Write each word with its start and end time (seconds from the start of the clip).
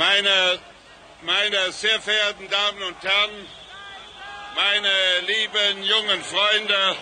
Meine, 0.00 0.58
meine 1.20 1.72
sehr 1.72 2.00
verehrten 2.00 2.48
Damen 2.48 2.82
und 2.84 2.96
Herren, 3.02 3.46
meine 4.56 5.26
lieben 5.26 5.82
jungen 5.82 6.24
Freunde, 6.24 6.96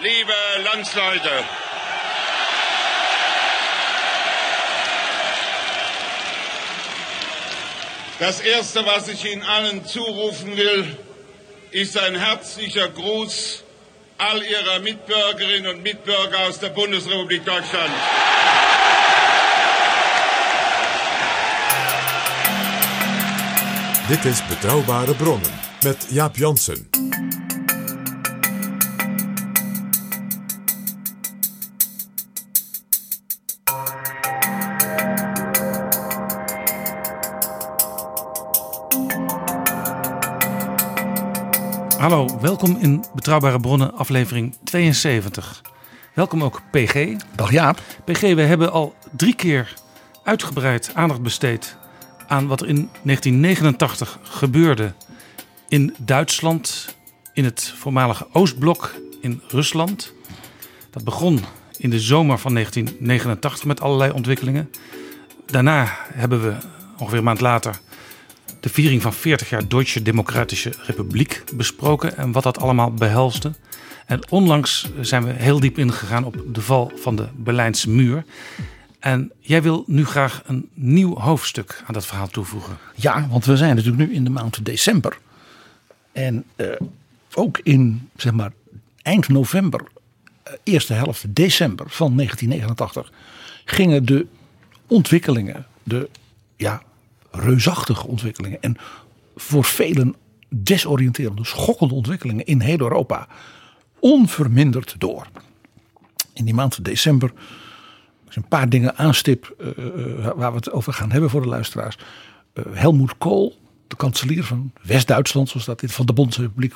liebe 0.00 0.32
Landsleute. 0.64 1.44
Das 8.20 8.40
Erste, 8.40 8.86
was 8.86 9.08
ich 9.08 9.22
Ihnen 9.26 9.42
allen 9.42 9.84
zurufen 9.84 10.56
will, 10.56 10.96
ist 11.72 11.98
ein 11.98 12.14
herzlicher 12.14 12.88
Gruß 12.88 13.64
all 14.16 14.42
Ihrer 14.42 14.78
Mitbürgerinnen 14.78 15.76
und 15.76 15.82
Mitbürger 15.82 16.38
aus 16.48 16.58
der 16.58 16.70
Bundesrepublik 16.70 17.44
Deutschland. 17.44 17.92
Dit 24.08 24.24
is 24.24 24.46
Betrouwbare 24.46 25.14
Bronnen 25.14 25.50
met 25.82 26.06
Jaap 26.10 26.36
Jansen. 26.36 26.88
Hallo, 41.98 42.40
welkom 42.40 42.76
in 42.76 43.04
Betrouwbare 43.14 43.60
Bronnen, 43.60 43.94
aflevering 43.94 44.56
72. 44.64 45.62
Welkom 46.14 46.44
ook 46.44 46.62
PG. 46.70 47.16
Dag 47.34 47.50
Jaap. 47.50 47.80
PG, 48.04 48.20
we 48.20 48.42
hebben 48.42 48.72
al 48.72 48.94
drie 49.16 49.34
keer 49.34 49.74
uitgebreid 50.24 50.90
aandacht 50.94 51.22
besteed 51.22 51.76
aan 52.26 52.46
wat 52.46 52.60
er 52.60 52.68
in 52.68 52.88
1989 53.02 54.18
gebeurde 54.22 54.92
in 55.68 55.94
Duitsland, 55.98 56.94
in 57.32 57.44
het 57.44 57.72
voormalige 57.76 58.26
Oostblok, 58.32 58.94
in 59.20 59.40
Rusland. 59.48 60.12
Dat 60.90 61.04
begon 61.04 61.40
in 61.76 61.90
de 61.90 62.00
zomer 62.00 62.38
van 62.38 62.52
1989 62.54 63.64
met 63.64 63.80
allerlei 63.80 64.12
ontwikkelingen. 64.12 64.70
Daarna 65.46 65.96
hebben 66.12 66.42
we 66.42 66.54
ongeveer 66.98 67.18
een 67.18 67.24
maand 67.24 67.40
later 67.40 67.80
de 68.64 68.70
viering 68.70 69.02
van 69.02 69.12
40 69.12 69.50
jaar 69.50 69.68
Duitse 69.68 70.02
Democratische 70.02 70.72
Republiek 70.86 71.42
besproken 71.54 72.16
en 72.16 72.32
wat 72.32 72.42
dat 72.42 72.58
allemaal 72.58 72.92
behelste. 72.92 73.52
En 74.06 74.30
onlangs 74.30 74.90
zijn 75.00 75.24
we 75.24 75.32
heel 75.32 75.60
diep 75.60 75.78
ingegaan 75.78 76.24
op 76.24 76.36
de 76.52 76.60
val 76.60 76.92
van 76.94 77.16
de 77.16 77.28
Berlijnse 77.36 77.90
muur. 77.90 78.24
En 79.04 79.32
jij 79.40 79.62
wil 79.62 79.84
nu 79.86 80.04
graag 80.04 80.42
een 80.46 80.68
nieuw 80.74 81.18
hoofdstuk 81.18 81.82
aan 81.86 81.94
dat 81.94 82.06
verhaal 82.06 82.28
toevoegen. 82.28 82.78
Ja, 82.94 83.28
want 83.28 83.44
we 83.44 83.56
zijn 83.56 83.76
natuurlijk 83.76 84.08
nu 84.08 84.14
in 84.14 84.24
de 84.24 84.30
maand 84.30 84.64
december. 84.64 85.18
En 86.12 86.44
eh, 86.56 86.66
ook 87.34 87.58
in 87.62 88.08
zeg 88.16 88.32
maar 88.32 88.52
eind 89.02 89.28
november, 89.28 89.80
eh, 90.42 90.52
eerste 90.62 90.92
helft 90.92 91.34
december 91.34 91.90
van 91.90 92.14
1989 92.14 93.12
gingen 93.64 94.04
de 94.04 94.26
ontwikkelingen, 94.86 95.66
de 95.82 96.08
ja, 96.56 96.82
reusachtige 97.30 98.06
ontwikkelingen 98.06 98.62
en 98.62 98.76
voor 99.36 99.64
velen 99.64 100.14
desoriënterende, 100.48 101.44
schokkende 101.44 101.94
ontwikkelingen 101.94 102.46
in 102.46 102.60
heel 102.60 102.80
Europa 102.80 103.28
onverminderd 103.98 104.94
door. 104.98 105.26
In 106.32 106.44
die 106.44 106.54
maand 106.54 106.84
december 106.84 107.32
een 108.36 108.48
paar 108.48 108.68
dingen 108.68 108.96
aanstip 108.96 109.54
eh, 109.58 109.66
waar 110.34 110.50
we 110.50 110.56
het 110.56 110.70
over 110.70 110.92
gaan 110.92 111.12
hebben 111.12 111.30
voor 111.30 111.42
de 111.42 111.48
luisteraars. 111.48 111.98
Eh, 112.52 112.64
Helmoet 112.72 113.18
Kool, 113.18 113.58
de 113.86 113.96
kanselier 113.96 114.44
van 114.44 114.72
West-Duitsland, 114.82 115.48
zoals 115.48 115.66
dat 115.66 115.82
is, 115.82 115.92
van 115.92 116.06
de 116.06 116.12
Bondsrepubliek, 116.12 116.74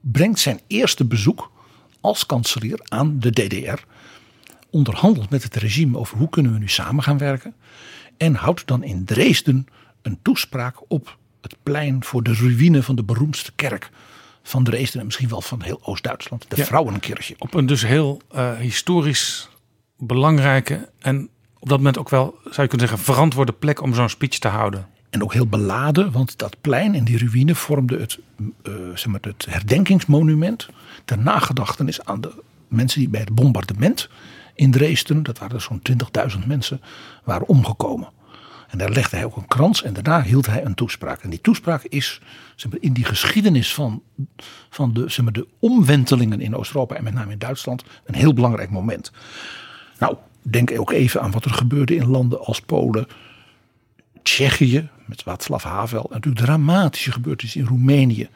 brengt 0.00 0.38
zijn 0.38 0.60
eerste 0.66 1.04
bezoek 1.04 1.50
als 2.00 2.26
kanselier 2.26 2.80
aan 2.88 3.18
de 3.18 3.30
DDR. 3.30 3.82
Onderhandelt 4.70 5.30
met 5.30 5.42
het 5.42 5.56
regime 5.56 5.98
over 5.98 6.18
hoe 6.18 6.28
kunnen 6.28 6.52
we 6.52 6.58
nu 6.58 6.68
samen 6.68 7.02
gaan 7.02 7.18
werken. 7.18 7.54
En 8.16 8.34
houdt 8.34 8.66
dan 8.66 8.84
in 8.84 9.04
Dresden 9.04 9.66
een 10.02 10.18
toespraak 10.22 10.76
op 10.88 11.18
het 11.40 11.56
plein 11.62 12.04
voor 12.04 12.22
de 12.22 12.34
ruïne 12.34 12.82
van 12.82 12.96
de 12.96 13.04
beroemdste 13.04 13.52
kerk 13.52 13.90
van 14.42 14.64
Dresden 14.64 15.00
en 15.00 15.06
misschien 15.06 15.28
wel 15.28 15.40
van 15.40 15.62
heel 15.62 15.80
Oost-Duitsland, 15.82 16.44
de 16.48 16.56
Ja. 16.56 17.36
Op 17.38 17.54
een 17.54 17.66
dus 17.66 17.82
heel 17.82 18.20
historisch 18.58 19.49
belangrijke 20.00 20.88
en 20.98 21.28
op 21.58 21.68
dat 21.68 21.78
moment 21.78 21.98
ook 21.98 22.08
wel, 22.08 22.38
zou 22.42 22.62
je 22.62 22.68
kunnen 22.68 22.88
zeggen, 22.88 23.04
verantwoorde 23.04 23.52
plek 23.52 23.82
om 23.82 23.94
zo'n 23.94 24.08
speech 24.08 24.38
te 24.38 24.48
houden. 24.48 24.86
En 25.10 25.22
ook 25.22 25.32
heel 25.32 25.46
beladen, 25.46 26.12
want 26.12 26.38
dat 26.38 26.56
plein 26.60 26.94
en 26.94 27.04
die 27.04 27.18
ruïne 27.18 27.54
vormde 27.54 27.98
het, 27.98 28.18
eh, 28.62 28.72
zeg 28.94 29.06
maar, 29.06 29.20
het 29.22 29.46
herdenkingsmonument 29.48 30.68
ter 31.04 31.18
nagedachtenis 31.18 32.04
aan 32.04 32.20
de 32.20 32.42
mensen 32.68 33.00
die 33.00 33.08
bij 33.08 33.20
het 33.20 33.34
bombardement 33.34 34.08
in 34.54 34.70
Dresden, 34.70 35.22
dat 35.22 35.38
waren 35.38 35.60
zo'n 35.60 35.82
20.000 35.82 36.46
mensen, 36.46 36.80
waren 37.24 37.48
omgekomen. 37.48 38.08
En 38.68 38.78
daar 38.78 38.90
legde 38.90 39.16
hij 39.16 39.24
ook 39.24 39.36
een 39.36 39.46
krans 39.46 39.82
en 39.82 39.92
daarna 39.92 40.22
hield 40.22 40.46
hij 40.46 40.64
een 40.64 40.74
toespraak. 40.74 41.22
En 41.22 41.30
die 41.30 41.40
toespraak 41.40 41.82
is 41.82 42.20
zeg 42.56 42.70
maar, 42.70 42.80
in 42.80 42.92
die 42.92 43.04
geschiedenis 43.04 43.74
van, 43.74 44.02
van 44.70 44.92
de, 44.92 45.08
zeg 45.08 45.24
maar, 45.24 45.32
de 45.32 45.46
omwentelingen 45.58 46.40
in 46.40 46.56
Oost-Europa 46.56 46.94
en 46.94 47.04
met 47.04 47.14
name 47.14 47.32
in 47.32 47.38
Duitsland 47.38 47.84
een 48.04 48.14
heel 48.14 48.34
belangrijk 48.34 48.70
moment. 48.70 49.12
Nou, 50.00 50.16
denk 50.42 50.78
ook 50.78 50.90
even 50.90 51.20
aan 51.20 51.30
wat 51.30 51.44
er 51.44 51.50
gebeurde 51.50 51.94
in 51.94 52.06
landen 52.06 52.44
als 52.44 52.60
Polen, 52.60 53.06
Tsjechië 54.22 54.88
met 55.06 55.22
Václav 55.22 55.62
Havel. 55.62 56.02
En 56.02 56.14
natuurlijk 56.14 56.44
dramatische 56.44 57.12
gebeurtenissen 57.12 57.60
in 57.60 57.66
Roemenië. 57.66 58.28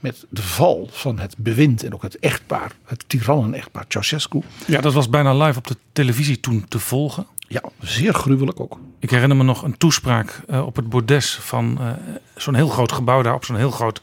Met 0.00 0.26
de 0.28 0.42
val 0.42 0.88
van 0.90 1.18
het 1.18 1.34
bewind 1.38 1.82
en 1.82 1.94
ook 1.94 2.02
het 2.02 2.18
echtpaar, 2.18 2.72
het 2.84 3.04
tirannen-echtpaar 3.06 3.84
Ceausescu. 3.88 4.42
Ja, 4.66 4.80
dat 4.80 4.92
was 4.92 5.08
bijna 5.08 5.44
live 5.44 5.58
op 5.58 5.66
de 5.66 5.76
televisie 5.92 6.40
toen 6.40 6.64
te 6.68 6.78
volgen. 6.78 7.26
Ja, 7.48 7.62
zeer 7.80 8.14
gruwelijk 8.14 8.60
ook. 8.60 8.80
Ik 8.98 9.10
herinner 9.10 9.36
me 9.36 9.42
nog 9.42 9.62
een 9.62 9.76
toespraak 9.76 10.42
eh, 10.48 10.66
op 10.66 10.76
het 10.76 10.88
bordes 10.88 11.34
van 11.34 11.78
eh, 11.80 11.90
zo'n 12.36 12.54
heel 12.54 12.68
groot 12.68 12.92
gebouw 12.92 13.22
daar 13.22 13.34
op 13.34 13.44
zo'n 13.44 13.56
heel 13.56 13.70
groot 13.70 14.02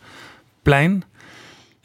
plein. 0.61 1.03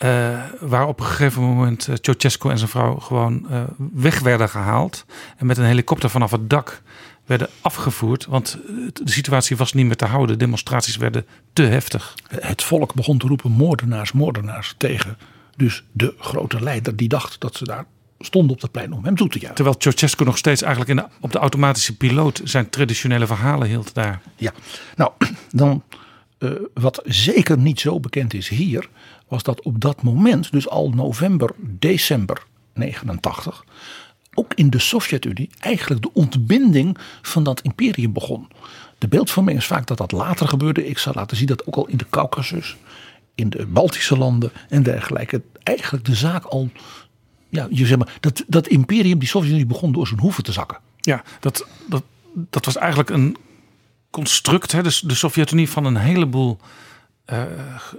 Eh, 0.01 0.39
waar 0.61 0.87
op 0.87 1.01
een 1.01 1.07
gegeven 1.07 1.43
moment 1.43 1.89
eh, 1.89 1.95
Ceausescu 2.01 2.49
en 2.49 2.59
zijn 2.59 2.71
vrouw 2.71 2.97
gewoon 2.97 3.51
eh, 3.51 3.63
weg 3.93 4.21
werden 4.21 4.49
gehaald. 4.49 5.05
En 5.37 5.47
met 5.47 5.59
een 5.59 5.65
helikopter 5.65 6.11
vanaf 6.11 6.31
het 6.31 6.51
dak 6.51 6.83
werden 7.27 7.49
afgevoerd. 7.61 8.27
Want 8.27 8.59
de 8.93 9.11
situatie 9.11 9.57
was 9.57 9.73
niet 9.73 9.87
meer 9.87 9.97
te 9.97 10.05
houden. 10.05 10.39
De 10.39 10.45
demonstraties 10.45 10.97
werden 10.97 11.27
te 11.53 11.63
heftig. 11.63 12.15
Het 12.29 12.63
volk 12.63 12.95
begon 12.95 13.19
te 13.19 13.27
roepen 13.27 13.51
moordenaars, 13.51 14.13
moordenaars 14.13 14.75
tegen 14.77 15.17
dus 15.57 15.85
de 15.93 16.15
grote 16.19 16.63
leider 16.63 16.97
die 16.97 17.09
dacht 17.09 17.41
dat 17.41 17.57
ze 17.57 17.65
daar 17.65 17.85
stonden 18.19 18.57
op 18.57 18.63
het 18.63 18.71
plein 18.71 18.93
om 18.93 19.05
hem 19.05 19.17
toe 19.17 19.29
te 19.29 19.39
juichen. 19.39 19.55
Terwijl 19.55 19.77
Ceausescu 19.79 20.25
nog 20.25 20.39
steeds 20.39 20.63
eigenlijk 20.63 20.91
in 20.91 20.97
de, 20.97 21.15
op 21.21 21.33
de 21.33 21.39
automatische 21.39 21.97
piloot 21.97 22.41
zijn 22.45 22.71
traditionele 22.71 23.27
verhalen 23.27 23.69
hield 23.69 23.95
daar. 23.95 24.21
Ja, 24.37 24.53
nou 24.97 25.13
dan 25.51 25.83
wat 26.75 27.01
zeker 27.05 27.59
niet 27.59 27.81
zo 27.81 28.01
bekend 28.01 28.35
is 28.35 28.49
hier, 28.49 28.89
was 29.31 29.43
dat 29.43 29.63
op 29.63 29.81
dat 29.81 30.03
moment, 30.03 30.53
dus 30.53 30.69
al 30.69 30.91
november, 30.91 31.51
december 31.59 32.47
89, 32.75 33.65
ook 34.35 34.55
in 34.55 34.71
de 34.71 34.79
Sovjet-Unie 34.79 35.51
eigenlijk 35.59 36.03
de 36.03 36.13
ontbinding 36.13 36.99
van 37.23 37.43
dat 37.43 37.61
imperium 37.61 38.13
begon. 38.13 38.49
De 38.99 39.09
beeldvorming 39.09 39.59
is 39.59 39.67
vaak 39.67 39.87
dat 39.87 39.99
dat 39.99 40.13
later 40.13 40.49
gebeurde. 40.49 40.87
Ik 40.87 40.99
zal 40.99 41.13
laten 41.17 41.37
zien 41.37 41.47
dat 41.47 41.67
ook 41.67 41.77
al 41.77 41.87
in 41.87 41.97
de 41.97 42.07
Caucasus, 42.11 42.77
in 43.35 43.51
de 43.51 43.67
Baltische 43.67 44.19
landen 44.19 44.53
en 44.69 44.83
dergelijke, 44.83 45.43
eigenlijk 45.63 46.05
de 46.05 46.15
zaak 46.15 46.45
al, 46.45 46.71
ja, 47.49 47.67
je 47.71 47.87
zeg 47.87 47.99
maar, 47.99 48.17
dat, 48.21 48.45
dat 48.47 48.67
imperium, 48.67 49.19
die 49.19 49.29
Sovjet-Unie 49.29 49.67
begon 49.67 49.93
door 49.93 50.07
zijn 50.07 50.21
hoeven 50.21 50.45
te 50.45 50.53
zakken. 50.53 50.79
Ja, 51.01 51.23
dat, 51.41 51.67
dat, 51.89 52.03
dat 52.35 52.65
was 52.65 52.77
eigenlijk 52.77 53.11
een 53.11 53.37
construct, 54.11 54.73
hè, 54.73 54.83
dus 54.83 55.01
de 55.01 55.15
Sovjet-Unie 55.15 55.71
van 55.71 55.85
een 55.85 55.97
heleboel 55.97 56.59
uh, 57.33 57.43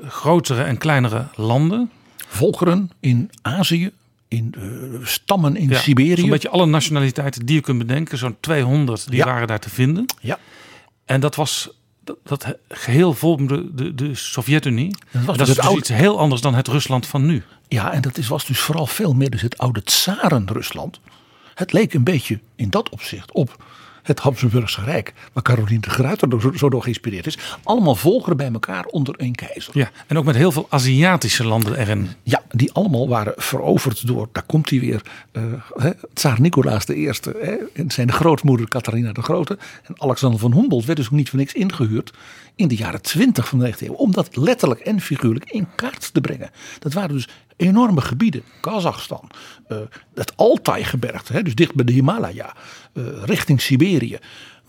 grotere 0.08 0.64
en 0.64 0.78
kleinere 0.78 1.28
landen. 1.36 1.92
Volkeren 2.28 2.90
in 3.00 3.30
Azië, 3.42 3.92
in 4.28 4.54
uh, 4.58 5.06
stammen 5.06 5.56
in 5.56 5.70
ja, 5.70 5.80
Siberië. 5.80 6.22
Zo'n 6.22 6.30
beetje 6.30 6.50
alle 6.50 6.66
nationaliteiten 6.66 7.46
die 7.46 7.56
je 7.56 7.62
kunt 7.62 7.78
bedenken, 7.78 8.18
zo'n 8.18 8.38
200, 8.40 9.06
die 9.10 9.16
Ja. 9.16 9.26
waren 9.26 9.48
daar 9.48 9.60
te 9.60 9.70
vinden. 9.70 10.06
Ja. 10.22 10.40
En 11.06 11.20
dat 11.20 11.36
was 11.36 11.70
dat, 12.04 12.18
dat 12.24 12.56
geheel 12.70 13.14
vormde 13.14 13.76
de, 13.76 13.96
de 13.96 14.16
Sovjet-Unie. 14.16 14.96
Dat 15.12 15.26
was 15.26 15.26
dat 15.26 15.38
dus 15.38 15.48
is 15.50 15.56
dus 15.56 15.64
oude- 15.66 15.80
iets 15.80 15.90
heel 15.90 16.20
anders 16.20 16.42
dan 16.42 16.54
het 16.56 16.68
Rusland 16.68 17.08
van 17.08 17.26
nu. 17.26 17.44
Ja, 17.68 17.92
en 17.94 18.02
dat 18.02 18.18
is, 18.18 18.28
was 18.28 18.46
dus 18.46 18.60
vooral 18.60 18.86
veel 18.88 19.14
meer 19.14 19.30
dus 19.30 19.42
het 19.42 19.58
oude 19.58 19.84
Tsaren-Rusland. 19.84 21.00
Het 21.54 21.74
leek 21.74 21.94
een 21.94 22.04
beetje 22.04 22.40
in 22.56 22.70
dat 22.70 22.90
opzicht 22.90 23.32
op 23.32 23.64
het 24.04 24.20
Habsburgse 24.20 24.84
Rijk, 24.84 25.14
waar 25.34 25.44
Caroline 25.44 25.80
de 25.80 25.90
Gruyter 25.90 26.42
zo, 26.42 26.52
zo 26.56 26.70
door 26.70 26.82
geïnspireerd 26.82 27.26
is. 27.26 27.38
Allemaal 27.64 27.96
volgeren 27.96 28.38
bij 28.38 28.52
elkaar 28.52 28.86
onder 28.86 29.16
één 29.16 29.36
keizer. 29.36 29.78
Ja, 29.78 29.92
en 30.08 30.18
ook 30.18 30.26
met 30.26 30.36
heel 30.36 30.52
veel 30.52 30.68
Aziatische 30.70 31.46
landen 31.46 31.78
erin. 31.78 32.10
Ja, 32.24 32.44
die 32.50 32.72
allemaal 32.72 33.08
waren 33.08 33.34
veroverd 33.36 34.08
door, 34.08 34.30
daar 34.32 34.44
komt 34.46 34.70
hij 34.70 34.80
weer, 34.80 35.02
hè, 35.76 35.92
tsaar 36.14 36.42
Nicolaas 36.42 36.90
I. 36.90 37.12
Hè, 37.22 37.56
en 37.74 37.92
zijn 37.92 38.12
grootmoeder 38.12 38.68
Catharina 38.68 39.12
de 39.12 39.22
Grote. 39.22 39.58
En 39.84 40.02
Alexander 40.02 40.40
van 40.40 40.54
Humboldt 40.54 40.86
werd 40.86 40.98
dus 40.98 41.08
ook 41.08 41.14
niet 41.14 41.30
voor 41.30 41.40
niks 41.40 41.54
ingehuurd 41.54 42.14
in 42.56 42.68
de 42.68 42.76
jaren 42.76 43.02
20 43.02 43.48
van 43.48 43.60
de 43.60 43.74
19e 43.74 43.78
eeuw. 43.80 43.94
Om 43.94 44.12
dat 44.12 44.36
letterlijk 44.36 44.80
en 44.80 45.02
figuurlijk 45.02 45.52
in 45.52 45.68
kaart 45.76 46.14
te 46.14 46.22
brengen. 46.22 46.50
Dat 46.80 46.94
waren 46.94 47.16
dus 47.16 47.28
enorme 47.62 48.02
gebieden. 48.02 48.44
Kazachstan, 48.62 49.30
eh, 49.68 49.78
het 50.16 50.38
Altai-gebergte, 50.38 51.34
hè, 51.34 51.44
dus 51.44 51.56
dicht 51.56 51.76
bij 51.76 51.86
de 51.86 51.92
Himalaya, 51.92 52.54
eh, 52.94 53.04
richting 53.24 53.62
Siberië. 53.62 54.20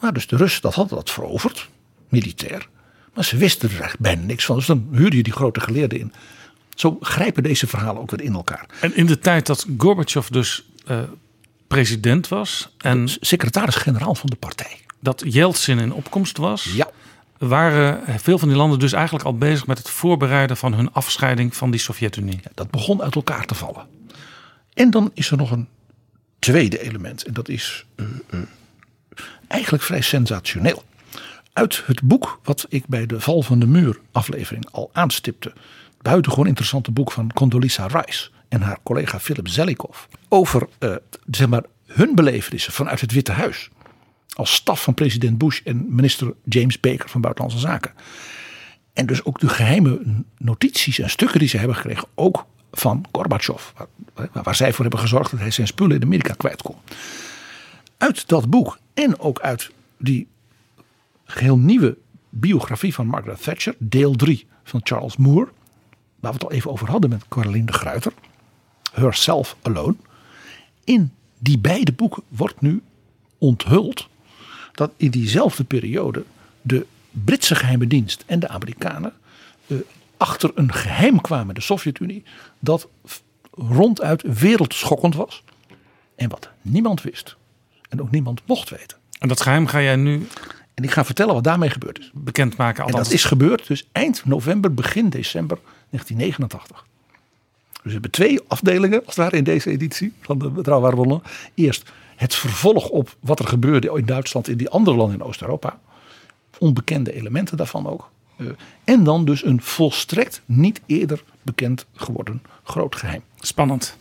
Maar 0.01 0.13
dus 0.13 0.27
de 0.27 0.37
Russen 0.37 0.63
dat 0.63 0.75
hadden 0.75 0.97
dat 0.97 1.11
veroverd, 1.11 1.69
militair. 2.09 2.69
Maar 3.15 3.25
ze 3.25 3.37
wisten 3.37 3.69
er 3.69 3.75
eigenlijk 3.75 4.03
bijna 4.03 4.23
niks 4.23 4.45
van. 4.45 4.57
Dus 4.57 4.67
dan 4.67 4.89
huurde 4.93 5.17
je 5.17 5.23
die 5.23 5.33
grote 5.33 5.61
geleerden 5.61 5.99
in. 5.99 6.13
Zo 6.75 6.97
grijpen 7.01 7.43
deze 7.43 7.67
verhalen 7.67 8.03
ook 8.03 8.11
weer 8.11 8.23
in 8.23 8.35
elkaar. 8.35 8.67
En 8.81 8.97
in 8.97 9.07
de 9.07 9.19
tijd 9.19 9.47
dat 9.47 9.67
Gorbachev 9.79 10.29
dus 10.29 10.65
eh, 10.87 11.01
president 11.67 12.29
was 12.29 12.75
en 12.79 13.09
Secretaris-generaal 13.21 14.15
van 14.15 14.31
de 14.31 14.37
partij. 14.37 14.81
dat 15.01 15.23
Yeltsin 15.27 15.79
in 15.79 15.93
opkomst 15.93 16.37
was, 16.37 16.65
Ja. 16.75 16.91
Waren 17.49 18.21
veel 18.21 18.39
van 18.39 18.49
die 18.49 18.57
landen 18.57 18.79
dus 18.79 18.93
eigenlijk 18.93 19.25
al 19.25 19.39
bezig 19.39 19.67
met 19.67 19.79
het 19.79 19.91
voorbereiden 19.91 20.57
van 20.57 20.75
hun 20.75 20.93
afscheiding 20.93 21.57
van 21.57 21.71
die 21.71 21.81
Sovjet-Unie. 21.81 22.41
Dat 22.55 22.71
begon 22.71 23.03
uit 23.03 23.15
elkaar 23.15 23.47
te 23.47 23.55
vallen. 23.55 23.87
En 24.75 24.91
dan 24.91 25.11
is 25.15 25.31
er 25.31 25.37
nog 25.37 25.51
een 25.51 25.69
tweede 26.39 26.83
element. 26.83 27.25
En 27.25 27.33
dat 27.33 27.49
is 27.49 27.87
eh, 27.95 28.07
eh, 28.31 28.41
eigenlijk 29.49 29.85
vrij 29.85 30.01
sensationeel. 30.01 30.83
Uit 31.53 31.83
het 31.87 32.03
boek 32.03 32.41
wat 32.43 32.67
ik 32.69 32.87
bij 32.87 33.07
de 33.07 33.21
Val 33.21 33.43
van 33.43 33.59
de 33.59 33.67
Muur 33.67 33.99
aflevering 34.13 34.67
al 34.71 34.91
aanstipte. 34.93 35.53
Buitengewoon 36.03 36.47
interessante 36.47 36.91
boek 36.91 37.13
van 37.13 37.33
Condoleezza 37.33 37.87
Rice 37.87 38.31
en 38.49 38.61
haar 38.61 38.79
collega 38.83 39.21
Philip 39.21 39.49
Zelikow. 39.49 39.95
Over 40.29 40.69
eh, 40.79 40.95
zeg 41.31 41.49
maar, 41.49 41.65
hun 41.87 42.15
belevenissen 42.15 42.73
vanuit 42.73 43.01
het 43.01 43.13
Witte 43.13 43.33
Huis. 43.33 43.71
Als 44.33 44.55
staf 44.55 44.83
van 44.83 44.95
president 44.95 45.39
Bush 45.39 45.61
en 45.65 45.95
minister 45.95 46.35
James 46.45 46.81
Baker 46.81 47.09
van 47.09 47.21
Buitenlandse 47.21 47.61
Zaken. 47.61 47.93
En 48.93 49.07
dus 49.07 49.25
ook 49.25 49.41
de 49.41 49.49
geheime 49.49 50.23
notities 50.39 50.99
en 50.99 51.11
stukken 51.11 51.39
die 51.39 51.49
ze 51.49 51.57
hebben 51.57 51.77
gekregen, 51.77 52.09
ook 52.15 52.47
van 52.73 53.05
Gorbachev. 53.13 53.71
Waar, 54.15 54.29
waar 54.33 54.55
zij 54.55 54.73
voor 54.73 54.81
hebben 54.81 55.01
gezorgd 55.01 55.31
dat 55.31 55.41
hij 55.41 55.51
zijn 55.51 55.67
spullen 55.67 55.97
in 55.97 56.03
Amerika 56.03 56.35
kwijt 56.35 56.63
kon. 56.63 56.77
Uit 57.99 58.29
dat 58.29 58.51
boek 58.51 58.79
en 58.95 59.21
ook 59.21 59.41
uit 59.41 59.71
die 59.99 60.29
geheel 61.25 61.59
nieuwe 61.59 61.97
biografie 62.29 62.95
van 62.95 63.07
Margaret 63.07 63.43
Thatcher, 63.43 63.75
deel 63.79 64.15
3 64.15 64.47
van 64.65 64.81
Charles 64.83 65.17
Moore, 65.17 65.51
waar 66.21 66.33
we 66.33 66.39
het 66.39 66.45
al 66.45 66.53
even 66.53 66.71
over 66.71 66.91
hadden 66.91 67.11
met 67.11 67.29
Caroline 67.29 67.67
de 67.67 67.73
Gruyter, 67.73 68.13
Herself 68.93 69.57
Alone. 69.63 69.97
In 70.85 71.13
die 71.39 71.59
beide 71.59 71.93
boeken 71.93 72.23
wordt 72.29 72.61
nu 72.61 72.83
onthuld 73.39 74.09
dat 74.73 74.91
in 74.97 75.11
diezelfde 75.11 75.65
periode 75.65 76.25
de 76.63 76.87
Britse 77.11 77.55
geheime 77.55 77.87
dienst 77.87 78.25
en 78.27 78.41
de 78.41 78.49
Amerikanen 78.49 79.13
eh, 79.67 79.77
achter 80.17 80.51
een 80.55 80.73
geheim 80.73 81.21
kwamen, 81.21 81.55
de 81.55 81.61
Sovjet-Unie, 81.61 82.23
dat 82.59 82.89
ronduit 83.51 84.23
wereldschokkend 84.39 85.15
was. 85.15 85.43
En 86.15 86.29
wat 86.29 86.51
niemand 86.63 87.03
wist. 87.03 87.37
En 87.89 88.03
ook 88.03 88.11
niemand 88.11 88.41
mocht 88.47 88.71
weten. 88.71 88.97
En 89.19 89.29
dat 89.29 89.41
geheim 89.41 89.67
ga 89.67 89.83
jij 89.83 89.97
nu 89.97 90.27
En 90.75 90.85
ik 90.85 90.91
ga 90.91 91.05
vertellen 91.05 91.35
wat 91.35 91.45
daarmee 91.45 91.71
gebeurd 91.71 91.99
is. 91.99 92.11
bekendmaken. 92.15 92.79
En 92.79 92.85
Althans, 92.85 93.09
dat 93.09 93.17
is 93.17 93.25
gebeurd 93.25 93.67
dus 93.67 93.89
eind 93.93 94.25
november, 94.25 94.75
begin 94.75 95.09
december 95.09 95.59
1989. 95.91 96.87
Dus 97.73 97.81
we 97.83 97.91
hebben 97.91 98.11
twee 98.11 98.41
afdelingen, 98.49 98.99
als 98.99 99.07
het 99.07 99.17
ware, 99.17 99.37
in 99.37 99.45
deze 99.45 99.71
editie 99.71 100.13
van 100.21 100.39
de 100.39 100.51
Betrouwbare 100.51 100.95
Bronnen. 100.95 101.23
Eerst 101.55 101.91
het 102.23 102.35
vervolg 102.35 102.89
op 102.89 103.17
wat 103.21 103.39
er 103.39 103.47
gebeurde 103.47 103.93
in 103.97 104.07
Duitsland, 104.07 104.49
in 104.49 104.57
die 104.57 104.69
andere 104.69 104.97
landen 104.97 105.19
in 105.19 105.25
Oost-Europa. 105.25 105.81
Onbekende 106.59 107.13
elementen 107.13 107.57
daarvan 107.57 107.87
ook. 107.87 108.11
Eh, 108.37 108.47
En 108.85 109.05
dan 109.05 109.25
dus 109.25 109.45
een 109.45 109.63
volstrekt 109.63 110.43
niet 110.45 110.81
eerder 110.87 111.23
bekend 111.43 111.87
geworden 111.95 112.43
groot 112.63 112.97
geheim. 112.97 113.23
spannend. 113.39 113.97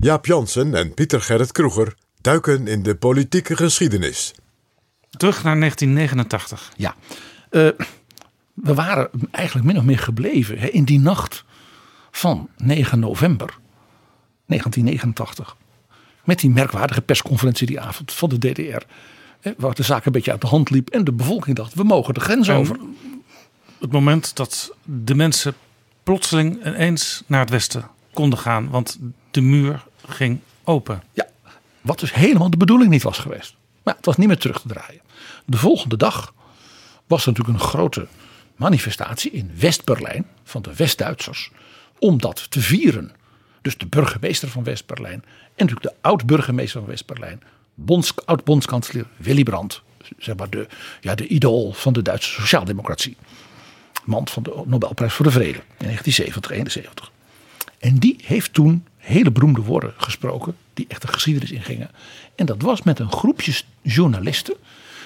Jaap 0.00 0.26
Jansen 0.26 0.74
en 0.74 0.94
Pieter 0.94 1.20
Gerrit 1.20 1.52
Kroeger 1.52 1.94
duiken 2.20 2.66
in 2.66 2.82
de 2.82 2.94
politieke 2.94 3.56
geschiedenis. 3.56 4.34
Terug 5.10 5.42
naar 5.44 5.56
1989. 5.56 6.72
Ja, 6.76 6.94
eh, 7.50 7.68
we 8.54 8.74
waren 8.74 9.10
eigenlijk 9.30 9.66
min 9.66 9.78
of 9.78 9.84
meer 9.84 9.98
gebleven 9.98 10.58
hè, 10.58 10.66
in 10.66 10.84
die 10.84 11.00
nacht 11.00 11.44
van 12.10 12.48
9 12.56 12.98
november 12.98 13.58
1989. 14.46 15.56
Met 16.24 16.40
die 16.40 16.50
merkwaardige 16.50 17.00
persconferentie 17.00 17.66
die 17.66 17.80
avond 17.80 18.12
van 18.12 18.28
de 18.28 18.38
DDR. 18.38 18.82
Waar 19.56 19.74
de 19.74 19.82
zaak 19.82 20.06
een 20.06 20.12
beetje 20.12 20.30
uit 20.30 20.40
de 20.40 20.46
hand 20.46 20.70
liep. 20.70 20.88
En 20.88 21.04
de 21.04 21.12
bevolking 21.12 21.56
dacht, 21.56 21.74
we 21.74 21.82
mogen 21.82 22.14
de 22.14 22.20
grens 22.20 22.48
En 22.48 22.56
over. 22.56 22.76
Het 23.78 23.92
moment 23.92 24.36
dat 24.36 24.72
de 24.84 25.14
mensen 25.14 25.54
plotseling 26.02 26.66
ineens 26.66 27.22
naar 27.26 27.40
het 27.40 27.50
westen 27.50 27.88
konden 28.12 28.38
gaan. 28.38 28.70
Want 28.70 28.98
de 29.30 29.40
muur 29.40 29.84
ging 30.06 30.38
open. 30.64 31.02
Ja, 31.12 31.26
wat 31.80 32.00
dus 32.00 32.14
helemaal 32.14 32.50
de 32.50 32.56
bedoeling 32.56 32.90
niet 32.90 33.02
was 33.02 33.18
geweest. 33.18 33.54
Maar 33.82 33.94
het 33.94 34.06
was 34.06 34.16
niet 34.16 34.26
meer 34.26 34.38
terug 34.38 34.60
te 34.60 34.68
draaien. 34.68 35.00
De 35.44 35.56
volgende 35.56 35.96
dag 35.96 36.34
was 37.06 37.26
er 37.26 37.28
natuurlijk 37.32 37.58
een 37.58 37.68
grote 37.68 38.06
manifestatie 38.56 39.30
in 39.30 39.50
West-Berlijn 39.58 40.26
van 40.44 40.62
de 40.62 40.74
West-Duitsers. 40.74 41.50
Om 41.98 42.20
dat 42.20 42.50
te 42.50 42.60
vieren. 42.60 43.12
Dus 43.66 43.76
de 43.76 43.86
burgemeester 43.86 44.48
van 44.48 44.64
West-Berlijn 44.64 45.24
en 45.24 45.66
natuurlijk 45.66 45.82
de 45.82 45.94
oud-burgemeester 46.00 46.80
van 46.80 46.88
West-Berlijn. 46.88 47.42
Bonds, 47.74 48.14
oud-bondskanselier 48.24 49.06
Willy 49.16 49.42
Brandt. 49.42 49.82
Zeg 50.18 50.36
maar 50.36 50.50
de, 50.50 50.66
ja, 51.00 51.14
de 51.14 51.26
idool 51.26 51.72
van 51.72 51.92
de 51.92 52.02
Duitse 52.02 52.30
sociaaldemocratie. 52.30 53.16
Man 54.04 54.28
van 54.28 54.42
de 54.42 54.62
Nobelprijs 54.66 55.12
voor 55.12 55.24
de 55.24 55.30
Vrede 55.30 55.58
in 55.58 55.84
1970, 55.84 56.50
71. 56.50 57.12
En 57.78 57.98
die 57.98 58.16
heeft 58.24 58.52
toen 58.52 58.86
hele 58.96 59.30
beroemde 59.30 59.60
woorden 59.60 59.94
gesproken, 59.96 60.56
die 60.74 60.86
echt 60.88 61.02
de 61.02 61.08
geschiedenis 61.08 61.50
ingingen. 61.50 61.90
En 62.34 62.46
dat 62.46 62.62
was 62.62 62.82
met 62.82 62.98
een 62.98 63.12
groepje 63.12 63.62
journalisten, 63.82 64.54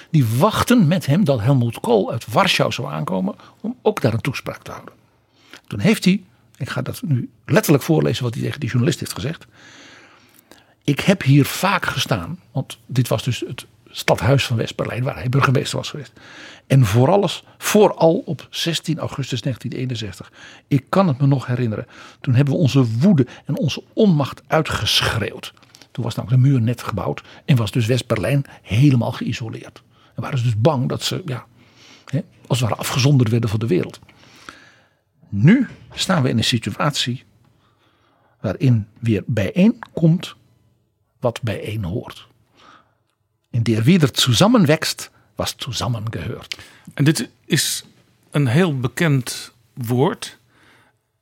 die 0.09 0.25
wachten 0.25 0.87
met 0.87 1.05
hem 1.05 1.23
dat 1.23 1.39
Helmut 1.41 1.79
Kool 1.79 2.11
uit 2.11 2.33
Warschau 2.33 2.71
zou 2.71 2.91
aankomen, 2.91 3.35
om 3.61 3.77
ook 3.81 4.01
daar 4.01 4.13
een 4.13 4.21
toespraak 4.21 4.63
te 4.63 4.71
houden. 4.71 4.93
Toen 5.67 5.79
heeft 5.79 6.05
hij, 6.05 6.23
ik 6.61 6.69
ga 6.69 6.81
dat 6.81 7.01
nu 7.01 7.29
letterlijk 7.45 7.83
voorlezen 7.83 8.23
wat 8.23 8.33
hij 8.33 8.43
tegen 8.43 8.59
die 8.59 8.69
journalist 8.69 8.99
heeft 8.99 9.13
gezegd. 9.13 9.45
Ik 10.83 10.99
heb 10.99 11.23
hier 11.23 11.45
vaak 11.45 11.85
gestaan, 11.85 12.39
want 12.51 12.77
dit 12.85 13.07
was 13.07 13.23
dus 13.23 13.43
het 13.47 13.65
stadhuis 13.89 14.45
van 14.45 14.57
West-Berlijn, 14.57 15.03
waar 15.03 15.15
hij 15.15 15.29
burgemeester 15.29 15.77
was 15.77 15.89
geweest. 15.89 16.11
En 16.67 16.85
vooral, 16.85 17.29
vooral 17.57 18.23
op 18.25 18.47
16 18.49 18.99
augustus 18.99 19.41
1961. 19.41 20.31
Ik 20.67 20.85
kan 20.89 21.07
het 21.07 21.19
me 21.19 21.27
nog 21.27 21.45
herinneren. 21.45 21.85
Toen 22.21 22.35
hebben 22.35 22.53
we 22.53 22.59
onze 22.59 22.85
woede 22.97 23.27
en 23.45 23.57
onze 23.57 23.83
onmacht 23.93 24.41
uitgeschreeuwd. 24.47 25.53
Toen 25.91 26.03
was 26.03 26.15
namelijk 26.15 26.43
de 26.43 26.49
muur 26.49 26.61
net 26.61 26.83
gebouwd 26.83 27.23
en 27.45 27.55
was 27.55 27.71
dus 27.71 27.85
West-Berlijn 27.85 28.45
helemaal 28.61 29.11
geïsoleerd. 29.11 29.81
En 30.15 30.21
waren 30.21 30.37
ze 30.37 30.43
dus 30.43 30.57
bang 30.57 30.89
dat 30.89 31.03
ze 31.03 31.21
ja, 31.25 31.45
hè, 32.05 32.21
als 32.47 32.59
het 32.59 32.69
ware 32.69 32.81
afgezonderd 32.81 33.29
werden 33.29 33.49
van 33.49 33.59
de 33.59 33.67
wereld. 33.67 33.99
Nu 35.33 35.67
staan 35.93 36.23
we 36.23 36.29
in 36.29 36.37
een 36.37 36.43
situatie 36.43 37.23
waarin 38.39 38.87
weer 38.99 39.23
bijeenkomt 39.25 40.35
wat 41.19 41.41
bijeen 41.41 41.83
hoort. 41.83 42.27
In 43.49 43.63
der 43.63 43.83
wieder 43.83 44.09
zusammenwächst, 44.13 45.11
was 45.35 45.53
zusammengehört. 45.57 46.57
En 46.93 47.03
dit 47.03 47.29
is 47.45 47.85
een 48.31 48.47
heel 48.47 48.79
bekend 48.79 49.53
woord. 49.73 50.39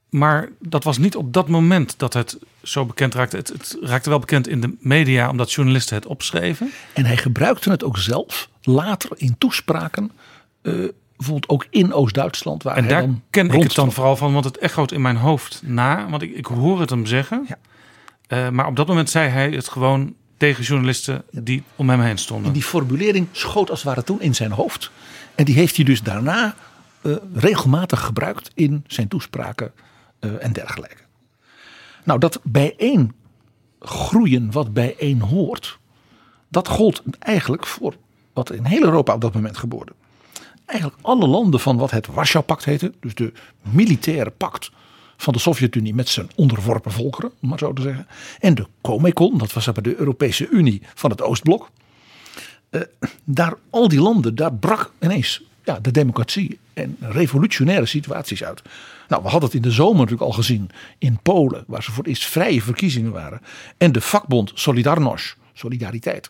Maar 0.10 0.50
dat 0.60 0.84
was 0.84 0.98
niet 0.98 1.16
op 1.16 1.34
dat 1.34 1.48
moment 1.48 2.00
dat 2.00 2.14
het 2.14 2.38
zo 2.64 2.86
bekend 2.86 3.14
raakte. 3.14 3.38
Het, 3.38 3.48
het 3.48 3.78
raakte 3.82 4.10
wel 4.10 4.20
bekend 4.20 4.48
in 4.48 4.62
de 4.62 4.76
media 4.80 5.30
omdat 5.30 5.52
journalisten 5.52 5.96
het 5.96 6.06
opschreven. 6.06 6.72
En 6.94 7.06
hij 7.06 7.18
gebruikte 7.18 7.70
het 7.70 7.84
ook 7.84 7.98
zelf 7.98 8.50
later 8.62 9.10
in 9.16 9.38
toespraken. 9.38 10.12
eh, 10.62 10.74
bijvoorbeeld 11.20 11.50
ook 11.50 11.68
in 11.70 11.94
Oost-Duitsland. 11.94 12.64
Waar 12.64 12.76
En 12.76 12.84
hij 12.84 12.92
daar 12.92 13.02
dan 13.02 13.22
ken 13.30 13.46
ik 13.46 13.52
het 13.52 13.52
dan 13.52 13.60
rondstond. 13.62 13.94
vooral 13.94 14.16
van, 14.16 14.34
want 14.34 14.46
het 14.46 14.58
echoot 14.58 14.92
in 14.92 15.02
mijn 15.02 15.16
hoofd 15.16 15.62
na. 15.64 16.10
Want 16.10 16.22
ik, 16.22 16.36
ik 16.36 16.46
hoor 16.46 16.80
het 16.80 16.90
hem 16.90 17.06
zeggen. 17.06 17.46
Ja. 17.48 17.58
Eh, 18.28 18.50
maar 18.50 18.68
op 18.68 18.76
dat 18.76 18.88
moment 18.88 19.10
zei 19.10 19.30
hij 19.30 19.50
het 19.50 19.68
gewoon 19.68 20.16
tegen 20.38 20.64
journalisten 20.64 21.24
die 21.32 21.64
om 21.76 21.90
hem 21.90 22.02
heen 22.02 22.18
stonden. 22.18 22.48
En 22.48 22.54
die 22.54 22.64
formulering 22.64 23.28
schoot 23.32 23.70
als 23.70 23.80
het 23.80 23.88
ware 23.88 24.04
toen 24.04 24.22
in 24.22 24.36
zijn 24.36 24.52
hoofd. 24.52 24.92
En 25.36 25.46
die 25.46 25.56
heeft 25.56 25.76
hij 25.76 25.86
dus 25.86 26.02
daarna 26.02 26.56
eh, 27.02 27.16
regelmatig 27.34 28.00
gebruikt 28.00 28.52
in 28.54 28.84
zijn 28.88 29.08
toespraken 29.08 29.72
eh, 30.20 30.30
en 30.44 30.54
dergelijke. 30.54 31.04
Nou, 32.04 32.20
dat 32.20 32.40
bijeen 32.44 33.14
groeien 33.80 34.52
wat 34.52 34.74
bijeen 34.74 35.22
hoort, 35.22 35.80
dat 36.48 36.68
gold 36.68 37.04
eigenlijk 37.20 37.66
voor 37.66 37.96
wat 38.34 38.52
in 38.52 38.66
heel 38.66 38.84
Europa 38.84 39.14
op 39.14 39.22
dat 39.22 39.34
moment 39.34 39.58
gebeurde. 39.58 39.92
Eigenlijk 40.70 41.00
alle 41.02 41.28
landen 41.28 41.60
van 41.60 41.78
wat 41.78 41.92
het 41.92 42.08
Warschau-pact 42.08 42.66
heette, 42.66 42.94
dus 43.00 43.16
de 43.16 43.32
militaire 43.62 44.30
pact 44.30 44.72
van 45.18 45.34
de 45.34 45.40
Sovjet-Unie 45.40 45.94
met 45.94 46.10
zijn 46.10 46.30
onderworpen 46.36 46.92
volkeren, 46.92 47.32
om 47.42 47.50
maar 47.50 47.58
zo 47.58 47.74
te 47.74 47.82
zeggen. 47.82 48.08
En 48.40 48.56
de 48.56 48.68
Comecon, 48.82 49.38
dat 49.38 49.54
was 49.54 49.66
de 49.66 49.96
Europese 49.96 50.50
Unie 50.50 50.82
van 50.96 51.10
het 51.10 51.22
Oostblok 51.22 51.70
daar 53.24 53.54
al 53.70 53.88
die 53.88 54.02
landen, 54.02 54.36
daar 54.36 54.54
brak 54.54 54.92
ineens 55.00 55.42
ja, 55.64 55.80
de 55.80 55.92
democratie 55.92 56.60
en 56.74 56.98
revolutionaire 57.00 57.86
situaties 57.86 58.44
uit. 58.44 58.62
Nou, 59.08 59.24
we 59.24 59.30
hadden 59.30 59.50
het 59.50 59.58
in 59.58 59.62
de 59.64 59.72
zomer 59.72 59.96
natuurlijk 59.96 60.22
al 60.22 60.32
gezien 60.32 60.70
in 60.98 61.20
Polen, 61.22 61.64
waar 61.68 61.84
ze 61.84 61.92
voor 61.92 62.04
het 62.04 62.12
eerst 62.12 62.26
vrije 62.26 62.62
verkiezingen 62.62 63.12
waren. 63.12 63.42
En 63.78 63.92
de 63.92 64.02
vakbond 64.02 64.52
Solidarność, 64.54 65.36
Solidariteit, 65.54 66.30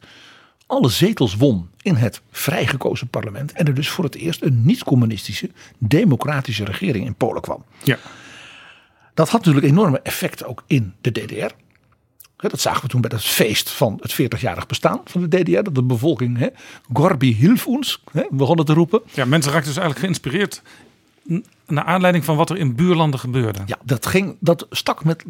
alle 0.66 0.90
zetels 0.90 1.36
won 1.36 1.70
in 1.90 1.96
het 1.96 2.22
vrijgekozen 2.32 3.08
parlement. 3.08 3.52
En 3.52 3.68
er 3.68 3.74
dus 3.74 3.90
voor 3.90 4.04
het 4.04 4.16
eerst 4.16 4.42
een 4.42 4.66
niet-communistische, 4.66 5.50
democratische 5.78 6.66
regering 6.66 7.06
in 7.06 7.16
Polen 7.16 7.42
kwam. 7.42 7.64
Ja. 7.84 7.98
Dat 9.14 9.30
had 9.30 9.46
natuurlijk 9.46 9.72
enorme 9.74 10.00
effecten 10.00 10.48
ook 10.48 10.64
in 10.68 10.94
de 11.02 11.12
DDR. 11.12 11.52
Dat 12.36 12.60
zagen 12.60 12.82
we 12.82 12.88
toen 12.88 13.02
bij 13.02 13.12
het 13.14 13.26
feest 13.26 13.70
van 13.70 14.00
het 14.02 14.14
40-jarig 14.14 14.66
bestaan 14.66 15.02
van 15.06 15.28
de 15.28 15.44
DDR. 15.44 15.62
Dat 15.62 15.76
de 15.76 15.84
bevolking, 15.84 16.38
hè, 16.38 16.48
Gorbi 16.94 17.36
hilf 17.36 17.68
ons, 17.68 18.04
hè, 18.12 18.24
begonnen 18.30 18.66
te 18.66 18.74
roepen. 18.74 19.02
ja, 19.14 19.26
mensen 19.26 19.52
raakten 19.52 19.74
dus 19.74 19.82
eigenlijk 19.82 20.00
geïnspireerd. 20.00 20.62
Naar 21.68 21.84
aanleiding 21.84 22.26
van 22.26 22.36
wat 22.36 22.50
er 22.50 22.58
in 22.58 22.76
buurlanden 22.76 23.20
gebeurde. 23.20 23.60
Ja, 23.66 23.78
dat, 23.84 24.06
ging, 24.06 24.38
dat 24.40 24.68
stak 24.70 25.04
met. 25.04 25.26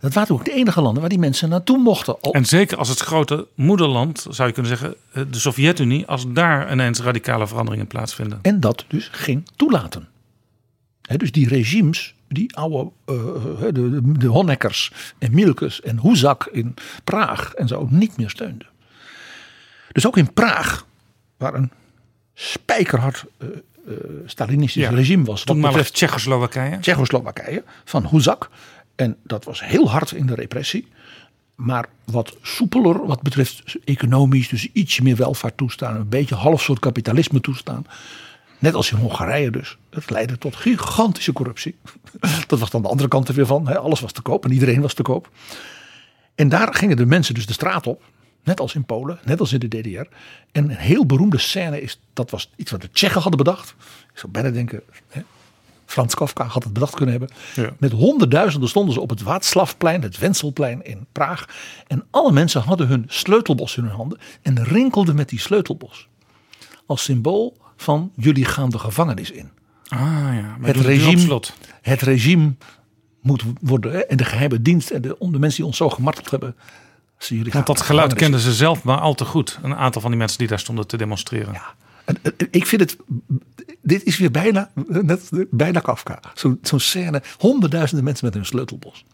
Dat 0.00 0.12
waren 0.12 0.34
ook 0.34 0.44
de 0.44 0.52
enige 0.52 0.80
landen 0.80 1.00
waar 1.00 1.10
die 1.10 1.18
mensen 1.18 1.48
naartoe 1.48 1.78
mochten. 1.78 2.20
Al, 2.20 2.32
En 2.32 2.44
zeker 2.44 2.78
als 2.78 2.88
het 2.88 3.00
grote 3.00 3.46
moederland, 3.54 4.26
zou 4.30 4.48
je 4.48 4.54
kunnen 4.54 4.78
zeggen, 4.78 4.96
eh, 5.12 5.22
de 5.30 5.38
Sovjet-Unie, 5.38 6.06
als 6.06 6.24
daar 6.28 6.72
ineens 6.72 7.00
radicale 7.00 7.46
veranderingen 7.46 7.86
plaatsvinden. 7.86 8.38
en 8.42 8.60
dat 8.60 8.84
dus 8.88 9.08
ging 9.12 9.48
toelaten. 9.56 10.08
Dus 11.16 11.32
die 11.32 11.48
regimes, 11.48 12.14
die 12.28 12.56
oude, 12.56 12.90
eh, 13.04 13.14
de, 13.60 13.72
de, 13.72 14.18
de 14.18 14.26
Honeckers 14.26 14.92
en 15.18 15.34
Mielkes 15.34 15.80
en 15.80 16.00
Huzak 16.00 16.48
in 16.52 16.74
Praag 17.04 17.52
en 17.54 17.68
zo 17.68 17.86
niet 17.90 18.16
meer 18.16 18.30
steunden. 18.30 18.66
Dus 19.92 20.06
ook 20.06 20.16
in 20.16 20.32
Praag, 20.32 20.86
waar 21.36 21.54
een 21.54 21.70
spijkerhard 22.34 23.24
Stalinistisch 24.26 24.82
Ja, 24.82 24.90
regime 24.90 25.24
was. 25.24 25.38
Wat 25.38 25.46
Toenmalig 25.46 25.76
betreft 25.76 25.94
Tsjechoslowakije. 25.94 26.78
Tsjechoslowakije 26.78 27.64
van 27.84 28.06
Huzak. 28.06 28.50
En 28.94 29.16
dat 29.22 29.44
was 29.44 29.64
heel 29.64 29.90
hard 29.90 30.12
in 30.12 30.26
de 30.26 30.34
repressie. 30.34 30.88
Maar 31.54 31.88
wat 32.04 32.36
soepeler 32.42 33.06
wat 33.06 33.22
betreft 33.22 33.76
economisch, 33.84 34.48
dus 34.48 34.72
ietsje 34.72 35.02
meer 35.02 35.16
welvaart 35.16 35.56
toestaan. 35.56 35.96
Een 35.96 36.08
beetje 36.08 36.34
half 36.34 36.62
soort 36.62 36.78
kapitalisme 36.78 37.40
toestaan. 37.40 37.86
Net 38.58 38.74
als 38.74 38.92
in 38.92 38.98
Hongarije 38.98 39.50
dus. 39.50 39.76
Dat 39.90 40.10
leidde 40.10 40.38
tot 40.38 40.56
gigantische 40.56 41.32
corruptie. 41.32 41.76
Dat 42.46 42.58
was 42.58 42.70
dan 42.70 42.82
de 42.82 42.88
andere 42.88 43.08
kant 43.08 43.28
er 43.28 43.34
weer 43.34 43.46
van. 43.46 43.76
Alles 43.76 44.00
was 44.00 44.12
te 44.12 44.22
koop 44.22 44.44
en 44.44 44.52
iedereen 44.52 44.80
was 44.80 44.94
te 44.94 45.02
koop. 45.02 45.30
En 46.34 46.48
daar 46.48 46.74
gingen 46.74 46.96
de 46.96 47.06
mensen 47.06 47.34
dus 47.34 47.46
de 47.46 47.52
straat 47.52 47.86
op. 47.86 48.02
Net 48.42 48.60
als 48.60 48.74
in 48.74 48.84
Polen, 48.84 49.18
net 49.24 49.40
als 49.40 49.52
in 49.52 49.58
de 49.58 49.68
DDR. 49.68 50.06
En 50.52 50.64
een 50.64 50.76
heel 50.76 51.06
beroemde 51.06 51.38
scène 51.38 51.82
is, 51.82 52.00
dat 52.12 52.30
was 52.30 52.50
iets 52.56 52.70
wat 52.70 52.80
de 52.80 52.90
Tsjechen 52.90 53.20
hadden 53.20 53.44
bedacht. 53.44 53.74
Ik 54.12 54.18
zou 54.18 54.32
bijna 54.32 54.50
denken, 54.50 54.82
Frans 55.92 56.14
Kafka 56.14 56.44
had 56.44 56.64
het 56.64 56.72
bedacht 56.72 56.94
kunnen 56.94 57.18
hebben. 57.18 57.36
Ja. 57.54 57.72
Met 57.78 57.92
honderdduizenden 57.92 58.68
stonden 58.68 58.94
ze 58.94 59.00
op 59.00 59.10
het 59.10 59.22
Václavplein, 59.22 60.02
het 60.02 60.18
Wenselplein 60.18 60.84
in 60.84 61.06
Praag. 61.12 61.48
En 61.86 62.04
alle 62.10 62.32
mensen 62.32 62.62
hadden 62.62 62.86
hun 62.86 63.04
sleutelbos 63.06 63.76
in 63.76 63.84
hun 63.84 63.92
handen 63.92 64.18
en 64.42 64.64
rinkelden 64.64 65.14
met 65.14 65.28
die 65.28 65.40
sleutelbos. 65.40 66.08
Als 66.86 67.02
symbool 67.02 67.56
van 67.76 68.12
jullie 68.16 68.44
gaan 68.44 68.68
de 68.68 68.78
gevangenis 68.78 69.30
in. 69.30 69.50
Ah 69.88 69.98
ja, 70.32 70.56
met 70.58 70.76
Het 70.76 70.84
regime, 70.84 71.18
slot. 71.20 71.52
het 71.82 72.02
regime 72.02 72.54
moet 73.20 73.42
worden, 73.60 74.08
en 74.08 74.16
de 74.16 74.24
geheime 74.24 74.62
dienst 74.62 74.90
en 74.90 75.02
de, 75.02 75.16
de 75.18 75.38
mensen 75.38 75.56
die 75.56 75.66
ons 75.66 75.76
zo 75.76 75.90
gemarteld 75.90 76.30
hebben. 76.30 76.54
ze 77.18 77.36
jullie 77.36 77.52
Want 77.52 77.66
gaan 77.66 77.74
dat 77.74 77.84
geluid 77.84 78.14
kenden 78.14 78.40
ze 78.40 78.52
zelf 78.52 78.82
maar 78.82 78.98
al 78.98 79.14
te 79.14 79.24
goed. 79.24 79.58
Een 79.62 79.74
aantal 79.74 80.00
van 80.00 80.10
die 80.10 80.18
mensen 80.18 80.38
die 80.38 80.48
daar 80.48 80.58
stonden 80.58 80.86
te 80.86 80.96
demonstreren. 80.96 81.52
Ja. 81.52 81.74
En, 82.04 82.16
en, 82.22 82.48
ik 82.50 82.66
vind 82.66 82.80
het, 82.80 82.96
dit 83.82 84.04
is 84.04 84.18
weer 84.18 84.30
bijna, 84.30 84.70
net, 84.86 85.30
bijna 85.50 85.80
Kafka. 85.80 86.20
Zo'n 86.34 86.58
zo'n 86.62 86.80
scène, 86.80 87.22
honderdduizenden 87.38 88.04
mensen 88.04 88.24
met 88.24 88.34
hun 88.34 88.46
sleutelbos. 88.46 89.04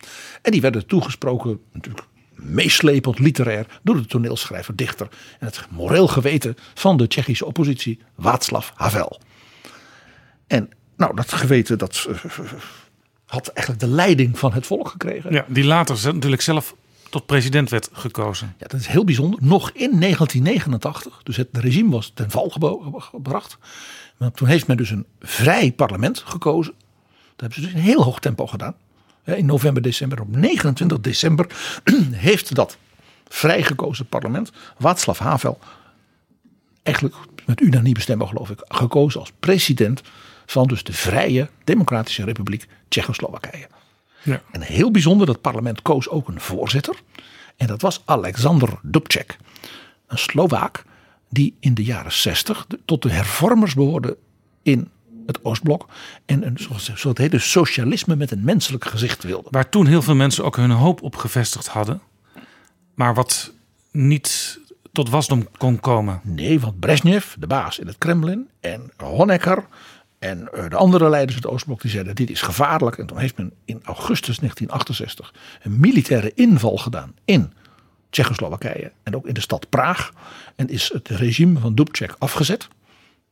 En 0.43 0.53
die 0.53 0.61
werden 0.61 0.87
toegesproken, 0.87 1.61
natuurlijk 1.73 2.07
meeslepend 2.35 3.19
literair, 3.19 3.67
door 3.83 3.97
de 3.97 4.07
toneelschrijver, 4.07 4.77
dichter 4.77 5.09
en 5.39 5.47
het 5.47 5.67
moreel 5.71 6.09
geweten 6.09 6.57
van 6.75 6.97
de 6.97 7.07
Tsjechische 7.07 7.47
oppositie, 7.47 7.99
Václav 8.19 8.71
Havel. 8.75 9.21
En 10.47 10.69
nou, 10.97 11.17
dat 11.17 11.33
geweten, 11.33 11.79
dat 11.79 12.07
eh, 12.09 12.43
had 13.27 13.49
eigenlijk 13.49 13.87
de 13.87 13.95
leiding 13.95 14.39
van 14.39 14.53
het 14.53 14.67
volk 14.67 14.89
gekregen. 14.89 15.33
Ja, 15.33 15.45
die 15.49 15.65
later 15.65 16.15
natuurlijk 16.15 16.43
zelf 16.43 16.75
tot 17.09 17.27
president 17.27 17.71
werd 17.71 17.89
gekozen. 17.93 18.55
Ja, 18.59 18.67
dat 18.67 18.81
is 18.81 18.87
heel 18.87 19.05
bijzonder. 19.05 19.41
Nog 19.43 19.71
in 19.71 20.01
1989, 20.01 21.21
dus 21.23 21.37
het 21.37 21.49
regime 21.53 21.91
was 21.91 22.11
ten 22.15 22.31
val 22.31 22.49
gebracht. 22.99 23.59
Maar 24.17 24.33
toen 24.33 24.49
heeft 24.49 24.67
men 24.67 24.77
dus 24.77 24.91
een 24.91 25.07
vrij 25.21 25.73
parlement 25.73 26.23
gekozen. 26.27 26.75
Dat 27.37 27.41
hebben 27.41 27.59
ze 27.59 27.61
dus 27.61 27.73
in 27.73 27.81
heel 27.81 28.03
hoog 28.03 28.19
tempo 28.19 28.47
gedaan. 28.47 28.75
In 29.25 29.47
november, 29.47 29.83
december, 29.83 30.21
op 30.21 30.37
29 30.37 31.01
december 31.01 31.47
heeft 32.13 32.55
dat 32.55 32.77
vrijgekozen 33.29 34.07
parlement, 34.07 34.53
Václav 34.79 35.19
Havel, 35.19 35.59
eigenlijk 36.83 37.17
met 37.47 37.61
unanieme 37.61 38.01
stemmen 38.01 38.29
geloof 38.29 38.51
ik, 38.51 38.61
gekozen 38.69 39.21
als 39.21 39.33
president 39.41 40.03
van 40.47 40.67
dus 40.67 40.83
de 40.83 40.93
Vrije 40.93 41.49
Democratische 41.65 42.25
Republiek 42.25 42.67
Tsjechoslowakije. 42.89 43.69
Ja. 44.29 44.43
En 44.51 44.61
heel 44.63 44.91
bijzonder, 44.91 45.27
dat 45.27 45.41
parlement 45.41 45.83
koos 45.83 46.09
ook 46.09 46.29
een 46.29 46.41
voorzitter. 46.41 46.95
En 47.57 47.67
dat 47.67 47.81
was 47.83 48.03
Alexander 48.05 48.79
Dubček. 48.83 49.37
Een 50.07 50.19
Slovaak 50.19 50.85
die 51.31 51.57
in 51.61 51.75
de 51.75 51.85
jaren 51.85 52.13
60 52.13 52.65
de- 52.69 52.81
tot 52.85 53.03
de 53.03 53.11
hervormers 53.11 53.75
behoorde 53.75 54.17
in 54.63 54.91
het 55.27 55.45
Oostblok. 55.45 55.89
En 56.27 56.47
een, 56.47 56.59
het 57.03 57.19
heette, 57.19 57.39
socialisme 57.39 58.17
met 58.17 58.31
een 58.31 58.45
menselijk 58.45 58.85
gezicht 58.85 59.23
wilde. 59.23 59.49
Waar 59.51 59.69
toen 59.69 59.87
heel 59.87 60.03
veel 60.03 60.15
mensen 60.15 60.45
ook 60.45 60.57
hun 60.57 60.71
hoop 60.71 61.03
op 61.03 61.17
gevestigd 61.17 61.67
hadden. 61.69 62.01
Maar 62.95 63.15
wat 63.15 63.53
niet 63.91 64.61
tot 64.93 65.09
wasdom 65.09 65.49
kon 65.57 65.81
komen. 65.81 66.21
Nee, 66.23 66.61
want 66.61 66.81
Brezhnev, 66.81 67.35
de 67.39 67.47
baas 67.47 67.79
in 67.79 67.87
het 67.87 67.99
Kremlin, 67.99 68.49
en 68.61 68.91
Honecker 68.97 69.67
en 70.19 70.53
eh, 70.53 70.71
de 70.71 70.77
andere 70.77 71.09
leiders 71.09 71.35
uit 71.35 71.45
het 71.45 71.53
Oostblok, 71.53 71.81
die 71.81 71.91
zeiden 71.91 72.15
dit 72.15 72.31
is 72.31 72.43
gevaarlijk. 72.43 72.99
En 72.99 73.07
toen 73.07 73.19
heeft 73.19 73.37
men 73.37 73.53
in 73.65 73.81
augustus 73.85 74.39
1968 74.39 75.35
een 75.63 75.81
militaire 75.81 76.33
inval 76.35 76.77
gedaan 76.77 77.15
in 77.25 77.53
Tsjechoslowakije 78.11 78.93
en 79.03 79.17
ook 79.17 79.27
in 79.27 79.35
de 79.35 79.41
stad 79.41 79.69
Praag. 79.69 80.11
En 80.57 80.69
is 80.69 80.91
het 80.93 81.09
regime 81.09 81.59
van 81.59 81.75
Dubček 81.75 82.15
afgezet. 82.19 82.69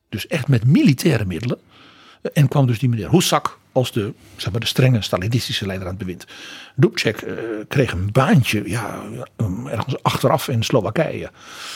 Dus 0.08 0.26
echt 0.26 0.48
met 0.48 0.66
militaire 0.66 1.24
middelen. 1.24 1.58
En 2.32 2.48
kwam 2.48 2.66
dus 2.66 2.78
die 2.78 2.88
meneer 2.88 3.10
Husak 3.10 3.58
als 3.72 3.92
de, 3.92 4.12
zeg 4.36 4.50
maar, 4.50 4.60
de 4.60 4.66
strenge 4.66 5.02
Stalinistische 5.02 5.66
leider 5.66 5.86
aan 5.86 5.94
het 5.94 6.02
bewind. 6.04 6.26
Dubček 6.74 7.16
eh, 7.16 7.34
kreeg 7.68 7.92
een 7.92 8.12
baantje 8.12 8.68
ja, 8.68 9.02
ergens 9.66 10.02
achteraf 10.02 10.48
in 10.48 10.62
Slowakije. 10.62 11.30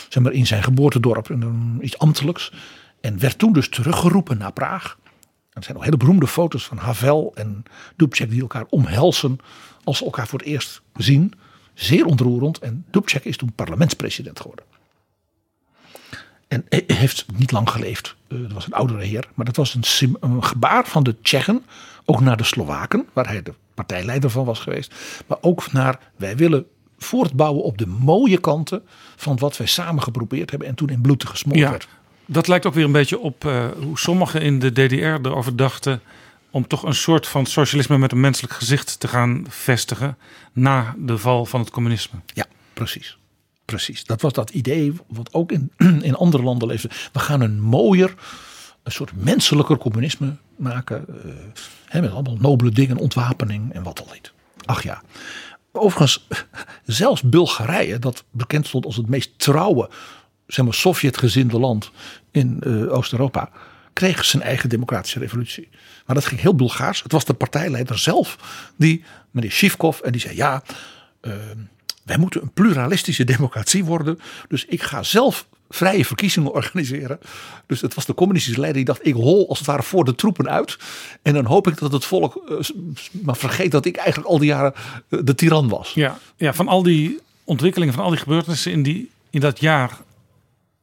Zeg 0.09 0.23
maar 0.23 0.33
in 0.33 0.47
zijn 0.47 0.63
geboortedorp, 0.63 1.31
in, 1.31 1.79
iets 1.81 1.99
ambtelijks. 1.99 2.53
En 3.01 3.19
werd 3.19 3.39
toen 3.39 3.53
dus 3.53 3.69
teruggeroepen 3.69 4.39
naar 4.39 4.53
Praag. 4.53 4.99
Er 5.53 5.63
zijn 5.63 5.77
nog 5.77 5.85
hele 5.85 5.97
beroemde 5.97 6.27
foto's 6.27 6.67
van 6.67 6.77
Havel 6.77 7.33
en 7.35 7.63
Dubček 7.97 8.31
die 8.31 8.41
elkaar 8.41 8.65
omhelzen 8.69 9.39
als 9.85 9.99
ze 9.99 10.05
elkaar 10.05 10.27
voor 10.27 10.39
het 10.39 10.49
eerst 10.49 10.83
zien. 10.95 11.33
Zeer 11.75 12.05
ontroerend. 12.05 12.59
En 12.59 12.85
Dubček 12.91 13.25
is 13.25 13.37
toen 13.37 13.53
parlementspresident 13.53 14.41
geworden. 14.41 14.65
En 16.49 16.65
heeft 16.87 17.27
niet 17.37 17.53
lang 17.53 17.71
geleefd. 17.71 18.17
Uh, 18.29 18.43
dat 18.43 18.53
was 18.53 18.67
een 18.67 18.73
oudere 18.73 19.05
heer. 19.05 19.29
Maar 19.35 19.45
dat 19.45 19.57
was 19.57 19.75
een, 19.75 20.43
gebaar 20.43 20.87
van 20.87 21.03
de 21.03 21.21
Tsjechen. 21.21 21.65
Ook 22.05 22.21
naar 22.21 22.37
de 22.37 22.45
Slowaken. 22.45 23.09
Waar 23.13 23.27
hij 23.27 23.43
de 23.43 23.55
partijleider 23.75 24.31
van 24.31 24.45
was 24.45 24.61
geweest. 24.61 24.95
Maar 25.27 25.39
ook 25.41 25.73
naar 25.73 25.99
wij 26.17 26.37
willen 26.37 26.67
voortbouwen 26.99 27.63
op 27.63 27.79
de 27.79 27.87
mooie 27.87 28.39
kanten. 28.39 28.83
Van 29.17 29.39
wat 29.39 29.57
wij 29.57 29.67
samen 29.67 30.03
geprobeerd 30.03 30.51
hebben. 30.51 30.69
En 30.69 30.75
toen 30.75 30.89
in 30.89 31.01
bloed 31.01 31.29
gesmoord 31.29 31.59
Ja, 31.59 31.71
werd. 31.71 31.89
Dat 32.33 32.49
lijkt 32.49 32.67
ook 32.67 32.75
weer 32.75 32.85
een 32.85 32.93
beetje 32.93 33.19
op 33.19 33.45
eh, 33.45 33.67
hoe 33.83 33.99
sommigen 33.99 34.43
in 34.43 34.59
de 34.59 34.73
DDR 34.73 35.29
erover 35.29 35.57
dachten. 35.57 36.01
om 36.51 36.67
toch 36.67 36.83
een 36.83 36.95
soort 36.95 37.27
van 37.27 37.47
socialisme 37.47 37.99
met 37.99 38.13
een 38.13 38.21
menselijk 38.21 38.53
gezicht 38.55 39.01
te 39.01 39.09
gaan 39.09 39.45
vestigen. 39.49 40.17
na 40.53 40.95
de 40.99 41.19
val 41.19 41.47
van 41.47 41.61
het 41.61 41.71
communisme. 41.71 42.19
Ja, 42.35 42.47
precies. 42.75 43.19
Precies. 43.65 44.05
Dat 44.05 44.21
was 44.21 44.33
dat 44.33 44.51
idee 44.51 44.93
wat 45.07 45.35
ook 45.35 45.53
in, 45.53 45.73
in 46.03 46.15
andere 46.15 46.43
landen 46.43 46.69
leefde. 46.69 46.91
We 47.13 47.19
gaan 47.19 47.41
een 47.41 47.61
mooier, 47.61 48.15
een 48.83 48.93
soort 48.93 49.11
menselijker 49.15 49.79
communisme 49.79 50.37
maken. 50.57 51.05
eh, 51.09 51.31
hè, 51.87 52.01
met 52.01 52.11
allemaal 52.13 52.37
nobele 52.37 52.71
dingen, 52.71 52.97
ontwapening 52.97 53.73
en 53.73 53.83
wat 53.83 54.01
al 54.01 54.09
niet. 54.13 54.33
Ach 54.65 54.83
ja. 54.83 55.03
Overigens, 55.73 56.27
zelfs 56.85 57.23
Bulgarije, 57.23 57.99
dat 57.99 58.25
bekend 58.31 58.67
stond 58.67 58.85
als 58.85 58.97
het 58.97 59.09
meest 59.09 59.39
trouwe, 59.39 59.91
zeg 60.53 60.65
maar, 60.65 60.75
Sovjetgezinde 60.75 61.59
land 61.59 61.91
in 62.31 62.57
eh, 62.61 62.93
Oost-Europa, 62.93 63.51
kreeg 63.93 64.25
zijn 64.25 64.43
eigen 64.43 64.69
democratische 64.69 65.19
revolutie. 65.19 65.69
Maar 66.07 66.15
dat 66.15 66.25
ging 66.25 66.41
heel 66.41 66.55
Bulgaars. 66.55 67.03
Het 67.03 67.13
was 67.13 67.25
de 67.25 67.35
partijleider 67.35 67.99
zelf, 67.99 68.37
die, 68.77 69.05
meneer 69.31 69.51
Shivkov, 69.51 70.01
en 70.01 70.13
die 70.13 70.21
zei 70.21 70.37
ja. 70.37 70.63
eh, 71.21 71.33
wij 72.03 72.19
moeten 72.19 72.43
een 72.43 72.53
pluralistische 72.53 73.25
democratie 73.25 73.85
worden. 73.85 74.21
Dus 74.49 74.65
ik 74.65 74.83
ga 74.83 75.03
zelf 75.03 75.47
vrije 75.69 76.05
verkiezingen 76.05 76.53
organiseren. 76.53 77.19
Dus 77.67 77.81
het 77.81 77.95
was 77.95 78.07
de 78.07 78.15
communistische 78.15 78.61
leider 78.61 78.85
die 78.85 78.95
dacht: 78.95 79.07
ik 79.07 79.15
hol 79.15 79.49
als 79.49 79.59
het 79.59 79.67
ware 79.67 79.83
voor 79.83 80.05
de 80.05 80.15
troepen 80.15 80.49
uit. 80.49 80.79
En 81.23 81.35
dan 81.35 81.45
hoop 81.45 81.69
ik 81.69 81.79
dat 81.79 81.93
het 81.93 82.05
volk 82.05 82.43
eh, 82.49 82.57
maar 83.23 83.37
vergeet 83.37 83.71
dat 83.71 83.85
ik 83.85 83.97
eigenlijk 83.97 84.29
al 84.29 84.39
die 84.39 84.49
jaren 84.49 84.75
de 85.09 85.35
tiran 85.35 85.69
was. 85.69 85.93
Ja, 85.95 86.19
ja, 86.37 86.55
van 86.55 86.69
al 86.69 86.83
die 86.83 87.19
ontwikkelingen, 87.45 87.95
van 87.95 88.05
al 88.05 88.11
die 88.11 88.19
gebeurtenissen 88.19 88.73
in, 88.73 88.83
die, 88.83 89.11
in 89.31 89.41
dat 89.41 89.61
jaar. 89.61 89.99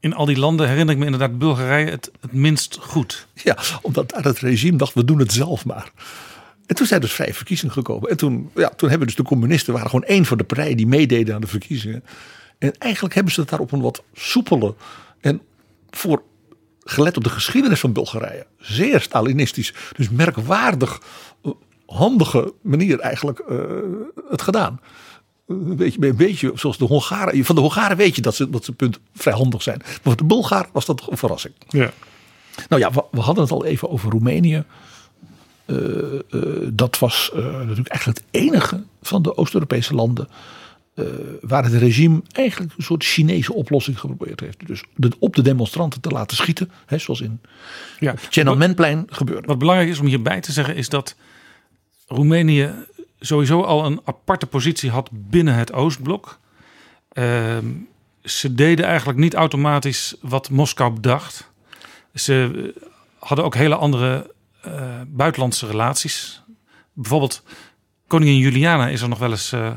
In 0.07 0.13
al 0.13 0.25
die 0.25 0.37
landen 0.37 0.67
herinner 0.67 0.93
ik 0.93 0.99
me 0.99 1.05
inderdaad 1.05 1.37
Bulgarije 1.37 1.89
het, 1.89 2.11
het 2.21 2.33
minst 2.33 2.77
goed. 2.81 3.27
Ja, 3.33 3.57
omdat 3.81 4.09
daar 4.09 4.23
het 4.23 4.39
regime 4.39 4.77
dacht: 4.77 4.93
we 4.93 5.05
doen 5.05 5.19
het 5.19 5.31
zelf 5.31 5.65
maar. 5.65 5.91
En 6.65 6.75
toen 6.75 6.87
zijn 6.87 7.01
dus 7.01 7.11
vrije 7.11 7.33
verkiezingen 7.33 7.73
gekomen. 7.73 8.09
En 8.09 8.17
toen, 8.17 8.49
ja, 8.55 8.69
toen 8.69 8.89
hebben 8.89 9.07
dus 9.07 9.15
de 9.15 9.23
communisten 9.23 9.73
waren 9.73 9.89
gewoon 9.89 10.07
één 10.07 10.25
van 10.25 10.37
de 10.37 10.43
partijen 10.43 10.77
die 10.77 10.87
meededen 10.87 11.35
aan 11.35 11.41
de 11.41 11.47
verkiezingen. 11.47 12.03
En 12.57 12.73
eigenlijk 12.77 13.15
hebben 13.15 13.33
ze 13.33 13.39
het 13.39 13.49
daar 13.49 13.59
op 13.59 13.71
een 13.71 13.81
wat 13.81 14.03
soepele 14.13 14.75
en 15.21 15.41
voor 15.89 16.21
gelet 16.83 17.17
op 17.17 17.23
de 17.23 17.29
geschiedenis 17.29 17.79
van 17.79 17.93
Bulgarije 17.93 18.45
zeer 18.59 19.01
Stalinistisch, 19.01 19.73
dus 19.95 20.09
merkwaardig 20.09 21.01
eh, 21.43 21.51
handige 21.85 22.53
manier 22.61 22.99
eigenlijk 22.99 23.43
uh, 23.49 23.59
het 24.29 24.41
gedaan. 24.41 24.79
Een 25.47 25.75
beetje, 25.75 26.07
een 26.07 26.15
beetje 26.15 26.51
zoals 26.55 26.77
de 26.77 26.85
Hongaren. 26.85 27.45
Van 27.45 27.55
de 27.55 27.61
Hongaren 27.61 27.97
weet 27.97 28.15
je 28.15 28.21
dat 28.21 28.35
ze, 28.35 28.49
dat 28.49 28.65
ze 28.65 28.71
punt 28.71 28.99
vrij 29.13 29.33
handig 29.33 29.61
zijn. 29.61 29.77
Maar 29.77 29.99
voor 30.01 30.15
de 30.15 30.23
Bulgaren 30.23 30.69
was 30.71 30.85
dat 30.85 31.07
een 31.09 31.17
verrassing. 31.17 31.53
Ja. 31.67 31.91
Nou 32.69 32.81
ja, 32.81 32.91
we, 32.91 33.03
we 33.11 33.19
hadden 33.19 33.43
het 33.43 33.53
al 33.53 33.65
even 33.65 33.89
over 33.89 34.11
Roemenië. 34.11 34.63
Uh, 35.65 35.77
uh, 36.29 36.67
dat 36.73 36.99
was 36.99 37.31
uh, 37.35 37.43
natuurlijk 37.43 37.87
eigenlijk 37.87 38.19
het 38.19 38.23
enige 38.31 38.83
van 39.01 39.21
de 39.21 39.37
Oost-Europese 39.37 39.93
landen. 39.93 40.27
waar 41.41 41.63
het 41.63 41.73
regime 41.73 42.21
eigenlijk 42.31 42.73
een 42.77 42.83
soort 42.83 43.03
Chinese 43.03 43.53
oplossing 43.53 43.99
geprobeerd 43.99 44.39
heeft. 44.39 44.67
Dus 44.67 44.83
de, 44.95 45.11
op 45.19 45.35
de 45.35 45.41
demonstranten 45.41 46.01
te 46.01 46.09
laten 46.09 46.37
schieten. 46.37 46.71
Hè, 46.85 46.97
zoals 46.97 47.21
in 47.21 47.41
ja. 47.99 48.15
Tiananmenplein 48.29 49.05
gebeurde. 49.09 49.47
Wat 49.47 49.57
belangrijk 49.57 49.89
is 49.89 49.99
om 49.99 50.05
hierbij 50.05 50.41
te 50.41 50.51
zeggen 50.51 50.75
is 50.75 50.89
dat 50.89 51.15
Roemenië 52.07 52.71
sowieso 53.19 53.61
al 53.61 53.85
een 53.85 54.01
aparte 54.03 54.45
positie 54.45 54.89
had 54.89 55.09
binnen 55.11 55.55
het 55.55 55.73
Oostblok. 55.73 56.39
Ehm, 57.09 57.65
ze 58.23 58.53
deden 58.53 58.85
eigenlijk 58.85 59.19
niet 59.19 59.33
automatisch 59.33 60.15
wat 60.21 60.49
Moskou 60.49 60.93
bedacht. 60.93 61.51
Ze 62.13 62.73
hadden 63.19 63.45
ook 63.45 63.55
hele 63.55 63.75
andere 63.75 64.33
uh, 64.67 65.01
buitenlandse 65.07 65.67
relaties. 65.67 66.41
Bijvoorbeeld 66.93 67.43
koningin 68.07 68.37
Juliana 68.37 68.87
is 68.87 69.01
er 69.01 69.09
nog 69.09 69.19
wel 69.19 69.31
eens 69.31 69.53
uh, 69.53 69.71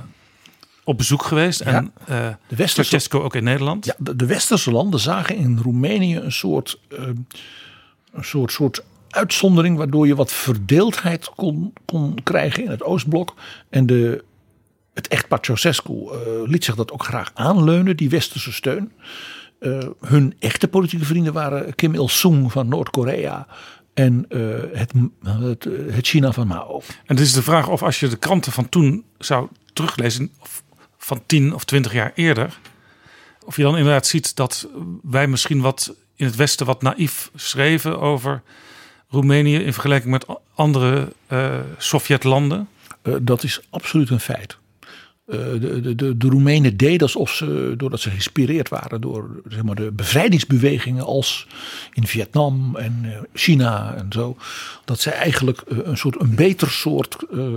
op 0.85 0.97
bezoek 0.97 1.23
geweest. 1.23 1.59
Ja, 1.59 1.67
en 1.67 1.93
de 2.07 2.37
westerse, 2.49 2.91
Ceausescu 2.91 3.19
ook 3.19 3.35
in 3.35 3.45
Nederland. 3.45 3.85
Ja, 3.85 3.95
de, 3.99 4.17
de, 4.17 4.27
westerse 4.27 4.71
landen 4.71 5.01
zagen 5.01 5.37
in 5.37 5.59
Roemenië 5.63 6.17
een 6.17 6.33
soort, 6.33 6.79
een 6.89 7.27
soort, 8.21 8.53
soort 8.53 8.83
uitzondering... 9.11 9.77
waardoor 9.77 10.07
je 10.07 10.15
wat 10.15 10.33
verdeeldheid 10.33 11.31
kon, 11.37 11.73
kon 11.85 12.19
krijgen 12.23 12.65
in 12.65 12.71
het 12.71 12.83
Oostblok. 12.83 13.35
En 13.71 13.87
de, 13.87 14.25
het 14.95 15.09
echtpaar 15.09 15.39
Ceausescu 15.41 15.95
liet 16.47 16.65
zich 16.65 16.75
dat 16.75 16.93
ook 16.93 17.05
graag 17.05 17.31
aanleunen, 17.35 17.97
die 17.97 18.11
westerse 18.11 18.53
steun... 18.53 18.93
Uh, 19.61 19.79
hun 20.01 20.35
echte 20.39 20.69
politieke 20.69 21.05
vrienden 21.05 21.33
waren 21.33 21.75
Kim 21.75 21.95
Il-sung 21.95 22.53
van 22.53 22.69
Noord-Korea 22.69 23.47
en 23.95 24.25
uh, 24.29 24.57
het, 24.73 24.93
het, 25.23 25.65
het, 25.91 26.07
China 26.07 26.33
van 26.33 26.47
Mao. 26.47 26.81
En 26.87 27.17
het 27.17 27.21
is 27.21 27.33
de 27.33 27.43
vraag 27.43 27.69
of 27.69 27.83
als 27.83 28.01
je 28.01 28.09
de 28.09 28.17
kranten 28.17 28.53
van 28.53 28.69
toen 28.69 29.05
zou 29.19 29.49
teruglezen, 29.73 30.33
of 30.41 30.63
van 30.99 31.23
tien 31.27 31.55
of 31.55 31.65
twintig 31.65 31.93
jaar 31.93 32.13
eerder, 32.15 32.59
of 33.45 33.57
je 33.57 33.63
dan 33.63 33.77
inderdaad 33.77 34.07
ziet 34.07 34.37
dat 34.37 34.69
wij 35.03 35.27
misschien 35.27 35.61
wat 35.61 35.95
in 36.17 36.27
het 36.27 36.37
Westen 36.37 36.67
wat 36.67 36.83
naïef 36.83 37.31
schreven 37.35 38.01
over 38.01 38.43
Roemenië 39.11 39.57
in 39.57 39.73
vergelijking 39.73 40.11
met 40.11 40.27
andere 40.55 41.13
uh, 41.33 41.55
Sovjetlanden. 41.79 42.69
Uh, 43.03 43.15
dat 43.23 43.43
is 43.43 43.61
absoluut 43.71 44.11
een 44.11 44.21
feit. 44.21 44.57
Uh, 45.27 45.37
de, 45.37 45.81
de, 45.81 45.95
de, 45.95 46.17
de 46.17 46.29
Roemenen 46.29 46.77
deden 46.77 47.01
alsof 47.01 47.31
ze, 47.31 47.75
doordat 47.77 48.01
ze 48.01 48.09
geïnspireerd 48.09 48.69
waren 48.69 49.01
door 49.01 49.43
zeg 49.49 49.63
maar, 49.63 49.75
de 49.75 49.91
bevrijdingsbewegingen 49.93 51.05
als 51.05 51.47
in 51.93 52.07
Vietnam 52.07 52.77
en 52.77 53.27
China 53.35 53.95
en 53.95 54.07
zo, 54.11 54.37
dat 54.85 55.01
zij 55.01 55.13
eigenlijk 55.13 55.63
een 55.67 55.97
soort 55.97 56.21
een 56.21 56.35
beter 56.35 56.71
soort 56.71 57.17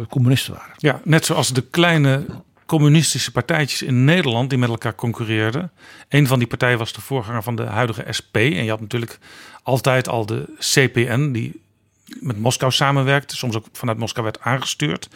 communisten 0.10 0.54
waren. 0.54 0.74
Ja, 0.78 1.02
net 1.04 1.26
zoals 1.26 1.54
de 1.54 1.62
kleine 1.62 2.26
communistische 2.66 3.32
partijtjes 3.32 3.82
in 3.82 4.04
Nederland 4.04 4.50
die 4.50 4.60
met 4.60 4.70
elkaar 4.70 4.96
concurreerden. 4.96 5.72
Een 6.10 6.28
van 6.28 6.40
die 6.40 6.48
partijen 6.48 6.78
was 6.78 6.94
de 6.94 7.02
voorganger 7.02 7.44
van 7.44 7.56
de 7.56 7.64
huidige 7.64 8.06
SP. 8.18 8.36
En 8.36 8.64
je 8.64 8.70
had 8.70 8.82
natuurlijk 8.82 9.20
altijd 9.64 10.08
al 10.08 10.26
de 10.26 10.46
CPN 10.60 11.32
die 11.32 11.62
met 12.06 12.40
Moskou 12.40 12.72
samenwerkte, 12.72 13.36
soms 13.36 13.56
ook 13.56 13.66
vanuit 13.72 13.98
Moskou 13.98 14.26
werd 14.26 14.42
aangestuurd. 14.42 15.10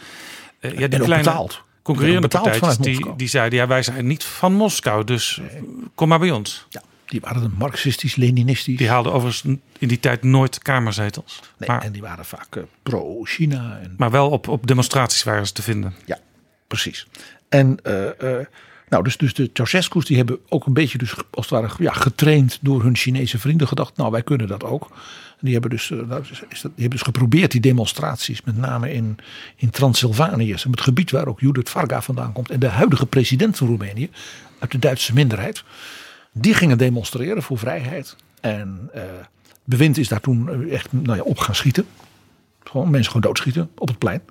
ja, 0.60 0.68
die 0.68 0.88
kleine, 0.88 1.16
betaald 1.16 1.62
concurrerende 1.82 2.28
partijtjes 2.28 2.76
die, 2.76 3.16
die 3.16 3.28
zeiden 3.28 3.58
ja 3.58 3.66
wij 3.66 3.82
zijn 3.82 4.06
niet 4.06 4.24
van 4.24 4.52
Moskou 4.52 5.04
dus 5.04 5.40
nee. 5.52 5.62
kom 5.94 6.08
maar 6.08 6.18
bij 6.18 6.30
ons. 6.30 6.66
Ja, 6.68 6.82
die 7.06 7.20
waren 7.20 7.42
een 7.42 7.54
marxistisch-leninistisch. 7.58 8.76
Die 8.76 8.88
haalden 8.88 9.12
overigens 9.12 9.56
in 9.78 9.88
die 9.88 10.00
tijd 10.00 10.22
nooit 10.22 10.58
kamerzetels. 10.58 11.40
Nee, 11.58 11.68
maar, 11.68 11.82
en 11.82 11.92
die 11.92 12.02
waren 12.02 12.24
vaak 12.24 12.56
uh, 12.56 12.62
pro-China. 12.82 13.78
En... 13.82 13.94
Maar 13.96 14.10
wel 14.10 14.30
op, 14.30 14.48
op 14.48 14.66
demonstraties 14.66 15.22
waren 15.22 15.46
ze 15.46 15.52
te 15.52 15.62
vinden. 15.62 15.94
Ja, 16.04 16.18
precies. 16.66 17.06
En 17.48 17.78
uh, 17.86 18.04
uh, 18.22 18.46
nou, 18.88 19.04
dus, 19.04 19.16
dus 19.16 19.34
de 19.34 19.50
Ceausescu's 19.52 20.04
die 20.04 20.16
hebben 20.16 20.38
ook 20.48 20.66
een 20.66 20.72
beetje 20.72 20.98
dus 20.98 21.14
als 21.30 21.50
het 21.50 21.60
ware 21.60 21.74
ja, 21.78 21.92
getraind 21.92 22.58
door 22.60 22.82
hun 22.82 22.96
Chinese 22.96 23.38
vrienden 23.38 23.68
gedacht. 23.68 23.96
Nou, 23.96 24.10
wij 24.10 24.22
kunnen 24.22 24.48
dat 24.48 24.64
ook. 24.64 24.90
Die 25.40 25.52
hebben 25.52 25.70
dus, 25.70 25.90
uh, 25.90 25.98
nou, 26.06 26.22
die 26.22 26.58
hebben 26.60 26.90
dus 26.90 27.02
geprobeerd 27.02 27.50
die 27.50 27.60
demonstraties, 27.60 28.42
met 28.42 28.56
name 28.56 28.92
in, 28.92 29.18
in 29.56 29.70
Transylvanië, 29.70 30.52
het 30.52 30.80
gebied 30.80 31.10
waar 31.10 31.26
ook 31.26 31.40
Judith 31.40 31.70
Varga 31.70 32.02
vandaan 32.02 32.32
komt. 32.32 32.50
En 32.50 32.60
de 32.60 32.68
huidige 32.68 33.06
president 33.06 33.56
van 33.56 33.66
Roemenië, 33.66 34.10
uit 34.58 34.70
de 34.70 34.78
Duitse 34.78 35.12
minderheid, 35.12 35.64
die 36.32 36.54
gingen 36.54 36.78
demonstreren 36.78 37.42
voor 37.42 37.58
vrijheid. 37.58 38.16
En 38.40 38.90
uh, 38.94 39.02
bewind 39.64 39.98
is 39.98 40.08
daar 40.08 40.20
toen 40.20 40.68
echt 40.70 40.92
nou 40.92 41.16
ja, 41.16 41.22
op 41.22 41.38
gaan 41.38 41.54
schieten. 41.54 41.86
Gewoon 42.64 42.90
mensen 42.90 43.12
gewoon 43.12 43.26
doodschieten 43.26 43.70
op 43.78 43.88
het 43.88 43.98
plein. 43.98 44.22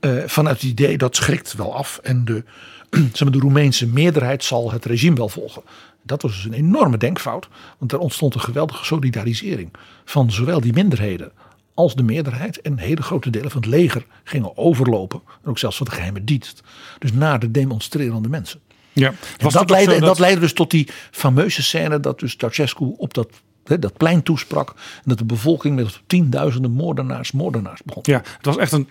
Uh, 0.00 0.22
vanuit 0.26 0.60
het 0.60 0.70
idee 0.70 0.98
dat 0.98 1.16
schrikt 1.16 1.54
wel 1.54 1.74
af 1.74 2.00
en 2.02 2.24
de, 2.24 2.44
zeg 3.12 3.20
maar, 3.20 3.30
de 3.30 3.38
Roemeense 3.38 3.86
meerderheid 3.86 4.44
zal 4.44 4.72
het 4.72 4.84
regime 4.84 5.16
wel 5.16 5.28
volgen. 5.28 5.62
Dat 6.02 6.22
was 6.22 6.32
dus 6.32 6.44
een 6.44 6.52
enorme 6.52 6.96
denkfout, 6.96 7.48
want 7.78 7.92
er 7.92 7.98
ontstond 7.98 8.34
een 8.34 8.40
geweldige 8.40 8.84
solidarisering 8.84 9.70
van 10.04 10.30
zowel 10.30 10.60
die 10.60 10.72
minderheden 10.72 11.32
als 11.74 11.94
de 11.94 12.02
meerderheid. 12.02 12.60
En 12.60 12.78
hele 12.78 13.02
grote 13.02 13.30
delen 13.30 13.50
van 13.50 13.60
het 13.60 13.70
leger 13.70 14.06
gingen 14.24 14.56
overlopen. 14.56 15.20
En 15.42 15.50
ook 15.50 15.58
zelfs 15.58 15.76
van 15.76 15.86
de 15.86 15.92
geheime 15.92 16.24
dienst. 16.24 16.62
Dus 16.98 17.12
naar 17.12 17.38
de 17.38 17.50
demonstrerende 17.50 18.28
mensen. 18.28 18.60
Ja, 18.92 19.14
was 19.38 19.52
dat, 19.52 19.70
leidde, 19.70 20.00
dat 20.00 20.18
leidde 20.18 20.40
dus 20.40 20.52
tot 20.52 20.70
die 20.70 20.88
fameuze 21.10 21.62
scène 21.62 22.00
dat 22.00 22.18
dus 22.18 22.34
Ceausescu 22.38 22.94
op 22.96 23.14
dat, 23.14 23.28
dat 23.62 23.96
plein 23.96 24.22
toesprak. 24.22 24.68
En 24.68 25.02
dat 25.04 25.18
de 25.18 25.24
bevolking 25.24 25.76
met 25.76 26.00
tienduizenden 26.06 26.70
moordenaars, 26.70 27.32
moordenaars 27.32 27.82
begon. 27.82 28.02
Ja, 28.06 28.22
het 28.36 28.46
was 28.46 28.56
echt 28.56 28.72
een 28.72 28.88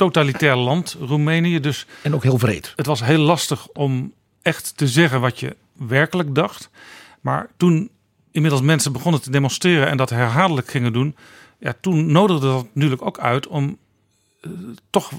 totalitair 0.00 0.56
land, 0.56 0.96
Roemenië. 1.00 1.60
Dus 1.60 1.86
En 2.02 2.14
ook 2.14 2.22
heel 2.22 2.38
vreed. 2.38 2.72
het 2.76 2.86
was 2.86 3.04
heel 3.04 3.18
lastig 3.18 3.68
om 3.68 4.12
echt 4.42 4.76
te 4.76 4.88
zeggen 4.88 5.20
wat 5.20 5.40
je 5.40 5.56
werkelijk 5.72 6.34
dacht. 6.34 6.70
Maar 7.20 7.50
toen 7.56 7.90
inmiddels 8.30 8.62
mensen 8.62 8.92
begonnen 8.92 9.22
te 9.22 9.30
demonstreren 9.30 9.88
en 9.88 9.96
dat 9.96 10.10
herhaaldelijk 10.10 10.70
gingen 10.70 10.92
doen, 10.92 11.16
ja, 11.58 11.74
toen 11.80 12.12
nodigde 12.12 12.46
dat 12.46 12.66
natuurlijk 12.72 13.02
ook 13.02 13.18
uit 13.18 13.46
om 13.46 13.78
eh, 14.40 14.50
toch 14.90 15.12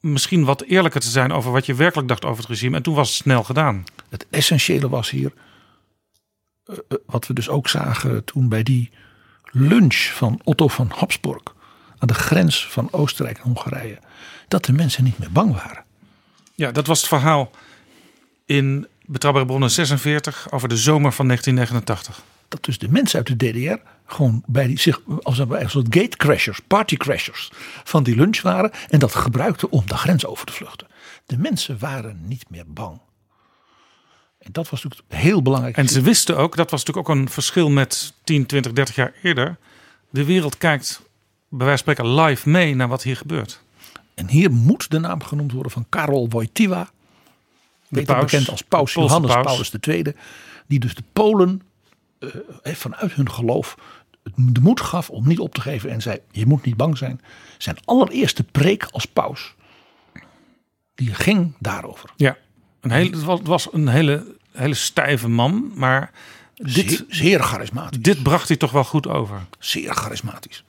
misschien 0.00 0.44
wat 0.44 0.62
eerlijker 0.62 1.00
te 1.00 1.08
zijn 1.08 1.32
over 1.32 1.52
wat 1.52 1.66
je 1.66 1.74
werkelijk 1.74 2.08
dacht 2.08 2.24
over 2.24 2.38
het 2.38 2.48
regime. 2.48 2.76
En 2.76 2.82
toen 2.82 2.94
was 2.94 3.08
het 3.08 3.16
snel 3.16 3.44
gedaan. 3.44 3.84
Het 4.08 4.26
essentiële 4.30 4.88
was 4.88 5.10
hier, 5.10 5.32
eh, 6.64 6.76
eh, 6.88 6.98
wat 7.06 7.26
we 7.26 7.34
dus 7.34 7.48
ook 7.48 7.68
zagen 7.68 8.24
toen 8.24 8.48
bij 8.48 8.62
die 8.62 8.90
lunch 9.50 9.96
van 9.96 10.40
Otto 10.44 10.68
van 10.68 10.90
Habsburg 10.94 11.42
aan 11.98 12.08
de 12.08 12.14
grens 12.14 12.68
van 12.68 12.88
Oostenrijk 12.92 13.36
en 13.36 13.42
Hongarije, 13.42 13.98
dat 14.48 14.64
de 14.64 14.72
mensen 14.72 15.04
niet 15.04 15.18
meer 15.18 15.32
bang 15.32 15.52
waren. 15.52 15.84
Ja, 16.54 16.72
dat 16.72 16.86
was 16.86 16.98
het 16.98 17.08
verhaal 17.08 17.50
in 18.44 18.86
Betrouwbare 19.06 19.46
Bronnen 19.46 19.70
46 19.70 20.46
over 20.50 20.68
de 20.68 20.76
zomer 20.76 21.12
van 21.12 21.26
1989. 21.26 22.24
Dat 22.48 22.64
dus 22.64 22.78
de 22.78 22.88
mensen 22.88 23.18
uit 23.18 23.38
de 23.38 23.50
DDR 23.50 23.80
gewoon 24.06 24.42
bij 24.46 24.66
die, 24.66 24.78
zich 24.78 25.00
als 25.22 25.38
een 25.38 25.70
soort 25.70 25.86
gatecrashers, 25.90 26.60
partycrashers 26.66 27.50
van 27.84 28.02
die 28.02 28.16
lunch 28.16 28.40
waren 28.40 28.70
en 28.88 28.98
dat 28.98 29.14
gebruikten 29.14 29.70
om 29.70 29.86
de 29.86 29.96
grens 29.96 30.26
over 30.26 30.46
te 30.46 30.52
vluchten. 30.52 30.86
De 31.26 31.38
mensen 31.38 31.78
waren 31.78 32.20
niet 32.26 32.44
meer 32.48 32.64
bang. 32.66 33.00
En 34.38 34.52
dat 34.52 34.68
was 34.68 34.82
natuurlijk 34.82 35.12
heel 35.12 35.42
belangrijk. 35.42 35.76
En 35.76 35.88
ze 35.88 36.00
wisten 36.00 36.36
ook, 36.36 36.56
dat 36.56 36.70
was 36.70 36.84
natuurlijk 36.84 37.08
ook 37.08 37.16
een 37.16 37.28
verschil 37.28 37.70
met 37.70 38.12
10, 38.24 38.46
20, 38.46 38.72
30 38.72 38.94
jaar 38.94 39.12
eerder. 39.22 39.56
De 40.10 40.24
wereld 40.24 40.58
kijkt 40.58 41.00
bij 41.48 41.66
wijze 41.66 41.84
van 41.84 41.94
spreken 41.94 42.14
live 42.14 42.48
mee 42.48 42.74
naar 42.74 42.88
wat 42.88 43.02
hier 43.02 43.16
gebeurt. 43.16 43.62
En 44.18 44.28
hier 44.28 44.50
moet 44.50 44.90
de 44.90 44.98
naam 44.98 45.22
genoemd 45.22 45.52
worden 45.52 45.72
van 45.72 45.86
Karol 45.88 46.28
Wojtyła. 46.28 46.90
Beter 47.88 48.18
bekend 48.18 48.48
als 48.50 48.62
paus 48.62 48.92
Johannes 48.92 49.32
paus. 49.32 49.44
Paulus 49.44 49.72
II. 49.80 50.12
Die 50.66 50.78
dus 50.78 50.94
de 50.94 51.02
Polen 51.12 51.62
eh, 52.18 52.74
vanuit 52.74 53.12
hun 53.12 53.30
geloof 53.30 53.76
de 54.34 54.60
moed 54.60 54.80
gaf 54.80 55.10
om 55.10 55.28
niet 55.28 55.38
op 55.38 55.54
te 55.54 55.60
geven. 55.60 55.90
En 55.90 56.02
zei 56.02 56.18
je 56.30 56.46
moet 56.46 56.64
niet 56.64 56.76
bang 56.76 56.98
zijn. 56.98 57.20
Zijn 57.58 57.76
allereerste 57.84 58.44
preek 58.44 58.84
als 58.90 59.04
paus. 59.04 59.54
Die 60.94 61.14
ging 61.14 61.54
daarover. 61.58 62.10
Ja, 62.16 62.36
een 62.80 62.90
hele, 62.90 63.10
het 63.10 63.22
was- 63.24 63.38
het 63.38 63.48
was 63.48 63.68
een 63.72 63.88
hele, 63.88 64.36
hele 64.52 64.74
stijve 64.74 65.28
man, 65.28 65.70
maar 65.74 66.10
dit, 66.54 66.72
Zeer, 66.74 67.04
zeer 67.08 67.40
charismatisch. 67.40 68.02
dit 68.02 68.22
bracht 68.22 68.48
hij 68.48 68.56
toch 68.56 68.70
wel 68.70 68.84
goed 68.84 69.06
over. 69.06 69.46
Zeer 69.58 69.94
charismatisch. 69.94 70.64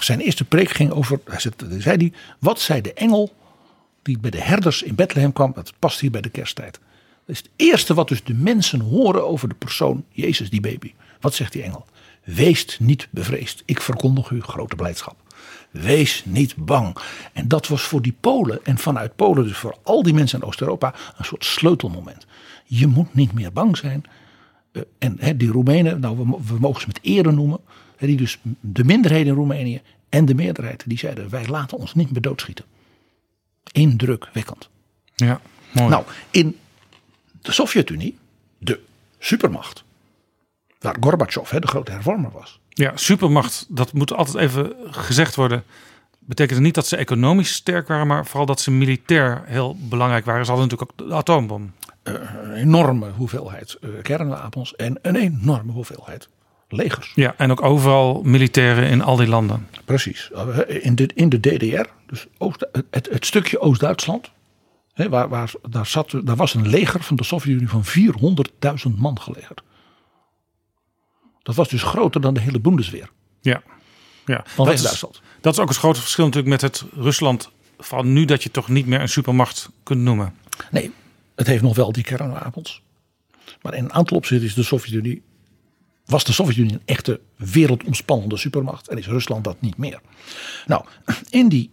Zijn 0.00 0.20
eerste 0.20 0.44
preek 0.44 0.70
ging 0.70 0.90
over, 0.90 1.20
zei, 1.78 1.96
hij, 1.96 2.12
wat 2.38 2.60
zei 2.60 2.80
de 2.80 2.92
engel 2.92 3.32
die 4.02 4.18
bij 4.18 4.30
de 4.30 4.40
herders 4.40 4.82
in 4.82 4.94
Bethlehem 4.94 5.32
kwam. 5.32 5.52
Dat 5.54 5.72
past 5.78 6.00
hier 6.00 6.10
bij 6.10 6.20
de 6.20 6.28
kersttijd. 6.28 6.80
Dat 7.26 7.36
is 7.36 7.38
het 7.38 7.50
eerste 7.56 7.94
wat 7.94 8.08
dus 8.08 8.24
de 8.24 8.34
mensen 8.34 8.80
horen 8.80 9.26
over 9.26 9.48
de 9.48 9.54
persoon 9.54 10.04
Jezus, 10.10 10.50
die 10.50 10.60
baby. 10.60 10.92
Wat 11.20 11.34
zegt 11.34 11.52
die 11.52 11.62
engel? 11.62 11.86
Wees 12.24 12.76
niet 12.78 13.08
bevreesd. 13.10 13.62
Ik 13.64 13.80
verkondig 13.80 14.30
u 14.30 14.40
grote 14.40 14.76
blijdschap. 14.76 15.16
Wees 15.70 16.22
niet 16.24 16.56
bang. 16.56 16.96
En 17.32 17.48
dat 17.48 17.68
was 17.68 17.82
voor 17.82 18.02
die 18.02 18.16
Polen 18.20 18.64
en 18.64 18.78
vanuit 18.78 19.16
Polen, 19.16 19.44
dus 19.44 19.56
voor 19.56 19.76
al 19.82 20.02
die 20.02 20.14
mensen 20.14 20.40
in 20.40 20.46
Oost-Europa, 20.46 20.94
een 21.16 21.24
soort 21.24 21.44
sleutelmoment. 21.44 22.26
Je 22.64 22.86
moet 22.86 23.14
niet 23.14 23.32
meer 23.32 23.52
bang 23.52 23.76
zijn. 23.76 24.04
Eh, 24.72 24.82
en 24.98 25.36
die 25.36 25.50
Roemenen, 25.50 26.00
nou, 26.00 26.16
we 26.46 26.58
mogen 26.58 26.80
ze 26.80 26.86
met 26.86 26.98
ere 27.02 27.32
noemen. 27.32 27.60
Die 28.06 28.16
dus 28.16 28.38
de 28.60 28.84
minderheden 28.84 29.26
in 29.26 29.34
Roemenië 29.34 29.80
en 30.08 30.24
de 30.24 30.34
meerderheid, 30.34 30.82
die 30.86 30.98
zeiden: 30.98 31.30
wij 31.30 31.46
laten 31.46 31.78
ons 31.78 31.94
niet 31.94 32.10
meer 32.10 32.20
doodschieten. 32.20 32.64
Indrukwekkend. 33.72 34.68
Ja, 35.14 35.40
mooi. 35.72 35.88
Nou, 35.88 36.04
in 36.30 36.56
de 37.42 37.52
Sovjet-Unie, 37.52 38.18
de 38.58 38.80
supermacht, 39.18 39.84
waar 40.80 40.96
Gorbachev 41.00 41.50
hè, 41.50 41.60
de 41.60 41.66
grote 41.66 41.90
hervormer 41.90 42.30
was. 42.30 42.60
Ja, 42.68 42.96
supermacht, 42.96 43.66
dat 43.68 43.92
moet 43.92 44.12
altijd 44.12 44.36
even 44.36 44.72
gezegd 44.90 45.34
worden. 45.34 45.64
Betekent 46.18 46.60
niet 46.60 46.74
dat 46.74 46.86
ze 46.86 46.96
economisch 46.96 47.52
sterk 47.52 47.88
waren, 47.88 48.06
maar 48.06 48.26
vooral 48.26 48.46
dat 48.46 48.60
ze 48.60 48.70
militair 48.70 49.42
heel 49.46 49.76
belangrijk 49.80 50.24
waren. 50.24 50.44
Ze 50.44 50.50
hadden 50.50 50.68
natuurlijk 50.68 51.00
ook 51.00 51.08
de 51.08 51.14
atoombom. 51.14 51.72
Een 52.02 52.52
enorme 52.52 53.10
hoeveelheid 53.10 53.74
eh, 53.80 53.90
kernwapens 54.02 54.76
en 54.76 54.98
een 55.02 55.16
enorme 55.16 55.72
hoeveelheid 55.72 56.28
legers. 56.72 57.12
Ja, 57.14 57.34
en 57.36 57.50
ook 57.50 57.62
overal 57.62 58.22
militairen 58.22 58.88
in 58.88 59.02
al 59.02 59.16
die 59.16 59.26
landen. 59.26 59.68
Precies. 59.84 60.30
In 60.66 60.94
de, 60.94 61.08
in 61.14 61.28
de 61.28 61.40
DDR, 61.40 61.88
dus 62.06 62.26
Oost, 62.38 62.66
het, 62.90 63.08
het 63.10 63.26
stukje 63.26 63.60
Oost-Duitsland, 63.60 64.30
waar, 64.94 65.28
waar, 65.28 65.50
daar, 65.68 65.86
zat, 65.86 66.14
daar 66.24 66.36
was 66.36 66.54
een 66.54 66.68
leger 66.68 67.02
van 67.02 67.16
de 67.16 67.24
Sovjet-Unie 67.24 67.68
van 67.68 67.84
400.000 67.84 68.96
man 68.96 69.20
gelegerd. 69.20 69.62
Dat 71.42 71.54
was 71.54 71.68
dus 71.68 71.82
groter 71.82 72.20
dan 72.20 72.34
de 72.34 72.40
hele 72.40 72.60
Bundesweer 72.60 73.10
Ja, 73.40 73.62
ja. 74.26 74.42
van 74.46 74.64
Dat, 74.64 74.74
is, 74.74 74.80
West-Duitsland. 74.80 75.20
dat 75.40 75.52
is 75.52 75.58
ook 75.58 75.68
het 75.68 75.78
grote 75.78 76.00
verschil 76.00 76.24
natuurlijk 76.24 76.52
met 76.52 76.60
het 76.60 76.84
Rusland 76.94 77.50
van 77.78 78.12
nu 78.12 78.24
dat 78.24 78.42
je 78.42 78.50
toch 78.50 78.68
niet 78.68 78.86
meer 78.86 79.00
een 79.00 79.08
supermacht 79.08 79.70
kunt 79.82 80.00
noemen. 80.00 80.34
Nee, 80.70 80.90
het 81.34 81.46
heeft 81.46 81.62
nog 81.62 81.76
wel 81.76 81.92
die 81.92 82.02
kernwapens. 82.02 82.82
Maar 83.62 83.74
in 83.74 83.84
een 83.84 83.92
aantal 83.92 84.16
opzichten 84.16 84.48
is 84.48 84.54
de 84.54 84.62
Sovjet-Unie, 84.62 85.22
was 86.12 86.24
de 86.24 86.32
Sovjet-Unie 86.32 86.72
een 86.72 86.82
echte 86.84 87.20
wereldomspannende 87.36 88.36
supermacht. 88.36 88.88
En 88.88 88.98
is 88.98 89.06
Rusland 89.06 89.44
dat 89.44 89.60
niet 89.60 89.76
meer. 89.76 90.00
Nou, 90.66 90.84
in 91.30 91.48
die, 91.48 91.70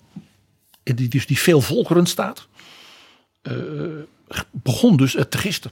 in 0.83 0.95
die, 0.95 1.07
dus 1.07 1.27
die 1.27 1.39
veelvolkerenstaat 1.39 2.47
eh 3.41 3.53
begon 4.51 4.97
dus 4.97 5.13
het 5.13 5.31
te 5.31 5.37
gisten. 5.37 5.71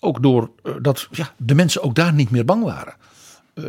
Ook 0.00 0.22
door 0.22 0.50
eh, 0.62 0.74
dat 0.80 1.08
ja, 1.10 1.34
de 1.36 1.54
mensen 1.54 1.82
ook 1.82 1.94
daar 1.94 2.12
niet 2.12 2.30
meer 2.30 2.44
bang 2.44 2.64
waren. 2.64 2.94
Eh, 3.54 3.64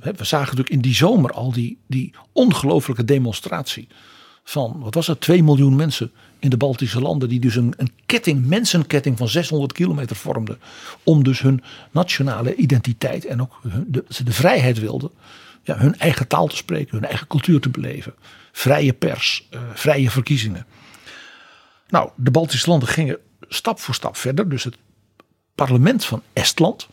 we 0.00 0.24
zagen 0.24 0.46
natuurlijk 0.46 0.70
in 0.70 0.80
die 0.80 0.94
zomer 0.94 1.32
al 1.32 1.52
die, 1.52 1.78
die 1.86 2.14
ongelooflijke 2.32 3.04
demonstratie 3.04 3.88
van, 4.44 4.80
wat 4.80 4.94
was 4.94 5.06
het, 5.06 5.20
2 5.20 5.42
miljoen 5.42 5.76
mensen 5.76 6.12
in 6.40 6.50
de 6.50 6.56
Baltische 6.56 7.00
landen. 7.00 7.28
Die 7.28 7.40
dus 7.40 7.56
een, 7.56 7.74
een 7.76 7.92
ketting, 8.06 8.46
mensenketting 8.46 9.18
van 9.18 9.28
600 9.28 9.72
kilometer 9.72 10.16
vormden. 10.16 10.58
Om 11.02 11.24
dus 11.24 11.40
hun 11.40 11.62
nationale 11.90 12.54
identiteit 12.54 13.24
en 13.24 13.40
ook 13.40 13.60
hun, 13.68 13.84
de, 13.88 14.04
ze 14.08 14.24
de 14.24 14.32
vrijheid 14.32 14.78
wilden. 14.78 15.10
Ja, 15.62 15.78
hun 15.78 15.98
eigen 15.98 16.26
taal 16.26 16.46
te 16.46 16.56
spreken, 16.56 16.98
hun 16.98 17.08
eigen 17.08 17.26
cultuur 17.26 17.60
te 17.60 17.68
beleven. 17.68 18.14
Vrije 18.52 18.92
pers, 18.92 19.46
eh, 19.50 19.60
vrije 19.74 20.10
verkiezingen. 20.10 20.66
Nou, 21.88 22.10
de 22.16 22.30
Baltische 22.30 22.70
landen 22.70 22.88
gingen 22.88 23.18
stap 23.48 23.80
voor 23.80 23.94
stap 23.94 24.16
verder. 24.16 24.48
Dus 24.48 24.64
het 24.64 24.76
parlement 25.54 26.04
van 26.04 26.22
Estland 26.32 26.88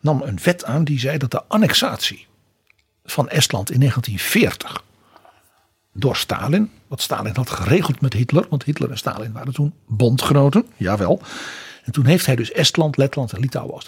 nam 0.00 0.22
een 0.22 0.38
wet 0.42 0.64
aan 0.64 0.84
die 0.84 0.98
zei 0.98 1.18
dat 1.18 1.30
de 1.30 1.44
annexatie 1.44 2.26
van 3.04 3.28
Estland 3.28 3.70
in 3.70 3.78
1940 3.78 4.84
door 5.92 6.16
Stalin, 6.16 6.70
wat 6.90 7.00
Stalin 7.00 7.36
had 7.36 7.50
geregeld 7.50 8.00
met 8.00 8.12
Hitler, 8.12 8.46
want 8.48 8.64
Hitler 8.64 8.90
en 8.90 8.98
Stalin 8.98 9.32
waren 9.32 9.52
toen 9.52 9.72
bondgenoten, 9.86 10.66
jawel. 10.76 11.22
En 11.84 11.92
toen 11.92 12.04
heeft 12.04 12.26
hij 12.26 12.36
dus 12.36 12.52
Estland, 12.52 12.96
Letland 12.96 13.32
en 13.32 13.40
Litouwen 13.40 13.74
als 13.74 13.86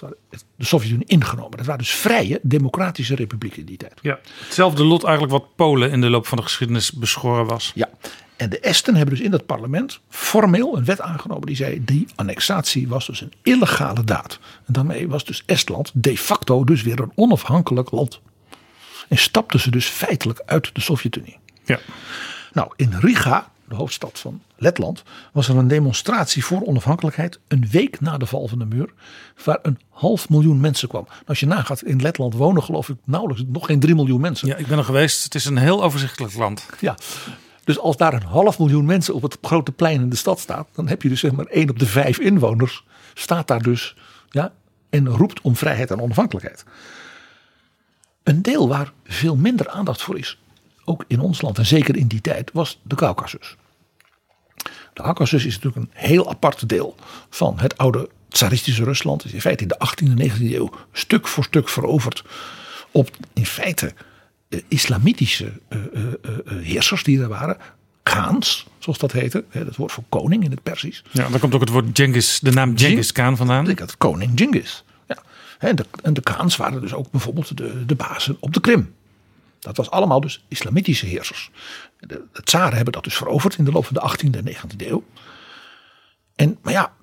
de 0.55 0.65
Sovjet-Unie 0.65 1.05
ingenomen. 1.05 1.57
Dat 1.57 1.65
waren 1.65 1.81
dus 1.81 1.91
vrije 1.91 2.39
democratische 2.41 3.15
republieken 3.15 3.59
in 3.59 3.65
die 3.65 3.77
tijd. 3.77 3.99
Ja, 4.01 4.19
hetzelfde 4.43 4.83
lot 4.83 5.03
eigenlijk 5.03 5.33
wat 5.33 5.55
Polen 5.55 5.91
in 5.91 6.01
de 6.01 6.09
loop 6.09 6.27
van 6.27 6.37
de 6.37 6.43
geschiedenis 6.43 6.91
beschoren 6.91 7.45
was. 7.45 7.71
Ja, 7.75 7.89
en 8.35 8.49
de 8.49 8.59
Esten 8.59 8.95
hebben 8.95 9.15
dus 9.15 9.23
in 9.23 9.31
dat 9.31 9.45
parlement 9.45 9.99
formeel 10.09 10.77
een 10.77 10.85
wet 10.85 11.01
aangenomen 11.01 11.45
die 11.45 11.55
zei 11.55 11.83
die 11.83 12.07
annexatie 12.15 12.87
was 12.87 13.05
dus 13.05 13.21
een 13.21 13.33
illegale 13.41 14.03
daad. 14.03 14.39
En 14.65 14.73
daarmee 14.73 15.07
was 15.07 15.25
dus 15.25 15.43
Estland 15.45 15.91
de 15.93 16.17
facto 16.17 16.63
dus 16.63 16.81
weer 16.81 16.99
een 16.99 17.11
onafhankelijk 17.15 17.91
land. 17.91 18.19
En 19.07 19.17
stapten 19.17 19.59
ze 19.59 19.71
dus 19.71 19.85
feitelijk 19.85 20.41
uit 20.45 20.69
de 20.73 20.81
Sovjet-Unie. 20.81 21.37
Ja. 21.65 21.79
Nou, 22.53 22.71
in 22.75 22.93
Riga, 22.99 23.51
de 23.67 23.75
hoofdstad 23.75 24.19
van 24.19 24.41
Letland, 24.55 25.03
was 25.31 25.47
er 25.47 25.57
een 25.57 25.67
demonstratie 25.67 26.45
voor 26.45 26.61
onafhankelijkheid 26.61 27.39
een 27.47 27.67
week 27.71 28.01
na 28.01 28.17
de 28.17 28.25
val 28.25 28.47
van 28.47 28.59
de 28.59 28.65
muur, 28.65 28.93
waar 29.45 29.59
een 29.61 29.79
half 29.89 30.29
miljoen 30.29 30.59
mensen 30.59 30.87
kwam. 30.87 31.05
Nou, 31.09 31.21
als 31.25 31.39
je 31.39 31.45
nagaat, 31.45 31.83
in 31.83 32.01
Letland 32.01 32.33
wonen 32.33 32.63
geloof 32.63 32.89
ik 32.89 32.97
nauwelijks 33.05 33.43
nog 33.47 33.65
geen 33.65 33.79
3 33.79 33.95
miljoen 33.95 34.21
mensen. 34.21 34.47
ja, 34.47 34.55
ik 34.55 34.67
ben 34.67 34.77
er 34.77 34.83
geweest. 34.83 35.23
Het 35.23 35.35
is 35.35 35.45
een 35.45 35.57
heel 35.57 35.83
overzichtelijk 35.83 36.35
land. 36.35 36.65
Ja. 36.79 36.95
Dus 37.63 37.79
als 37.79 37.97
daar 37.97 38.13
een 38.13 38.23
half 38.23 38.59
miljoen 38.59 38.85
mensen 38.85 39.13
op 39.13 39.21
het 39.21 39.37
grote 39.41 39.71
plein 39.71 40.01
in 40.01 40.09
de 40.09 40.15
stad 40.15 40.39
staat, 40.39 40.67
dan 40.71 40.87
heb 40.87 41.01
je 41.01 41.09
dus 41.09 41.19
zeg 41.19 41.31
maar 41.31 41.45
één 41.45 41.69
op 41.69 41.79
de 41.79 41.85
vijf 41.85 42.19
inwoners 42.19 42.83
staat 43.13 43.47
daar 43.47 43.61
dus 43.61 43.95
ja, 44.29 44.53
en 44.89 45.07
roept 45.07 45.41
om 45.41 45.55
vrijheid 45.55 45.91
en 45.91 46.01
onafhankelijkheid. 46.01 46.65
Een 48.23 48.41
deel 48.41 48.67
waar 48.67 48.91
veel 49.05 49.35
minder 49.35 49.69
aandacht 49.69 50.01
voor 50.01 50.17
is, 50.17 50.39
ook 50.85 51.03
in 51.07 51.19
ons 51.19 51.41
land 51.41 51.57
en 51.57 51.65
zeker 51.65 51.97
in 51.97 52.07
die 52.07 52.21
tijd, 52.21 52.51
was 52.53 52.79
de 52.81 52.95
Caucasus. 52.95 53.55
De 54.93 55.01
Caucasus 55.01 55.45
is 55.45 55.59
natuurlijk 55.59 55.85
een 55.85 55.91
heel 55.93 56.29
apart 56.29 56.69
deel 56.69 56.95
van 57.29 57.59
het 57.59 57.77
oude 57.77 58.09
tsaristische 58.29 58.83
Rusland. 58.83 59.21
Het 59.21 59.31
is 59.31 59.33
in 59.33 59.41
feite 59.41 59.61
in 59.63 59.67
de 59.67 59.87
18e 59.87 60.19
en 60.19 60.31
19e 60.31 60.53
eeuw 60.53 60.71
stuk 60.91 61.27
voor 61.27 61.43
stuk 61.43 61.69
veroverd 61.69 62.23
op 62.91 63.09
in 63.33 63.45
feite 63.45 63.93
eh, 64.49 64.59
islamitische 64.67 65.51
eh, 65.67 65.79
eh, 65.89 66.31
heersers 66.61 67.03
die 67.03 67.21
er 67.21 67.27
waren. 67.27 67.57
Khaans, 68.03 68.67
zoals 68.79 68.99
dat 68.99 69.11
heette. 69.11 69.43
Hè, 69.49 69.65
Dat 69.65 69.75
woord 69.75 69.91
voor 69.91 70.03
koning 70.09 70.43
in 70.43 70.51
het 70.51 70.63
Persisch. 70.63 71.03
Ja, 71.11 71.29
daar 71.29 71.39
komt 71.39 71.53
ook 71.53 71.61
het 71.61 71.69
woord 71.69 71.89
Genghis, 71.93 72.39
de 72.39 72.51
naam 72.51 72.77
Genghis 72.77 73.11
Khan 73.11 73.37
vandaan. 73.37 73.69
Ik 73.69 73.79
had 73.79 73.97
koning 73.97 74.31
Genghis. 74.35 74.83
Ja. 75.07 75.17
En, 75.59 75.75
de, 75.75 75.85
en 76.01 76.13
de 76.13 76.21
Khaans 76.21 76.55
waren 76.55 76.81
dus 76.81 76.93
ook 76.93 77.11
bijvoorbeeld 77.11 77.57
de, 77.57 77.85
de 77.85 77.95
bazen 77.95 78.37
op 78.39 78.53
de 78.53 78.61
Krim. 78.61 78.93
Dat 79.63 79.77
was 79.77 79.89
allemaal 79.89 80.21
dus 80.21 80.43
islamitische 80.47 81.05
heersers. 81.05 81.51
De, 81.99 82.21
de 82.33 82.43
tsaren 82.43 82.75
hebben 82.75 82.93
dat 82.93 83.03
dus 83.03 83.15
veroverd 83.15 83.57
in 83.57 83.65
de 83.65 83.71
loop 83.71 83.85
van 83.85 83.95
de 83.95 84.09
18e 84.09 84.37
en 84.37 84.55
19e 84.55 84.87
eeuw. 84.87 85.03
En, 86.35 86.57
maar 86.61 86.73
ja, 86.73 86.93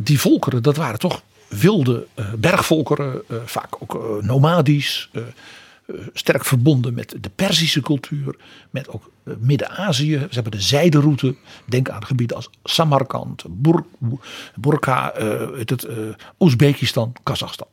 die 0.00 0.20
volkeren, 0.20 0.62
dat 0.62 0.76
waren 0.76 0.98
toch 0.98 1.22
wilde 1.48 2.06
eh, 2.14 2.32
bergvolkeren, 2.32 3.22
eh, 3.28 3.36
vaak 3.44 3.82
ook 3.82 3.94
eh, 3.94 4.26
nomadisch, 4.26 5.10
sterk 6.12 6.44
verbonden 6.44 6.94
met 6.94 7.14
de 7.20 7.30
Perzische 7.34 7.80
cultuur, 7.80 8.36
met 8.70 8.88
ook 8.88 9.10
Midden-Azië. 9.22 10.18
Ze 10.18 10.34
hebben 10.34 10.52
de 10.52 10.60
zijderoute, 10.60 11.36
denk 11.66 11.88
aan 11.88 12.04
gebieden 12.04 12.36
als 12.36 12.50
Samarkand, 12.64 13.44
Bur 13.48 13.84
Burka, 14.54 15.14
Oezbekistan, 16.38 17.12
Kazachstan. 17.22 17.66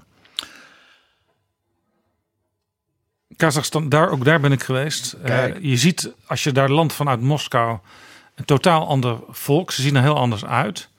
Kazachstan, 3.38 3.89
daar, 3.89 4.10
ook 4.10 4.26
daar 4.26 4.39
ben 4.39 4.52
ik 4.52 4.63
geweest. 4.63 5.13
Eh, 5.23 5.60
je 5.60 5.78
ziet 5.78 6.12
als 6.26 6.43
je 6.43 6.52
daar 6.52 6.69
landt 6.69 6.93
vanuit 6.93 7.21
Moskou 7.21 7.78
een 8.36 8.45
totaal 8.45 8.88
ander 8.88 9.19
volk. 9.30 9.71
Ze 9.71 9.82
zien 9.82 9.95
er 9.95 10.02
heel 10.02 10.17
anders 10.17 10.45
uit. 10.45 10.89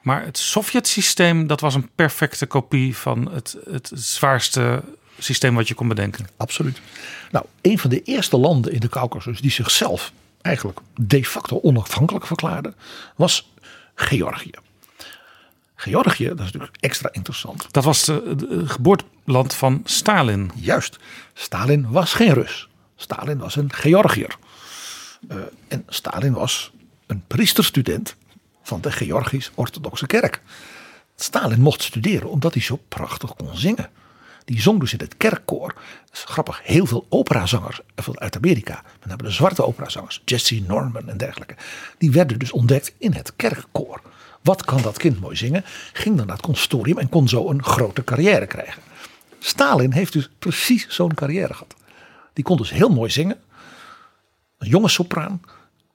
Maar 0.00 0.24
het 0.24 0.38
Sovjet-systeem, 0.38 1.46
dat 1.46 1.60
was 1.60 1.74
een 1.74 1.90
perfecte 1.94 2.46
kopie 2.46 2.96
van 2.96 3.32
het, 3.32 3.56
het 3.70 3.90
zwaarste 3.94 4.82
systeem 5.18 5.54
wat 5.54 5.68
je 5.68 5.74
kon 5.74 5.88
bedenken. 5.88 6.26
Absoluut. 6.36 6.80
Nou, 7.30 7.44
een 7.60 7.78
van 7.78 7.90
de 7.90 8.02
eerste 8.02 8.36
landen 8.36 8.72
in 8.72 8.80
de 8.80 8.88
Caucasus 8.88 9.40
die 9.40 9.50
zichzelf 9.50 10.12
eigenlijk 10.42 10.80
de 10.94 11.24
facto 11.24 11.58
onafhankelijk 11.62 12.26
verklaarde, 12.26 12.74
was 13.16 13.52
Georgië. 13.94 14.63
Georgië, 15.84 16.28
dat 16.28 16.38
is 16.38 16.44
natuurlijk 16.52 16.76
extra 16.80 17.08
interessant. 17.12 17.66
Dat 17.70 17.84
was 17.84 18.04
de, 18.04 18.34
de 18.36 18.68
geboorteland 18.68 19.54
van 19.54 19.80
Stalin. 19.84 20.50
Juist, 20.54 20.98
Stalin 21.34 21.90
was 21.90 22.12
geen 22.12 22.32
Rus. 22.32 22.68
Stalin 22.96 23.38
was 23.38 23.56
een 23.56 23.72
Georgiër. 23.72 24.36
Eh, 25.28 25.36
en 25.68 25.84
Stalin 25.88 26.32
was 26.32 26.72
een 27.06 27.22
priesterstudent 27.26 28.16
van 28.62 28.80
de 28.80 28.92
Georgisch-Orthodoxe 28.92 30.06
Kerk. 30.06 30.40
Stalin 31.16 31.60
mocht 31.60 31.82
studeren 31.82 32.30
omdat 32.30 32.54
hij 32.54 32.62
zo 32.62 32.80
prachtig 32.88 33.34
kon 33.34 33.56
zingen. 33.56 33.90
Die 34.44 34.60
zong 34.60 34.80
dus 34.80 34.92
in 34.92 34.98
het 34.98 35.16
kerkkoor. 35.16 35.74
Dat 36.04 36.12
is 36.12 36.24
grappig, 36.24 36.60
heel 36.62 36.86
veel 36.86 37.06
operazangers 37.08 37.80
uit 38.14 38.36
Amerika. 38.36 38.82
Met 39.00 39.08
name 39.08 39.22
de 39.22 39.30
zwarte 39.30 39.64
operazangers, 39.64 40.22
Jesse 40.24 40.62
Norman 40.66 41.08
en 41.08 41.16
dergelijke. 41.16 41.54
Die 41.98 42.10
werden 42.10 42.38
dus 42.38 42.52
ontdekt 42.52 42.94
in 42.98 43.12
het 43.12 43.36
kerkkoor. 43.36 44.00
Wat 44.44 44.64
kan 44.64 44.82
dat 44.82 44.98
kind 44.98 45.20
mooi 45.20 45.36
zingen? 45.36 45.64
Ging 45.92 46.16
dan 46.16 46.26
naar 46.26 46.36
het 46.36 46.44
consortium 46.44 46.98
en 46.98 47.08
kon 47.08 47.28
zo 47.28 47.50
een 47.50 47.62
grote 47.64 48.04
carrière 48.04 48.46
krijgen. 48.46 48.82
Stalin 49.38 49.92
heeft 49.92 50.12
dus 50.12 50.28
precies 50.38 50.86
zo'n 50.88 51.14
carrière 51.14 51.52
gehad. 51.54 51.74
Die 52.32 52.44
kon 52.44 52.56
dus 52.56 52.70
heel 52.70 52.88
mooi 52.88 53.10
zingen. 53.10 53.36
Een 54.58 54.68
jonge 54.68 54.88
sopraan. 54.88 55.40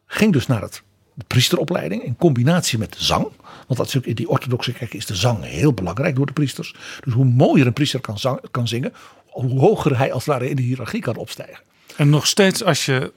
Ging 0.05 0.33
dus 0.33 0.47
naar 0.47 0.61
het, 0.61 0.81
de 1.13 1.23
priesteropleiding 1.27 2.03
in 2.03 2.15
combinatie 2.17 2.77
met 2.79 2.95
zang. 2.99 3.27
Want 3.67 3.95
ook 3.97 4.05
in 4.05 4.15
die 4.15 4.29
orthodoxe 4.29 4.73
kerk 4.73 4.93
is 4.93 5.05
de 5.05 5.15
zang 5.15 5.43
heel 5.43 5.73
belangrijk 5.73 6.15
door 6.15 6.25
de 6.25 6.33
priesters. 6.33 6.75
Dus 7.03 7.13
hoe 7.13 7.25
mooier 7.25 7.67
een 7.67 7.73
priester 7.73 8.01
kan, 8.01 8.19
zang- 8.19 8.41
kan 8.51 8.67
zingen, 8.67 8.93
hoe 9.25 9.59
hoger 9.59 9.97
hij 9.97 10.13
als 10.13 10.25
het 10.25 10.33
ware 10.33 10.49
in 10.49 10.55
de 10.55 10.61
hiërarchie 10.61 11.01
kan 11.01 11.15
opstijgen. 11.15 11.63
En 11.95 12.09
nog 12.09 12.27
steeds 12.27 12.63
als 12.63 12.85
je 12.85 13.11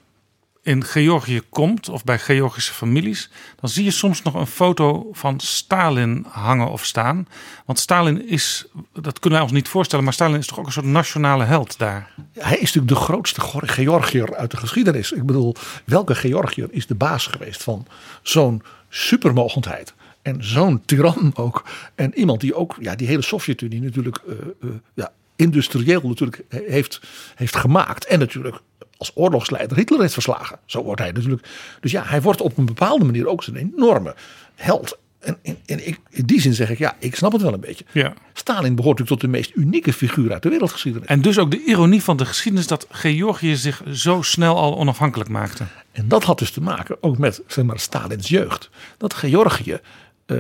in 0.63 0.85
Georgië 0.85 1.41
komt 1.51 1.89
of 1.89 2.05
bij 2.05 2.19
Georgische 2.19 2.73
families, 2.73 3.31
dan 3.61 3.71
zie 3.71 3.85
je 3.85 3.91
soms 3.91 4.23
nog 4.23 4.35
een 4.35 4.47
foto 4.47 5.09
van 5.13 5.41
Stalin 5.41 6.27
hangen 6.29 6.71
of 6.71 6.85
staan. 6.85 7.29
Want 7.67 7.79
Stalin 7.79 8.29
is, 8.29 8.65
dat 8.93 9.19
kunnen 9.19 9.39
wij 9.39 9.49
ons 9.49 9.57
niet 9.57 9.69
voorstellen, 9.69 10.05
maar 10.05 10.15
Stalin 10.15 10.39
is 10.39 10.47
toch 10.47 10.59
ook 10.59 10.67
een 10.67 10.73
soort 10.73 10.87
nationale 10.87 11.45
held 11.45 11.79
daar. 11.79 12.11
Hij 12.33 12.57
is 12.57 12.73
natuurlijk 12.73 12.89
de 12.89 13.05
grootste 13.05 13.41
Georgiër 13.67 14.37
uit 14.37 14.51
de 14.51 14.57
geschiedenis. 14.57 15.13
Ik 15.13 15.27
bedoel, 15.27 15.55
welke 15.85 16.15
Georgiër 16.15 16.69
is 16.71 16.87
de 16.87 16.95
baas 16.95 17.27
geweest 17.27 17.63
van 17.63 17.87
zo'n 18.23 18.63
supermogendheid? 18.89 19.95
En 20.23 20.45
zo'n 20.45 20.83
tiran 20.85 21.33
ook. 21.35 21.65
En 21.95 22.19
iemand 22.19 22.41
die 22.41 22.55
ook 22.55 22.77
ja, 22.81 22.95
die 22.95 23.07
hele 23.07 23.23
Sovjet-Unie 23.23 23.81
natuurlijk 23.81 24.21
eh, 24.29 24.35
eh, 24.63 24.69
ja, 24.95 25.13
industrieel 25.37 26.09
natuurlijk 26.09 26.43
he- 26.49 26.65
heeft, 26.67 27.01
heeft 27.35 27.57
gemaakt. 27.57 28.05
En 28.07 28.19
natuurlijk 28.19 28.61
als 29.03 29.11
oorlogsleider 29.15 29.77
Hitler 29.77 30.01
heeft 30.01 30.13
verslagen. 30.13 30.59
Zo 30.67 30.83
wordt 30.83 31.01
hij 31.01 31.13
natuurlijk. 31.13 31.49
Dus 31.81 31.91
ja, 31.91 32.03
hij 32.05 32.23
wordt 32.23 32.41
op 32.41 32.59
een 32.59 32.65
bepaalde 32.67 33.05
manier 33.05 33.27
ook 33.29 33.43
zijn 33.43 33.57
enorme 33.57 34.15
held. 34.55 34.99
En 35.19 35.37
in, 35.43 35.57
in, 35.67 35.87
ik- 35.87 36.01
in 36.11 36.25
die 36.27 36.41
zin 36.41 36.55
zeg 36.55 36.71
ik, 36.71 36.79
ja, 36.79 36.97
ik 36.99 37.17
snap 37.17 37.33
het 37.33 37.43
wel 37.43 37.53
een 37.53 37.61
beetje. 37.61 37.85
Ja. 37.93 38.15
Stalin 38.33 38.75
behoort 38.75 38.99
natuurlijk 38.99 39.21
tot 39.21 39.31
de 39.31 39.37
meest 39.39 39.51
unieke 39.55 39.93
figuur 39.93 40.33
uit 40.33 40.43
de 40.43 40.49
wereldgeschiedenis. 40.49 41.09
En 41.09 41.23
dus 41.23 41.39
ook 41.39 41.51
de 41.51 41.65
ironie 41.65 42.03
van 42.03 42.17
de 42.17 42.25
geschiedenis 42.25 42.67
dat 42.67 42.87
Georgië 42.91 43.57
zich 43.57 43.83
zo 43.93 44.23
snel 44.23 44.57
al 44.57 44.77
onafhankelijk 44.77 45.31
maakte. 45.31 45.65
En 45.93 46.09
dat 46.09 46.25
had 46.25 46.39
dus 46.39 46.51
te 46.51 46.61
maken 46.61 46.97
ook 47.03 47.19
met 47.19 47.43
zeg 47.47 47.65
maar, 47.65 47.79
Stalins 47.79 48.29
jeugd. 48.29 48.71
Dat 48.99 49.15
Georgië 49.15 49.79
eh, 50.27 50.37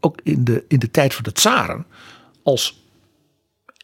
ook 0.00 0.20
in 0.22 0.44
de, 0.44 0.64
in 0.68 0.78
de 0.78 0.90
tijd 0.90 1.14
van 1.14 1.24
de 1.24 1.32
tsaren 1.32 1.86
als 2.42 2.84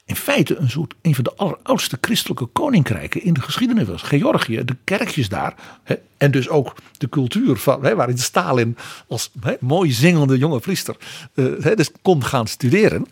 in 0.05 0.17
feite 0.17 0.57
een, 0.57 0.71
soort, 0.71 0.95
een 1.03 1.15
van 1.15 1.25
de 1.25 1.35
alleroudste 1.37 1.99
christelijke 2.01 2.47
koninkrijken 2.47 3.23
in 3.23 3.35
de 3.35 3.41
geschiedenis 3.41 3.87
was. 3.87 4.03
Georgië, 4.03 4.65
de 4.65 4.77
kerkjes 4.85 5.29
daar 5.29 5.55
hè, 5.83 5.95
en 6.17 6.31
dus 6.31 6.49
ook 6.49 6.75
de 6.99 7.09
cultuur 7.09 7.57
van, 7.57 7.85
hè, 7.85 7.95
waarin 7.95 8.19
Stalin 8.19 8.77
als 9.07 9.31
hè, 9.41 9.55
mooi 9.61 9.93
zingende 9.93 10.39
jonge 10.39 10.61
priester 10.61 10.97
eh, 11.35 11.45
hè, 11.61 11.75
dus 11.75 11.91
kon 12.03 12.25
gaan 12.25 12.47
studeren. 12.47 13.07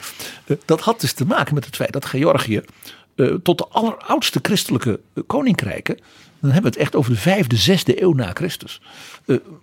Eh, 0.45 0.57
dat 0.65 0.81
had 0.81 1.01
dus 1.01 1.13
te 1.13 1.27
maken 1.27 1.55
met 1.55 1.65
het 1.65 1.77
feit 1.77 1.93
dat 1.93 2.05
Georgië 2.05 2.61
eh, 3.15 3.27
tot 3.43 3.59
de 3.59 3.67
alleroudste 3.69 4.39
christelijke 4.43 5.01
koninkrijken, 5.27 5.97
dan 6.41 6.51
hebben 6.51 6.73
we 6.73 6.79
het 6.79 6.87
echt 6.87 6.97
over 6.97 7.13
de 7.13 7.19
vijfde, 7.19 7.57
zesde 7.57 8.03
eeuw 8.03 8.13
na 8.13 8.31
Christus, 8.35 8.81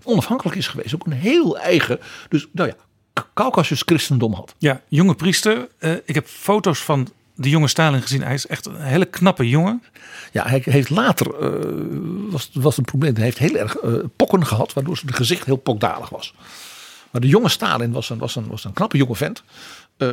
onafhankelijk 0.03 0.57
is 0.57 0.67
geweest. 0.67 0.95
Ook 0.95 1.05
een 1.05 1.11
heel 1.11 1.57
eigen, 1.59 1.99
dus 2.29 2.47
nou 2.51 2.69
ja, 2.69 2.75
Caucasus 3.33 3.81
christendom 3.85 4.33
had. 4.33 4.55
Ja, 4.57 4.81
jonge 4.87 5.15
priester. 5.15 5.67
Ik 6.05 6.15
heb 6.15 6.27
foto's 6.27 6.79
van 6.79 7.07
de 7.37 7.49
jonge 7.49 7.67
Stalin 7.67 8.01
gezien. 8.01 8.23
Hij 8.23 8.33
is 8.33 8.47
echt 8.47 8.65
een 8.65 8.81
hele 8.81 9.05
knappe 9.05 9.49
jongen. 9.49 9.83
Ja, 10.31 10.47
hij 10.47 10.61
heeft 10.65 10.89
later, 10.89 11.39
eh, 11.39 11.75
was, 12.29 12.49
was 12.53 12.77
een 12.77 12.83
probleem, 12.83 13.15
hij 13.15 13.23
heeft 13.23 13.37
heel 13.37 13.55
erg 13.55 13.75
eh, 13.75 13.93
pokken 14.15 14.45
gehad, 14.45 14.73
waardoor 14.73 14.97
zijn 14.97 15.13
gezicht 15.13 15.45
heel 15.45 15.55
pokdalig 15.55 16.09
was. 16.09 16.33
Maar 17.11 17.21
de 17.21 17.27
jonge 17.27 17.49
Stalin 17.49 17.91
was 17.91 18.09
een, 18.09 18.17
was 18.17 18.35
een, 18.35 18.47
was 18.47 18.63
een 18.63 18.73
knappe 18.73 18.97
jonge 18.97 19.15
vent. 19.15 19.43
Eh, 19.97 20.09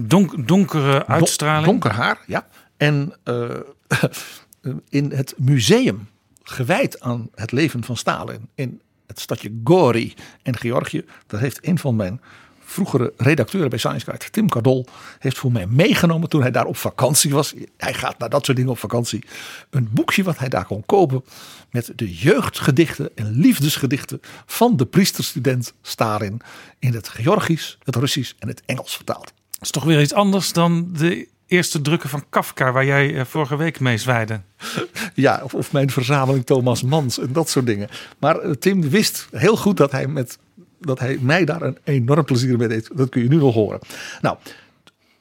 Donk, 0.00 0.48
donkere 0.48 1.06
uitstraling. 1.06 1.64
Don- 1.64 1.78
donker 1.78 2.00
haar, 2.00 2.18
ja. 2.26 2.46
En 2.76 3.12
in 4.88 5.10
het 5.12 5.34
museum 5.36 6.08
gewijd 6.42 7.00
aan 7.00 7.28
het 7.34 7.52
leven 7.52 7.84
van 7.84 7.96
Stalin 7.96 8.48
in 8.54 8.80
het 9.06 9.20
stadje 9.20 9.60
Gori 9.64 10.14
in 10.42 10.56
Georgië. 10.56 11.04
Daar 11.26 11.40
heeft 11.40 11.66
een 11.66 11.78
van 11.78 11.96
mijn 11.96 12.20
vroegere 12.66 13.12
redacteuren 13.16 13.70
bij 13.70 13.78
Science 13.78 14.04
Guide, 14.04 14.30
Tim 14.30 14.48
Cardol, 14.48 14.86
heeft 15.18 15.38
voor 15.38 15.52
mij 15.52 15.66
meegenomen 15.66 16.28
toen 16.28 16.40
hij 16.40 16.50
daar 16.50 16.66
op 16.66 16.76
vakantie 16.76 17.30
was. 17.30 17.54
Hij 17.76 17.94
gaat 17.94 18.18
naar 18.18 18.28
dat 18.28 18.44
soort 18.44 18.56
dingen 18.56 18.72
op 18.72 18.78
vakantie. 18.78 19.24
Een 19.70 19.88
boekje 19.92 20.22
wat 20.22 20.38
hij 20.38 20.48
daar 20.48 20.66
kon 20.66 20.82
kopen 20.86 21.24
met 21.70 21.92
de 21.96 22.14
jeugdgedichten 22.14 23.10
en 23.14 23.30
liefdesgedichten 23.30 24.20
van 24.46 24.76
de 24.76 24.86
priesterstudent 24.86 25.72
Stalin 25.82 26.40
in 26.78 26.94
het 26.94 27.08
Georgisch, 27.08 27.78
het 27.84 27.96
Russisch 27.96 28.32
en 28.38 28.48
het 28.48 28.62
Engels 28.66 28.96
vertaald. 28.96 29.24
Dat 29.50 29.62
is 29.62 29.70
toch 29.70 29.84
weer 29.84 30.00
iets 30.00 30.14
anders 30.14 30.52
dan 30.52 30.92
de 30.92 31.28
eerste 31.46 31.80
drukken 31.80 32.08
van 32.08 32.24
Kafka 32.28 32.72
waar 32.72 32.84
jij 32.84 33.18
eh, 33.18 33.24
vorige 33.24 33.56
week 33.56 33.80
mee 33.80 33.98
zwaaide. 33.98 34.40
Ja, 35.14 35.40
of, 35.42 35.54
of 35.54 35.72
mijn 35.72 35.90
verzameling 35.90 36.46
Thomas 36.46 36.82
Mans 36.82 37.18
en 37.18 37.32
dat 37.32 37.48
soort 37.48 37.66
dingen. 37.66 37.88
Maar 38.18 38.38
eh, 38.38 38.50
Tim 38.50 38.88
wist 38.88 39.28
heel 39.30 39.56
goed 39.56 39.76
dat 39.76 39.92
hij, 39.92 40.06
met, 40.06 40.38
dat 40.86 40.98
hij 40.98 41.18
mij 41.20 41.44
daar 41.44 41.62
een 41.62 41.78
enorm 41.84 42.24
plezier 42.24 42.56
mee 42.58 42.68
deed. 42.68 42.90
Dat 42.94 43.08
kun 43.08 43.22
je 43.22 43.28
nu 43.28 43.36
nog 43.36 43.54
horen. 43.54 43.78
Nou, 44.20 44.36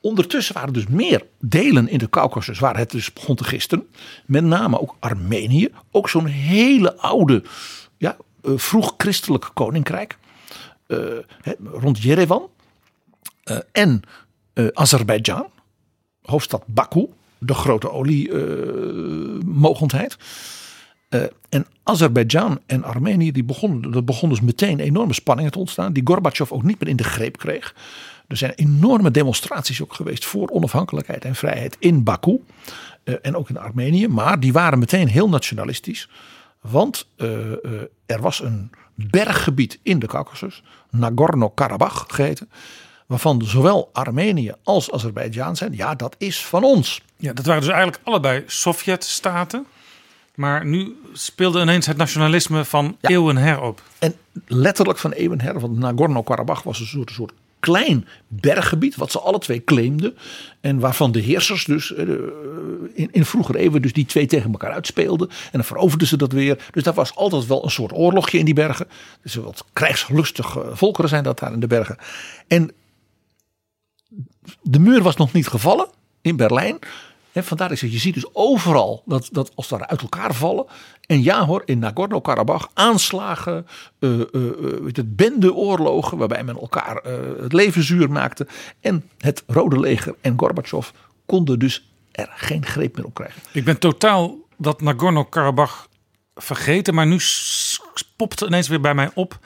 ondertussen 0.02 0.54
waren 0.56 0.74
dus 0.74 0.88
meer 0.88 1.26
delen 1.40 1.88
in 1.88 1.98
de 1.98 2.10
Caucasus 2.10 2.60
waar 2.60 2.78
het 2.78 2.92
dus 2.92 3.14
begon 3.14 3.36
te 3.36 3.44
gisten. 3.44 3.88
Met 4.26 4.44
name 4.44 4.82
ook 4.82 4.96
Armenië. 5.00 5.70
Ook 5.92 6.10
zo'n 6.10 6.26
hele 6.26 6.98
oude, 6.98 7.44
ja, 7.98 8.18
eh, 8.44 8.52
vroeg 8.56 8.94
christelijk 8.98 9.50
koninkrijk. 9.54 10.18
eh, 10.88 10.98
rond 11.64 12.04
Jerewan. 12.04 12.50
Eh, 13.44 13.58
en 13.72 14.02
eh 14.54 14.68
Azerbeidzjan, 14.74 15.46
hoofdstad 16.22 16.64
Baku. 16.68 17.08
de 17.38 17.54
grote 17.54 17.92
oliemogendheid. 17.92 20.18
Uh, 20.20 20.26
en 21.50 21.66
Azerbeidzjan 21.84 22.60
en 22.66 22.84
Armenië, 22.84 23.32
die 23.32 23.44
begonnen, 23.44 23.94
er 23.94 24.04
begon 24.04 24.30
dus 24.30 24.42
meteen 24.42 24.80
enorme 24.80 25.14
spanningen 25.14 25.52
te 25.52 25.60
ontstaan. 25.60 25.94
Die 25.94 26.04
Gorbachev 26.06 26.52
ook 26.52 26.64
niet 26.64 26.80
meer 26.80 26.90
in 26.90 26.96
de 26.96 27.04
greep 27.04 27.38
kreeg. 27.38 27.76
Er 28.28 28.38
zijn 28.38 28.52
enorme 28.52 29.12
demonstraties 29.12 29.82
ook 29.82 29.94
geweest 29.94 30.26
voor 30.26 30.50
onafhankelijkheid 30.50 31.26
en 31.26 31.36
vrijheid 31.36 31.76
in 31.80 32.04
Baku. 32.04 32.40
Uh, 33.04 33.16
en 33.22 33.36
ook 33.36 33.50
in 33.50 33.58
Armenië. 33.58 34.08
Maar 34.08 34.40
die 34.40 34.54
waren 34.54 34.80
meteen 34.80 35.08
heel 35.08 35.30
nationalistisch. 35.30 36.10
Want 36.62 37.08
uh, 37.18 37.52
er 38.06 38.22
was 38.22 38.42
een 38.42 38.72
berggebied 38.96 39.80
in 39.84 40.00
de 40.00 40.08
Caucasus, 40.08 40.64
Nagorno-Karabakh 40.90 42.04
geheten 42.08 42.50
waarvan 43.06 43.42
zowel 43.46 43.90
Armenië 43.94 44.54
als 44.64 44.92
Azerbeidzjan 44.92 45.56
zijn, 45.56 45.74
ja, 45.74 45.96
dat 45.96 46.16
is 46.18 46.46
van 46.46 46.64
ons. 46.64 47.02
Ja, 47.18 47.34
dat 47.34 47.46
waren 47.46 47.62
dus 47.62 47.72
eigenlijk 47.72 48.02
allebei 48.04 48.44
Sovjet-staten. 48.46 49.66
Maar 50.36 50.66
nu 50.66 50.96
speelde 51.14 51.62
ineens 51.62 51.86
het 51.86 51.98
nationalisme 51.98 52.66
van 52.66 52.98
ja. 53.02 53.10
eeuwen 53.10 53.38
her 53.38 53.62
op. 53.62 53.82
En 54.00 54.16
letterlijk 54.48 55.00
van 55.00 55.12
eeuwen 55.12 55.42
her, 55.42 55.60
want 55.60 55.78
Nagorno-Karabakh 55.78 56.64
was 56.64 56.80
een 56.80 56.86
soort, 56.86 57.12
soort 57.12 57.34
klein 57.60 58.08
berggebied, 58.28 58.96
wat 58.96 59.12
ze 59.12 59.20
alle 59.20 59.40
twee 59.40 59.64
claimden. 59.64 60.18
En 60.62 60.80
waarvan 60.80 61.12
de 61.12 61.20
heersers 61.20 61.66
dus 61.66 61.92
in, 62.94 63.10
in 63.12 63.26
vroegere 63.26 63.58
eeuwen 63.58 63.82
dus 63.82 63.94
die 63.94 64.06
twee 64.06 64.26
tegen 64.26 64.52
elkaar 64.52 64.72
uitspeelden. 64.72 65.30
En 65.30 65.52
dan 65.52 65.64
veroverden 65.64 66.08
ze 66.08 66.18
dat 66.18 66.32
weer. 66.32 66.66
Dus 66.72 66.84
daar 66.84 66.94
was 66.94 67.16
altijd 67.16 67.48
wel 67.48 67.64
een 67.64 67.72
soort 67.72 67.94
oorlogje 67.94 68.38
in 68.38 68.46
die 68.46 68.54
bergen. 68.54 68.88
Dus 69.22 69.36
wat 69.36 69.66
krijgslustige 69.74 70.70
volkeren 70.72 71.10
zijn 71.10 71.24
dat 71.24 71.40
daar 71.40 71.54
in 71.54 71.60
de 71.60 71.68
bergen. 71.68 71.98
En 72.48 72.72
de 74.62 74.80
muur 74.80 75.02
was 75.02 75.16
nog 75.16 75.34
niet 75.34 75.48
gevallen 75.48 75.88
in 76.22 76.36
Berlijn. 76.36 76.80
En 77.36 77.44
vandaar 77.44 77.72
is 77.72 77.82
het, 77.82 77.92
je 77.92 78.00
ziet 78.00 78.14
dus 78.14 78.30
overal 78.34 79.04
dat, 79.06 79.30
dat 79.32 79.52
als 79.56 79.70
het 79.70 79.88
uit 79.88 80.02
elkaar 80.02 80.34
vallen. 80.34 80.66
En 81.06 81.24
ja 81.24 81.46
hoor, 81.46 81.62
in 81.66 81.80
Nagorno-Karabakh 81.80 82.68
aanslagen, 82.74 83.68
uh, 84.00 84.20
uh, 84.32 84.52
het 84.86 85.16
bendeoorlogen 85.16 86.18
waarbij 86.18 86.44
men 86.44 86.60
elkaar 86.60 86.96
het 87.42 87.54
leven 87.54 87.84
zuur 87.84 88.12
maakte. 88.12 88.48
En 88.80 89.10
het 89.18 89.44
Rode 89.48 89.80
Leger 89.80 90.16
en 90.22 90.34
Gorbachev 90.38 90.90
konden 91.26 91.60
dus 91.60 91.90
er 92.12 92.30
geen 92.36 92.66
greep 92.66 92.96
meer 92.96 93.06
op 93.06 93.14
krijgen. 93.14 93.42
Ik 93.52 93.64
ben 93.64 93.80
totaal 93.80 94.38
dat 94.58 94.82
Nagorno-Karabakh 94.82 95.86
vergeten, 96.36 96.94
maar 96.94 97.08
nu 97.08 97.20
popt 98.16 98.42
ineens 98.42 98.68
weer 98.68 98.82
bij 98.82 98.94
mij 98.94 99.12
op 99.14 99.40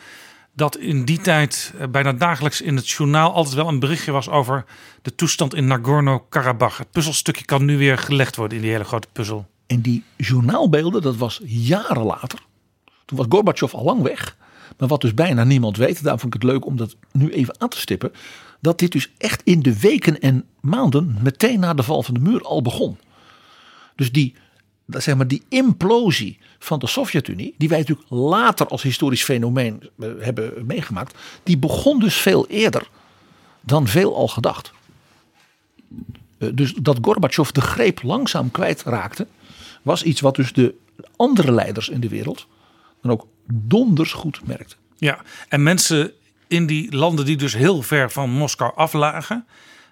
dat 0.59 0.77
in 0.77 1.05
die 1.05 1.21
tijd 1.21 1.73
eh, 1.77 1.87
bijna 1.87 2.13
dagelijks 2.13 2.61
in 2.61 2.75
het 2.75 2.89
journaal 2.89 3.33
altijd 3.33 3.55
wel 3.55 3.67
een 3.67 3.79
berichtje 3.79 4.11
was 4.11 4.29
over 4.29 4.65
de 5.01 5.15
toestand 5.15 5.55
in 5.55 5.67
Nagorno-Karabakh. 5.67 6.77
Het 6.77 6.91
puzzelstukje 6.91 7.45
kan 7.45 7.65
nu 7.65 7.77
weer 7.77 7.97
gelegd 7.97 8.35
worden 8.35 8.57
in 8.57 8.63
die 8.63 8.71
hele 8.71 8.83
grote 8.83 9.07
puzzel. 9.11 9.47
En 9.67 9.81
die 9.81 10.03
journaalbeelden, 10.17 11.01
dat 11.01 11.15
was 11.15 11.41
jaren 11.45 12.03
later. 12.03 12.39
Toen 13.05 13.17
was 13.17 13.25
Gorbachev 13.29 13.73
al 13.73 13.83
lang 13.83 14.01
weg. 14.01 14.37
Maar 14.77 14.87
wat 14.87 15.01
dus 15.01 15.13
bijna 15.13 15.43
niemand 15.43 15.77
weet, 15.77 16.03
daarom 16.03 16.19
vond 16.19 16.35
ik 16.35 16.41
het 16.41 16.51
leuk 16.51 16.65
om 16.65 16.77
dat 16.77 16.95
nu 17.11 17.29
even 17.31 17.61
aan 17.61 17.69
te 17.69 17.79
stippen. 17.79 18.11
Dat 18.61 18.79
dit 18.79 18.91
dus 18.91 19.11
echt 19.17 19.41
in 19.43 19.61
de 19.61 19.79
weken 19.79 20.19
en 20.19 20.45
maanden 20.59 21.17
meteen 21.21 21.59
na 21.59 21.73
de 21.73 21.83
val 21.83 22.03
van 22.03 22.13
de 22.13 22.19
muur 22.19 22.41
al 22.41 22.61
begon. 22.61 22.97
Dus 23.95 24.11
die, 24.11 24.35
zeg 24.87 25.15
maar, 25.15 25.27
die 25.27 25.43
implosie 25.49 26.39
van 26.59 26.79
de 26.79 26.87
Sovjet-Unie, 26.87 27.55
die 27.57 27.69
wij 27.69 27.77
natuurlijk 27.77 28.09
later 28.09 28.67
als 28.67 28.81
historisch 28.81 29.23
fenomeen 29.23 29.89
eh, 29.99 30.09
hebben 30.19 30.65
meegemaakt, 30.65 31.17
die 31.43 31.57
begon 31.57 31.99
dus 31.99 32.15
veel 32.15 32.47
eerder 32.47 32.89
dan 33.61 33.87
veel 33.87 34.15
al 34.15 34.27
gedacht. 34.27 34.71
Eh, 36.37 36.49
dus 36.53 36.73
dat 36.73 36.97
Gorbachev 37.01 37.49
de 37.49 37.61
greep 37.61 38.03
langzaam 38.03 38.51
kwijtraakte, 38.51 39.27
was 39.81 40.03
iets 40.03 40.21
wat 40.21 40.35
dus 40.35 40.53
de 40.53 40.75
andere 41.15 41.51
leiders 41.51 41.89
in 41.89 41.99
de 41.99 42.09
wereld 42.09 42.47
dan 43.01 43.11
ook 43.11 43.27
donders 43.51 44.11
goed 44.11 44.47
merkten. 44.47 44.77
Ja, 44.97 45.19
en 45.49 45.63
mensen 45.63 46.11
in 46.47 46.65
die 46.65 46.95
landen 46.95 47.25
die 47.25 47.37
dus 47.37 47.53
heel 47.53 47.81
ver 47.81 48.11
van 48.11 48.29
Moskou 48.29 48.71
aflagen, 48.75 49.45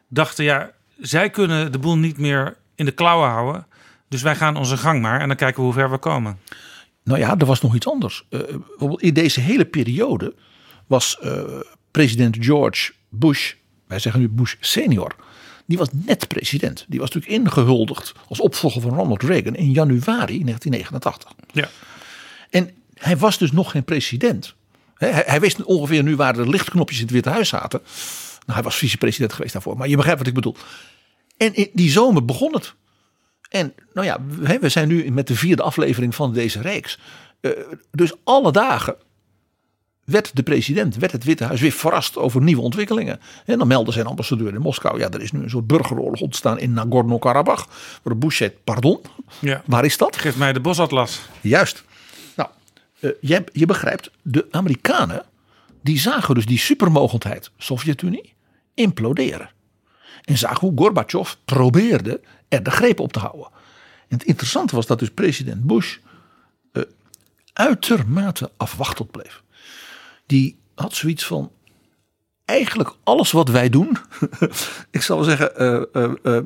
dachten 0.08 0.43
ja, 0.43 0.71
zij 0.99 1.30
kunnen 1.30 1.71
de 1.71 1.80
boel 1.80 1.97
niet 1.97 2.17
meer 2.17 2.58
in 2.75 2.86
de 2.86 2.91
klauwen 2.91 3.30
houden. 3.30 3.65
Dus 4.10 4.22
wij 4.22 4.36
gaan 4.36 4.56
onze 4.56 4.78
gang 4.78 5.02
maar 5.02 5.22
en 5.22 5.28
dan 5.28 5.38
kijken 5.38 5.58
we 5.58 5.65
hoe 5.65 5.74
ver 5.74 5.91
we 5.91 5.98
komen. 5.98 6.39
Nou 7.04 7.20
ja, 7.20 7.38
er 7.38 7.46
was 7.46 7.62
nog 7.62 7.76
iets 7.76 7.88
anders. 7.88 8.26
Uh, 8.30 8.41
bijvoorbeeld 8.41 9.02
in 9.02 9.13
deze 9.13 9.39
hele 9.39 9.65
periode 9.65 10.36
was 10.88 11.17
uh, 11.24 11.41
president 11.91 12.38
George 12.39 12.91
Bush, 13.10 13.54
wij 13.88 14.00
zeggen 14.00 14.22
nu 14.22 14.30
Bush 14.30 14.56
senior, 14.60 15.15
die 15.65 15.78
was 15.78 15.88
net 15.91 16.28
president. 16.28 16.86
Die 16.88 17.00
was 17.00 17.12
natuurlijk 17.12 17.46
ingehuldigd 17.46 18.13
als 18.28 18.39
opvolger 18.39 18.82
van 18.82 18.93
Ronald 18.93 19.24
Reagan 19.24 19.56
in 19.56 19.72
januari 19.72 20.43
1989. 20.43 21.32
Ja. 21.52 21.70
En 22.50 22.70
hij 22.93 23.17
was 23.17 23.38
dus 23.38 23.52
nog 23.52 23.72
geen 23.72 23.84
president. 23.84 24.56
Hij, 24.93 25.24
hij 25.26 25.39
wist 25.39 25.63
ongeveer 25.63 26.04
nu 26.04 26.15
waar 26.15 26.34
de 26.34 26.50
lichtknopjes 26.50 26.98
in 26.98 27.04
het 27.04 27.13
Witte 27.13 27.30
Huis 27.30 27.50
zaten. 27.50 27.82
Nou, 28.46 28.60
hij 28.60 28.63
was 28.63 28.76
vicepresident 28.76 29.34
geweest 29.34 29.54
daarvoor, 29.54 29.78
maar 29.78 29.88
je 29.88 29.96
begrijpt 29.96 30.20
wat 30.20 30.28
ik 30.28 30.34
bedoel. 30.34 30.56
En 31.38 31.56
in 31.56 31.70
die 31.74 31.91
zomer 31.91 32.26
begon 32.26 32.54
het. 32.54 32.74
En 33.49 33.73
nou 33.93 34.07
ja, 34.07 34.17
we 34.60 34.69
zijn 34.69 34.88
nu 34.88 35.12
met 35.12 35.27
de 35.27 35.36
vierde 35.36 35.63
aflevering 35.63 36.15
van 36.15 36.33
deze 36.33 36.62
reeks. 36.62 36.99
Eh, 37.41 37.51
dus 37.91 38.13
alle 38.23 38.51
dagen 38.51 38.95
werd 40.07 40.36
de 40.36 40.43
president, 40.43 40.95
werd 40.95 41.12
het 41.12 41.23
Witte 41.23 41.43
Huis 41.43 41.62
weer 41.62 41.71
verrast 41.71 42.17
over 42.17 42.41
nieuwe 42.41 42.62
ontwikkelingen. 42.62 43.19
En 43.45 43.57
dan 43.57 43.67
meldde 43.67 43.91
zijn 43.91 44.05
ambassadeur 44.05 44.53
in 44.53 44.62
Moskou, 44.62 44.99
ja, 44.99 45.10
er 45.10 45.21
is 45.21 45.31
nu 45.31 45.43
een 45.43 45.49
soort 45.49 45.67
burgeroorlog 45.67 46.21
ontstaan 46.21 46.60
in 46.60 46.73
Nagorno-Karabakh. 46.73 47.65
Waar 48.03 48.17
Bush 48.17 48.38
zegt, 48.38 48.63
pardon, 48.63 49.01
ja. 49.39 49.62
waar 49.65 49.86
is 49.86 49.97
dat? 49.97 50.17
Geef 50.17 50.38
mij 50.38 50.53
de 50.53 50.60
bosatlas. 50.60 51.21
Juist. 51.41 51.83
Nou, 52.36 52.49
uh, 52.99 53.12
je, 53.21 53.43
je 53.51 53.65
begrijpt, 53.65 54.12
de 54.21 54.47
Amerikanen, 54.51 55.23
die 55.81 55.99
zagen 55.99 56.36
dus 56.36 56.45
die 56.45 56.60
supermogendheid 56.60 57.51
Sovjet-Unie 57.57 58.33
imploderen. 58.73 59.49
En 60.28 60.38
zagen 60.38 60.60
hoe 60.60 60.78
Gorbachev 60.78 61.34
probeerde 61.46 62.22
er 62.48 62.63
de 62.63 62.72
greep 62.72 63.00
op 63.00 63.13
te 63.13 63.20
houden. 63.20 63.48
En 64.08 64.18
het 64.18 64.24
interessante 64.24 64.76
was 64.76 64.86
dat 64.86 65.00
dus 65.00 65.12
president 65.12 65.63
Bush 65.63 65.98
uh, 66.74 66.84
uitermate 67.54 68.52
afwachtend 68.58 69.12
bleef. 69.12 69.44
Die 70.26 70.60
had 70.76 70.94
zoiets 70.94 71.26
van, 71.26 71.52
eigenlijk 72.46 72.96
alles 73.04 73.32
wat 73.32 73.50
wij 73.50 73.70
doen, 73.70 73.98
ik 74.92 75.02
zal 75.02 75.24
zeggen, 75.24 75.52
uh, 75.94 76.12
uh, 76.24 76.40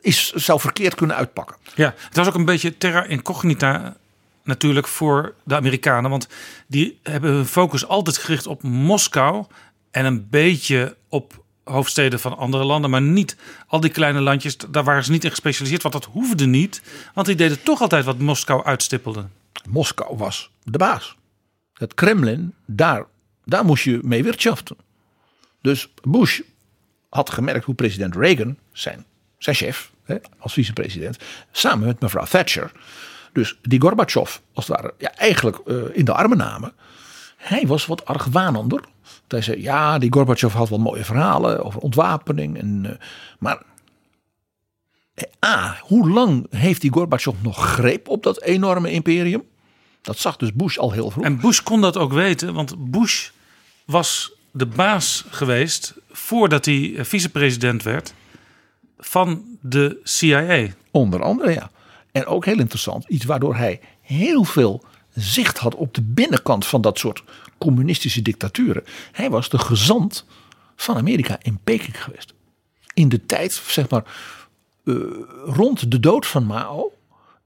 is, 0.00 0.32
zou 0.32 0.60
verkeerd 0.60 0.94
kunnen 0.94 1.16
uitpakken. 1.16 1.56
Ja, 1.74 1.94
het 1.96 2.16
was 2.16 2.26
ook 2.26 2.34
een 2.34 2.44
beetje 2.44 2.76
terra 2.76 3.04
incognita 3.04 3.96
natuurlijk 4.42 4.86
voor 4.86 5.34
de 5.44 5.56
Amerikanen. 5.56 6.10
Want 6.10 6.28
die 6.66 6.98
hebben 7.02 7.30
hun 7.30 7.46
focus 7.46 7.86
altijd 7.86 8.18
gericht 8.18 8.46
op 8.46 8.62
Moskou 8.62 9.44
en 9.90 10.04
een 10.04 10.28
beetje 10.28 10.96
op 11.08 11.44
hoofdsteden 11.70 12.20
van 12.20 12.36
andere 12.36 12.64
landen, 12.64 12.90
maar 12.90 13.02
niet 13.02 13.36
al 13.66 13.80
die 13.80 13.90
kleine 13.90 14.20
landjes. 14.20 14.56
Daar 14.56 14.84
waren 14.84 15.04
ze 15.04 15.10
niet 15.10 15.24
in 15.24 15.30
gespecialiseerd, 15.30 15.82
want 15.82 15.94
dat 15.94 16.04
hoefde 16.04 16.46
niet. 16.46 16.82
Want 17.14 17.26
die 17.26 17.36
deden 17.36 17.62
toch 17.62 17.80
altijd 17.80 18.04
wat 18.04 18.18
Moskou 18.18 18.64
uitstippelde. 18.64 19.26
Moskou 19.68 20.16
was 20.16 20.50
de 20.62 20.78
baas. 20.78 21.16
Het 21.74 21.94
Kremlin, 21.94 22.54
daar, 22.66 23.04
daar 23.44 23.64
moest 23.64 23.84
je 23.84 23.98
mee 24.02 24.22
wirtschaften. 24.22 24.76
Dus 25.60 25.88
Bush 26.02 26.40
had 27.08 27.30
gemerkt 27.30 27.64
hoe 27.64 27.74
president 27.74 28.16
Reagan, 28.16 28.56
zijn, 28.72 29.04
zijn 29.38 29.56
chef 29.56 29.90
hè, 30.04 30.16
als 30.38 30.52
vicepresident, 30.52 31.18
samen 31.52 31.86
met 31.86 32.00
mevrouw 32.00 32.24
Thatcher, 32.24 32.72
dus 33.32 33.58
die 33.62 33.80
Gorbachev 33.80 34.36
als 34.54 34.66
het 34.66 34.76
ware 34.76 34.94
ja, 34.98 35.14
eigenlijk 35.14 35.58
uh, 35.66 35.82
in 35.92 36.04
de 36.04 36.12
armen 36.12 36.36
namen. 36.36 36.72
Hij 37.40 37.66
was 37.66 37.86
wat 37.86 38.04
argwanender 38.04 38.84
hij 39.32 39.42
zei, 39.42 39.62
ja, 39.62 39.98
die 39.98 40.12
Gorbachev 40.12 40.54
had 40.54 40.68
wel 40.68 40.78
mooie 40.78 41.04
verhalen 41.04 41.64
over 41.64 41.80
ontwapening. 41.80 42.58
En, 42.58 42.84
uh, 42.84 42.90
maar 43.38 43.62
eh, 45.14 45.50
A, 45.50 45.78
hoe 45.80 46.10
lang 46.10 46.46
heeft 46.50 46.80
die 46.80 46.92
Gorbachev 46.92 47.34
nog 47.42 47.58
greep 47.58 48.08
op 48.08 48.22
dat 48.22 48.42
enorme 48.42 48.90
imperium? 48.90 49.42
Dat 50.02 50.18
zag 50.18 50.36
dus 50.36 50.52
Bush 50.52 50.78
al 50.78 50.92
heel 50.92 51.10
vroeg. 51.10 51.24
En 51.24 51.40
Bush 51.40 51.60
kon 51.60 51.80
dat 51.80 51.96
ook 51.96 52.12
weten, 52.12 52.54
want 52.54 52.90
Bush 52.90 53.30
was 53.84 54.32
de 54.50 54.66
baas 54.66 55.24
geweest 55.30 55.94
voordat 56.10 56.64
hij 56.64 56.94
eh, 56.96 57.04
vicepresident 57.04 57.82
werd 57.82 58.14
van 58.98 59.44
de 59.60 60.00
CIA. 60.02 60.66
Onder 60.90 61.22
andere, 61.22 61.52
ja. 61.52 61.70
En 62.12 62.26
ook 62.26 62.44
heel 62.44 62.58
interessant, 62.58 63.04
iets 63.08 63.24
waardoor 63.24 63.56
hij 63.56 63.80
heel 64.00 64.44
veel 64.44 64.84
zicht 65.20 65.58
had 65.58 65.74
op 65.74 65.94
de 65.94 66.02
binnenkant 66.02 66.66
van 66.66 66.80
dat 66.80 66.98
soort 66.98 67.22
communistische 67.58 68.22
dictaturen. 68.22 68.84
Hij 69.12 69.30
was 69.30 69.48
de 69.48 69.58
gezant 69.58 70.24
van 70.76 70.96
Amerika 70.96 71.38
in 71.42 71.58
Peking 71.64 72.02
geweest. 72.02 72.32
In 72.94 73.08
de 73.08 73.26
tijd, 73.26 73.52
zeg 73.52 73.88
maar, 73.88 74.04
uh, 74.84 74.96
rond 75.44 75.90
de 75.90 76.00
dood 76.00 76.26
van 76.26 76.44
Mao 76.44 76.92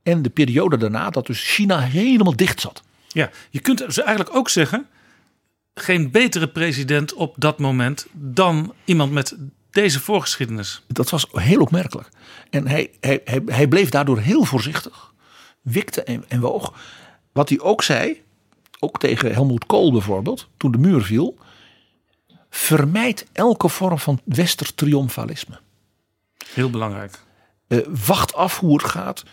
en 0.02 0.22
de 0.22 0.30
periode 0.30 0.76
daarna 0.76 1.10
dat 1.10 1.26
dus 1.26 1.54
China 1.54 1.80
helemaal 1.80 2.36
dicht 2.36 2.60
zat. 2.60 2.82
Ja, 3.08 3.30
je 3.50 3.60
kunt 3.60 3.78
dus 3.78 3.98
eigenlijk 3.98 4.36
ook 4.36 4.48
zeggen, 4.48 4.86
geen 5.74 6.10
betere 6.10 6.48
president 6.48 7.14
op 7.14 7.34
dat 7.38 7.58
moment 7.58 8.06
dan 8.12 8.74
iemand 8.84 9.12
met 9.12 9.36
deze 9.70 10.00
voorgeschiedenis. 10.00 10.82
Dat 10.86 11.10
was 11.10 11.26
heel 11.32 11.60
opmerkelijk. 11.60 12.08
En 12.50 12.66
hij, 12.66 12.90
hij, 13.00 13.20
hij, 13.24 13.42
hij 13.46 13.68
bleef 13.68 13.88
daardoor 13.88 14.18
heel 14.18 14.44
voorzichtig. 14.44 15.12
Wikte 15.62 16.02
en, 16.02 16.24
en 16.28 16.40
woog. 16.40 16.72
Wat 17.34 17.48
hij 17.48 17.60
ook 17.60 17.82
zei, 17.82 18.22
ook 18.78 18.98
tegen 18.98 19.32
Helmoet 19.32 19.66
Kool 19.66 19.92
bijvoorbeeld, 19.92 20.48
toen 20.56 20.72
de 20.72 20.78
muur 20.78 21.02
viel. 21.02 21.38
Vermijd 22.50 23.26
elke 23.32 23.68
vorm 23.68 23.98
van 23.98 24.20
westers 24.24 24.72
triomfalisme. 24.72 25.58
Heel 26.52 26.70
belangrijk. 26.70 27.18
Eh, 27.66 27.78
wacht 28.06 28.34
af 28.34 28.58
hoe 28.58 28.72
het 28.72 28.84
gaat. 28.84 29.24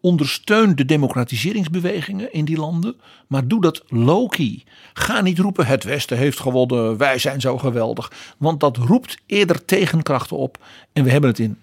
Ondersteun 0.00 0.76
de 0.76 0.84
democratiseringsbewegingen 0.84 2.32
in 2.32 2.44
die 2.44 2.56
landen. 2.56 2.96
Maar 3.26 3.48
doe 3.48 3.60
dat 3.60 3.82
low-key. 3.86 4.62
Ga 4.92 5.20
niet 5.20 5.38
roepen 5.38 5.66
het 5.66 5.84
Westen 5.84 6.16
heeft 6.16 6.40
gewonnen. 6.40 6.96
Wij 6.96 7.18
zijn 7.18 7.40
zo 7.40 7.58
geweldig. 7.58 8.12
Want 8.38 8.60
dat 8.60 8.76
roept 8.76 9.18
eerder 9.26 9.64
tegenkrachten 9.64 10.36
op. 10.36 10.58
En 10.92 11.04
we 11.04 11.10
hebben 11.10 11.30
het 11.30 11.38
in 11.38 11.58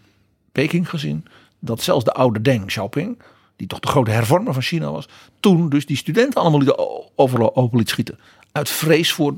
Peking 0.51 0.89
gezien. 0.89 1.25
Dat 1.59 1.81
zelfs 1.81 2.05
de 2.05 2.13
oude 2.13 2.41
Deng 2.41 2.65
Xiaoping. 2.65 3.17
Die 3.59 3.67
toch 3.67 3.79
de 3.79 3.87
grote 3.87 4.11
hervormer 4.11 4.53
van 4.53 4.61
China 4.61 4.91
was. 4.91 5.07
Toen 5.39 5.69
dus 5.69 5.85
die 5.85 5.97
studenten 5.97 6.41
allemaal 6.41 6.59
lieten 6.59 6.77
o- 6.77 7.11
overal 7.15 7.69
liet 7.71 7.89
schieten. 7.89 8.19
Uit 8.51 8.69
vrees 8.69 9.11
voor 9.13 9.37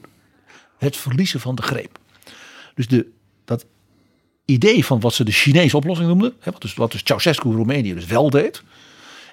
het 0.78 0.98
verliezen 0.98 1.40
van 1.40 1.56
de 1.56 1.62
greep. 1.62 2.00
Dus 2.76 2.88
de, 2.88 3.08
dat 3.46 3.66
idee 4.46 4.86
van 4.86 5.00
wat 5.00 5.14
ze 5.14 5.24
de 5.24 5.32
Chinese 5.32 5.78
oplossing 5.78 6.08
noemden. 6.08 6.34
Hè, 6.40 6.52
wat, 6.52 6.62
dus, 6.62 6.74
wat 6.74 6.92
dus 6.92 7.02
Ceausescu 7.04 7.52
Roemenië 7.52 7.94
dus 7.94 8.06
wel 8.06 8.30
deed. 8.30 8.64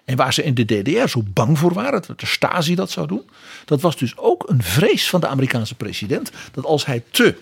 En 0.04 0.16
waar 0.16 0.32
ze 0.34 0.42
in 0.44 0.54
de 0.54 0.64
DDR 0.64 1.06
zo 1.08 1.22
bang 1.32 1.58
voor 1.58 1.72
waren. 1.72 2.02
Dat 2.06 2.20
de 2.20 2.26
Stasi 2.26 2.74
dat 2.74 2.90
zou 2.90 3.06
doen. 3.06 3.30
Dat 3.64 3.80
was 3.80 3.96
dus 3.96 4.16
ook 4.16 4.48
een 4.48 4.62
vrees 4.62 5.08
van 5.08 5.20
de 5.20 5.26
Amerikaanse 5.26 5.74
president. 5.74 6.30
Dat 6.52 6.64
als 6.64 6.86
hij 6.86 7.02
te 7.10 7.38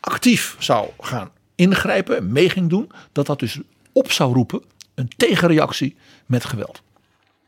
actief 0.00 0.56
zou 0.58 0.88
gaan 1.00 1.30
ingrijpen. 1.54 2.16
En 2.16 2.32
mee 2.32 2.50
ging 2.50 2.70
doen. 2.70 2.90
Dat 3.12 3.26
dat 3.26 3.38
dus 3.38 3.58
op 3.92 4.12
zou 4.12 4.34
roepen. 4.34 4.62
Een 4.94 5.08
tegenreactie 5.16 5.96
met 6.26 6.44
geweld. 6.44 6.82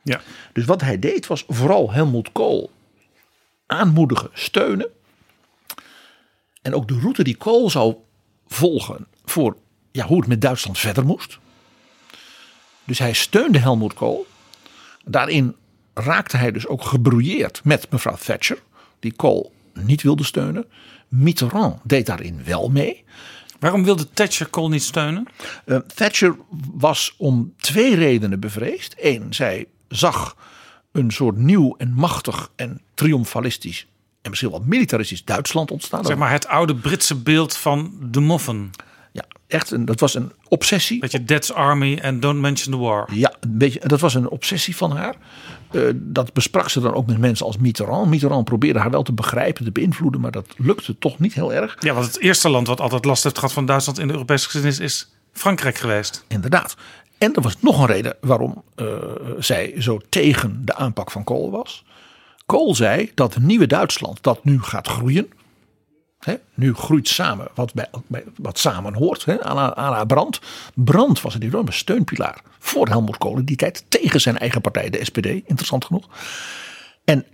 Ja. 0.03 0.21
Dus 0.53 0.65
wat 0.65 0.81
hij 0.81 0.99
deed 0.99 1.27
was 1.27 1.45
vooral 1.49 1.93
Helmut 1.93 2.33
Kool 2.33 2.71
aanmoedigen, 3.67 4.31
steunen. 4.33 4.89
En 6.63 6.75
ook 6.75 6.89
de 6.89 6.99
route 6.99 7.23
die 7.25 7.37
Kool 7.37 7.71
zou 7.71 7.97
volgen 8.47 9.07
voor 9.25 9.57
ja, 9.93 10.07
hoe 10.07 10.19
het 10.19 10.29
met 10.29 10.41
Duitsland 10.41 10.79
verder 10.79 11.05
moest. 11.05 11.39
Dus 12.85 12.99
hij 12.99 13.13
steunde 13.13 13.59
Helmut 13.59 13.95
Kool. 13.95 14.27
Daarin 15.05 15.57
raakte 15.95 16.37
hij 16.37 16.53
dus 16.53 16.67
ook 16.67 16.83
gebrouilleerd 16.83 17.61
met 17.65 17.91
mevrouw 17.91 18.17
Thatcher, 18.17 18.63
die 19.01 19.13
Kool 19.13 19.53
niet 19.73 20.03
wilde 20.03 20.25
steunen. 20.25 20.65
Mitterrand 21.09 21.81
deed 21.83 22.07
daarin 22.07 22.45
wel 22.45 22.69
mee. 22.69 23.05
Waarom 23.59 23.85
wilde 23.85 24.11
Thatcher 24.13 24.47
Kool 24.47 24.69
niet 24.69 24.83
steunen? 24.83 25.27
Uh, 25.67 25.79
Thatcher 25.95 26.37
was 26.75 27.15
om 27.19 27.55
twee 27.57 27.95
redenen 27.95 28.41
bevreesd. 28.41 28.95
Eén, 28.99 29.27
zij 29.31 29.67
zag 29.89 30.37
een 30.93 31.11
soort 31.11 31.37
nieuw 31.37 31.75
en 31.79 31.93
machtig 31.93 32.51
en 32.57 32.81
triomfalistisch 32.95 33.87
en 34.27 34.31
misschien 34.33 34.51
wel 34.51 34.63
militaristisch 34.67 35.25
Duitsland 35.25 35.71
ontstaan. 35.71 36.05
Zeg 36.05 36.17
maar 36.17 36.31
het 36.31 36.47
oude 36.47 36.75
Britse 36.75 37.15
beeld 37.15 37.57
van 37.57 37.93
de 38.11 38.21
moffen. 38.21 38.71
Ja, 39.13 39.25
echt. 39.47 39.71
Een, 39.71 39.85
dat 39.85 40.01
was 40.01 40.15
een 40.15 40.33
obsessie. 40.49 41.01
Beetje 41.01 41.25
Dead's 41.25 41.53
Army 41.53 41.99
en 41.99 42.21
Don't 42.21 42.41
Mention 42.41 42.75
the 42.75 42.81
War. 42.81 43.09
Ja, 43.13 43.35
een 43.41 43.59
beetje, 43.59 43.81
dat 43.83 44.01
was 44.01 44.15
een 44.15 44.29
obsessie 44.29 44.77
van 44.77 44.97
haar. 44.97 45.15
Uh, 45.73 45.91
dat 45.95 46.33
besprak 46.33 46.69
ze 46.69 46.81
dan 46.81 46.95
ook 46.95 47.07
met 47.07 47.19
mensen 47.19 47.47
als 47.47 47.57
Mitterrand. 47.57 48.11
Mitterrand 48.11 48.45
probeerde 48.45 48.79
haar 48.79 48.91
wel 48.91 49.03
te 49.03 49.13
begrijpen, 49.13 49.65
te 49.65 49.73
beïnvloeden, 49.73 50.21
maar 50.21 50.31
dat 50.31 50.55
lukte 50.57 50.99
toch 50.99 51.19
niet 51.19 51.35
heel 51.35 51.53
erg. 51.53 51.77
Ja, 51.81 51.95
want 51.95 52.07
het 52.07 52.21
eerste 52.21 52.49
land 52.49 52.67
wat 52.67 52.81
altijd 52.81 53.05
last 53.05 53.23
heeft 53.23 53.39
gehad 53.39 53.53
van 53.53 53.67
Duitsland 53.67 53.99
in 53.99 54.07
de 54.07 54.13
Europese 54.13 54.45
geschiedenis 54.45 54.81
is 54.81 55.11
Frankrijk 55.33 55.77
geweest. 55.77 56.25
Inderdaad. 56.29 56.77
En 57.19 57.35
er 57.35 57.43
was 57.43 57.57
nog 57.61 57.81
een 57.81 57.87
reden 57.87 58.17
waarom 58.21 58.63
uh, 58.77 58.87
zij 59.39 59.75
zo 59.79 60.01
tegen 60.09 60.63
de 60.65 60.75
aanpak 60.75 61.11
van 61.11 61.25
Kool 61.25 61.51
was. 61.51 61.85
Kool 62.47 62.75
zei 62.75 63.11
dat 63.15 63.35
het 63.35 63.43
nieuwe 63.43 63.67
Duitsland 63.67 64.23
dat 64.23 64.45
nu 64.45 64.63
gaat 64.63 64.89
groeien. 64.89 65.29
Nu 66.55 66.75
groeit 66.75 67.09
samen 67.09 67.49
wat, 67.55 67.75
bij, 67.75 67.89
wat 68.37 68.59
samen 68.59 68.95
hoort. 68.95 69.41
Aan 69.41 69.75
haar 69.77 70.07
brand. 70.07 70.41
Brand 70.75 71.21
was 71.21 71.35
een 71.35 71.43
enorme 71.43 71.73
steunpilaar 71.73 72.43
voor 72.59 72.89
Helmut 72.89 73.19
Kool 73.19 73.39
in 73.39 73.45
die 73.45 73.57
tijd. 73.57 73.85
Tegen 73.89 74.21
zijn 74.21 74.39
eigen 74.39 74.61
partij, 74.61 74.91
de 74.91 75.05
SPD. 75.05 75.27
Interessant 75.27 75.85
genoeg. 75.85 76.09
En 77.05 77.25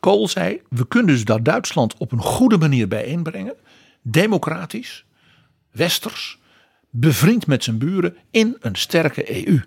Kool 0.00 0.28
zei, 0.28 0.62
we 0.68 0.88
kunnen 0.88 1.14
dus 1.14 1.24
dat 1.24 1.44
Duitsland 1.44 1.96
op 1.96 2.12
een 2.12 2.22
goede 2.22 2.58
manier 2.58 2.88
bijeenbrengen. 2.88 3.54
Democratisch, 4.02 5.04
westers, 5.70 6.38
bevriend 6.90 7.46
met 7.46 7.64
zijn 7.64 7.78
buren 7.78 8.16
in 8.30 8.56
een 8.60 8.76
sterke 8.76 9.46
EU. 9.46 9.60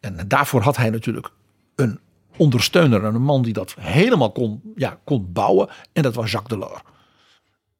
En 0.00 0.28
daarvoor 0.28 0.62
had 0.62 0.76
hij 0.76 0.90
natuurlijk 0.90 1.30
een 1.74 2.00
ondersteuner 2.40 3.04
en 3.04 3.14
een 3.14 3.22
man 3.22 3.42
die 3.42 3.52
dat 3.52 3.74
helemaal 3.80 4.32
kon, 4.32 4.60
ja, 4.74 5.00
kon 5.04 5.32
bouwen. 5.32 5.68
En 5.92 6.02
dat 6.02 6.14
was 6.14 6.30
Jacques 6.30 6.58
Delors. 6.58 6.80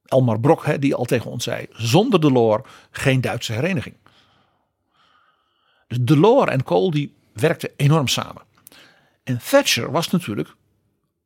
Elmar 0.04 0.40
Brok, 0.40 0.64
hè, 0.64 0.78
die 0.78 0.94
al 0.94 1.04
tegen 1.04 1.30
ons 1.30 1.44
zei: 1.44 1.66
zonder 1.70 2.20
Delors 2.20 2.62
geen 2.90 3.20
Duitse 3.20 3.52
hereniging. 3.52 3.94
Dus 5.86 5.98
Delors 6.00 6.50
en 6.50 6.64
Kool 6.64 6.90
die 6.90 7.14
werkten 7.32 7.70
enorm 7.76 8.08
samen. 8.08 8.42
En 9.24 9.40
Thatcher 9.50 9.90
was 9.90 10.10
natuurlijk 10.10 10.54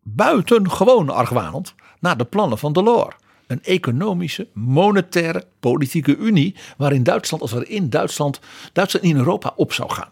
buitengewoon 0.03 1.11
argwanend 1.11 1.75
naar 2.01 2.17
de 2.17 2.25
plannen 2.25 2.59
van 2.59 2.73
Delors. 2.73 3.17
Een 3.47 3.63
economische, 3.63 4.49
monetaire, 4.53 5.47
politieke 5.61 6.17
unie 6.17 6.57
waarin 6.77 7.03
Duitsland, 7.03 7.43
als 7.43 7.53
er 7.53 7.69
in 7.69 7.91
Duitsland, 7.91 8.41
Duitsland 8.73 9.07
in 9.07 9.17
Europa 9.17 9.53
op 9.57 9.73
zou 9.73 9.91
gaan. 9.91 10.11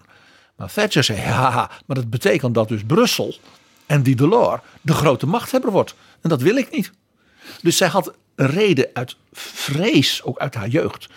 Maar 0.57 0.73
Thatcher 0.73 1.05
zei, 1.05 1.21
ja, 1.21 1.71
maar 1.87 1.97
dat 1.97 2.11
betekent 2.11 2.55
dat 2.55 2.69
dus 2.69 2.83
Brussel 2.87 3.35
en 3.87 4.03
die 4.03 4.17
Delors 4.17 4.61
de 4.81 4.93
grote 4.93 5.27
machthebber 5.27 5.71
wordt. 5.71 5.95
En 6.21 6.29
dat 6.29 6.43
wil 6.43 6.57
ik 6.57 6.71
niet. 6.71 6.93
Dus 7.63 7.77
zij 7.77 7.89
had 7.89 8.15
een 8.35 8.47
reden 8.47 8.91
uit 8.93 9.17
vrees, 9.33 10.23
ook 10.23 10.39
uit 10.39 10.55
haar 10.55 10.69
jeugd, 10.69 11.09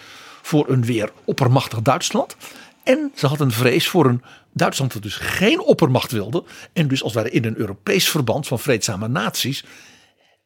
voor 0.41 0.69
een 0.69 0.85
weer 0.85 1.11
oppermachtig 1.23 1.81
Duitsland. 1.81 2.35
En 2.83 3.11
ze 3.15 3.27
had 3.27 3.39
een 3.39 3.51
vrees 3.51 3.87
voor 3.87 4.05
een 4.05 4.23
Duitsland 4.53 4.93
dat 4.93 5.01
dus 5.01 5.15
geen 5.15 5.59
oppermacht 5.59 6.11
wilde. 6.11 6.43
En 6.73 6.87
dus 6.87 7.03
als 7.03 7.13
het 7.13 7.23
ware 7.23 7.35
in 7.35 7.45
een 7.45 7.57
Europees 7.57 8.09
verband 8.09 8.47
van 8.47 8.59
vreedzame 8.59 9.07
naties 9.07 9.63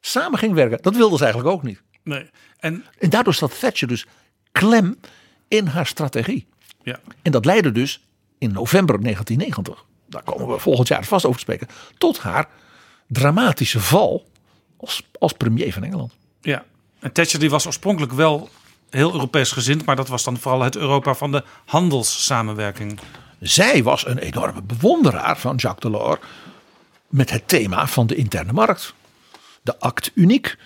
samen 0.00 0.38
ging 0.38 0.54
werken. 0.54 0.78
Dat 0.82 0.96
wilde 0.96 1.16
ze 1.16 1.22
eigenlijk 1.22 1.54
ook 1.54 1.62
niet. 1.62 1.82
Nee. 2.02 2.30
En, 2.58 2.84
en 2.98 3.10
daardoor 3.10 3.34
zat 3.34 3.58
Thatcher 3.60 3.88
dus 3.88 4.06
klem 4.52 4.98
in 5.48 5.66
haar 5.66 5.86
strategie. 5.86 6.46
Ja. 6.82 7.00
En 7.22 7.32
dat 7.32 7.44
leidde 7.44 7.72
dus 7.72 8.00
in 8.40 8.52
november 8.52 9.02
1990, 9.02 9.84
daar 10.06 10.22
komen 10.22 10.48
we 10.48 10.58
volgend 10.58 10.88
jaar 10.88 11.04
vast 11.04 11.24
over 11.24 11.36
te 11.36 11.52
spreken, 11.52 11.68
tot 11.98 12.18
haar 12.18 12.48
dramatische 13.06 13.80
val 13.80 14.26
als, 14.76 15.02
als 15.18 15.32
premier 15.32 15.72
van 15.72 15.84
Engeland. 15.84 16.12
Ja, 16.40 16.64
en 16.98 17.12
Thatcher 17.12 17.40
die 17.40 17.50
was 17.50 17.66
oorspronkelijk 17.66 18.12
wel 18.12 18.48
heel 18.90 19.12
Europees 19.12 19.52
gezind, 19.52 19.84
maar 19.84 19.96
dat 19.96 20.08
was 20.08 20.24
dan 20.24 20.38
vooral 20.38 20.60
het 20.60 20.76
Europa 20.76 21.14
van 21.14 21.32
de 21.32 21.44
handelssamenwerking. 21.64 23.00
Zij 23.40 23.82
was 23.82 24.06
een 24.06 24.18
enorme 24.18 24.62
bewonderaar 24.62 25.38
van 25.38 25.56
Jacques 25.56 25.92
Delors 25.92 26.20
met 27.08 27.30
het 27.30 27.48
thema 27.48 27.86
van 27.86 28.06
de 28.06 28.14
interne 28.14 28.52
markt. 28.52 28.94
De 29.62 29.78
act 29.78 30.10
uniek. 30.14 30.56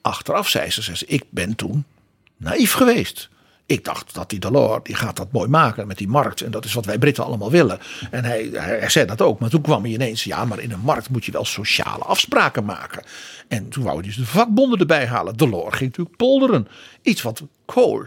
Achteraf 0.00 0.48
zei 0.48 0.70
ze, 0.70 0.82
zei 0.82 0.96
ze, 0.96 1.06
ik 1.06 1.24
ben 1.28 1.56
toen 1.56 1.84
naïef 2.36 2.72
geweest. 2.72 3.28
Ik 3.70 3.84
dacht 3.84 4.14
dat 4.14 4.30
die 4.30 4.38
Delors, 4.38 4.82
die 4.82 4.94
gaat 4.94 5.16
dat 5.16 5.32
mooi 5.32 5.48
maken 5.48 5.86
met 5.86 5.98
die 5.98 6.08
markt. 6.08 6.40
En 6.40 6.50
dat 6.50 6.64
is 6.64 6.72
wat 6.72 6.84
wij 6.84 6.98
Britten 6.98 7.24
allemaal 7.24 7.50
willen. 7.50 7.78
En 8.10 8.24
hij, 8.24 8.88
zei 8.88 9.06
dat 9.06 9.20
ook. 9.20 9.40
Maar 9.40 9.50
toen 9.50 9.60
kwam 9.60 9.82
hij 9.82 9.92
ineens, 9.92 10.24
ja, 10.24 10.44
maar 10.44 10.58
in 10.60 10.72
een 10.72 10.80
markt 10.80 11.10
moet 11.10 11.24
je 11.24 11.32
wel 11.32 11.44
sociale 11.44 12.04
afspraken 12.04 12.64
maken. 12.64 13.02
En 13.48 13.68
toen 13.68 13.84
wou 13.84 13.96
hij 13.96 14.06
dus 14.06 14.16
de 14.16 14.26
vakbonden 14.26 14.78
erbij 14.78 15.06
halen. 15.06 15.36
Delors 15.36 15.76
ging 15.76 15.90
natuurlijk 15.90 16.16
polderen. 16.16 16.68
Iets 17.02 17.22
wat 17.22 17.42
Kool, 17.64 18.06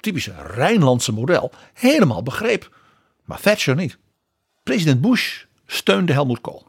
typische 0.00 0.34
Rijnlandse 0.46 1.12
model, 1.12 1.52
helemaal 1.72 2.22
begreep. 2.22 2.76
Maar 3.24 3.40
Thatcher 3.40 3.74
niet. 3.74 3.98
President 4.62 5.00
Bush 5.00 5.44
steunde 5.66 6.12
Helmut 6.12 6.40
Kool. 6.40 6.66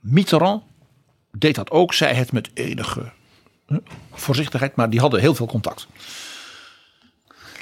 Mitterrand 0.00 0.62
deed 1.30 1.54
dat 1.54 1.70
ook, 1.70 1.94
zei 1.94 2.14
het 2.14 2.32
met 2.32 2.50
enige 2.54 3.12
voorzichtigheid, 4.12 4.76
maar 4.76 4.90
die 4.90 5.00
hadden 5.00 5.20
heel 5.20 5.34
veel 5.34 5.46
contact. 5.46 5.86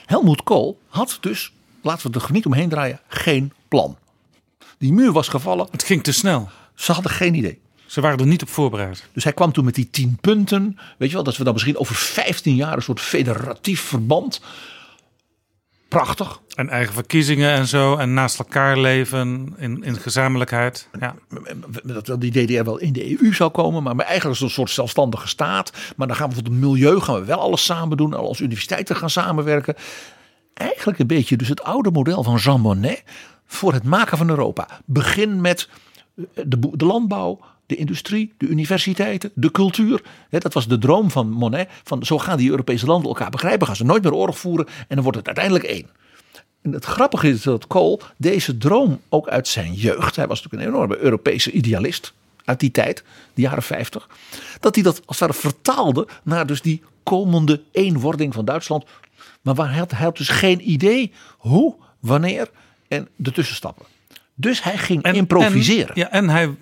Helmut 0.06 0.42
Kool 0.42 0.78
had 0.88 1.18
dus, 1.20 1.52
laten 1.82 2.12
we 2.12 2.20
er 2.20 2.32
niet 2.32 2.46
omheen 2.46 2.68
draaien, 2.68 3.00
geen 3.08 3.52
plan. 3.68 3.96
Die 4.78 4.92
muur 4.92 5.12
was 5.12 5.28
gevallen. 5.28 5.68
Het 5.70 5.82
ging 5.82 6.02
te 6.02 6.12
snel. 6.12 6.48
Ze 6.74 6.92
hadden 6.92 7.12
geen 7.12 7.34
idee. 7.34 7.60
Ze 7.86 8.00
waren 8.00 8.18
er 8.18 8.26
niet 8.26 8.42
op 8.42 8.48
voorbereid. 8.48 9.04
Dus 9.12 9.24
hij 9.24 9.32
kwam 9.32 9.52
toen 9.52 9.64
met 9.64 9.74
die 9.74 9.90
tien 9.90 10.18
punten. 10.20 10.78
Weet 10.98 11.08
je 11.08 11.14
wel, 11.14 11.24
dat 11.24 11.36
we 11.36 11.44
dan 11.44 11.52
misschien 11.52 11.76
over 11.76 11.94
15 11.94 12.54
jaar 12.54 12.76
een 12.76 12.82
soort 12.82 13.00
federatief 13.00 13.80
verband. 13.80 14.40
Prachtig. 15.92 16.40
En 16.54 16.68
eigen 16.68 16.94
verkiezingen 16.94 17.50
en 17.52 17.66
zo. 17.66 17.96
En 17.96 18.14
naast 18.14 18.38
elkaar 18.38 18.78
leven 18.78 19.54
in, 19.58 19.82
in 19.82 19.96
gezamenlijkheid. 19.96 20.88
Ja. 21.00 21.14
Dat 21.82 22.06
wel 22.06 22.18
die 22.18 22.30
DDR 22.30 22.64
wel 22.64 22.78
in 22.78 22.92
de 22.92 23.20
EU 23.20 23.34
zou 23.34 23.50
komen. 23.50 23.82
Maar 23.82 23.96
eigenlijk 23.96 24.34
is 24.34 24.40
het 24.40 24.48
een 24.48 24.54
soort 24.54 24.70
zelfstandige 24.70 25.28
staat. 25.28 25.72
Maar 25.96 26.06
dan 26.06 26.16
gaan 26.16 26.28
we 26.28 26.34
voor 26.34 26.44
het 26.44 26.52
milieu 26.52 27.00
gaan 27.00 27.14
we 27.14 27.24
wel 27.24 27.40
alles 27.40 27.64
samen 27.64 27.96
doen. 27.96 28.14
Als 28.14 28.40
universiteiten 28.40 28.96
gaan 28.96 29.10
samenwerken. 29.10 29.74
Eigenlijk 30.54 30.98
een 30.98 31.06
beetje 31.06 31.36
dus 31.36 31.48
het 31.48 31.62
oude 31.62 31.90
model 31.90 32.22
van 32.22 32.36
Jean 32.36 32.60
Monnet. 32.60 33.02
Voor 33.46 33.72
het 33.72 33.84
maken 33.84 34.18
van 34.18 34.28
Europa. 34.28 34.68
Begin 34.84 35.40
met 35.40 35.68
de, 36.34 36.58
de 36.72 36.84
landbouw. 36.84 37.40
De 37.72 37.78
industrie, 37.78 38.32
de 38.38 38.46
universiteiten, 38.46 39.30
de 39.34 39.50
cultuur. 39.50 40.02
Dat 40.30 40.52
was 40.52 40.68
de 40.68 40.78
droom 40.78 41.10
van 41.10 41.30
Monet. 41.30 41.68
Van 41.84 42.04
zo 42.04 42.18
gaan 42.18 42.36
die 42.36 42.50
Europese 42.50 42.86
landen 42.86 43.08
elkaar 43.08 43.30
begrijpen. 43.30 43.66
Gaan 43.66 43.76
ze 43.76 43.84
nooit 43.84 44.02
meer 44.02 44.14
oorlog 44.14 44.38
voeren. 44.38 44.66
En 44.66 44.94
dan 44.94 45.02
wordt 45.02 45.18
het 45.18 45.26
uiteindelijk 45.26 45.64
één. 45.64 45.86
En 46.62 46.72
het 46.72 46.84
grappige 46.84 47.28
is 47.28 47.42
dat 47.42 47.66
Kool 47.66 48.00
deze 48.16 48.58
droom 48.58 49.00
ook 49.08 49.28
uit 49.28 49.48
zijn 49.48 49.74
jeugd. 49.74 50.16
Hij 50.16 50.26
was 50.26 50.42
natuurlijk 50.42 50.68
een 50.68 50.74
enorme 50.74 50.98
Europese 50.98 51.50
idealist 51.50 52.12
uit 52.44 52.60
die 52.60 52.70
tijd, 52.70 53.04
de 53.34 53.42
jaren 53.42 53.62
50. 53.62 54.08
Dat 54.60 54.74
hij 54.74 54.84
dat 54.84 55.02
als 55.06 55.20
het 55.20 55.28
ware 55.28 55.40
vertaalde 55.40 56.08
naar 56.22 56.46
dus 56.46 56.62
die 56.62 56.82
komende 57.02 57.62
eenwording 57.72 58.34
van 58.34 58.44
Duitsland. 58.44 58.84
Maar 59.42 59.54
waar 59.54 59.68
hij 59.68 59.78
had, 59.78 59.90
hij 59.90 60.04
had 60.04 60.16
dus 60.16 60.28
geen 60.28 60.70
idee 60.70 61.12
hoe, 61.38 61.74
wanneer 62.00 62.50
en 62.88 63.08
de 63.16 63.32
tussenstappen. 63.32 63.86
Dus 64.34 64.62
hij 64.62 64.78
ging 64.78 65.12
improviseren. 65.12 65.94
En, 65.94 66.00
ja, 66.00 66.10
en 66.10 66.28
hij 66.28 66.54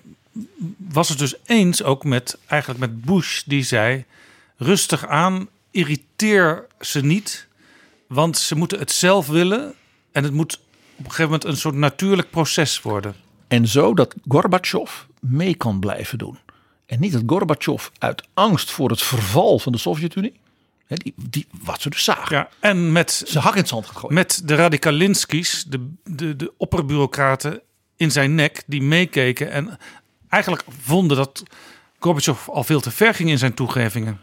was 0.77 1.09
het 1.09 1.17
dus 1.17 1.35
eens 1.45 1.83
ook 1.83 2.03
met, 2.03 2.37
eigenlijk 2.47 2.79
met 2.79 3.01
Bush, 3.01 3.43
die 3.45 3.63
zei: 3.63 4.05
rustig 4.57 5.07
aan, 5.07 5.49
irriteer 5.71 6.67
ze 6.79 7.01
niet, 7.01 7.47
want 8.07 8.37
ze 8.37 8.55
moeten 8.55 8.79
het 8.79 8.91
zelf 8.91 9.27
willen 9.27 9.73
en 10.11 10.23
het 10.23 10.33
moet 10.33 10.53
op 10.53 10.97
een 10.97 11.11
gegeven 11.11 11.23
moment 11.23 11.43
een 11.43 11.57
soort 11.57 11.75
natuurlijk 11.75 12.29
proces 12.29 12.81
worden. 12.81 13.15
En 13.47 13.67
zo 13.67 13.93
dat 13.93 14.15
Gorbachev 14.27 14.91
mee 15.19 15.55
kan 15.55 15.79
blijven 15.79 16.17
doen. 16.17 16.37
En 16.85 16.99
niet 16.99 17.11
dat 17.11 17.23
Gorbachev 17.25 17.87
uit 17.97 18.27
angst 18.33 18.71
voor 18.71 18.89
het 18.89 19.01
verval 19.01 19.59
van 19.59 19.71
de 19.71 19.77
Sovjet-Unie, 19.77 20.39
die, 20.87 21.13
die, 21.29 21.47
wat 21.63 21.81
ze 21.81 21.89
dus 21.89 22.03
zagen, 22.03 22.35
Ja, 22.35 22.49
en 22.59 22.91
met, 22.91 23.23
zijn 23.25 23.43
hak 23.43 23.53
in 23.53 23.59
het 23.59 23.67
zand 23.67 23.85
gaat 23.85 23.97
gooien. 23.97 24.15
met 24.15 24.41
de 24.45 24.55
radicalinskis, 24.55 25.63
de, 25.67 25.93
de, 26.03 26.35
de 26.35 26.53
opperbureaucraten 26.57 27.61
in 27.95 28.11
zijn 28.11 28.35
nek, 28.35 28.63
die 28.67 28.81
meekeken 28.81 29.51
en 29.51 29.77
eigenlijk 30.31 30.63
vonden 30.81 31.17
dat 31.17 31.43
Gorbachev 31.99 32.47
al 32.47 32.63
veel 32.63 32.81
te 32.81 32.91
ver 32.91 33.13
ging 33.13 33.29
in 33.29 33.37
zijn 33.37 33.53
toegevingen. 33.53 34.19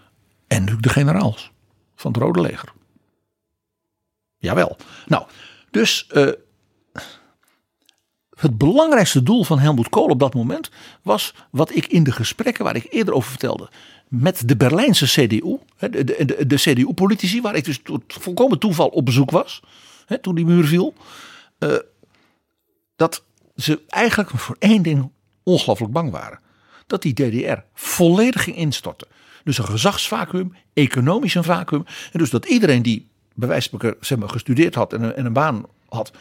En 0.46 0.58
natuurlijk 0.58 0.86
de 0.86 0.92
generaals 0.92 1.50
van 1.96 2.12
het 2.12 2.22
Rode 2.22 2.40
Leger. 2.40 2.72
Jawel. 4.38 4.76
Nou, 5.06 5.26
dus 5.70 6.06
eh, 6.06 6.28
het 8.30 8.58
belangrijkste 8.58 9.22
doel 9.22 9.44
van 9.44 9.58
Helmut 9.58 9.88
Kohl 9.88 10.10
op 10.10 10.18
dat 10.18 10.34
moment 10.34 10.70
was 11.02 11.34
wat 11.50 11.74
ik 11.74 11.86
in 11.86 12.04
de 12.04 12.12
gesprekken 12.12 12.64
waar 12.64 12.76
ik 12.76 12.86
eerder 12.90 13.14
over 13.14 13.30
vertelde 13.30 13.70
met 14.08 14.48
de 14.48 14.56
Berlijnse 14.56 15.06
CDU, 15.06 15.58
de, 15.78 16.04
de, 16.04 16.46
de 16.46 16.56
CDU-politici, 16.56 17.40
waar 17.40 17.54
ik 17.54 17.64
dus 17.64 17.80
tot 17.82 18.02
volkomen 18.06 18.58
toeval 18.58 18.88
op 18.88 19.04
bezoek 19.04 19.30
was 19.30 19.62
hè, 20.08 20.18
toen 20.18 20.34
die 20.34 20.44
muur 20.44 20.64
viel, 20.64 20.94
eh, 21.58 21.76
dat 22.96 23.24
ze 23.56 23.80
eigenlijk 23.88 24.30
voor 24.30 24.56
één 24.58 24.82
ding 24.82 25.10
ongelooflijk 25.48 25.92
bang 25.92 26.10
waren. 26.10 26.40
Dat 26.86 27.02
die 27.02 27.14
DDR 27.14 27.58
volledig 27.74 28.42
ging 28.42 28.56
instorten. 28.56 29.08
Dus 29.44 29.58
een 29.58 29.64
gezagsvacuum, 29.64 30.54
economisch 30.74 31.34
een 31.34 31.44
vacuüm. 31.44 31.84
En 32.12 32.18
dus 32.18 32.30
dat 32.30 32.46
iedereen 32.46 32.82
die 32.82 33.08
bij 33.34 33.48
wijze 33.48 33.68
van 33.70 33.94
zeg 34.00 34.18
maar, 34.18 34.28
gestudeerd 34.28 34.74
had 34.74 34.92
en 34.92 35.02
een, 35.02 35.14
en 35.14 35.26
een 35.26 35.32
baan 35.32 35.66
had, 35.88 36.12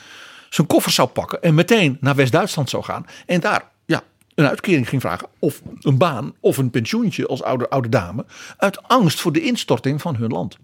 zijn 0.50 0.68
koffer 0.68 0.92
zou 0.92 1.08
pakken 1.08 1.42
en 1.42 1.56
meteen 1.56 1.98
naar 2.02 2.16
West-Duitsland 2.16 2.70
zou 2.70 2.84
gaan. 2.84 3.06
En 3.26 3.40
daar 3.40 3.72
ja, 3.86 4.04
een 4.36 4.48
uitkering 4.48 4.90
ging 4.90 5.02
vragen. 5.02 5.28
Of 5.40 5.62
een 5.82 5.98
baan 5.98 6.34
of 6.40 6.58
een 6.58 6.70
pensioentje 6.70 7.28
als 7.28 7.44
oude, 7.44 7.70
oude 7.70 7.90
dame. 7.90 8.26
Uit 8.58 8.84
angst 8.84 9.20
voor 9.20 9.32
de 9.32 9.42
instorting 9.42 10.02
van 10.02 10.16
hun 10.16 10.32
land. 10.32 10.58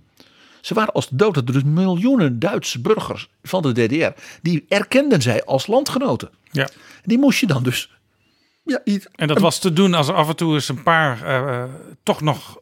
Ze 0.61 0.73
waren 0.73 0.93
als 0.93 1.09
de 1.09 1.15
dood. 1.15 1.35
Er 1.35 1.45
dus 1.45 1.63
miljoenen 1.63 2.39
Duitse 2.39 2.81
burgers 2.81 3.29
van 3.43 3.61
de 3.61 3.71
DDR. 3.71 4.21
Die 4.41 4.65
erkenden 4.67 5.21
zij 5.21 5.43
als 5.43 5.67
landgenoten. 5.67 6.29
Ja. 6.51 6.69
Die 7.03 7.17
moest 7.17 7.39
je 7.39 7.47
dan 7.47 7.63
dus. 7.63 7.91
Ja, 8.65 8.81
niet, 8.83 9.09
En 9.15 9.27
dat 9.27 9.39
was 9.39 9.59
te 9.59 9.73
doen 9.73 9.93
als 9.93 10.07
er 10.07 10.13
af 10.13 10.27
en 10.29 10.35
toe 10.35 10.53
eens 10.53 10.69
een 10.69 10.83
paar 10.83 11.21
eh, 11.23 11.63
toch 12.03 12.21
nog 12.21 12.57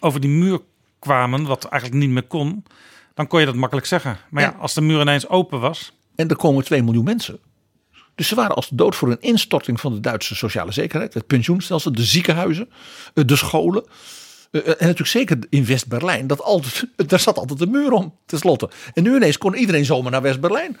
over 0.00 0.20
die 0.20 0.30
muur 0.30 0.60
kwamen, 0.98 1.44
wat 1.44 1.64
eigenlijk 1.64 2.02
niet 2.02 2.10
meer 2.12 2.22
kon. 2.22 2.64
Dan 3.14 3.26
kon 3.26 3.40
je 3.40 3.46
dat 3.46 3.54
makkelijk 3.54 3.86
zeggen. 3.86 4.18
Maar 4.30 4.42
ja, 4.42 4.48
Ja. 4.48 4.56
als 4.60 4.74
de 4.74 4.80
muur 4.80 5.00
ineens 5.00 5.28
open 5.28 5.60
was. 5.60 5.92
En 6.14 6.28
er 6.28 6.36
komen 6.36 6.64
2 6.64 6.82
miljoen 6.82 7.04
mensen. 7.04 7.38
Dus 8.14 8.28
ze 8.28 8.34
waren 8.34 8.56
als 8.56 8.68
dood 8.68 8.96
voor 8.96 9.10
een 9.10 9.20
instorting 9.20 9.80
van 9.80 9.92
de 9.94 10.00
Duitse 10.00 10.34
sociale 10.34 10.72
zekerheid. 10.72 11.14
Het 11.14 11.26
pensioenstelsel, 11.26 11.92
de 11.92 12.04
ziekenhuizen, 12.04 12.68
eh, 13.14 13.24
de 13.26 13.36
scholen. 13.36 13.84
Eh, 14.50 14.60
En 14.66 14.74
natuurlijk 14.78 15.06
zeker 15.06 15.38
in 15.48 15.64
West-Berlijn. 15.66 16.26
Dat 16.26 16.42
altijd, 16.42 16.86
daar 17.10 17.20
zat 17.20 17.38
altijd 17.38 17.60
een 17.60 17.70
muur 17.70 17.92
om, 17.92 18.14
tenslotte. 18.26 18.70
En 18.94 19.02
nu 19.02 19.14
ineens 19.16 19.38
kon 19.38 19.54
iedereen 19.54 19.84
zomaar 19.84 20.10
naar 20.10 20.22
West-Berlijn. 20.22 20.76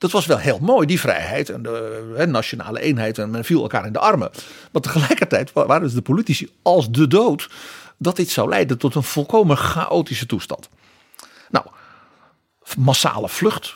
Dat 0.00 0.10
was 0.10 0.26
wel 0.26 0.38
heel 0.38 0.58
mooi, 0.58 0.86
die 0.86 1.00
vrijheid 1.00 1.48
en 1.48 1.62
de 1.62 2.24
nationale 2.28 2.80
eenheid. 2.80 3.18
En 3.18 3.30
men 3.30 3.44
viel 3.44 3.62
elkaar 3.62 3.86
in 3.86 3.92
de 3.92 3.98
armen. 3.98 4.30
Maar 4.72 4.82
tegelijkertijd 4.82 5.52
wa- 5.52 5.66
waren 5.66 5.82
dus 5.82 5.92
de 5.94 6.02
politici 6.02 6.50
als 6.62 6.90
de 6.90 7.06
dood. 7.06 7.48
dat 7.96 8.16
dit 8.16 8.30
zou 8.30 8.48
leiden 8.48 8.78
tot 8.78 8.94
een 8.94 9.02
volkomen 9.02 9.56
chaotische 9.56 10.26
toestand. 10.26 10.68
Nou, 11.50 11.66
massale 12.78 13.28
vlucht 13.28 13.74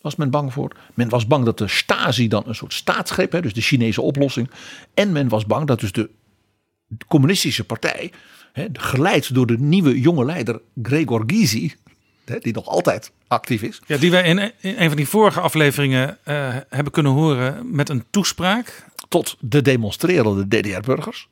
was 0.00 0.16
men 0.16 0.30
bang 0.30 0.52
voor. 0.52 0.76
Men 0.94 1.08
was 1.08 1.26
bang 1.26 1.44
dat 1.44 1.58
de 1.58 1.68
Stasi 1.68 2.28
dan 2.28 2.42
een 2.46 2.54
soort 2.54 2.72
staatsgreep, 2.72 3.32
hè, 3.32 3.40
dus 3.40 3.54
de 3.54 3.60
Chinese 3.60 4.00
oplossing. 4.00 4.50
En 4.94 5.12
men 5.12 5.28
was 5.28 5.46
bang 5.46 5.66
dat 5.66 5.80
dus 5.80 5.92
de 5.92 6.10
communistische 7.08 7.64
partij, 7.64 8.12
geleid 8.72 9.34
door 9.34 9.46
de 9.46 9.58
nieuwe 9.58 10.00
jonge 10.00 10.24
leider 10.24 10.60
Gregor 10.82 11.22
Gysi, 11.26 11.74
die 12.24 12.52
nog 12.52 12.66
altijd 12.66 13.10
actief 13.28 13.62
is. 13.62 13.80
Ja, 13.86 13.96
die 13.96 14.10
wij 14.10 14.22
in, 14.22 14.38
in 14.38 14.74
een 14.78 14.88
van 14.88 14.96
die 14.96 15.08
vorige 15.08 15.40
afleveringen 15.40 16.18
eh, 16.24 16.56
hebben 16.68 16.92
kunnen 16.92 17.12
horen 17.12 17.74
met 17.74 17.88
een 17.88 18.04
toespraak. 18.10 18.84
Tot 19.08 19.36
de 19.40 19.62
demonstrerende 19.62 20.48
DDR-burgers. 20.48 21.28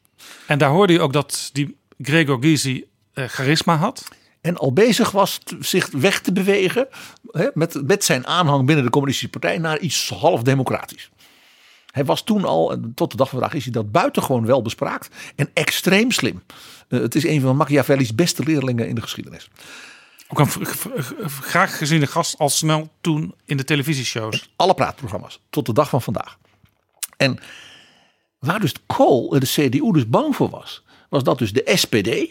En 0.46 0.58
daar 0.58 0.70
hoorde 0.70 0.92
je 0.92 1.00
ook 1.00 1.12
dat 1.12 1.50
die 1.52 1.76
Gregor 2.02 2.38
Gysi 2.40 2.84
eh, 3.12 3.24
charisma 3.28 3.76
had. 3.76 4.08
En 4.40 4.56
al 4.56 4.72
bezig 4.72 5.10
was 5.10 5.38
t- 5.38 5.54
zich 5.60 5.90
weg 5.90 6.20
te 6.20 6.32
bewegen 6.32 6.88
hè, 7.30 7.46
met, 7.54 7.86
met 7.86 8.04
zijn 8.04 8.26
aanhang 8.26 8.66
binnen 8.66 8.84
de 8.84 8.90
communistische 8.90 9.38
partij 9.38 9.58
naar 9.58 9.78
iets 9.78 10.08
half 10.10 10.42
democratisch. 10.42 11.10
Hij 11.90 12.04
was 12.04 12.24
toen 12.24 12.44
al, 12.44 12.76
tot 12.94 13.10
de 13.10 13.16
dag 13.16 13.28
van 13.28 13.38
vandaag 13.38 13.56
is 13.56 13.64
hij 13.64 13.72
dat 13.72 13.92
buitengewoon 13.92 14.46
wel 14.46 14.62
bespraakt 14.62 15.08
en 15.36 15.50
extreem 15.54 16.10
slim. 16.10 16.42
Eh, 16.88 17.00
het 17.00 17.14
is 17.14 17.24
een 17.26 17.40
van 17.40 17.56
Machiavelli's 17.56 18.14
beste 18.14 18.42
leerlingen 18.42 18.88
in 18.88 18.94
de 18.94 19.00
geschiedenis. 19.02 19.48
Ook 20.32 20.38
een 20.38 20.66
graag 21.28 21.78
geziene 21.78 22.06
gast 22.06 22.38
al 22.38 22.48
snel 22.48 22.90
toen 23.00 23.34
in 23.44 23.56
de 23.56 23.64
televisieshows. 23.64 24.50
Alle 24.56 24.74
praatprogramma's, 24.74 25.40
tot 25.50 25.66
de 25.66 25.72
dag 25.72 25.88
van 25.88 26.02
vandaag. 26.02 26.38
En 27.16 27.38
waar 28.38 28.60
dus 28.60 28.72
Kool, 28.86 29.28
de 29.28 29.46
CDU, 29.46 29.92
dus 29.92 30.08
bang 30.08 30.36
voor 30.36 30.50
was, 30.50 30.84
was 31.08 31.22
dat 31.22 31.38
dus 31.38 31.52
de 31.52 31.70
SPD, 31.74 32.28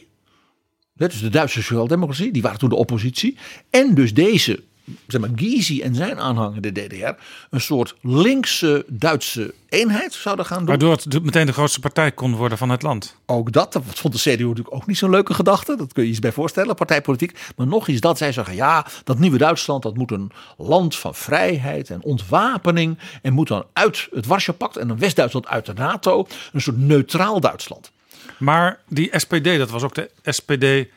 dus 0.93 1.19
de 1.19 1.29
Duitse 1.29 1.61
Sociaaldemocratie, 1.61 2.31
die 2.31 2.41
waren 2.41 2.59
toen 2.59 2.69
de 2.69 2.75
oppositie, 2.75 3.37
en 3.69 3.93
dus 3.93 4.13
deze, 4.13 4.63
zeg 5.07 5.21
maar, 5.21 5.29
Gysi 5.35 5.81
en 5.81 5.95
zijn 5.95 6.19
aanhanger, 6.19 6.61
de 6.61 6.71
DDR, 6.71 7.23
een 7.49 7.61
soort 7.61 7.95
linkse 8.01 8.85
Duitse 8.87 9.53
eenheid 9.69 10.13
zouden 10.13 10.45
gaan 10.45 10.57
doen. 10.57 10.67
Waardoor 10.67 10.91
het 10.91 11.23
meteen 11.23 11.45
de 11.45 11.53
grootste 11.53 11.79
partij 11.79 12.11
kon 12.11 12.35
worden 12.35 12.57
van 12.57 12.69
het 12.69 12.81
land. 12.81 13.15
Ook 13.25 13.51
dat, 13.51 13.73
dat 13.73 13.83
vond 13.85 14.13
de 14.13 14.19
CDU 14.19 14.47
natuurlijk 14.47 14.75
ook 14.75 14.85
niet 14.87 14.97
zo'n 14.97 15.09
leuke 15.09 15.33
gedachte. 15.33 15.75
Dat 15.77 15.93
kun 15.93 16.01
je 16.01 16.07
je 16.07 16.13
iets 16.13 16.21
bij 16.21 16.31
voorstellen, 16.31 16.75
partijpolitiek. 16.75 17.39
Maar 17.55 17.67
nog 17.67 17.87
iets 17.87 18.01
dat 18.01 18.17
zij 18.17 18.31
zeggen, 18.31 18.55
ja, 18.55 18.85
dat 19.03 19.19
nieuwe 19.19 19.37
Duitsland, 19.37 19.83
dat 19.83 19.97
moet 19.97 20.11
een 20.11 20.31
land 20.57 20.95
van 20.95 21.15
vrijheid 21.15 21.89
en 21.89 22.03
ontwapening. 22.03 22.97
En 23.21 23.33
moet 23.33 23.47
dan 23.47 23.65
uit 23.73 24.07
het 24.11 24.25
Warschau-pact 24.25 24.77
en 24.77 24.89
een 24.89 24.99
West-Duitsland 24.99 25.47
uit 25.47 25.65
de 25.65 25.73
NATO. 25.73 26.27
Een 26.53 26.61
soort 26.61 26.77
neutraal 26.77 27.39
Duitsland. 27.39 27.91
Maar 28.37 28.79
die 28.87 29.09
SPD, 29.19 29.57
dat 29.57 29.69
was 29.69 29.83
ook 29.83 29.95
de 29.95 30.11
SPD 30.23 30.89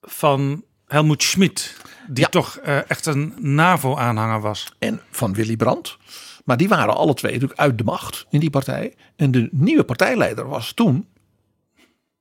van 0.00 0.64
Helmut 0.86 1.22
Schmidt. 1.22 1.76
Die 2.12 2.24
Ja. 2.24 2.28
toch 2.28 2.56
eh, 2.56 2.90
echt 2.90 3.06
een 3.06 3.34
NAVO-aanhanger 3.38 4.40
was. 4.40 4.72
En 4.78 5.00
van 5.10 5.34
Willy 5.34 5.56
Brandt. 5.56 5.96
Maar 6.44 6.56
die 6.56 6.68
waren 6.68 6.94
alle 6.96 7.14
twee 7.14 7.32
natuurlijk 7.32 7.60
uit 7.60 7.78
de 7.78 7.84
macht 7.84 8.26
in 8.30 8.40
die 8.40 8.50
partij. 8.50 8.94
En 9.16 9.30
de 9.30 9.48
nieuwe 9.52 9.84
partijleider 9.84 10.48
was 10.48 10.72
toen, 10.72 11.08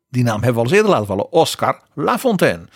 die 0.09 0.23
naam 0.23 0.43
hebben 0.43 0.53
we 0.53 0.59
al 0.59 0.63
eens 0.65 0.73
eerder 0.73 0.91
laten 0.91 1.07
vallen, 1.07 1.31
Oscar 1.31 1.81
Lafontaine. 1.93 2.67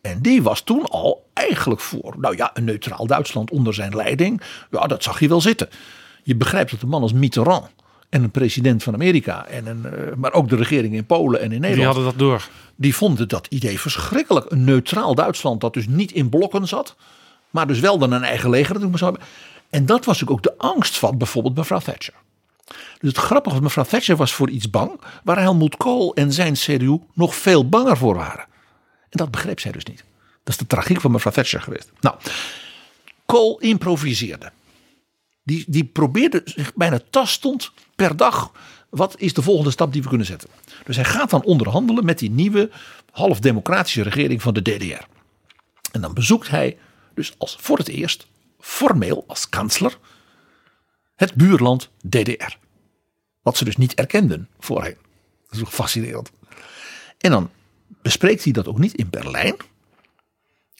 En 0.00 0.22
die 0.22 0.42
was 0.42 0.60
toen 0.60 0.84
al 0.84 1.28
eigenlijk 1.32 1.80
voor, 1.80 2.14
nou 2.18 2.36
ja, 2.36 2.50
een 2.54 2.64
neutraal 2.64 3.06
Duitsland 3.06 3.50
onder 3.50 3.74
zijn 3.74 3.94
leiding. 3.96 4.40
Ja, 4.70 4.86
dat 4.86 5.02
zag 5.02 5.20
je 5.20 5.28
wel 5.28 5.40
zitten. 5.40 5.68
Je 6.22 6.36
begrijpt 6.36 6.70
dat 6.70 6.82
een 6.82 6.88
man 6.88 7.02
als 7.02 7.12
Mitterrand 7.12 7.68
en 8.16 8.22
een 8.22 8.30
president 8.30 8.82
van 8.82 8.94
Amerika, 8.94 9.46
en 9.46 9.66
een, 9.66 9.84
eh, 9.84 10.14
maar 10.16 10.32
ook 10.32 10.48
de 10.48 10.56
regering 10.56 10.94
in 10.94 11.06
Polen 11.06 11.40
en 11.40 11.52
in 11.52 11.60
Nederland, 11.60 11.74
Die 11.76 11.84
hadden 11.84 12.04
dat 12.04 12.18
door. 12.18 12.48
die 12.76 12.94
vonden 12.94 13.28
dat 13.28 13.46
idee 13.50 13.80
verschrikkelijk. 13.80 14.50
Een 14.50 14.64
neutraal 14.64 15.14
Duitsland 15.14 15.60
dat 15.60 15.74
dus 15.74 15.86
niet 15.86 16.12
in 16.12 16.28
blokken 16.28 16.66
zat. 16.68 16.96
maar 17.50 17.66
dus 17.66 17.80
wel 17.80 17.98
dan 17.98 18.12
een 18.12 18.22
eigen 18.22 18.50
leger. 18.50 18.80
Dat 18.80 19.00
hebben. 19.00 19.20
En 19.70 19.86
dat 19.86 20.04
was 20.04 20.26
ook 20.26 20.42
de 20.42 20.54
angst 20.58 20.98
van 20.98 21.18
bijvoorbeeld 21.18 21.56
mevrouw 21.56 21.78
Thatcher. 21.78 22.14
Dus 22.98 23.08
het 23.10 23.16
grappige 23.18 23.54
was, 23.54 23.64
mevrouw 23.64 23.84
Thatcher 23.84 24.16
was 24.16 24.32
voor 24.34 24.50
iets 24.50 24.70
bang 24.70 25.00
waar 25.24 25.38
Helmut 25.40 25.76
Kool 25.76 26.14
en 26.14 26.32
zijn 26.32 26.52
CDU 26.54 26.98
nog 27.14 27.34
veel 27.34 27.68
banger 27.68 27.96
voor 27.96 28.14
waren. 28.14 28.44
En 29.08 29.18
dat 29.18 29.30
begreep 29.30 29.60
zij 29.60 29.72
dus 29.72 29.84
niet. 29.84 30.04
Dat 30.44 30.54
is 30.54 30.56
de 30.56 30.66
tragiek 30.66 31.00
van 31.00 31.10
mevrouw 31.10 31.32
Thatcher 31.32 31.60
geweest. 31.62 31.90
Nou, 32.00 32.16
Kool 33.26 33.58
improviseerde. 33.58 34.50
Die, 35.42 35.64
die 35.68 35.84
probeerde 35.84 36.42
zich 36.44 36.74
bijna 36.74 37.00
tastend 37.10 37.70
per 37.96 38.16
dag. 38.16 38.52
Wat 38.90 39.20
is 39.20 39.34
de 39.34 39.42
volgende 39.42 39.70
stap 39.70 39.92
die 39.92 40.02
we 40.02 40.08
kunnen 40.08 40.26
zetten? 40.26 40.48
Dus 40.84 40.96
hij 40.96 41.04
gaat 41.04 41.30
dan 41.30 41.44
onderhandelen 41.44 42.04
met 42.04 42.18
die 42.18 42.30
nieuwe 42.30 42.70
half 43.10 43.40
democratische 43.40 44.02
regering 44.02 44.42
van 44.42 44.54
de 44.54 44.62
DDR. 44.62 45.04
En 45.92 46.00
dan 46.00 46.14
bezoekt 46.14 46.48
hij 46.48 46.78
dus 47.14 47.34
als 47.38 47.56
voor 47.60 47.78
het 47.78 47.88
eerst 47.88 48.26
formeel 48.58 49.24
als 49.26 49.48
kansler 49.48 49.98
het 51.14 51.34
buurland 51.34 51.90
DDR. 52.08 52.56
Wat 53.42 53.56
ze 53.56 53.64
dus 53.64 53.76
niet 53.76 53.94
erkenden 53.94 54.48
voorheen. 54.58 54.96
Dat 55.44 55.52
is 55.52 55.58
toch 55.58 55.74
fascinerend. 55.74 56.30
En 57.18 57.30
dan 57.30 57.50
bespreekt 58.02 58.44
hij 58.44 58.52
dat 58.52 58.66
ook 58.66 58.78
niet 58.78 58.94
in 58.94 59.10
Berlijn. 59.10 59.56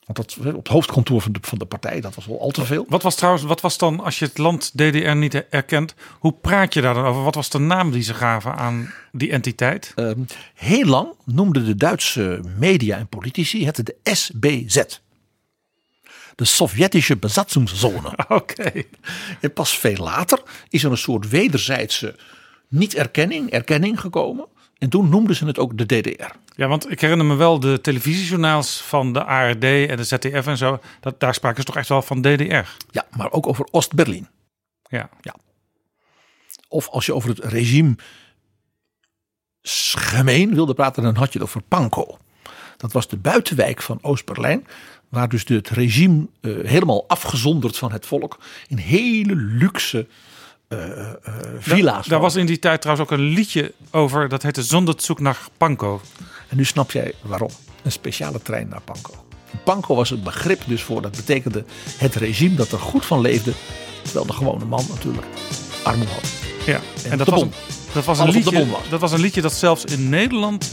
Want 0.06 0.18
dat, 0.18 0.54
op 0.54 0.56
het 0.56 0.68
hoofdkantoor 0.68 1.20
van 1.20 1.32
de, 1.32 1.38
van 1.42 1.58
de 1.58 1.64
partij, 1.64 2.00
dat 2.00 2.14
was 2.14 2.26
wel 2.26 2.40
al 2.40 2.50
te 2.50 2.64
veel. 2.64 2.86
Wat 2.88 3.02
was 3.02 3.14
trouwens, 3.14 3.44
wat 3.44 3.60
was 3.60 3.78
dan, 3.78 4.00
als 4.00 4.18
je 4.18 4.24
het 4.24 4.38
land 4.38 4.72
DDR 4.74 5.14
niet 5.14 5.34
erkent, 5.48 5.94
hoe 6.18 6.32
praat 6.32 6.74
je 6.74 6.80
daar 6.80 6.94
dan 6.94 7.04
over? 7.04 7.22
Wat 7.22 7.34
was 7.34 7.50
de 7.50 7.58
naam 7.58 7.90
die 7.90 8.02
ze 8.02 8.14
gaven 8.14 8.56
aan 8.56 8.92
die 9.12 9.30
entiteit? 9.30 9.92
Ehm, 9.94 10.20
heel 10.54 10.84
lang 10.84 11.08
noemden 11.24 11.64
de 11.64 11.74
Duitse 11.74 12.40
media 12.58 12.96
en 12.96 13.08
politici 13.08 13.66
het 13.66 13.86
de 13.86 13.96
SBZ. 14.02 14.82
De 16.34 16.44
Sovjetische 16.44 17.16
Besatzungszone. 17.16 18.18
Oké. 18.28 18.82
En 19.40 19.52
pas 19.52 19.78
veel 19.78 19.96
later 19.96 20.42
is 20.68 20.84
er 20.84 20.90
een 20.90 20.96
soort 20.96 21.28
wederzijdse 21.28 22.16
niet-erkenning, 22.68 23.50
erkenning 23.50 24.00
gekomen. 24.00 24.46
En 24.78 24.88
toen 24.88 25.08
noemden 25.08 25.36
ze 25.36 25.46
het 25.46 25.58
ook 25.58 25.78
de 25.78 25.86
DDR. 25.86 26.34
Ja, 26.56 26.68
want 26.68 26.90
ik 26.90 27.00
herinner 27.00 27.26
me 27.26 27.34
wel 27.34 27.60
de 27.60 27.80
televisiejournaals 27.80 28.80
van 28.80 29.12
de 29.12 29.24
ARD 29.24 29.64
en 29.64 29.96
de 29.96 30.04
ZDF 30.04 30.46
en 30.46 30.56
zo. 30.56 30.80
Dat, 31.00 31.20
daar 31.20 31.34
spraken 31.34 31.60
ze 31.60 31.66
toch 31.66 31.76
echt 31.76 31.88
wel 31.88 32.02
van 32.02 32.20
DDR. 32.20 32.68
Ja, 32.90 33.06
maar 33.10 33.32
ook 33.32 33.46
over 33.46 33.68
Oost-Berlin. 33.70 34.28
Ja. 34.82 35.08
ja. 35.20 35.34
Of 36.68 36.88
als 36.88 37.06
je 37.06 37.14
over 37.14 37.28
het 37.28 37.38
regime 37.38 37.96
gemeen 39.96 40.54
wilde 40.54 40.74
praten, 40.74 41.02
dan 41.02 41.16
had 41.16 41.32
je 41.32 41.38
het 41.38 41.48
over 41.48 41.62
Pankow. 41.62 42.16
Dat 42.76 42.92
was 42.92 43.08
de 43.08 43.16
buitenwijk 43.16 43.82
van 43.82 43.98
Oost-Berlijn. 44.02 44.66
Waar 45.08 45.28
dus 45.28 45.44
het 45.44 45.68
regime 45.68 46.26
uh, 46.40 46.68
helemaal 46.68 47.08
afgezonderd 47.08 47.76
van 47.76 47.92
het 47.92 48.06
volk. 48.06 48.38
In 48.68 48.76
hele 48.76 49.34
luxe 49.34 50.06
villa's. 51.58 52.06
Daar 52.06 52.20
was 52.20 52.36
in 52.36 52.46
die 52.46 52.58
tijd 52.58 52.80
trouwens 52.80 53.10
ook 53.10 53.18
een 53.18 53.24
liedje 53.24 53.72
over. 53.90 54.28
Dat 54.28 54.42
heette 54.42 54.62
Zonderzoek 54.62 55.20
naar 55.20 55.38
Pankow. 55.56 56.00
En 56.48 56.56
nu 56.56 56.64
snap 56.64 56.90
jij 56.90 57.12
waarom. 57.22 57.50
Een 57.82 57.92
speciale 57.92 58.42
trein 58.42 58.68
naar 58.68 58.80
Pankow. 58.80 59.14
Pankow 59.64 59.96
was 59.96 60.10
het 60.10 60.24
begrip 60.24 60.62
dus 60.66 60.82
voor. 60.82 61.02
Dat 61.02 61.16
betekende 61.16 61.64
het 61.96 62.14
regime 62.14 62.54
dat 62.54 62.72
er 62.72 62.78
goed 62.78 63.06
van 63.06 63.20
leefde. 63.20 63.52
Terwijl 64.02 64.26
de 64.26 64.32
gewone 64.32 64.64
man 64.64 64.84
natuurlijk 64.88 65.26
armoede 65.82 66.12
had. 66.12 66.30
Ja, 66.66 66.80
en, 67.04 67.10
en 67.10 67.18
dat, 67.18 67.28
was 67.28 67.42
een, 67.42 67.52
dat, 67.92 68.04
was 68.04 68.18
een 68.18 68.30
liedje, 68.30 68.70
was. 68.70 68.88
dat 68.88 69.00
was 69.00 69.12
een 69.12 69.20
liedje 69.20 69.40
dat 69.40 69.52
zelfs 69.52 69.84
in 69.84 70.08
Nederland 70.08 70.70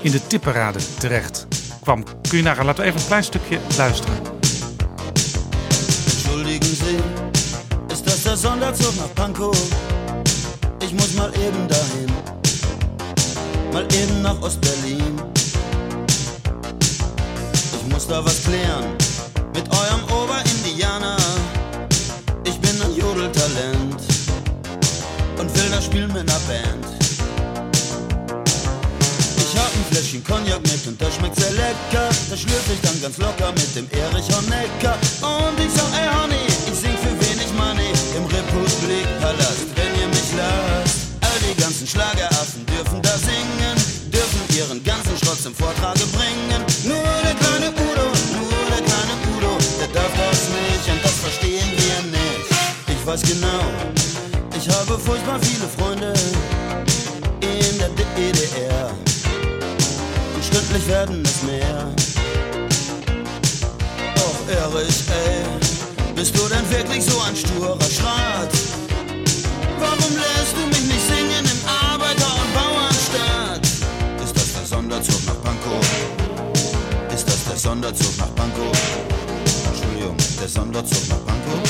in 0.00 0.10
de 0.10 0.26
tipperaden 0.26 0.82
terecht 0.98 1.46
kwam. 1.80 2.04
Kun 2.28 2.38
je 2.38 2.42
nagaan, 2.42 2.64
laten 2.64 2.82
we 2.82 2.88
even 2.88 3.00
een 3.00 3.06
klein 3.06 3.24
stukje 3.24 3.58
luisteren. 3.76 4.16
Entschuldigen 6.04 7.17
Der 8.28 8.36
Sonderzug 8.36 8.94
nach 8.98 9.14
Pankow? 9.14 9.56
Ich 10.82 10.92
muss 10.92 11.14
mal 11.14 11.32
eben 11.32 11.66
dahin, 11.66 12.12
mal 13.72 13.84
eben 13.84 14.20
nach 14.20 14.38
Ostberlin. 14.42 15.18
Ich 17.72 17.90
muss 17.90 18.06
da 18.06 18.22
was 18.22 18.42
klären 18.42 18.84
mit 19.54 19.64
eurem 19.70 20.04
Oberindianer. 20.12 21.16
Ich 22.44 22.60
bin 22.60 22.82
ein 22.82 22.94
Jodeltalent 22.94 24.02
und 25.38 25.56
will 25.56 25.70
das 25.70 25.86
spielen 25.86 26.12
mit 26.12 26.30
einer 26.30 26.40
Band. 26.40 26.84
Ich 29.38 29.56
hab 29.58 29.72
ein 29.74 29.84
Fläschchen 29.90 30.22
Cognac 30.22 30.60
mit 30.64 30.86
und 30.86 31.00
das 31.00 31.14
schmeckt 31.14 31.40
sehr 31.40 31.52
lecker. 31.52 32.10
Das 32.28 32.38
schlürfe 32.38 32.74
ich 32.74 32.80
dann 32.82 33.00
ganz 33.00 33.16
locker 33.16 33.52
mit 33.52 33.74
dem 33.74 33.88
Erich 33.90 34.28
Honecker. 34.36 34.98
Und 35.22 35.58
ich 35.58 35.72
sag, 35.72 35.88
ey 35.98 36.08
Honey, 36.12 36.47
Republikpalast, 38.32 39.68
wenn 39.76 39.92
ihr 40.00 40.08
mich 40.08 40.30
lasst. 40.36 41.16
All 41.20 41.40
die 41.40 41.56
ganzen 41.60 41.86
Schlageraffen 41.86 42.64
dürfen 42.66 43.00
da 43.02 43.16
singen, 43.18 43.76
dürfen 44.12 44.42
ihren 44.56 44.82
ganzen 44.84 45.16
Schrott 45.18 45.40
zum 45.40 45.54
Vortrage 45.54 46.04
bringen. 46.16 46.60
Nur 46.84 47.08
der 47.24 47.34
kleine 47.34 47.70
Udo, 47.72 48.06
nur 48.36 48.62
der 48.68 48.82
kleine 48.84 49.14
Udo, 49.32 49.52
der 49.80 49.88
darf 49.88 50.12
das 50.12 50.40
nicht 50.52 50.84
und 50.92 51.00
das 51.04 51.16
verstehen 51.24 51.68
wir 51.76 51.98
nicht. 52.12 52.48
Ich 52.88 53.06
weiß 53.06 53.22
genau, 53.22 53.62
ich 54.56 54.68
habe 54.68 54.98
furchtbar 54.98 55.38
viele 55.40 55.68
Freunde 55.68 56.12
in 57.40 57.78
der 57.78 57.90
DDR. 58.16 58.90
Und 60.34 60.44
stündlich 60.44 60.86
werden 60.86 61.22
es 61.24 61.42
mehr. 61.42 61.88
Och, 64.16 64.40
Erich, 64.48 65.04
ey, 65.08 65.67
bist 66.18 66.36
du 66.36 66.48
denn 66.48 66.68
wirklich 66.70 67.04
so 67.04 67.20
ein 67.20 67.36
sturer 67.36 67.80
Schrat? 67.80 68.50
Warum 69.78 70.16
lässt 70.16 70.54
du 70.56 70.66
mich 70.66 70.84
nicht 70.92 71.06
singen 71.06 71.44
im 71.44 71.60
Arbeiter- 71.92 72.34
und 72.42 72.54
Bauernstaat? 72.54 73.64
Ist 74.24 74.34
das 74.34 74.52
der 74.52 74.66
Sonderzug 74.66 75.26
nach 75.26 75.42
Pankow? 75.42 75.84
Ist 77.14 77.28
das 77.28 77.44
der 77.44 77.56
Sonderzug 77.56 78.18
nach 78.18 78.34
Pankow? 78.34 78.76
Entschuldigung, 79.68 80.16
der 80.40 80.48
Sonderzug 80.48 81.08
nach 81.08 81.24
Pankow? 81.24 81.60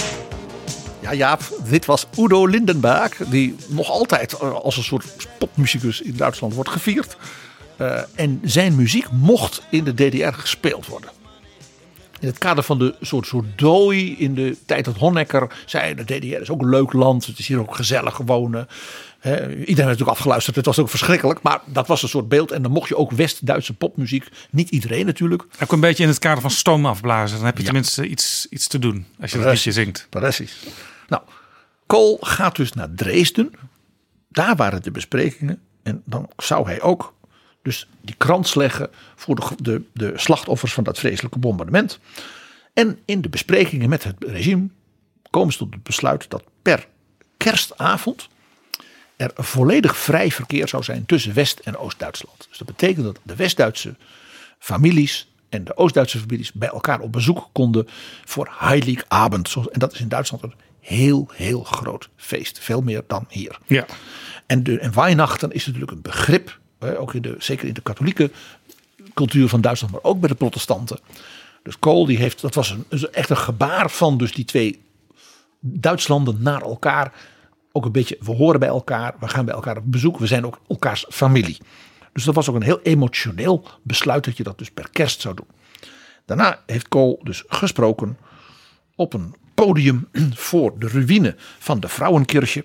Ja, 1.02 1.12
Jaap, 1.12 1.42
dit 1.70 1.86
was 1.86 2.06
Udo 2.16 2.46
Lindenberg, 2.46 3.16
die 3.30 3.56
nog 3.68 3.90
altijd 3.90 4.40
als 4.40 4.76
een 4.76 4.82
soort 4.82 5.04
popmuzikus 5.38 6.00
in 6.00 6.16
Duitsland 6.16 6.54
wordt 6.54 6.70
gevierd. 6.70 7.16
Uh, 7.80 8.00
en 8.14 8.40
zijn 8.44 8.74
muziek 8.74 9.10
mocht 9.10 9.62
in 9.70 9.84
de 9.84 9.94
DDR 9.94 10.32
gespeeld 10.32 10.86
worden. 10.86 11.17
In 12.20 12.28
het 12.28 12.38
kader 12.38 12.64
van 12.64 12.78
de 12.78 12.94
soort, 13.00 13.26
soort 13.26 13.46
dooi 13.56 14.16
in 14.16 14.34
de 14.34 14.56
tijd 14.66 14.84
dat 14.84 14.96
Honecker 14.96 15.50
zei: 15.66 15.94
de 15.94 16.04
DDR 16.04 16.40
is 16.40 16.50
ook 16.50 16.60
een 16.60 16.68
leuk 16.68 16.92
land, 16.92 17.26
het 17.26 17.38
is 17.38 17.48
hier 17.48 17.60
ook 17.60 17.74
gezellig 17.74 18.16
wonen. 18.16 18.68
He, 19.18 19.32
iedereen 19.40 19.66
heeft 19.66 19.78
natuurlijk 19.78 20.10
afgeluisterd, 20.10 20.56
het 20.56 20.66
was 20.66 20.78
ook 20.78 20.88
verschrikkelijk, 20.88 21.42
maar 21.42 21.60
dat 21.66 21.86
was 21.86 22.02
een 22.02 22.08
soort 22.08 22.28
beeld. 22.28 22.50
En 22.50 22.62
dan 22.62 22.70
mocht 22.70 22.88
je 22.88 22.96
ook 22.96 23.10
West-Duitse 23.10 23.74
popmuziek, 23.74 24.28
niet 24.50 24.70
iedereen 24.70 25.06
natuurlijk. 25.06 25.44
Ook 25.62 25.72
een 25.72 25.80
beetje 25.80 26.02
in 26.02 26.08
het 26.08 26.18
kader 26.18 26.40
van 26.40 26.50
stoom 26.50 26.86
afblazen, 26.86 27.36
dan 27.36 27.46
heb 27.46 27.56
je 27.56 27.62
ja. 27.62 27.68
tenminste 27.68 28.06
iets, 28.06 28.46
iets 28.50 28.66
te 28.66 28.78
doen 28.78 29.06
als 29.20 29.30
je 29.30 29.38
dat 29.38 29.52
liedje 29.52 29.72
zingt. 29.72 30.06
Precies. 30.10 30.66
Nou, 31.08 31.22
Kool 31.86 32.18
gaat 32.20 32.56
dus 32.56 32.72
naar 32.72 32.94
Dresden. 32.94 33.50
Daar 34.28 34.56
waren 34.56 34.82
de 34.82 34.90
besprekingen. 34.90 35.60
En 35.82 36.02
dan 36.04 36.30
zou 36.36 36.66
hij 36.66 36.82
ook 36.82 37.14
dus 37.62 37.88
die 38.00 38.14
krans 38.18 38.54
leggen 38.54 38.90
voor 39.14 39.34
de, 39.34 39.54
de, 39.62 39.82
de 39.92 40.12
slachtoffers 40.16 40.72
van 40.72 40.84
dat 40.84 40.98
vreselijke 40.98 41.38
bombardement. 41.38 41.98
En 42.72 42.98
in 43.04 43.20
de 43.20 43.28
besprekingen 43.28 43.88
met 43.88 44.04
het 44.04 44.16
regime 44.18 44.68
komen 45.30 45.52
ze 45.52 45.58
tot 45.58 45.74
het 45.74 45.82
besluit 45.82 46.30
dat 46.30 46.42
per 46.62 46.86
kerstavond 47.36 48.28
er 49.16 49.30
volledig 49.34 49.96
vrij 49.96 50.30
verkeer 50.30 50.68
zou 50.68 50.82
zijn 50.82 51.06
tussen 51.06 51.34
West- 51.34 51.58
en 51.58 51.76
Oost-Duitsland. 51.76 52.46
Dus 52.48 52.58
dat 52.58 52.66
betekent 52.66 53.04
dat 53.04 53.18
de 53.22 53.36
West-Duitse 53.36 53.96
families 54.58 55.28
en 55.48 55.64
de 55.64 55.76
Oost-Duitse 55.76 56.18
families 56.18 56.52
bij 56.52 56.68
elkaar 56.68 57.00
op 57.00 57.12
bezoek 57.12 57.48
konden 57.52 57.88
voor 58.24 58.48
Heiligabend. 58.58 59.54
En 59.72 59.78
dat 59.78 59.92
is 59.92 60.00
in 60.00 60.08
Duitsland 60.08 60.42
een 60.42 60.54
heel, 60.80 61.28
heel 61.32 61.62
groot 61.62 62.08
feest. 62.16 62.58
Veel 62.58 62.80
meer 62.80 63.02
dan 63.06 63.24
hier. 63.28 63.58
Ja. 63.66 63.86
En, 64.46 64.62
de, 64.62 64.78
en 64.78 64.94
Weihnachten 64.94 65.52
is 65.52 65.66
natuurlijk 65.66 65.92
een 65.92 66.02
begrip, 66.02 66.58
ook 66.80 67.14
in 67.14 67.22
de, 67.22 67.34
zeker 67.38 67.68
in 67.68 67.74
de 67.74 67.80
katholieke 67.80 68.30
cultuur 69.14 69.48
van 69.48 69.60
Duitsland, 69.60 69.92
maar 69.92 70.02
ook 70.02 70.20
bij 70.20 70.28
de 70.28 70.34
protestanten. 70.34 70.98
Dus 71.62 71.78
Kool 71.78 72.06
die 72.06 72.18
heeft, 72.18 72.40
dat 72.40 72.54
was 72.54 72.70
een, 72.88 73.12
echt 73.12 73.30
een 73.30 73.36
gebaar 73.36 73.90
van 73.90 74.18
dus 74.18 74.32
die 74.32 74.44
twee 74.44 74.82
Duitslanden 75.60 76.42
naar 76.42 76.62
elkaar. 76.62 77.12
Ook 77.72 77.84
een 77.84 77.92
beetje, 77.92 78.16
we 78.20 78.32
horen 78.32 78.60
bij 78.60 78.68
elkaar, 78.68 79.14
we 79.20 79.28
gaan 79.28 79.44
bij 79.44 79.54
elkaar 79.54 79.76
op 79.76 79.82
bezoek, 79.86 80.18
we 80.18 80.26
zijn 80.26 80.46
ook 80.46 80.60
elkaars 80.68 81.06
familie. 81.08 81.58
Dus 82.12 82.24
dat 82.24 82.34
was 82.34 82.48
ook 82.48 82.56
een 82.56 82.62
heel 82.62 82.80
emotioneel 82.82 83.68
besluit 83.82 84.24
dat 84.24 84.36
je 84.36 84.42
dat 84.42 84.58
dus 84.58 84.70
per 84.70 84.88
kerst 84.90 85.20
zou 85.20 85.34
doen. 85.34 85.46
Daarna 86.24 86.62
heeft 86.66 86.88
Kool 86.88 87.20
dus 87.22 87.44
gesproken 87.48 88.18
op 88.94 89.12
een 89.14 89.34
podium 89.54 90.08
voor 90.48 90.78
de 90.78 90.88
ruïne 90.88 91.34
van 91.58 91.80
de 91.80 91.88
Vrouwenkirche. 91.88 92.64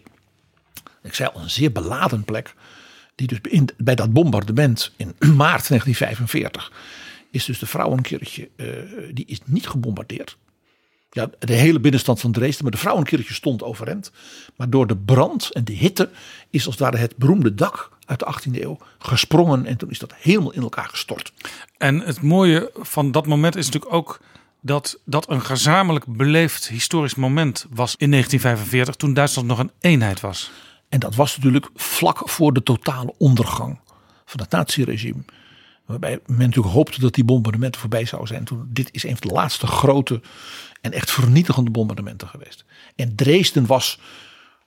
Ik 1.01 1.13
zei 1.13 1.29
al, 1.33 1.41
een 1.41 1.49
zeer 1.49 1.71
beladen 1.71 2.23
plek. 2.23 2.53
Die 3.15 3.27
dus 3.27 3.39
bij 3.77 3.95
dat 3.95 4.13
bombardement 4.13 4.91
in 4.95 5.07
maart 5.19 5.67
1945 5.67 6.71
is 7.31 7.45
dus 7.45 7.59
de 7.59 7.65
Vrouwenkirche, 7.65 8.49
uh, 8.55 8.67
die 9.13 9.25
is 9.25 9.39
niet 9.45 9.67
gebombardeerd. 9.67 10.37
Ja, 11.09 11.29
de 11.39 11.53
hele 11.53 11.79
binnenstand 11.79 12.19
van 12.19 12.31
Dresden, 12.31 12.63
maar 12.63 12.71
de 12.71 12.77
vrouwenkerkje 12.77 13.33
stond 13.33 13.63
overeind. 13.63 14.11
Maar 14.55 14.69
door 14.69 14.87
de 14.87 14.97
brand 14.97 15.51
en 15.51 15.63
de 15.63 15.73
hitte 15.73 16.09
is 16.49 16.65
als 16.65 16.75
het 16.75 16.83
ware 16.83 16.97
het 16.97 17.17
beroemde 17.17 17.55
dak 17.55 17.91
uit 18.05 18.19
de 18.19 18.33
18e 18.33 18.61
eeuw 18.61 18.77
gesprongen. 18.99 19.65
En 19.65 19.77
toen 19.77 19.89
is 19.89 19.99
dat 19.99 20.13
helemaal 20.17 20.53
in 20.53 20.61
elkaar 20.61 20.87
gestort. 20.89 21.33
En 21.77 21.99
het 21.99 22.21
mooie 22.21 22.71
van 22.75 23.11
dat 23.11 23.25
moment 23.25 23.55
is 23.55 23.65
natuurlijk 23.65 23.93
ook 23.93 24.21
dat 24.61 24.99
dat 25.05 25.29
een 25.29 25.41
gezamenlijk 25.41 26.05
beleefd 26.07 26.67
historisch 26.67 27.15
moment 27.15 27.65
was 27.69 27.95
in 27.97 28.09
1945, 28.09 28.95
toen 28.95 29.13
Duitsland 29.13 29.47
nog 29.47 29.59
een 29.59 29.71
eenheid 29.79 30.19
was. 30.19 30.51
En 30.93 30.99
dat 30.99 31.15
was 31.15 31.35
natuurlijk 31.35 31.69
vlak 31.75 32.29
voor 32.29 32.53
de 32.53 32.63
totale 32.63 33.13
ondergang 33.17 33.79
van 34.25 34.39
het 34.39 34.49
naziregime. 34.49 35.23
Waarbij 35.85 36.19
men 36.25 36.37
natuurlijk 36.37 36.73
hoopte 36.73 36.99
dat 36.99 37.13
die 37.13 37.23
bombardementen 37.23 37.81
voorbij 37.81 38.05
zouden 38.05 38.29
zijn. 38.29 38.43
Toen, 38.43 38.69
dit 38.69 38.89
is 38.91 39.03
een 39.03 39.17
van 39.17 39.27
de 39.27 39.33
laatste 39.33 39.67
grote 39.67 40.21
en 40.81 40.91
echt 40.91 41.11
vernietigende 41.11 41.71
bombardementen 41.71 42.27
geweest. 42.27 42.65
En 42.95 43.15
Dresden 43.15 43.65
was, 43.65 43.99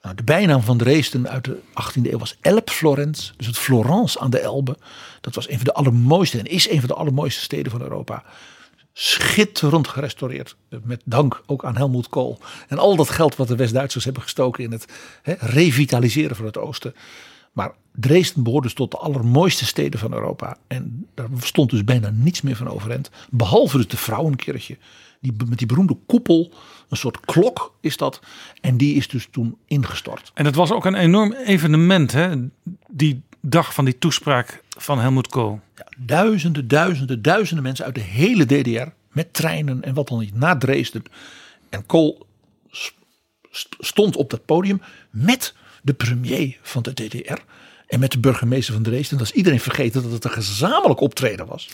nou, 0.01 0.15
de 0.15 0.23
bijnaam 0.23 0.61
van 0.61 0.77
Dresden 0.77 1.29
uit 1.29 1.43
de 1.43 1.59
18e 1.81 2.11
eeuw 2.11 2.17
was 2.17 2.37
Elb 2.41 2.69
Florence. 2.69 3.33
Dus 3.37 3.47
het 3.47 3.57
Florence 3.57 4.19
aan 4.19 4.29
de 4.29 4.39
Elbe. 4.39 4.77
Dat 5.21 5.35
was 5.35 5.49
een 5.49 5.55
van 5.55 5.65
de 5.65 5.73
allermooiste 5.73 6.39
en 6.39 6.45
is 6.45 6.69
een 6.69 6.79
van 6.79 6.87
de 6.87 6.95
allermooiste 6.95 7.41
steden 7.41 7.71
van 7.71 7.81
Europa. 7.81 8.23
Schitterend 8.99 9.87
gerestaureerd. 9.87 10.55
Met 10.83 11.01
dank 11.05 11.43
ook 11.45 11.65
aan 11.65 11.75
Helmoet 11.75 12.09
Kool. 12.09 12.39
En 12.67 12.77
al 12.77 12.95
dat 12.95 13.09
geld 13.09 13.35
wat 13.35 13.47
de 13.47 13.55
West-Duitsers 13.55 14.03
hebben 14.03 14.23
gestoken 14.23 14.63
in 14.63 14.71
het 14.71 14.85
revitaliseren 15.39 16.35
van 16.35 16.45
het 16.45 16.57
oosten. 16.57 16.95
Maar 17.53 17.71
Dresden 17.91 18.43
behoort 18.43 18.63
dus 18.63 18.73
tot 18.73 18.91
de 18.91 18.97
allermooiste 18.97 19.65
steden 19.65 19.99
van 19.99 20.13
Europa. 20.13 20.57
En 20.67 21.07
daar 21.13 21.27
stond 21.39 21.69
dus 21.69 21.83
bijna 21.83 22.09
niets 22.09 22.41
meer 22.41 22.55
van 22.55 22.69
overeind. 22.69 23.09
Behalve 23.29 23.77
dus 23.77 23.87
de 23.87 23.97
Vrouwenkerkje. 23.97 24.77
Die, 25.21 25.33
met 25.49 25.57
die 25.57 25.67
beroemde 25.67 25.97
koepel. 26.05 26.51
Een 26.89 26.97
soort 26.97 27.19
klok 27.19 27.73
is 27.81 27.97
dat. 27.97 28.19
En 28.61 28.77
die 28.77 28.95
is 28.95 29.07
dus 29.07 29.27
toen 29.31 29.57
ingestort. 29.65 30.31
En 30.33 30.45
het 30.45 30.55
was 30.55 30.71
ook 30.71 30.85
een 30.85 30.95
enorm 30.95 31.33
evenement, 31.33 32.11
hè? 32.11 32.35
die 32.87 33.23
dag 33.41 33.73
van 33.73 33.85
die 33.85 33.97
toespraak 33.97 34.63
van 34.77 34.99
Helmut 34.99 35.27
Kool. 35.27 35.59
Ja, 35.75 35.85
duizenden, 35.97 36.67
duizenden, 36.67 37.21
duizenden 37.21 37.63
mensen 37.63 37.85
uit 37.85 37.95
de 37.95 38.01
hele 38.01 38.45
DDR. 38.45 38.87
Met 39.11 39.33
treinen 39.33 39.83
en 39.83 39.93
wat 39.93 40.07
dan 40.07 40.19
niet 40.19 40.35
naar 40.35 40.57
Dresden. 40.57 41.03
En 41.69 41.85
Kool 41.85 42.27
stond 43.79 44.15
op 44.15 44.29
dat 44.29 44.45
podium 44.45 44.81
met 45.09 45.53
de 45.81 45.93
premier 45.93 46.57
van 46.61 46.81
de 46.81 46.93
DDR. 46.93 47.41
En 47.87 47.99
met 47.99 48.11
de 48.11 48.19
burgemeester 48.19 48.73
van 48.73 48.83
Dresden. 48.83 49.17
Dat 49.17 49.27
is 49.27 49.33
iedereen 49.33 49.59
vergeten 49.59 50.03
dat 50.03 50.11
het 50.11 50.23
een 50.23 50.31
gezamenlijk 50.31 50.99
optreden 50.99 51.45
was. 51.45 51.69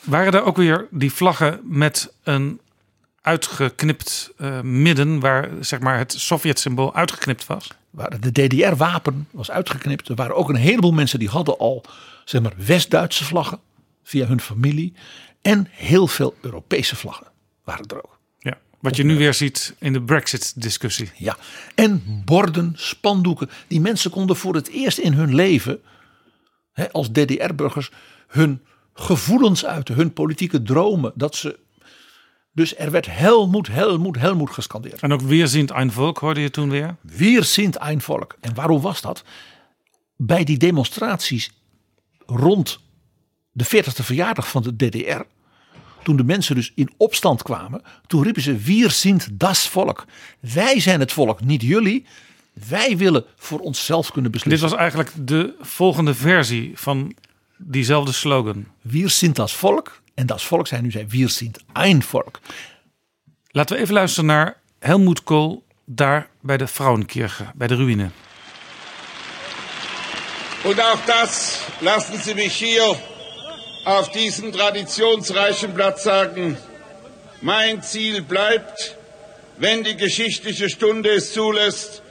Waren 0.00 0.32
er 0.32 0.44
ook 0.44 0.56
weer 0.56 0.86
die 0.90 1.12
vlaggen 1.12 1.60
met 1.64 2.12
een 2.22 2.60
uitgeknipt 3.20 4.32
uh, 4.38 4.60
midden 4.60 5.20
waar 5.20 5.50
zeg 5.60 5.80
maar 5.80 5.98
het 5.98 6.12
Sovjet-symbool 6.12 6.94
uitgeknipt 6.94 7.46
was? 7.46 7.70
Waar 7.90 8.20
de 8.20 8.32
DDR-wapen 8.32 9.28
was 9.30 9.50
uitgeknipt. 9.50 10.08
Er 10.08 10.14
waren 10.14 10.36
ook 10.36 10.48
een 10.48 10.54
heleboel 10.54 10.92
mensen 10.92 11.18
die 11.18 11.28
hadden 11.28 11.58
al 11.58 11.84
zeg 12.24 12.42
maar 12.42 12.54
West-Duitse 12.56 13.24
vlaggen 13.24 13.60
via 14.02 14.26
hun 14.26 14.40
familie. 14.40 14.92
En 15.42 15.68
heel 15.70 16.06
veel 16.06 16.34
Europese 16.40 16.96
vlaggen 16.96 17.26
waren 17.64 17.86
er 17.86 17.96
ook. 17.96 18.18
Ja, 18.38 18.58
wat 18.80 18.96
je 18.96 19.04
nu 19.04 19.16
weer 19.16 19.34
ziet 19.34 19.74
in 19.78 19.92
de 19.92 20.02
Brexit-discussie. 20.02 21.10
Ja, 21.16 21.36
en 21.74 22.22
borden, 22.24 22.72
spandoeken. 22.76 23.50
Die 23.66 23.80
mensen 23.80 24.10
konden 24.10 24.36
voor 24.36 24.54
het 24.54 24.68
eerst 24.68 24.98
in 24.98 25.12
hun 25.12 25.34
leven, 25.34 25.80
hè, 26.72 26.92
als 26.92 27.10
DDR-burgers, 27.10 27.90
hun 28.28 28.62
gevoelens 28.94 29.64
uiten, 29.64 29.94
hun 29.94 30.12
politieke 30.12 30.62
dromen. 30.62 31.12
Dat 31.14 31.36
ze 31.36 31.58
dus 32.54 32.76
er 32.76 32.90
werd 32.90 33.06
Helmoet, 33.06 33.68
Helmoet, 33.68 34.18
Helmoet 34.18 34.50
gescandeerd. 34.50 35.00
En 35.00 35.12
ook 35.12 35.20
weer 35.20 35.48
sind 35.48 35.70
ein 35.70 35.92
Volk 35.92 36.18
hoorde 36.18 36.40
je 36.40 36.50
toen 36.50 36.70
weer? 36.70 36.96
Weer 37.00 37.44
sind 37.44 37.76
ein 37.76 38.00
Volk. 38.00 38.36
En 38.40 38.54
waarom 38.54 38.80
was 38.80 39.00
dat? 39.00 39.24
Bij 40.16 40.44
die 40.44 40.58
demonstraties 40.58 41.50
rond 42.36 42.80
de 43.52 43.64
40ste 43.66 44.04
verjaardag 44.04 44.48
van 44.48 44.62
de 44.62 44.76
DDR. 44.76 45.20
Toen 46.02 46.16
de 46.16 46.24
mensen 46.24 46.54
dus 46.54 46.72
in 46.74 46.90
opstand 46.96 47.42
kwamen. 47.42 47.82
Toen 48.06 48.22
riepen 48.22 48.42
ze, 48.42 48.56
wir 48.56 48.90
sind 48.90 49.28
das 49.32 49.68
Volk. 49.68 50.04
Wij 50.40 50.80
zijn 50.80 51.00
het 51.00 51.12
volk, 51.12 51.40
niet 51.44 51.62
jullie. 51.62 52.06
Wij 52.68 52.96
willen 52.96 53.24
voor 53.36 53.58
onszelf 53.58 54.12
kunnen 54.12 54.30
beslissen. 54.30 54.62
Dit 54.62 54.70
was 54.70 54.80
eigenlijk 54.80 55.28
de 55.28 55.54
volgende 55.60 56.14
versie 56.14 56.72
van 56.74 57.14
diezelfde 57.56 58.12
slogan. 58.12 58.66
Wir 58.80 59.10
sind 59.10 59.36
das 59.36 59.54
Volk. 59.54 60.00
En 60.14 60.26
dat 60.26 60.42
volk 60.42 60.66
zijn 60.66 60.82
nu 60.82 60.90
zijn 60.90 61.08
wir 61.08 61.28
sind 61.28 61.58
ein 61.72 62.02
Volk. 62.02 62.40
Laten 63.50 63.76
we 63.76 63.82
even 63.82 63.94
luisteren 63.94 64.26
naar 64.26 64.56
Helmoet 64.78 65.24
Kool 65.24 65.64
daar 65.84 66.28
bij 66.40 66.56
de 66.56 66.66
Frauenkirche, 66.66 67.44
bij 67.54 67.66
de 67.66 67.74
ruïne. 67.74 68.10
Und 70.64 70.80
auch 70.80 70.98
das 71.06 71.58
lassen 71.80 72.18
Sie 72.22 72.34
mich 72.34 72.54
hier 72.54 72.96
auf 73.84 74.10
diesem 74.12 74.52
traditionsreichen 74.52 75.74
Platz 75.74 76.04
sagen. 76.04 76.56
Mein 77.40 77.82
Ziel 77.82 78.22
bleibt, 78.22 78.94
wenn 79.56 79.82
die 79.82 79.96
geschichtliche 79.96 80.70
Stunde 80.70 81.10
es 81.10 81.32
zulässt, 81.32 82.02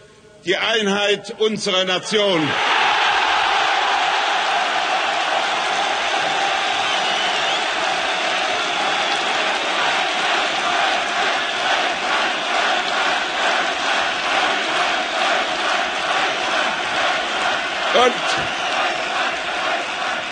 die 0.43 0.57
Einheit 0.57 1.33
unserer 1.39 1.85
Nation. 1.85 2.45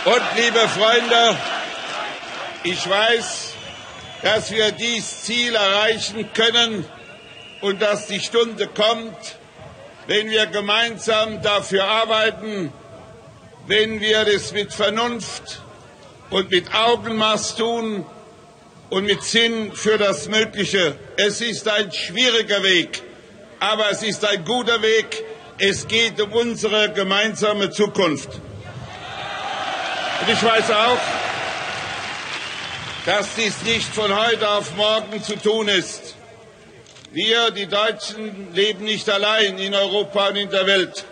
Und, 0.10 0.24
liebe 0.38 0.68
Freunde, 0.70 1.38
ich 2.64 2.89
weiß, 2.89 3.53
dass 4.24 4.49
wir 4.49 4.72
dies 4.72 5.22
Ziel 5.22 5.53
erreichen 5.53 6.34
können 6.34 6.84
und 7.62 7.80
dass 7.80 8.07
die 8.07 8.20
Stunde 8.20 8.66
kommt, 8.66 9.36
wenn 10.07 10.32
wir 10.32 10.47
gemeinsam 10.47 11.43
dafür 11.43 11.84
arbeiten, 11.84 12.74
wenn 13.68 14.01
wir 14.01 14.26
das 14.26 14.51
mit 14.51 14.74
Vernunft 14.74 15.62
und 16.32 16.49
mit 16.49 16.74
Augenmaß 16.74 17.57
tun 17.57 18.03
und 18.89 19.03
mit 19.03 19.22
Sinn 19.22 19.74
für 19.74 19.99
das 19.99 20.28
Mögliche. 20.28 20.95
Es 21.18 21.39
ist 21.39 21.68
ein 21.68 21.91
schwieriger 21.91 22.64
Weg, 22.64 23.03
aber 23.60 23.91
es 23.91 24.01
ist 24.01 24.26
ein 24.26 24.43
guter 24.43 24.82
Weg. 24.82 25.24
Es 25.60 25.88
geht 25.88 26.20
um 26.20 26.34
unsere 26.34 26.91
gemeinsame 26.93 27.70
Zukunft. 27.70 28.41
Und 30.22 30.30
ich 30.30 30.43
weiß 30.43 30.72
auch, 30.72 30.97
dass 33.05 33.36
dies 33.36 33.61
nicht 33.63 33.93
von 33.93 34.13
heute 34.13 34.49
auf 34.49 34.76
morgen 34.76 35.24
zu 35.24 35.38
tun 35.38 35.70
ist. 35.70 36.15
Wir, 37.11 37.51
die 37.51 37.67
Deutschen, 37.67 38.53
leben 38.53 38.84
nicht 38.84 39.09
allein 39.09 39.57
in 39.57 39.74
Europa 39.74 40.28
und 40.28 40.36
in 40.36 40.49
der 40.49 40.67
Welt. 40.67 41.05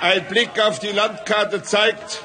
Ein 0.00 0.24
Blick 0.28 0.58
auf 0.60 0.78
die 0.78 0.92
Landkarte 0.92 1.62
zeigt, 1.62 2.22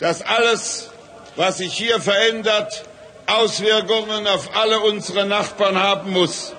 dass 0.00 0.20
alles, 0.20 0.90
was 1.36 1.58
sich 1.58 1.72
hier 1.72 2.00
verändert, 2.00 2.84
Auswirkungen 3.26 4.26
auf 4.26 4.56
alle 4.56 4.80
unsere 4.80 5.26
Nachbarn 5.26 5.78
haben 5.78 6.10
muss. 6.10 6.54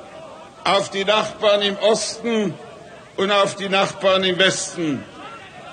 Auf 0.63 0.89
die 0.89 1.05
Nachbarn 1.05 1.61
im 1.61 1.78
Osten 1.78 2.53
und 3.17 3.32
auf 3.32 3.55
die 3.55 3.69
Nachbarn 3.69 4.24
im 4.24 4.39
Westen. 4.39 5.03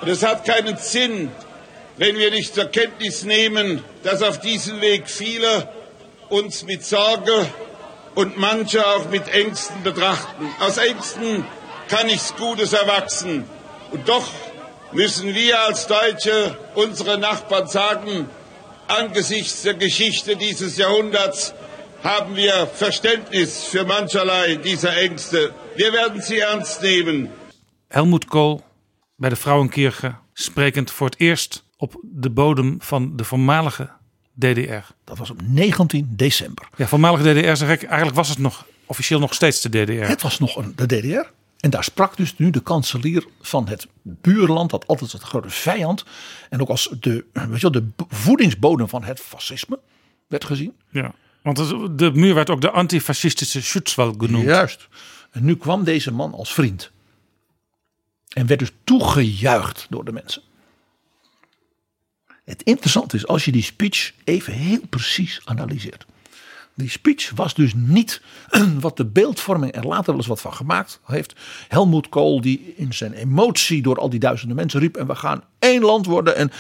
Und 0.01 0.09
es 0.09 0.27
hat 0.27 0.45
keinen 0.45 0.77
Sinn, 0.77 1.31
wenn 1.99 2.17
wir 2.17 2.31
nicht 2.31 2.55
zur 2.55 2.67
Kenntnis 2.67 3.25
nehmen, 3.25 3.85
dass 4.05 4.23
auf 4.23 4.41
diesem 4.41 4.81
Weg 4.81 5.09
viele 5.11 5.69
uns 6.29 6.65
mit 6.65 6.85
Sorge 6.85 7.47
und 8.15 8.39
manche 8.39 8.87
auch 8.87 9.11
mit 9.11 9.29
Ängsten 9.29 9.83
betrachten. 9.83 10.49
Aus 10.61 10.79
Ängsten 10.79 11.45
kann 11.89 12.07
nichts 12.07 12.35
Gutes 12.37 12.73
erwachsen. 12.73 13.45
Und 13.91 14.09
doch 14.09 14.29
müssen 14.93 15.35
wir 15.35 15.61
als 15.61 15.87
Deutsche 15.87 16.57
unsere 16.75 17.19
Nachbarn 17.19 17.67
sagen, 17.67 18.29
angesichts 18.87 19.63
der 19.63 19.75
Geschichte 19.75 20.37
dieses 20.37 20.77
Jahrhunderts 20.77 21.55
haben 22.03 22.37
wir 22.37 22.67
Verständnis 22.67 23.65
für 23.65 23.85
mancherlei 23.85 24.57
dieser 24.57 24.97
Ängste. 24.97 25.53
Wir 25.75 25.93
werden 25.93 26.23
sie 26.23 26.39
ernst 26.39 26.83
nehmen. 26.83 27.31
Helmut 27.91 28.29
Kool 28.29 28.63
bij 29.17 29.29
de 29.29 29.37
Vrouwenkirche, 29.37 30.15
sprekend 30.35 30.91
voor 30.91 31.07
het 31.07 31.21
eerst 31.21 31.63
op 31.81 32.01
de 32.03 32.31
bodem 32.31 32.77
van 32.81 33.17
de 33.17 33.25
voormalige 33.25 33.91
DDR. 34.39 34.93
Dat 35.05 35.19
was 35.19 35.31
op 35.31 35.41
19 35.45 36.09
december. 36.17 36.69
Ja, 36.77 36.87
voormalige 36.87 37.33
DDR 37.35 37.55
zeg 37.57 37.71
ik, 37.71 37.83
eigenlijk 37.83 38.17
was 38.17 38.29
het 38.29 38.39
nog 38.39 38.67
officieel 38.87 39.21
nog 39.21 39.35
steeds 39.35 39.61
de 39.61 39.69
DDR. 39.69 39.93
Het 39.93 40.23
was 40.23 40.39
nog 40.39 40.57
een, 40.57 40.73
de 40.77 40.87
DDR. 40.87 41.27
En 41.61 41.71
daar 41.71 41.85
sprak 41.85 42.17
dus 42.17 42.37
nu 42.39 42.51
de 42.51 42.61
kanselier 42.61 43.27
van 43.41 43.69
het 43.69 43.87
buurland, 44.03 44.71
dat 44.71 44.87
altijd 44.87 45.13
het 45.13 45.23
grote 45.23 45.51
vijand. 45.51 46.05
En 46.51 46.61
ook 46.61 46.69
als 46.69 46.95
de, 47.01 47.25
weet 47.33 47.61
je 47.61 47.71
wel, 47.71 47.71
de 47.71 47.87
voedingsbodem 48.09 48.89
van 48.89 49.05
het 49.05 49.21
fascisme 49.21 49.79
werd 50.27 50.45
gezien. 50.45 50.73
Ja, 50.91 51.15
Want 51.43 51.59
het- 51.59 51.99
de 51.99 52.11
muur 52.15 52.35
werd 52.35 52.51
ook 52.51 52.61
de 52.61 52.71
antifascistische 52.71 53.63
Schutzwall 53.63 54.15
genoemd. 54.19 54.45
Juist. 54.45 54.89
En 55.31 55.45
nu 55.45 55.57
kwam 55.57 55.85
deze 55.85 56.13
man 56.13 56.33
als 56.35 56.53
vriend. 56.53 56.91
En 58.29 58.47
werd 58.47 58.61
dus 58.61 58.73
toegejuicht 58.85 59.87
door 59.91 60.05
de 60.05 60.13
mensen. 60.13 60.43
Het 62.49 62.63
interessante 62.63 63.17
is 63.17 63.27
als 63.27 63.45
je 63.45 63.53
die 63.53 63.63
speech 63.63 64.13
even 64.25 64.53
heel 64.53 64.81
precies 64.91 65.41
analyseert. 65.45 66.07
Die 66.75 66.91
speech 66.91 67.31
was 67.35 67.55
dus 67.55 67.73
niet 67.75 68.23
wat 68.81 68.97
de 68.97 69.07
beeldvorming 69.07 69.75
er 69.75 69.87
later 69.87 70.07
wel 70.07 70.17
eens 70.17 70.27
wat 70.27 70.41
van 70.41 70.55
gemaakt 70.55 71.01
heeft. 71.07 71.35
Helmoet 71.69 72.09
Kool 72.09 72.41
die 72.41 72.75
in 72.77 72.93
zijn 72.95 73.13
emotie 73.13 73.83
door 73.83 73.99
al 73.99 74.11
die 74.11 74.21
duizenden 74.21 74.57
mensen 74.57 74.81
riep. 74.81 74.97
En 74.97 75.07
we 75.07 75.15
gaan 75.15 75.43
één 75.59 75.83
land 75.83 76.07
worden. 76.07 76.37
En 76.37 76.51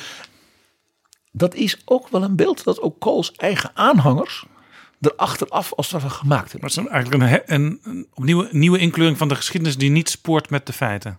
dat 1.32 1.54
is 1.54 1.82
ook 1.84 2.08
wel 2.08 2.22
een 2.22 2.36
beeld 2.36 2.64
dat 2.64 2.80
ook 2.80 3.00
Kools 3.00 3.32
eigen 3.32 3.70
aanhangers 3.74 4.44
er 5.00 5.14
achteraf 5.16 5.72
als 5.74 5.90
ware 5.90 6.10
gemaakt 6.10 6.52
hebben. 6.52 6.70
Maar 6.74 6.84
het 6.84 6.86
is 6.86 6.92
eigenlijk 6.92 7.48
een, 7.48 7.54
een, 7.62 7.80
een 7.82 8.06
opnieuw 8.14 8.48
nieuwe 8.50 8.78
inkleuring 8.78 9.18
van 9.18 9.28
de 9.28 9.34
geschiedenis 9.34 9.76
die 9.76 9.90
niet 9.90 10.08
spoort 10.08 10.50
met 10.50 10.66
de 10.66 10.72
feiten. 10.72 11.18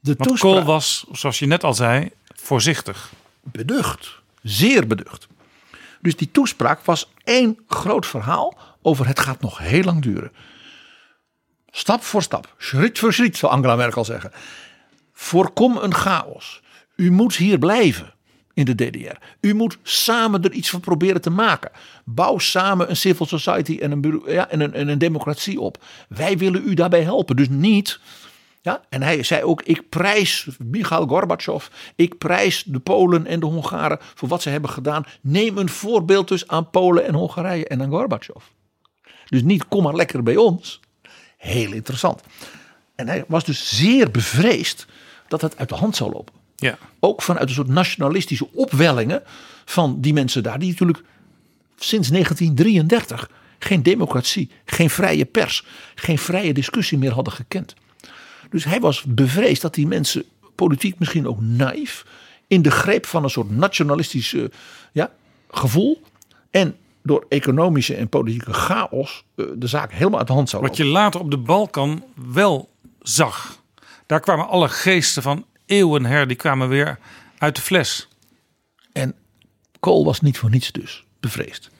De 0.00 0.14
Want 0.16 0.28
toespraak- 0.28 0.52
Kool 0.52 0.64
was, 0.64 1.04
zoals 1.12 1.38
je 1.38 1.46
net 1.46 1.64
al 1.64 1.74
zei, 1.74 2.10
voorzichtig. 2.34 3.12
Beducht. 3.42 4.20
Zeer 4.42 4.86
beducht. 4.86 5.28
Dus 6.00 6.16
die 6.16 6.30
toespraak 6.30 6.84
was 6.84 7.12
één 7.24 7.58
groot 7.68 8.06
verhaal 8.06 8.58
over 8.82 9.06
het 9.06 9.20
gaat 9.20 9.40
nog 9.40 9.58
heel 9.58 9.82
lang 9.82 10.02
duren. 10.02 10.32
Stap 11.70 12.02
voor 12.02 12.22
stap, 12.22 12.54
schritt 12.58 12.98
voor 12.98 13.12
schritt, 13.12 13.36
zou 13.36 13.52
Angela 13.52 13.76
Merkel 13.76 14.04
zeggen. 14.04 14.32
Voorkom 15.12 15.76
een 15.76 15.94
chaos. 15.94 16.62
U 16.96 17.10
moet 17.10 17.36
hier 17.36 17.58
blijven 17.58 18.14
in 18.54 18.64
de 18.64 18.74
DDR. 18.74 19.16
U 19.40 19.54
moet 19.54 19.78
samen 19.82 20.42
er 20.42 20.52
iets 20.52 20.70
van 20.70 20.80
proberen 20.80 21.20
te 21.20 21.30
maken. 21.30 21.70
Bouw 22.04 22.38
samen 22.38 22.90
een 22.90 22.96
civil 22.96 23.26
society 23.26 23.78
en 23.80 23.90
een, 23.90 24.22
ja, 24.26 24.48
en 24.48 24.60
een, 24.60 24.74
en 24.74 24.88
een 24.88 24.98
democratie 24.98 25.60
op. 25.60 25.84
Wij 26.08 26.38
willen 26.38 26.68
u 26.68 26.74
daarbij 26.74 27.02
helpen. 27.02 27.36
Dus 27.36 27.48
niet 27.48 28.00
ja, 28.60 28.82
en 28.88 29.02
hij 29.02 29.22
zei 29.22 29.42
ook: 29.42 29.62
Ik 29.62 29.88
prijs 29.88 30.48
Michail 30.58 31.06
Gorbachev. 31.06 31.66
Ik 31.94 32.18
prijs 32.18 32.62
de 32.66 32.78
Polen 32.78 33.26
en 33.26 33.40
de 33.40 33.46
Hongaren 33.46 33.98
voor 34.14 34.28
wat 34.28 34.42
ze 34.42 34.48
hebben 34.48 34.70
gedaan. 34.70 35.04
Neem 35.20 35.58
een 35.58 35.68
voorbeeld 35.68 36.28
dus 36.28 36.48
aan 36.48 36.70
Polen 36.70 37.06
en 37.06 37.14
Hongarije 37.14 37.66
en 37.66 37.82
aan 37.82 37.90
Gorbachev. 37.90 38.44
Dus 39.28 39.42
niet 39.42 39.68
kom 39.68 39.82
maar 39.82 39.94
lekker 39.94 40.22
bij 40.22 40.36
ons. 40.36 40.80
Heel 41.36 41.72
interessant. 41.72 42.22
En 42.94 43.08
hij 43.08 43.24
was 43.28 43.44
dus 43.44 43.76
zeer 43.76 44.10
bevreesd 44.10 44.86
dat 45.28 45.40
het 45.40 45.56
uit 45.56 45.68
de 45.68 45.74
hand 45.74 45.96
zou 45.96 46.12
lopen. 46.12 46.34
Ja. 46.56 46.78
Ook 46.98 47.22
vanuit 47.22 47.48
een 47.48 47.54
soort 47.54 47.68
nationalistische 47.68 48.48
opwellingen 48.52 49.22
van 49.64 50.00
die 50.00 50.12
mensen 50.12 50.42
daar, 50.42 50.58
die 50.58 50.70
natuurlijk 50.70 51.02
sinds 51.76 52.08
1933 52.08 53.30
geen 53.58 53.82
democratie, 53.82 54.50
geen 54.64 54.90
vrije 54.90 55.24
pers, 55.24 55.64
geen 55.94 56.18
vrije 56.18 56.52
discussie 56.52 56.98
meer 56.98 57.12
hadden 57.12 57.32
gekend. 57.32 57.74
Dus 58.50 58.64
hij 58.64 58.80
was 58.80 59.04
bevreesd 59.04 59.62
dat 59.62 59.74
die 59.74 59.86
mensen, 59.86 60.24
politiek 60.54 60.98
misschien 60.98 61.28
ook 61.28 61.40
naïef, 61.40 62.06
in 62.46 62.62
de 62.62 62.70
greep 62.70 63.06
van 63.06 63.24
een 63.24 63.30
soort 63.30 63.50
nationalistisch 63.50 64.34
eh, 64.34 64.44
ja, 64.92 65.10
gevoel 65.50 66.02
en 66.50 66.76
door 67.02 67.26
economische 67.28 67.94
en 67.94 68.08
politieke 68.08 68.52
chaos 68.52 69.24
eh, 69.34 69.46
de 69.54 69.66
zaak 69.66 69.92
helemaal 69.92 70.18
uit 70.18 70.28
de 70.28 70.32
hand 70.32 70.48
zou 70.48 70.62
Wat 70.62 70.76
je 70.76 70.84
later 70.84 71.20
op 71.20 71.30
de 71.30 71.38
Balkan 71.38 72.04
wel 72.14 72.68
zag. 73.00 73.62
Daar 74.06 74.20
kwamen 74.20 74.48
alle 74.48 74.68
geesten 74.68 75.22
van 75.22 75.44
eeuwen 75.66 76.04
her, 76.04 76.26
die 76.26 76.36
kwamen 76.36 76.68
weer 76.68 76.98
uit 77.38 77.56
de 77.56 77.62
fles. 77.62 78.08
En 78.92 79.14
Kool 79.80 80.04
was 80.04 80.20
niet 80.20 80.38
voor 80.38 80.50
niets 80.50 80.72
dus 80.72 81.04
bevreesd. 81.20 81.70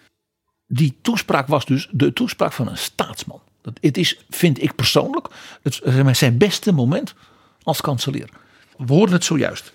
Die 0.67 0.99
toespraak 1.03 1.47
was 1.47 1.65
dus 1.65 1.89
de 1.91 2.13
toespraak 2.13 2.53
van 2.53 2.69
een 2.69 2.79
staatsman. 2.79 3.41
Dat, 3.63 3.79
het 3.81 3.97
is, 3.97 4.25
vind 4.31 4.63
ik 4.63 4.75
persoonlijk, 4.75 5.29
het, 5.63 6.03
maar, 6.03 6.17
zijn 6.17 6.39
beste 6.39 6.73
moment 6.73 7.15
als 7.63 7.81
kanselier. 7.81 8.29
We 8.77 8.93
hoorden 8.93 9.15
het 9.15 9.25
zojuist. 9.25 9.73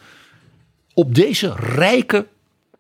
Op 0.94 1.16
deze 1.16 1.54
rijke 1.56 2.28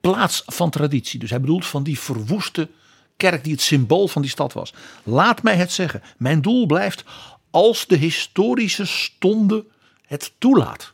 plaats 0.01 0.43
van 0.45 0.69
traditie. 0.69 1.19
Dus 1.19 1.29
hij 1.29 1.39
bedoelt 1.41 1.65
van 1.65 1.83
die 1.83 1.99
verwoeste 1.99 2.69
kerk 3.17 3.43
die 3.43 3.53
het 3.53 3.61
symbool 3.61 4.07
van 4.07 4.21
die 4.21 4.31
stad 4.31 4.53
was. 4.53 4.73
Laat 5.03 5.43
mij 5.43 5.55
het 5.55 5.71
zeggen. 5.71 6.01
Mijn 6.17 6.41
doel 6.41 6.65
blijft 6.65 7.03
als 7.49 7.87
de 7.87 7.95
historische 7.95 8.85
stonde 8.85 9.65
het 10.01 10.33
toelaat. 10.37 10.93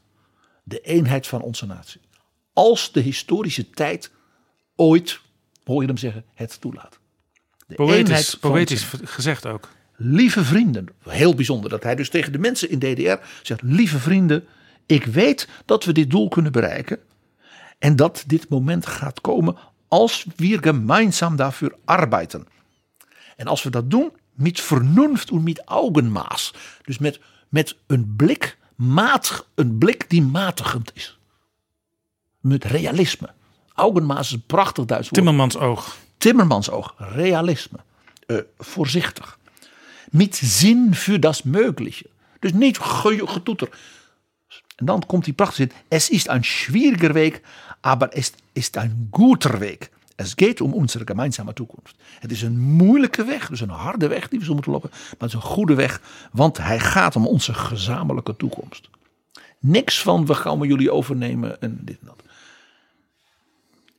De 0.63 0.79
eenheid 0.79 1.27
van 1.27 1.41
onze 1.41 1.65
natie. 1.65 2.01
Als 2.53 2.91
de 2.91 2.99
historische 2.99 3.69
tijd 3.69 4.11
ooit, 4.75 5.19
hoor 5.63 5.81
je 5.81 5.87
hem 5.87 5.97
zeggen, 5.97 6.25
het 6.33 6.61
toelaat. 6.61 6.99
De 7.67 7.75
Poëtisch, 7.75 8.35
poëtisch 8.35 8.87
gezegd 9.03 9.45
ook. 9.45 9.69
Lieve 10.03 10.43
vrienden, 10.43 10.87
heel 11.07 11.35
bijzonder 11.35 11.69
dat 11.69 11.83
hij 11.83 11.95
dus 11.95 12.09
tegen 12.09 12.31
de 12.31 12.39
mensen 12.39 12.69
in 12.69 12.79
DDR 12.79 13.25
zegt: 13.41 13.61
Lieve 13.61 13.99
vrienden, 13.99 14.45
ik 14.85 15.05
weet 15.05 15.47
dat 15.65 15.83
we 15.83 15.91
dit 15.91 16.09
doel 16.09 16.27
kunnen 16.27 16.51
bereiken. 16.51 16.99
En 17.79 17.95
dat 17.95 18.23
dit 18.27 18.49
moment 18.49 18.85
gaat 18.85 19.21
komen 19.21 19.57
als 19.87 20.25
we 20.35 20.57
gemeinsam 20.61 21.35
daarvoor 21.35 21.75
arbeiten. 21.85 22.47
En 23.35 23.47
als 23.47 23.63
we 23.63 23.69
dat 23.69 23.89
doen, 23.89 24.11
met 24.33 24.61
vernunft 24.61 25.29
en 25.29 25.43
met 25.43 25.61
augenmaas. 25.65 26.53
Dus 26.83 26.97
met, 26.97 27.19
met 27.49 27.75
een 27.87 28.13
blik, 28.17 28.57
matig, 28.75 29.47
een 29.55 29.77
blik 29.77 30.09
die 30.09 30.21
matigend 30.21 30.91
is. 30.93 31.19
Met 32.39 32.63
realisme. 32.63 33.29
Augenmaas 33.73 34.27
is 34.27 34.33
een 34.33 34.45
prachtig 34.45 34.85
Duits 34.85 35.09
woord. 35.09 35.13
Timmermans 35.13 35.57
oog. 35.57 35.97
Timmermans 36.17 36.69
oog, 36.69 36.93
realisme. 36.97 37.77
Eh, 38.25 38.37
voorzichtig. 38.57 39.39
Met 40.11 40.35
zin 40.35 40.95
voor 40.95 41.19
das 41.19 41.43
Mögliche. 41.43 42.05
Dus 42.39 42.53
niet 42.53 42.77
ge- 42.77 43.27
getoeter. 43.27 43.69
En 44.75 44.85
dan 44.85 45.05
komt 45.05 45.25
die 45.25 45.33
prachtige 45.33 45.61
zin. 45.61 45.71
Es 45.87 46.09
ist 46.09 46.29
ein 46.29 46.43
schwieriger 46.43 47.13
Weg, 47.13 47.41
aber 47.81 48.07
es 48.17 48.31
ist 48.53 48.77
ein 48.77 49.07
guter 49.11 49.59
Weg. 49.59 49.89
Es 50.15 50.35
geht 50.35 50.61
um 50.61 50.73
unsere 50.73 51.05
gemeinsame 51.05 51.53
Toekomst. 51.53 51.95
Het 52.19 52.31
is 52.31 52.41
een 52.41 52.59
moeilijke 52.59 53.23
weg, 53.23 53.49
dus 53.49 53.61
een 53.61 53.69
harde 53.69 54.07
weg 54.07 54.27
die 54.27 54.39
we 54.39 54.45
zullen 54.45 54.53
moeten 54.53 54.71
lopen. 54.71 54.89
Maar 54.91 55.15
het 55.19 55.27
is 55.29 55.33
een 55.33 55.41
goede 55.41 55.73
weg, 55.73 56.01
want 56.31 56.57
hij 56.57 56.79
gaat 56.79 57.15
om 57.15 57.27
onze 57.27 57.53
gezamenlijke 57.53 58.35
toekomst. 58.35 58.89
Niks 59.59 60.01
van 60.01 60.25
we 60.25 60.33
gaan 60.33 60.59
jullie 60.59 60.91
overnemen 60.91 61.61
en 61.61 61.79
dit 61.81 61.99
en 61.99 62.05
dat. 62.07 62.23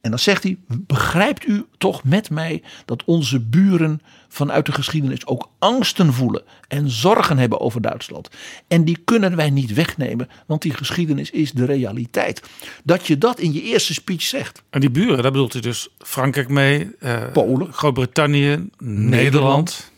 En 0.02 0.10
dan 0.10 0.18
zegt 0.18 0.42
hij: 0.42 0.58
Begrijpt 0.66 1.46
u 1.46 1.64
toch 1.78 2.04
met 2.04 2.30
mij 2.30 2.62
dat 2.84 3.04
onze 3.04 3.40
buren 3.40 4.02
vanuit 4.28 4.66
de 4.66 4.72
geschiedenis 4.72 5.26
ook 5.26 5.50
angsten 5.58 6.12
voelen 6.12 6.42
en 6.68 6.90
zorgen 6.90 7.38
hebben 7.38 7.60
over 7.60 7.80
Duitsland? 7.80 8.28
En 8.68 8.84
die 8.84 8.98
kunnen 9.04 9.36
wij 9.36 9.50
niet 9.50 9.72
wegnemen, 9.72 10.28
want 10.46 10.62
die 10.62 10.74
geschiedenis 10.74 11.30
is 11.30 11.52
de 11.52 11.64
realiteit. 11.64 12.42
Dat 12.84 13.06
je 13.06 13.18
dat 13.18 13.40
in 13.40 13.52
je 13.52 13.62
eerste 13.62 13.94
speech 13.94 14.22
zegt. 14.22 14.62
En 14.70 14.80
die 14.80 14.90
buren, 14.90 15.22
daar 15.22 15.32
bedoelt 15.32 15.52
hij 15.52 15.62
dus 15.62 15.88
Frankrijk 15.98 16.48
mee, 16.48 16.90
eh, 16.98 17.32
Polen. 17.32 17.72
Groot-Brittannië, 17.72 18.68
Nederland. 18.78 19.90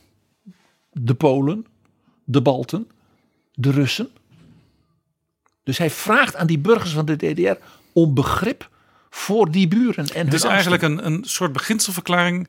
De 0.92 1.14
Polen, 1.14 1.66
de 2.24 2.42
Balten, 2.42 2.88
de 3.54 3.70
Russen. 3.70 4.08
Dus 5.62 5.78
hij 5.78 5.90
vraagt 5.90 6.36
aan 6.36 6.46
die 6.46 6.58
burgers 6.58 6.92
van 6.92 7.04
de 7.04 7.16
DDR 7.16 7.56
om 7.92 8.14
begrip 8.14 8.72
voor 9.14 9.50
die 9.50 9.68
buren 9.68 10.06
en 10.06 10.26
angsten. 10.26 10.50
eigenlijk 10.50 10.82
een, 10.82 11.06
een 11.06 11.24
soort 11.24 11.52
beginselverklaring 11.52 12.48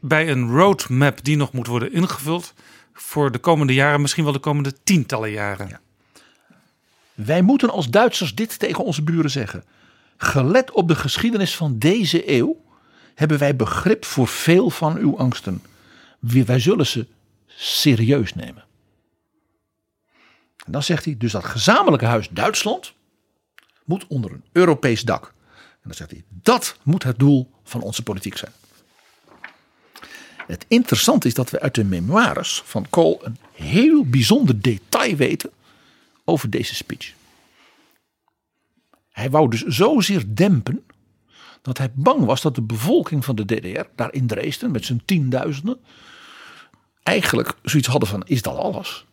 bij 0.00 0.30
een 0.30 0.50
roadmap 0.50 1.24
die 1.24 1.36
nog 1.36 1.52
moet 1.52 1.66
worden 1.66 1.92
ingevuld 1.92 2.54
voor 2.92 3.32
de 3.32 3.38
komende 3.38 3.74
jaren, 3.74 4.00
misschien 4.00 4.24
wel 4.24 4.32
de 4.32 4.38
komende 4.38 4.72
tientallen 4.84 5.30
jaren. 5.30 5.80
Wij 7.14 7.42
moeten 7.42 7.70
als 7.70 7.90
Duitsers 7.90 8.34
dit 8.34 8.58
tegen 8.58 8.84
onze 8.84 9.02
buren 9.02 9.30
zeggen. 9.30 9.64
Gelet 10.16 10.70
op 10.70 10.88
de 10.88 10.94
geschiedenis 10.94 11.56
van 11.56 11.78
deze 11.78 12.30
eeuw 12.30 12.64
hebben 13.14 13.38
wij 13.38 13.56
begrip 13.56 14.04
voor 14.04 14.28
veel 14.28 14.70
van 14.70 14.96
uw 14.96 15.18
angsten. 15.18 15.62
Wij 16.18 16.44
wij 16.44 16.58
zullen 16.58 16.86
ze 16.86 17.06
serieus 17.46 18.34
nemen. 18.34 18.64
En 20.66 20.72
dan 20.72 20.82
zegt 20.82 21.04
hij, 21.04 21.14
dus 21.18 21.32
dat 21.32 21.44
gezamenlijke 21.44 22.06
huis 22.06 22.28
Duitsland 22.28 22.92
moet 23.84 24.06
onder 24.06 24.32
een 24.32 24.44
Europees 24.52 25.02
dak. 25.02 25.32
En 25.82 25.88
dan 25.88 25.94
zegt 25.94 26.10
hij, 26.10 26.24
dat 26.28 26.76
moet 26.82 27.02
het 27.02 27.18
doel 27.18 27.50
van 27.64 27.80
onze 27.80 28.02
politiek 28.02 28.36
zijn. 28.36 28.52
Het 30.46 30.64
interessante 30.68 31.26
is 31.26 31.34
dat 31.34 31.50
we 31.50 31.60
uit 31.60 31.74
de 31.74 31.84
memoires 31.84 32.62
van 32.64 32.86
Kool 32.90 33.20
een 33.22 33.36
heel 33.52 34.04
bijzonder 34.04 34.60
detail 34.60 35.16
weten 35.16 35.50
over 36.24 36.50
deze 36.50 36.74
speech. 36.74 37.12
Hij 39.10 39.30
wou 39.30 39.50
dus 39.50 39.62
zozeer 39.62 40.24
dempen 40.26 40.84
dat 41.62 41.78
hij 41.78 41.90
bang 41.92 42.24
was 42.24 42.40
dat 42.40 42.54
de 42.54 42.62
bevolking 42.62 43.24
van 43.24 43.36
de 43.36 43.44
DDR, 43.44 43.84
daar 43.94 44.12
in 44.12 44.26
Dresden 44.26 44.70
met 44.70 44.84
zijn 44.84 45.02
tienduizenden, 45.04 45.80
eigenlijk 47.02 47.54
zoiets 47.62 47.88
hadden 47.88 48.08
van: 48.08 48.22
is 48.26 48.42
dat 48.42 48.56
alles? 48.56 49.06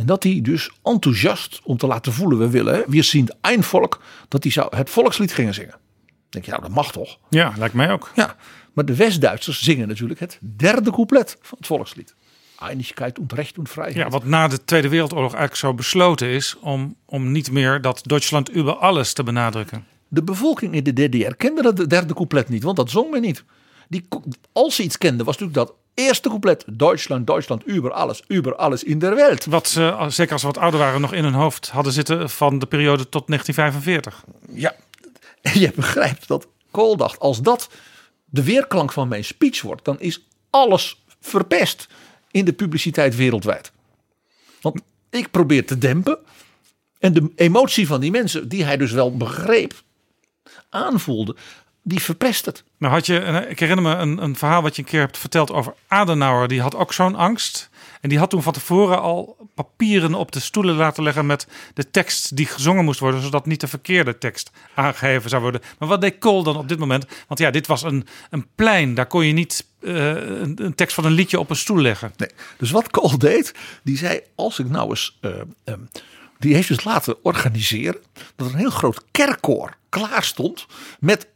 En 0.00 0.06
dat 0.06 0.22
hij 0.22 0.40
dus 0.42 0.70
enthousiast 0.82 1.60
om 1.64 1.76
te 1.76 1.86
laten 1.86 2.12
voelen, 2.12 2.38
we 2.38 2.50
willen, 2.50 2.84
we 2.86 3.02
zien 3.02 3.28
een 3.40 3.62
volk, 3.62 4.02
dat 4.28 4.42
hij 4.42 4.52
zou 4.52 4.76
het 4.76 4.90
volkslied 4.90 5.32
gingen 5.32 5.54
zingen. 5.54 5.74
denk 6.28 6.44
je, 6.44 6.50
nou 6.50 6.62
dat 6.62 6.72
mag 6.72 6.92
toch? 6.92 7.18
Ja, 7.28 7.52
lijkt 7.56 7.74
mij 7.74 7.90
ook. 7.92 8.10
Ja, 8.14 8.36
maar 8.72 8.84
de 8.84 8.96
West-Duitsers 8.96 9.62
zingen 9.62 9.88
natuurlijk 9.88 10.20
het 10.20 10.38
derde 10.40 10.90
couplet 10.90 11.36
van 11.42 11.58
het 11.58 11.66
volkslied. 11.66 12.14
Einigkeit 12.58 13.18
und 13.18 13.32
Recht 13.32 13.58
und 13.58 13.68
Freiheit. 13.68 13.96
Ja, 13.96 14.08
wat 14.08 14.24
na 14.24 14.48
de 14.48 14.64
Tweede 14.64 14.88
Wereldoorlog 14.88 15.34
eigenlijk 15.34 15.60
zo 15.60 15.74
besloten 15.74 16.28
is 16.28 16.56
om, 16.60 16.96
om 17.04 17.32
niet 17.32 17.50
meer 17.50 17.80
dat 17.80 18.00
Duitsland 18.02 18.56
über 18.56 18.74
alles 18.74 19.12
te 19.12 19.22
benadrukken. 19.22 19.86
De 20.08 20.22
bevolking 20.22 20.74
in 20.74 20.84
de 20.84 20.92
DDR 20.92 21.34
kende 21.34 21.62
dat 21.62 21.90
derde 21.90 22.14
couplet 22.14 22.48
niet, 22.48 22.62
want 22.62 22.76
dat 22.76 22.90
zong 22.90 23.10
men 23.10 23.20
niet. 23.20 23.44
Die, 23.88 24.08
als 24.52 24.74
ze 24.74 24.82
iets 24.82 24.98
kenden, 24.98 25.26
was 25.26 25.38
natuurlijk 25.38 25.66
dat 25.66 25.76
eerste 25.94 26.28
couplet. 26.28 26.64
Duitsland, 26.66 27.26
Duitsland, 27.26 27.68
über 27.68 27.92
alles, 27.92 28.22
über 28.28 28.54
alles 28.56 28.84
in 28.84 28.98
der 28.98 29.14
Welt. 29.14 29.44
Wat 29.44 29.68
ze, 29.68 30.06
zeker 30.08 30.32
als 30.32 30.40
ze 30.40 30.46
wat 30.46 30.58
ouder 30.58 30.80
waren, 30.80 31.00
nog 31.00 31.12
in 31.12 31.24
hun 31.24 31.32
hoofd 31.32 31.68
hadden 31.68 31.92
zitten 31.92 32.30
van 32.30 32.58
de 32.58 32.66
periode 32.66 33.08
tot 33.08 33.26
1945. 33.26 34.24
Ja, 34.52 34.74
en 35.52 35.60
je 35.60 35.72
begrijpt 35.74 36.28
dat 36.28 36.46
Kool 36.70 36.96
dacht, 36.96 37.18
als 37.18 37.42
dat 37.42 37.68
de 38.24 38.42
weerklank 38.44 38.92
van 38.92 39.08
mijn 39.08 39.24
speech 39.24 39.62
wordt, 39.62 39.84
dan 39.84 40.00
is 40.00 40.26
alles 40.50 41.02
verpest 41.20 41.88
in 42.30 42.44
de 42.44 42.52
publiciteit 42.52 43.16
wereldwijd. 43.16 43.72
Want 44.60 44.80
ik 45.10 45.30
probeer 45.30 45.66
te 45.66 45.78
dempen. 45.78 46.18
En 46.98 47.12
de 47.12 47.30
emotie 47.36 47.86
van 47.86 48.00
die 48.00 48.10
mensen, 48.10 48.48
die 48.48 48.64
hij 48.64 48.76
dus 48.76 48.92
wel 48.92 49.16
begreep, 49.16 49.82
aanvoelde, 50.68 51.36
die 51.82 52.00
verpest 52.00 52.46
het. 52.46 52.64
Nou 52.78 52.92
had 52.92 53.06
je, 53.06 53.46
ik 53.48 53.58
herinner 53.58 53.84
me 53.84 53.94
een, 53.94 54.22
een 54.22 54.36
verhaal 54.36 54.62
wat 54.62 54.76
je 54.76 54.82
een 54.82 54.88
keer 54.88 55.00
hebt 55.00 55.18
verteld 55.18 55.52
over 55.52 55.74
Adenauer. 55.88 56.48
Die 56.48 56.60
had 56.60 56.74
ook 56.74 56.92
zo'n 56.92 57.14
angst. 57.14 57.70
En 58.00 58.08
die 58.08 58.18
had 58.18 58.30
toen 58.30 58.42
van 58.42 58.52
tevoren 58.52 59.00
al 59.00 59.36
papieren 59.54 60.14
op 60.14 60.32
de 60.32 60.40
stoelen 60.40 60.74
laten 60.74 61.02
leggen 61.02 61.26
met 61.26 61.46
de 61.74 61.90
tekst 61.90 62.36
die 62.36 62.46
gezongen 62.46 62.84
moest 62.84 63.00
worden, 63.00 63.22
zodat 63.22 63.46
niet 63.46 63.60
de 63.60 63.68
verkeerde 63.68 64.18
tekst 64.18 64.50
aangegeven 64.74 65.30
zou 65.30 65.42
worden. 65.42 65.60
Maar 65.78 65.88
wat 65.88 66.00
deed 66.00 66.18
Kool 66.18 66.42
dan 66.42 66.56
op 66.56 66.68
dit 66.68 66.78
moment? 66.78 67.06
Want 67.28 67.40
ja, 67.40 67.50
dit 67.50 67.66
was 67.66 67.82
een, 67.82 68.06
een 68.30 68.46
plein, 68.54 68.94
daar 68.94 69.06
kon 69.06 69.26
je 69.26 69.32
niet 69.32 69.66
uh, 69.80 70.06
een, 70.06 70.64
een, 70.64 70.74
tekst 70.74 70.94
van 70.94 71.04
een 71.04 71.12
liedje 71.12 71.38
op 71.38 71.50
een 71.50 71.56
stoel 71.56 71.80
leggen. 71.80 72.12
Nee. 72.16 72.30
Dus 72.58 72.70
wat 72.70 72.90
Kool 72.90 73.18
deed, 73.18 73.54
die 73.82 73.96
zei: 73.96 74.20
Als 74.34 74.58
ik 74.58 74.68
nou 74.68 74.88
eens. 74.88 75.18
Uh, 75.20 75.30
um, 75.64 75.88
die 76.38 76.54
heeft 76.54 76.68
dus 76.68 76.84
laten 76.84 77.24
organiseren 77.24 77.96
dat 78.36 78.46
er 78.46 78.52
een 78.52 78.58
heel 78.58 78.70
groot 78.70 79.04
kerkkoor 79.10 79.76
klaar 79.88 80.22
stond 80.22 80.66
met 81.00 81.26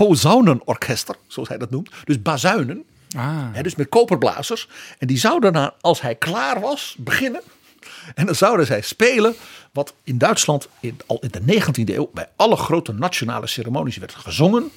een 0.00 0.06
posaunenorkester, 0.06 1.16
zoals 1.26 1.48
hij 1.48 1.58
dat 1.58 1.70
noemt. 1.70 1.90
Dus 2.04 2.22
bazuinen. 2.22 2.84
Ah. 3.16 3.62
Dus 3.62 3.74
met 3.74 3.88
koperblazers. 3.88 4.68
En 4.98 5.06
die 5.06 5.18
zouden 5.18 5.52
dan, 5.52 5.72
als 5.80 6.00
hij 6.00 6.14
klaar 6.14 6.60
was, 6.60 6.94
beginnen. 6.98 7.42
En 8.14 8.26
dan 8.26 8.34
zouden 8.34 8.66
zij 8.66 8.80
spelen 8.80 9.34
wat 9.72 9.94
in 10.02 10.18
Duitsland 10.18 10.68
in, 10.80 10.96
al 11.06 11.18
in 11.20 11.30
de 11.30 11.62
19e 11.62 11.94
eeuw 11.94 12.10
bij 12.14 12.28
alle 12.36 12.56
grote 12.56 12.92
nationale 12.92 13.46
ceremonies 13.46 13.96
werd 13.96 14.14
gezongen. 14.14 14.70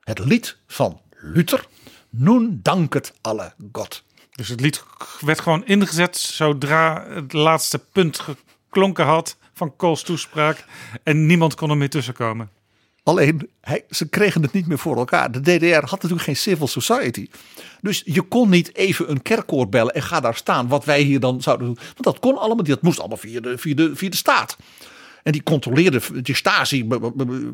Het 0.00 0.18
lied 0.18 0.56
van 0.66 1.00
Luther. 1.10 1.64
Nun 2.10 2.60
danket 2.62 3.14
alle 3.20 3.52
God. 3.72 4.02
Dus 4.30 4.48
het 4.48 4.60
lied 4.60 4.84
werd 5.20 5.40
gewoon 5.40 5.66
ingezet 5.66 6.16
zodra 6.16 7.06
het 7.08 7.32
laatste 7.32 7.78
punt 7.78 8.18
geklonken 8.18 9.04
had 9.04 9.36
van 9.54 9.76
Kools 9.76 10.02
toespraak. 10.02 10.64
En 11.02 11.26
niemand 11.26 11.54
kon 11.54 11.70
er 11.70 11.76
meer 11.76 11.90
tussenkomen. 11.90 12.50
Alleen, 13.04 13.50
hij, 13.60 13.84
ze 13.90 14.08
kregen 14.08 14.42
het 14.42 14.52
niet 14.52 14.66
meer 14.66 14.78
voor 14.78 14.96
elkaar. 14.96 15.32
De 15.32 15.40
DDR 15.40 15.74
had 15.74 15.90
natuurlijk 15.90 16.22
geen 16.22 16.36
civil 16.36 16.66
society. 16.66 17.28
Dus 17.80 18.02
je 18.04 18.22
kon 18.22 18.48
niet 18.48 18.76
even 18.76 19.10
een 19.10 19.22
kerkkoor 19.22 19.68
bellen 19.68 19.94
en 19.94 20.02
ga 20.02 20.20
daar 20.20 20.34
staan. 20.34 20.68
Wat 20.68 20.84
wij 20.84 21.00
hier 21.00 21.20
dan 21.20 21.42
zouden 21.42 21.66
doen. 21.66 21.76
Want 21.76 22.02
dat 22.02 22.18
kon 22.18 22.38
allemaal. 22.38 22.64
Dat 22.64 22.82
moest 22.82 22.98
allemaal 22.98 23.16
via 23.16 23.40
de, 23.40 23.58
via 23.58 23.74
de, 23.74 23.96
via 23.96 24.10
de 24.10 24.16
staat. 24.16 24.56
En 25.22 25.32
die 25.32 25.42
controleerde, 25.42 26.22
die 26.22 26.34
Stasi, 26.34 26.76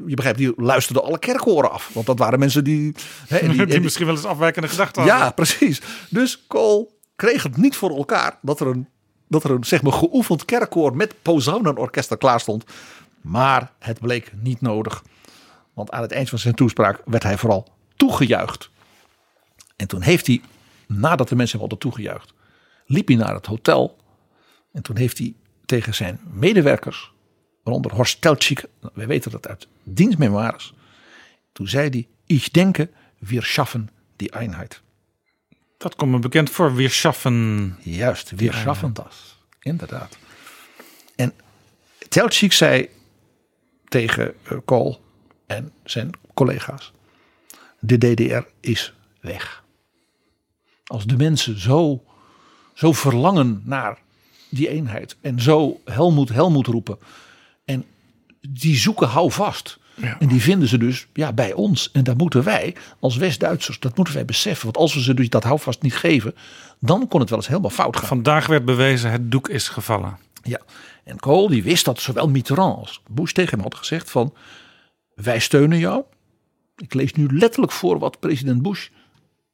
je 0.06 0.14
begrijpt, 0.14 0.38
die 0.38 0.52
luisterde 0.56 1.00
alle 1.00 1.18
kerkkoren 1.18 1.70
af. 1.70 1.90
Want 1.92 2.06
dat 2.06 2.18
waren 2.18 2.38
mensen 2.38 2.64
die... 2.64 2.94
Hè, 3.28 3.48
die, 3.48 3.66
die, 3.66 3.80
misschien 3.80 4.06
wel 4.06 4.14
eens 4.14 4.24
afwijkende 4.24 4.68
gedachten 4.68 5.02
hadden. 5.02 5.20
Ja, 5.20 5.30
precies. 5.30 5.80
Dus 6.10 6.44
Kool 6.46 6.98
kreeg 7.16 7.42
het 7.42 7.56
niet 7.56 7.76
voor 7.76 7.96
elkaar 7.96 8.38
dat 8.42 8.60
er 8.60 8.66
een, 8.66 8.88
dat 9.28 9.44
er 9.44 9.50
een 9.50 9.64
zeg 9.64 9.82
maar, 9.82 9.92
geoefend 9.92 10.44
kerkkoor 10.44 10.96
met 10.96 11.14
posaunenorkester 11.22 12.18
klaar 12.18 12.40
stond. 12.40 12.64
Maar 13.20 13.72
het 13.78 14.00
bleek 14.00 14.32
niet 14.42 14.60
nodig. 14.60 15.02
Want 15.78 15.90
aan 15.90 16.02
het 16.02 16.12
eind 16.12 16.28
van 16.28 16.38
zijn 16.38 16.54
toespraak 16.54 17.02
werd 17.04 17.22
hij 17.22 17.38
vooral 17.38 17.68
toegejuicht. 17.96 18.70
En 19.76 19.88
toen 19.88 20.02
heeft 20.02 20.26
hij, 20.26 20.40
nadat 20.86 21.28
de 21.28 21.36
mensen 21.36 21.58
hem 21.58 21.68
hadden 21.68 21.90
toegejuicht, 21.90 22.32
liep 22.86 23.08
hij 23.08 23.16
naar 23.16 23.34
het 23.34 23.46
hotel. 23.46 23.96
En 24.72 24.82
toen 24.82 24.96
heeft 24.96 25.18
hij 25.18 25.34
tegen 25.66 25.94
zijn 25.94 26.20
medewerkers, 26.32 27.12
waaronder 27.62 27.94
Horst 27.94 28.20
Teltschik, 28.20 28.64
wij 28.92 29.06
weten 29.06 29.30
dat 29.30 29.48
uit 29.48 29.68
dienstmemoires. 29.82 30.74
Toen 31.52 31.68
zei 31.68 31.88
hij, 31.88 32.08
ich 32.26 32.50
denke, 32.50 32.90
wir 33.18 33.42
schaffen 33.42 33.88
die 34.16 34.30
Einheit. 34.30 34.80
Dat 35.76 35.94
komt 35.94 36.10
me 36.10 36.18
bekend 36.18 36.50
voor, 36.50 36.74
wir 36.74 36.90
schaffen. 36.90 37.76
Juist, 37.80 38.30
wir 38.36 38.52
schaffen 38.52 38.92
das. 38.92 39.38
Inderdaad. 39.60 40.16
En 41.16 41.32
Teltschik 42.08 42.52
zei 42.52 42.88
tegen 43.88 44.34
Kool, 44.64 45.06
en 45.48 45.72
zijn 45.84 46.10
collega's. 46.34 46.92
De 47.78 47.98
DDR 47.98 48.46
is 48.60 48.94
weg. 49.20 49.64
Als 50.84 51.04
de 51.04 51.16
mensen 51.16 51.60
zo, 51.60 52.04
zo 52.74 52.92
verlangen 52.92 53.62
naar 53.64 53.98
die 54.48 54.68
eenheid 54.68 55.16
en 55.20 55.40
zo 55.40 55.80
Helmoet, 55.84 56.28
Helmoet 56.28 56.66
roepen. 56.66 56.98
En 57.64 57.84
die 58.48 58.76
zoeken 58.76 59.08
hou 59.08 59.30
vast. 59.30 59.78
Ja. 59.94 60.16
En 60.18 60.28
die 60.28 60.40
vinden 60.40 60.68
ze 60.68 60.78
dus 60.78 61.06
ja, 61.12 61.32
bij 61.32 61.52
ons. 61.52 61.90
En 61.92 62.04
daar 62.04 62.16
moeten 62.16 62.44
wij 62.44 62.76
als 62.98 63.16
West-Duitsers, 63.16 63.78
dat 63.78 63.96
moeten 63.96 64.14
wij 64.14 64.24
beseffen. 64.24 64.64
Want 64.64 64.76
als 64.76 64.94
we 64.94 65.02
ze 65.02 65.14
dus 65.14 65.28
dat 65.28 65.44
houvast 65.44 65.82
niet 65.82 65.96
geven, 65.96 66.34
dan 66.80 67.08
kon 67.08 67.20
het 67.20 67.28
wel 67.28 67.38
eens 67.38 67.48
helemaal 67.48 67.70
fout 67.70 67.96
gaan. 67.96 68.08
Vandaag 68.08 68.46
werd 68.46 68.64
bewezen, 68.64 69.10
het 69.10 69.30
doek 69.30 69.48
is 69.48 69.68
gevallen. 69.68 70.18
Ja, 70.42 70.60
en 71.04 71.18
Kool 71.18 71.48
die 71.48 71.62
wist 71.62 71.84
dat 71.84 72.00
zowel 72.00 72.28
Mitterrand 72.28 72.76
als 72.78 73.02
Bush 73.10 73.32
tegen 73.32 73.50
hem 73.50 73.62
had 73.62 73.74
gezegd 73.74 74.10
van... 74.10 74.34
Wij 75.22 75.38
steunen 75.38 75.78
jou. 75.78 76.04
Ik 76.76 76.94
lees 76.94 77.12
nu 77.12 77.26
letterlijk 77.30 77.72
voor 77.72 77.98
wat 77.98 78.20
president 78.20 78.62
Bush 78.62 78.88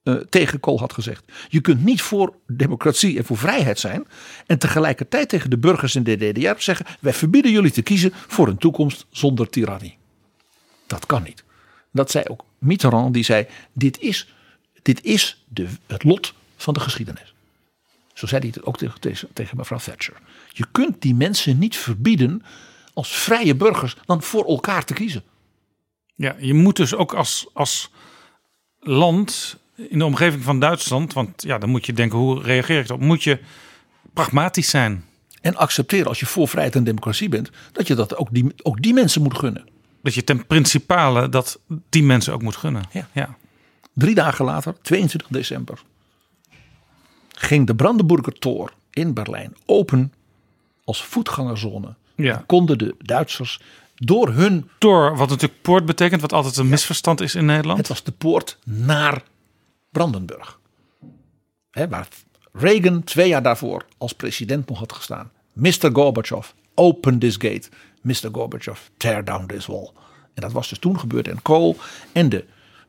uh, 0.03 0.15
tegen 0.15 0.61
Kool 0.61 0.79
had 0.79 0.93
gezegd. 0.93 1.33
Je 1.49 1.61
kunt 1.61 1.85
niet 1.85 2.03
voor 2.03 2.35
democratie 2.47 3.19
en 3.19 3.25
voor 3.25 3.37
vrijheid 3.37 3.79
zijn. 3.79 4.07
En 4.47 4.59
tegelijkertijd 4.59 5.29
tegen 5.29 5.51
de 5.51 5.59
burgers 5.59 5.95
in 5.95 6.03
de 6.03 6.17
DDR 6.17 6.62
zeggen. 6.62 6.87
Wij 7.01 7.12
verbieden 7.12 7.51
jullie 7.51 7.71
te 7.71 7.83
kiezen 7.83 8.12
voor 8.15 8.49
een 8.49 8.59
toekomst 8.59 9.07
zonder 9.11 9.49
tirannie. 9.49 9.97
Dat 10.87 11.07
kan 11.07 11.23
niet. 11.23 11.45
Dat 11.93 12.11
zei 12.11 12.25
ook 12.29 12.45
Mitterrand. 12.59 13.15
Die 13.15 13.25
zei 13.25 13.47
dit 13.73 14.01
is, 14.01 14.35
dit 14.83 15.05
is 15.05 15.45
de, 15.49 15.67
het 15.87 16.05
lot 16.05 16.35
van 16.57 16.75
de 16.75 16.81
geschiedenis. 16.81 17.35
Zo 18.15 18.27
zei 18.27 18.41
hij 18.41 18.51
het 18.55 18.65
ook 18.65 18.77
tegen, 19.01 19.29
tegen 19.33 19.57
mevrouw 19.57 19.79
Thatcher. 19.79 20.17
Je 20.53 20.67
kunt 20.73 21.03
die 21.03 21.15
mensen 21.15 21.59
niet 21.59 21.77
verbieden 21.77 22.43
als 22.95 23.17
vrije 23.17 23.55
burgers 23.55 23.97
dan 24.07 24.23
voor 24.23 24.45
elkaar 24.47 24.85
te 24.85 24.95
kiezen. 24.95 25.23
Ja, 26.15 26.37
je 26.39 26.55
moet 26.55 26.77
dus 26.77 26.95
ook 26.95 27.15
als, 27.15 27.47
als 27.53 27.91
land 28.81 29.59
in 29.77 29.99
de 29.99 30.05
omgeving 30.05 30.43
van 30.43 30.61
Duitsland, 30.61 31.12
want 31.12 31.43
ja, 31.43 31.59
dan 31.59 31.69
moet 31.69 31.87
je 31.87 31.93
denken, 31.93 32.19
hoe 32.19 32.43
reageer 32.43 32.81
ik 32.81 32.91
op? 32.91 33.01
Moet 33.01 33.23
je 33.23 33.39
pragmatisch 34.12 34.71
zijn. 34.71 35.05
En 35.41 35.57
accepteren 35.57 36.07
als 36.07 36.21
je 36.21 36.27
voor 36.27 36.49
vrijheid 36.49 36.77
en 36.77 36.85
democratie 36.85 37.29
bent, 37.29 37.51
dat 37.73 37.87
je 37.87 37.95
dat 37.95 38.17
ook 38.17 38.29
die, 38.31 38.53
ook 38.62 38.83
die 38.83 38.95
mensen 38.95 39.23
moet 39.23 39.39
gunnen. 39.39 39.69
Dat 40.03 40.15
je 40.15 40.25
ten 40.25 40.47
principale 40.47 41.29
dat 41.29 41.61
die 41.89 42.03
mensen 42.03 42.33
ook 42.33 42.43
moet 42.43 42.57
gunnen. 42.57 42.83
Ja. 42.93 43.09
ja. 43.12 43.37
Drie 43.95 44.15
dagen 44.15 44.45
later, 44.45 44.75
22 44.83 45.29
december, 45.31 45.83
ging 47.29 47.67
de 47.67 47.75
Brandenburger 47.75 48.33
Tor 48.33 48.73
in 48.91 49.15
Berlijn 49.15 49.57
open 49.67 50.12
als 50.85 51.05
voetgangerzone. 51.05 51.95
Ja. 52.15 52.45
Konden 52.47 52.79
de 52.79 52.95
Duitsers 52.99 53.61
door 53.95 54.29
hun. 54.29 54.71
Tor, 54.79 55.17
wat 55.17 55.29
natuurlijk 55.29 55.63
poort 55.63 55.87
betekent, 55.87 56.21
wat 56.21 56.33
altijd 56.33 56.57
een 56.57 56.69
misverstand 56.69 57.21
is 57.21 57.35
in 57.35 57.45
Nederland. 57.45 57.79
Het 57.79 57.89
was 57.89 58.03
de 58.03 58.13
poort 58.13 58.59
naar 58.65 59.23
Brandenburg. 59.91 60.61
He, 61.71 61.89
waar 61.89 62.09
Reagan 62.53 63.05
twee 63.05 63.29
jaar 63.29 63.43
daarvoor 63.43 63.87
als 63.99 64.13
president 64.13 64.69
nog 64.69 64.79
had 64.79 64.93
gestaan. 64.93 65.31
Mr. 65.53 65.91
Gorbachev, 65.93 66.51
open 66.75 67.19
this 67.19 67.35
gate. 67.35 67.69
Mr. 68.01 68.29
Gorbachev, 68.33 68.81
tear 68.97 69.25
down 69.25 69.47
this 69.47 69.67
wall. 69.67 69.91
En 70.35 70.43
dat 70.43 70.53
was 70.53 70.69
dus 70.69 70.79
toen 70.79 70.99
gebeurd. 70.99 71.29
En 71.29 71.43
Kool 71.43 71.77
en 72.13 72.29
de 72.29 72.45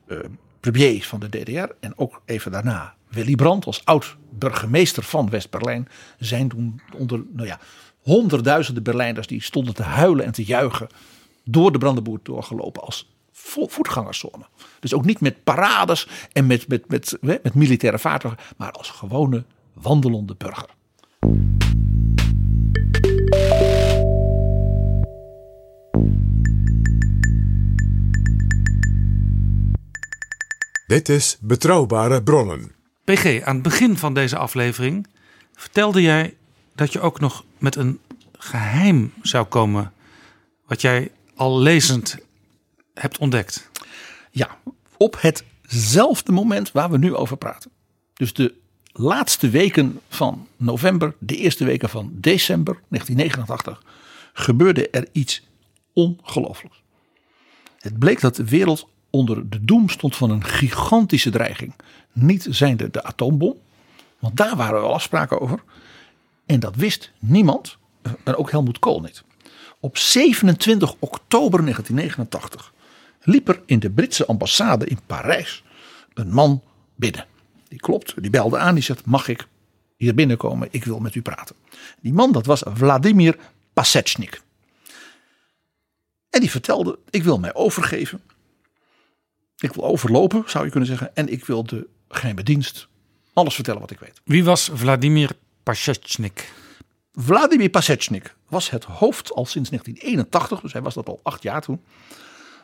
uh, 0.06 0.18
premier 0.60 1.04
van 1.04 1.20
de 1.20 1.28
DDR. 1.28 1.72
En 1.80 1.92
ook 1.98 2.22
even 2.24 2.52
daarna 2.52 2.94
Willy 3.08 3.34
Brandt 3.34 3.66
als 3.66 3.84
oud 3.84 4.16
burgemeester 4.30 5.02
van 5.02 5.30
West-Berlijn. 5.30 5.88
Zijn 6.18 6.48
toen 6.48 6.80
onder, 6.92 7.22
nou 7.32 7.46
ja, 7.48 7.60
honderdduizenden 8.06 8.82
Berlijners 8.82 9.26
die 9.26 9.42
stonden 9.42 9.74
te 9.74 9.82
huilen 9.82 10.24
en 10.24 10.32
te 10.32 10.44
juichen 10.44 10.88
door 11.44 11.72
de 11.72 11.78
Brandenburg 11.78 12.22
doorgelopen 12.22 12.82
als 12.82 13.10
voetgangerszone. 13.32 14.46
Dus 14.80 14.94
ook 14.94 15.04
niet 15.04 15.20
met 15.20 15.44
parades 15.44 16.08
en 16.32 16.46
met, 16.46 16.68
met, 16.68 16.88
met, 16.88 17.16
met, 17.20 17.42
met 17.42 17.54
militaire 17.54 17.98
vaartuigen, 17.98 18.42
maar 18.56 18.70
als 18.70 18.90
gewone 18.90 19.44
wandelende 19.72 20.34
burger. 20.34 20.68
Dit 30.86 31.08
is 31.08 31.38
Betrouwbare 31.40 32.22
Bronnen. 32.22 32.72
PG, 33.04 33.42
aan 33.42 33.54
het 33.54 33.62
begin 33.62 33.96
van 33.96 34.14
deze 34.14 34.36
aflevering 34.36 35.06
vertelde 35.54 36.02
jij 36.02 36.34
dat 36.76 36.92
je 36.92 37.00
ook 37.00 37.20
nog 37.20 37.44
met 37.58 37.76
een 37.76 38.00
geheim 38.38 39.12
zou 39.22 39.46
komen. 39.46 39.92
Wat 40.66 40.80
jij 40.80 41.10
al 41.34 41.58
lezend 41.58 42.18
hebt 42.94 43.18
ontdekt. 43.18 43.70
Ja, 44.30 44.58
op 44.96 45.16
hetzelfde 45.20 46.32
moment 46.32 46.72
waar 46.72 46.90
we 46.90 46.98
nu 46.98 47.14
over 47.14 47.36
praten. 47.36 47.70
Dus 48.14 48.32
de 48.32 48.54
laatste 48.92 49.50
weken 49.50 50.00
van 50.08 50.48
november, 50.56 51.14
de 51.18 51.36
eerste 51.36 51.64
weken 51.64 51.88
van 51.88 52.10
december 52.12 52.80
1989, 52.88 53.82
gebeurde 54.32 54.90
er 54.90 55.08
iets 55.12 55.42
ongelooflijks. 55.92 56.82
Het 57.78 57.98
bleek 57.98 58.20
dat 58.20 58.36
de 58.36 58.44
wereld 58.44 58.88
onder 59.10 59.50
de 59.50 59.64
doem 59.64 59.88
stond 59.88 60.16
van 60.16 60.30
een 60.30 60.44
gigantische 60.44 61.30
dreiging. 61.30 61.74
Niet 62.12 62.46
zijnde 62.50 62.90
de 62.90 63.02
atoombom, 63.02 63.56
want 64.18 64.36
daar 64.36 64.56
waren 64.56 64.80
wel 64.80 64.94
afspraken 64.94 65.40
over. 65.40 65.62
En 66.46 66.60
dat 66.60 66.76
wist 66.76 67.12
niemand, 67.18 67.76
en 68.24 68.36
ook 68.36 68.50
Helmoet 68.50 68.78
Kool 68.78 69.00
niet. 69.00 69.22
Op 69.80 69.98
27 69.98 70.94
oktober 70.98 71.60
1989 71.62 72.72
liep 73.22 73.48
er 73.48 73.62
in 73.66 73.78
de 73.78 73.90
Britse 73.90 74.26
ambassade 74.26 74.86
in 74.86 74.98
Parijs 75.06 75.64
een 76.14 76.32
man 76.32 76.62
binnen. 76.94 77.26
Die 77.68 77.78
klopt, 77.78 78.22
die 78.22 78.30
belde 78.30 78.58
aan, 78.58 78.74
die 78.74 78.82
zegt: 78.82 79.04
Mag 79.04 79.28
ik 79.28 79.48
hier 79.96 80.14
binnenkomen? 80.14 80.68
Ik 80.70 80.84
wil 80.84 80.98
met 80.98 81.14
u 81.14 81.22
praten. 81.22 81.56
Die 82.00 82.12
man, 82.12 82.32
dat 82.32 82.46
was 82.46 82.62
Vladimir 82.66 83.38
Pasechnik. 83.72 84.42
En 86.30 86.40
die 86.40 86.50
vertelde: 86.50 86.98
Ik 87.10 87.22
wil 87.22 87.38
mij 87.38 87.54
overgeven. 87.54 88.20
Ik 89.58 89.72
wil 89.72 89.84
overlopen, 89.84 90.42
zou 90.46 90.64
je 90.64 90.70
kunnen 90.70 90.88
zeggen. 90.88 91.16
En 91.16 91.28
ik 91.28 91.44
wil 91.44 91.64
de 91.64 91.86
geheime 92.08 92.42
dienst 92.42 92.88
alles 93.32 93.54
vertellen 93.54 93.80
wat 93.80 93.90
ik 93.90 93.98
weet. 93.98 94.20
Wie 94.24 94.44
was 94.44 94.70
Vladimir 94.74 95.30
Pasechnik? 95.66 96.52
Vladimir 97.14 97.68
Pasechnik 97.68 98.34
was 98.48 98.70
het 98.70 98.84
hoofd 98.84 99.32
al 99.32 99.46
sinds 99.46 99.68
1981, 99.68 100.60
dus 100.60 100.72
hij 100.72 100.82
was 100.82 100.94
dat 100.94 101.08
al 101.08 101.20
acht 101.22 101.42
jaar 101.42 101.60
toen, 101.60 101.80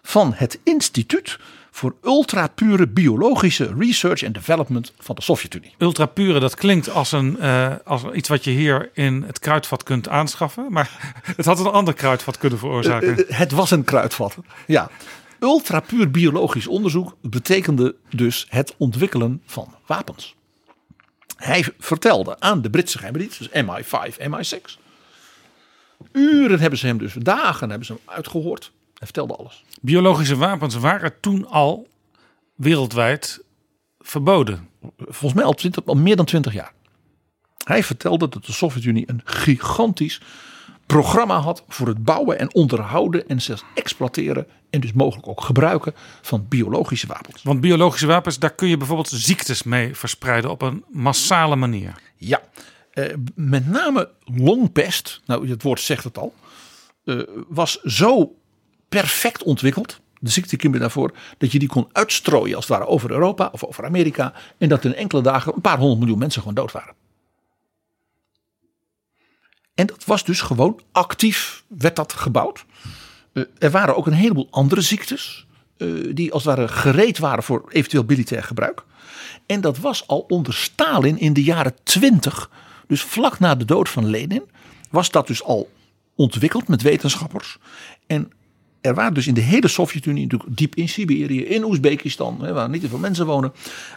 van 0.03 0.32
het 0.34 0.59
Instituut 0.62 1.38
voor 1.70 1.94
Ultrapure 2.03 2.88
Biologische 2.88 3.74
Research 3.78 4.24
and 4.24 4.34
Development 4.34 4.92
van 4.98 5.14
de 5.14 5.22
Sovjet-Unie. 5.22 5.74
Ultrapure, 5.78 6.40
dat 6.40 6.55
klinkt 6.55 6.90
als, 6.90 7.12
een, 7.12 7.36
uh, 7.40 7.74
als 7.84 8.03
iets 8.12 8.28
wat 8.28 8.44
je 8.44 8.50
hier 8.50 8.90
in 8.92 9.22
het 9.22 9.38
kruidvat 9.38 9.82
kunt 9.82 10.09
aanschaffen. 10.09 10.66
Maar 10.70 11.14
het 11.36 11.46
had 11.46 11.59
een 11.59 11.66
ander 11.66 11.94
kruidvat 11.94 12.38
kunnen 12.38 12.59
veroorzaken. 12.59 13.09
Uh, 13.09 13.18
uh, 13.18 13.24
het 13.38 13.53
was 13.53 13.70
een 13.70 13.84
kruidvat, 13.84 14.36
ja. 14.66 14.90
Ultrapuur 15.40 16.11
biologisch 16.11 16.66
onderzoek 16.66 17.16
betekende 17.20 17.94
dus 18.11 18.46
het 18.48 18.74
ontwikkelen 18.78 19.42
van 19.46 19.74
wapens. 19.86 20.34
Hij 21.43 21.66
vertelde 21.78 22.40
aan 22.40 22.62
de 22.62 22.70
Britse 22.70 22.99
geheime 22.99 23.18
dienst, 23.18 23.38
dus 23.38 23.49
MI5, 23.49 24.16
MI6. 24.18 24.80
Uren 26.12 26.61
hebben 26.61 26.78
ze 26.78 26.86
hem 26.86 26.99
dus, 26.99 27.12
dagen 27.12 27.68
hebben 27.68 27.86
ze 27.86 27.93
hem 27.93 28.03
uitgehoord. 28.05 28.72
Hij 28.95 29.07
vertelde 29.07 29.36
alles. 29.36 29.64
Biologische 29.80 30.36
wapens 30.36 30.74
waren 30.74 31.20
toen 31.20 31.49
al 31.49 31.88
wereldwijd 32.55 33.45
verboden. 33.99 34.68
Volgens 34.99 35.34
mij 35.34 35.45
al, 35.45 35.55
20, 35.55 35.86
al 35.86 35.95
meer 35.95 36.16
dan 36.16 36.24
20 36.24 36.53
jaar. 36.53 36.72
Hij 37.64 37.82
vertelde 37.82 38.28
dat 38.28 38.45
de 38.45 38.53
Sovjet-Unie 38.53 39.09
een 39.09 39.20
gigantisch 39.24 40.20
programma 40.93 41.38
had 41.38 41.64
voor 41.68 41.86
het 41.86 42.05
bouwen 42.05 42.38
en 42.38 42.55
onderhouden 42.55 43.28
en 43.28 43.43
zelfs 43.43 43.64
exploiteren 43.74 44.47
en 44.70 44.80
dus 44.80 44.93
mogelijk 44.93 45.28
ook 45.28 45.40
gebruiken 45.40 45.95
van 46.22 46.47
biologische 46.49 47.07
wapens. 47.07 47.43
Want 47.43 47.61
biologische 47.61 48.07
wapens, 48.07 48.38
daar 48.38 48.55
kun 48.55 48.68
je 48.68 48.76
bijvoorbeeld 48.76 49.09
ziektes 49.09 49.62
mee 49.62 49.97
verspreiden 49.97 50.51
op 50.51 50.62
een 50.62 50.84
massale 50.90 51.57
manier. 51.57 51.95
Ja, 52.16 52.40
eh, 52.90 53.14
met 53.34 53.66
name 53.68 54.11
longpest, 54.24 55.20
nou 55.26 55.49
het 55.49 55.62
woord 55.62 55.80
zegt 55.80 56.05
het 56.05 56.18
al, 56.18 56.34
eh, 57.05 57.20
was 57.49 57.80
zo 57.80 58.34
perfect 58.88 59.43
ontwikkeld. 59.43 60.01
De 60.18 60.30
ziekte 60.30 60.78
daarvoor 60.78 61.12
dat 61.38 61.53
je 61.53 61.59
die 61.59 61.68
kon 61.68 61.88
uitstrooien 61.93 62.57
als 62.57 62.68
het 62.68 62.78
ware 62.78 62.90
over 62.90 63.11
Europa 63.11 63.49
of 63.53 63.64
over 63.64 63.84
Amerika. 63.84 64.32
En 64.59 64.68
dat 64.68 64.84
in 64.84 64.95
enkele 64.95 65.22
dagen 65.22 65.55
een 65.55 65.61
paar 65.61 65.78
honderd 65.78 65.99
miljoen 65.99 66.18
mensen 66.18 66.40
gewoon 66.40 66.57
dood 66.57 66.72
waren. 66.72 66.95
En 69.74 69.86
dat 69.86 70.04
was 70.04 70.24
dus 70.24 70.40
gewoon 70.40 70.80
actief, 70.92 71.64
werd 71.68 71.96
dat 71.96 72.12
gebouwd. 72.12 72.64
Uh, 73.32 73.44
er 73.58 73.70
waren 73.70 73.96
ook 73.96 74.06
een 74.06 74.12
heleboel 74.12 74.48
andere 74.50 74.80
ziektes. 74.80 75.46
Uh, 75.78 76.14
die 76.14 76.32
als 76.32 76.44
het 76.44 76.54
ware 76.54 76.68
gereed 76.68 77.18
waren 77.18 77.42
voor 77.42 77.64
eventueel 77.68 78.04
militair 78.06 78.42
gebruik. 78.42 78.84
En 79.46 79.60
dat 79.60 79.78
was 79.78 80.06
al 80.06 80.24
onder 80.28 80.54
Stalin 80.54 81.18
in 81.18 81.32
de 81.32 81.42
jaren 81.42 81.74
twintig. 81.82 82.50
Dus 82.86 83.02
vlak 83.02 83.38
na 83.38 83.54
de 83.54 83.64
dood 83.64 83.88
van 83.88 84.06
Lenin. 84.06 84.42
Was 84.90 85.10
dat 85.10 85.26
dus 85.26 85.42
al 85.42 85.70
ontwikkeld 86.14 86.68
met 86.68 86.82
wetenschappers. 86.82 87.58
En 88.06 88.32
er 88.80 88.94
waren 88.94 89.14
dus 89.14 89.26
in 89.26 89.34
de 89.34 89.40
hele 89.40 89.68
Sovjet-Unie, 89.68 90.22
natuurlijk 90.22 90.56
diep 90.56 90.74
in 90.74 90.88
Siberië, 90.88 91.44
in 91.44 91.64
Oezbekistan, 91.64 92.52
waar 92.52 92.68
niet 92.68 92.80
te 92.80 92.88
veel 92.88 92.98
mensen 92.98 93.26
wonen, 93.26 93.52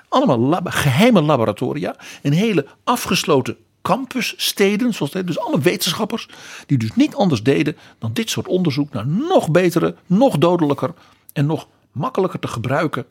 allemaal 0.09 0.61
geheime 0.63 1.21
laboratoria. 1.21 1.95
Een 2.21 2.33
hele 2.33 2.67
afgesloten 2.83 3.57
campussteden, 3.85 4.93
zoals 4.93 5.13
het, 5.13 5.27
dus 5.27 5.39
alle 5.39 5.59
wetenschappers, 5.59 6.29
die 6.65 6.77
dus 6.77 6.95
niet 6.95 7.15
anders 7.15 7.43
deden 7.43 7.77
dan 7.99 8.13
dit 8.13 8.29
soort 8.29 8.47
onderzoek 8.47 8.93
naar 8.93 9.07
nog 9.07 9.51
betere, 9.51 9.95
nog 10.05 10.37
dodelijker 10.37 10.93
en 11.33 11.45
nog 11.45 11.67
makkelijker 11.91 12.39
te 12.39 12.47
gebruiken 12.47 13.05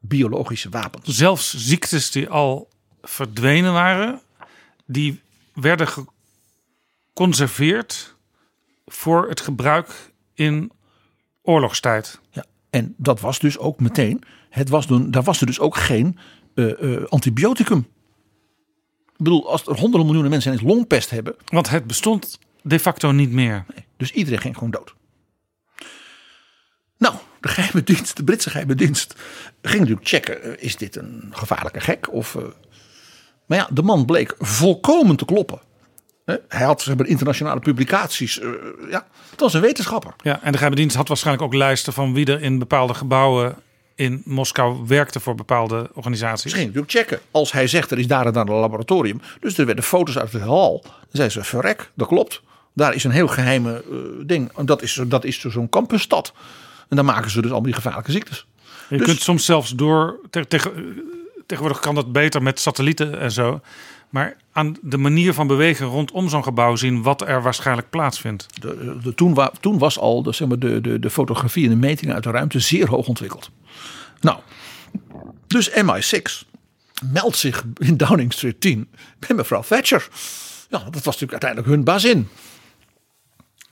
biologische 0.00 0.68
wapens. 0.68 1.16
Zelfs 1.16 1.54
ziektes 1.56 2.10
die 2.10 2.28
al 2.28 2.68
verdwenen 3.02 3.72
waren, 3.72 4.20
die 4.86 5.20
werden 5.54 5.88
geconserveerd 7.12 8.14
voor 8.86 9.28
het 9.28 9.40
gebruik 9.40 10.12
in 10.34 10.70
oorlogstijd. 11.42 12.20
Ja, 12.30 12.44
en 12.70 12.94
dat 12.96 13.20
was 13.20 13.38
dus 13.38 13.58
ook 13.58 13.80
meteen, 13.80 14.22
het 14.50 14.68
was 14.68 14.86
dan, 14.86 15.10
daar 15.10 15.22
was 15.22 15.40
er 15.40 15.46
dus 15.46 15.60
ook 15.60 15.76
geen 15.76 16.18
uh, 16.54 16.80
uh, 16.80 17.04
antibioticum. 17.04 17.86
Ik 19.16 19.24
bedoel, 19.24 19.50
als 19.50 19.66
er 19.66 19.78
honderden 19.78 20.04
miljoenen 20.04 20.30
mensen 20.30 20.52
ineens 20.52 20.68
longpest 20.68 21.10
hebben. 21.10 21.36
Want 21.44 21.70
het 21.70 21.86
bestond 21.86 22.38
de 22.62 22.80
facto 22.80 23.10
niet 23.10 23.30
meer. 23.30 23.64
Nee, 23.74 23.84
dus 23.96 24.12
iedereen 24.12 24.40
ging 24.40 24.54
gewoon 24.54 24.70
dood. 24.70 24.94
Nou, 26.98 27.14
de 27.40 27.48
geheime 27.48 27.82
dienst, 27.82 28.16
de 28.16 28.24
Britse 28.24 28.50
geheime 28.50 28.74
dienst, 28.74 29.14
ging 29.62 29.80
natuurlijk 29.80 30.08
checken: 30.08 30.60
is 30.60 30.76
dit 30.76 30.96
een 30.96 31.28
gevaarlijke 31.30 31.80
gek? 31.80 32.12
Of, 32.12 32.34
uh... 32.34 32.42
maar 33.46 33.58
ja, 33.58 33.68
de 33.72 33.82
man 33.82 34.04
bleek 34.04 34.34
volkomen 34.38 35.16
te 35.16 35.24
kloppen. 35.24 35.60
Hij 36.48 36.64
had 36.64 36.82
zeg 36.82 36.96
maar, 36.96 37.06
internationale 37.06 37.60
publicaties. 37.60 38.40
Uh, 38.40 38.52
ja, 38.90 39.06
het 39.30 39.40
was 39.40 39.54
een 39.54 39.60
wetenschapper. 39.60 40.14
Ja, 40.22 40.42
en 40.42 40.50
de 40.52 40.58
geheime 40.58 40.76
dienst 40.76 40.96
had 40.96 41.08
waarschijnlijk 41.08 41.46
ook 41.46 41.54
lijsten 41.54 41.92
van 41.92 42.14
wie 42.14 42.26
er 42.26 42.42
in 42.42 42.58
bepaalde 42.58 42.94
gebouwen 42.94 43.56
in 43.94 44.22
Moskou 44.24 44.86
werkte 44.86 45.20
voor 45.20 45.34
bepaalde 45.34 45.90
organisaties. 45.92 46.44
Misschien 46.44 46.66
natuurlijk 46.66 46.92
checken. 46.92 47.20
Als 47.30 47.52
hij 47.52 47.66
zegt 47.66 47.90
er 47.90 47.98
is 47.98 48.06
daar 48.06 48.26
en 48.26 48.32
daar 48.32 48.48
een 48.48 48.54
laboratorium. 48.54 49.20
Dus 49.40 49.58
er 49.58 49.66
werden 49.66 49.84
foto's 49.84 50.18
uit 50.18 50.32
het 50.32 50.42
hal. 50.42 50.80
Dan 50.82 50.92
zei 51.10 51.28
ze 51.28 51.44
verrek, 51.44 51.90
dat 51.94 52.08
klopt. 52.08 52.42
Daar 52.72 52.94
is 52.94 53.04
een 53.04 53.10
heel 53.10 53.28
geheime 53.28 53.84
uh, 53.90 53.98
ding. 54.26 54.50
En 54.56 54.66
dat 54.66 54.82
is, 54.82 55.00
dat 55.06 55.24
is 55.24 55.40
zo'n 55.40 55.68
campusstad. 55.68 56.32
En 56.88 56.96
dan 56.96 57.04
maken 57.04 57.30
ze 57.30 57.36
dus 57.36 57.50
allemaal 57.50 57.70
die 57.70 57.74
gevaarlijke 57.74 58.12
ziektes. 58.12 58.46
Je 58.88 58.96
dus, 58.96 59.06
kunt 59.06 59.20
soms 59.20 59.44
zelfs 59.44 59.70
door. 59.70 60.20
Te, 60.30 60.46
te, 60.46 60.60
tegenwoordig 61.46 61.80
kan 61.80 61.94
dat 61.94 62.12
beter 62.12 62.42
met 62.42 62.60
satellieten 62.60 63.20
en 63.20 63.32
zo. 63.32 63.60
Maar 64.14 64.36
aan 64.52 64.76
de 64.82 64.98
manier 64.98 65.34
van 65.34 65.46
bewegen 65.46 65.86
rondom 65.86 66.28
zo'n 66.28 66.42
gebouw 66.42 66.76
zien 66.76 67.02
wat 67.02 67.28
er 67.28 67.42
waarschijnlijk 67.42 67.90
plaatsvindt. 67.90 68.46
De, 68.60 69.12
toen, 69.14 69.38
toen, 69.60 69.78
was 69.78 69.98
al 69.98 70.22
de, 70.22 70.32
zeg 70.32 70.48
maar, 70.48 70.58
de, 70.58 70.98
de, 71.00 71.10
fotografie 71.10 71.64
en 71.64 71.70
de 71.70 71.76
metingen 71.76 72.14
uit 72.14 72.22
de 72.22 72.30
ruimte 72.30 72.60
zeer 72.60 72.88
hoog 72.88 73.06
ontwikkeld. 73.06 73.50
Nou, 74.20 74.38
dus 75.46 75.70
MI6 75.70 76.48
meldt 77.12 77.36
zich 77.36 77.64
in 77.78 77.96
Downing 77.96 78.32
Street 78.32 78.60
10 78.60 78.88
bij 79.18 79.36
mevrouw 79.36 79.62
Thatcher. 79.62 80.08
Ja, 80.68 80.78
dat 80.78 81.04
was 81.04 81.04
natuurlijk 81.04 81.32
uiteindelijk 81.32 81.70
hun 81.70 81.84
bazin. 81.84 82.28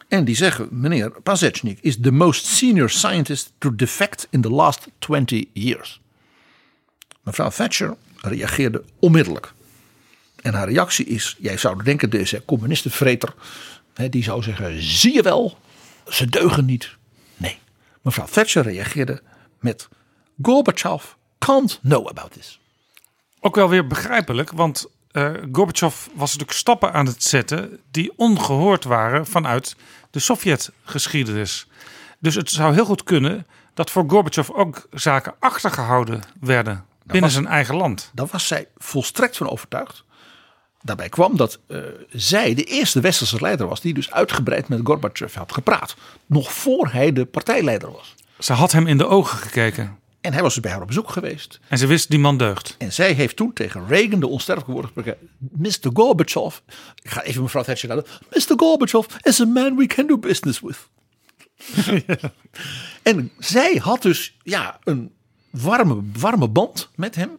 En 0.09 0.24
die 0.24 0.36
zeggen, 0.36 0.69
meneer 0.70 1.10
Pazechnik 1.10 1.78
is 1.81 2.01
the 2.01 2.12
most 2.12 2.47
senior 2.47 2.90
scientist 2.90 3.52
to 3.59 3.74
defect 3.74 4.27
in 4.31 4.40
the 4.40 4.51
last 4.51 4.89
20 4.98 5.44
years. 5.52 6.01
Mevrouw 7.23 7.51
Thatcher 7.51 7.97
reageerde 8.20 8.85
onmiddellijk. 8.98 9.52
En 10.43 10.55
haar 10.55 10.69
reactie 10.69 11.06
is, 11.06 11.36
jij 11.39 11.56
zou 11.56 11.82
denken 11.82 12.10
deze 12.10 12.43
communistenvreter, 12.44 13.35
die 14.10 14.23
zou 14.23 14.43
zeggen, 14.43 14.82
zie 14.82 15.14
je 15.14 15.23
wel, 15.23 15.59
ze 16.09 16.27
deugen 16.27 16.64
niet. 16.64 16.97
Nee, 17.36 17.59
mevrouw 18.02 18.27
Thatcher 18.27 18.62
reageerde 18.62 19.23
met, 19.60 19.89
Gorbachev 20.43 21.05
can't 21.39 21.78
know 21.82 22.09
about 22.09 22.32
this. 22.32 22.60
Ook 23.40 23.55
wel 23.55 23.69
weer 23.69 23.86
begrijpelijk, 23.86 24.51
want 24.51 24.86
uh, 25.12 25.31
Gorbachev 25.52 26.06
was 26.14 26.31
natuurlijk 26.32 26.59
stappen 26.59 26.93
aan 26.93 27.06
het 27.06 27.23
zetten 27.23 27.81
die 27.90 28.12
ongehoord 28.16 28.85
waren 28.85 29.27
vanuit 29.27 29.77
de 30.10 30.19
Sovjet-geschiedenis. 30.19 31.66
Dus 32.19 32.35
het 32.35 32.51
zou 32.51 32.74
heel 32.74 32.85
goed 32.85 33.02
kunnen 33.05 33.47
dat 33.74 33.90
voor 33.90 34.05
Gorbachev 34.06 34.51
ook 34.51 34.86
zaken 34.90 35.35
achtergehouden 35.39 36.23
werden 36.40 36.85
binnen 37.02 37.23
was- 37.23 37.32
zijn 37.32 37.47
eigen 37.47 37.74
land. 37.77 38.10
Daar 38.14 38.27
was 38.27 38.47
zij 38.47 38.69
volstrekt 38.77 39.36
van 39.36 39.48
overtuigd. 39.51 40.05
Daarbij 40.82 41.09
kwam 41.09 41.36
dat 41.36 41.59
eh, 41.66 41.78
zij 42.10 42.54
de 42.54 42.64
eerste 42.64 43.00
westerse 43.00 43.40
leider 43.40 43.68
was 43.68 43.80
die 43.80 43.94
dus 43.94 44.10
uitgebreid 44.10 44.68
met 44.68 44.80
Gorbachev 44.84 45.34
had 45.34 45.52
gepraat. 45.52 45.96
Nog 46.26 46.52
voor 46.52 46.88
hij 46.92 47.12
de 47.12 47.24
partijleider 47.24 47.92
was. 47.92 48.14
Ze 48.38 48.52
had 48.52 48.72
hem 48.72 48.86
in 48.86 48.98
de 48.98 49.06
ogen 49.06 49.38
gekeken 49.38 49.98
En 50.20 50.32
hij 50.32 50.42
was 50.42 50.52
dus 50.54 50.62
bij 50.62 50.72
haar 50.72 50.80
op 50.80 50.86
bezoek 50.86 51.10
geweest. 51.10 51.60
en 51.68 51.78
ze 51.78 51.86
wist 51.86 52.10
die 52.10 52.18
man 52.18 52.36
deugt. 52.36 52.74
En 52.78 52.92
zij 52.92 53.12
heeft 53.12 53.36
toen 53.36 53.52
tegen 53.52 53.86
Reagan 53.88 54.20
de 54.20 54.26
onsterfelijke 54.26 54.72
woorden 54.72 54.90
gesproken. 54.94 55.28
Mr. 55.38 55.90
Gorbachev. 55.92 56.59
Ik 57.02 57.10
ga 57.10 57.22
even 57.22 57.42
mevrouw 57.42 57.62
Thatcher 57.62 57.88
laten. 57.88 58.12
Mr. 58.30 58.54
Gorbachev 58.56 59.06
is 59.20 59.40
a 59.40 59.44
man 59.44 59.76
we 59.76 59.86
can 59.86 60.06
do 60.06 60.18
business 60.18 60.60
with. 60.60 60.88
En 63.02 63.30
zij 63.38 63.74
had 63.82 64.02
dus 64.02 64.36
ja, 64.42 64.78
een 64.84 65.12
warme, 65.50 66.02
warme 66.18 66.48
band 66.48 66.88
met 66.94 67.14
hem. 67.14 67.38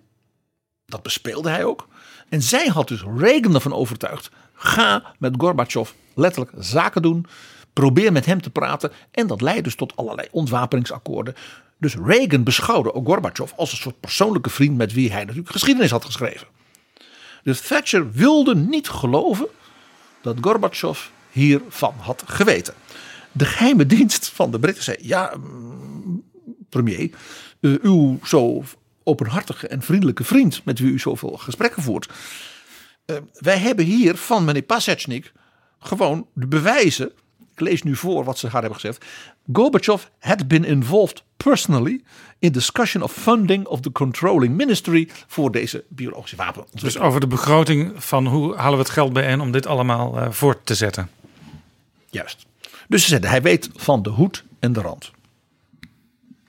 Dat 0.86 1.03
bespeelde 1.03 1.49
hij 1.49 1.65
ook. 1.65 1.88
En 2.34 2.41
zij 2.41 2.68
had 2.68 2.88
dus 2.88 3.03
Reagan 3.18 3.55
ervan 3.55 3.73
overtuigd. 3.73 4.30
Ga 4.53 5.14
met 5.19 5.34
Gorbachev 5.38 5.91
letterlijk 6.14 6.51
zaken 6.57 7.01
doen. 7.01 7.26
Probeer 7.73 8.11
met 8.11 8.26
hem 8.26 8.41
te 8.41 8.49
praten. 8.49 8.91
En 9.11 9.27
dat 9.27 9.41
leidde 9.41 9.64
dus 9.64 9.76
tot 9.76 9.95
allerlei 9.95 10.27
ontwapeningsakkoorden. 10.31 11.35
Dus 11.77 11.95
Reagan 11.95 12.43
beschouwde 12.43 12.93
ook 12.93 13.05
Gorbachev 13.05 13.51
als 13.55 13.72
een 13.72 13.77
soort 13.77 13.99
persoonlijke 13.99 14.49
vriend 14.49 14.77
met 14.77 14.93
wie 14.93 15.11
hij 15.11 15.23
natuurlijk 15.23 15.51
geschiedenis 15.51 15.91
had 15.91 16.05
geschreven. 16.05 16.47
Dus 17.43 17.61
Thatcher 17.61 18.11
wilde 18.11 18.55
niet 18.55 18.89
geloven 18.89 19.47
dat 20.22 20.38
Gorbachev 20.41 20.99
hiervan 21.31 21.93
had 21.97 22.23
geweten. 22.26 22.73
De 23.31 23.45
geheime 23.45 23.85
dienst 23.95 24.30
van 24.30 24.51
de 24.51 24.60
Britten 24.60 24.84
zei: 24.84 24.97
Ja, 24.99 25.34
mm, 25.38 26.23
premier, 26.69 27.10
eh, 27.60 27.72
uw 27.81 28.19
zo 28.23 28.64
openhartige 29.04 29.68
en 29.68 29.82
vriendelijke 29.82 30.24
vriend 30.24 30.62
met 30.66 30.80
wie 30.80 30.92
u 30.92 31.00
zoveel 31.00 31.38
gesprekken 31.38 31.84
voert. 31.84 32.10
eh, 33.06 33.16
wij 33.34 33.58
hebben 33.58 33.86
hier 33.86 34.16
van 34.16 34.46
meneer 34.46 34.62
Pasechnik 34.62 35.32
gewoon 35.80 36.28
de 36.34 36.48
bewijzen. 36.48 37.12
Ik 37.54 37.60
lees 37.60 37.84
nu 37.84 37.96
voor 37.96 38.24
wat 38.24 38.38
ze 38.38 38.48
haar 38.48 38.62
hebben 38.62 38.80
gezegd. 38.80 39.06
Gorbachev 39.54 40.04
had 40.20 40.48
been 40.48 40.64
involved 40.64 41.24
personally 41.38 42.02
in 42.40 42.52
discussion 42.52 43.04
of 43.04 43.12
funding 43.12 43.66
of 43.66 43.80
the 43.80 43.92
controlling 43.92 44.56
ministry 44.56 45.10
voor 45.28 45.52
deze 45.52 45.84
biologische 45.90 46.36
wapen. 46.36 46.66
Dus 46.72 46.98
over 46.98 47.20
de 47.20 47.28
begroting 47.28 48.04
van 48.04 48.28
hoe 48.28 48.56
halen 48.56 48.78
we 48.78 48.84
het 48.84 48.94
geld 48.94 49.14
bijeen 49.14 49.42
om 49.42 49.52
dit 49.52 49.66
allemaal 49.66 50.20
eh, 50.20 50.32
voort 50.32 50.66
te 50.66 50.76
zetten. 50.76 51.10
Juist. 52.10 52.46
Dus 52.88 53.02
ze 53.02 53.08
zeiden, 53.08 53.30
hij 53.30 53.42
weet 53.42 53.70
van 53.76 54.04
de 54.04 54.10
hoed 54.10 54.44
en 54.60 54.74
de 54.74 54.82
rand. 54.82 55.12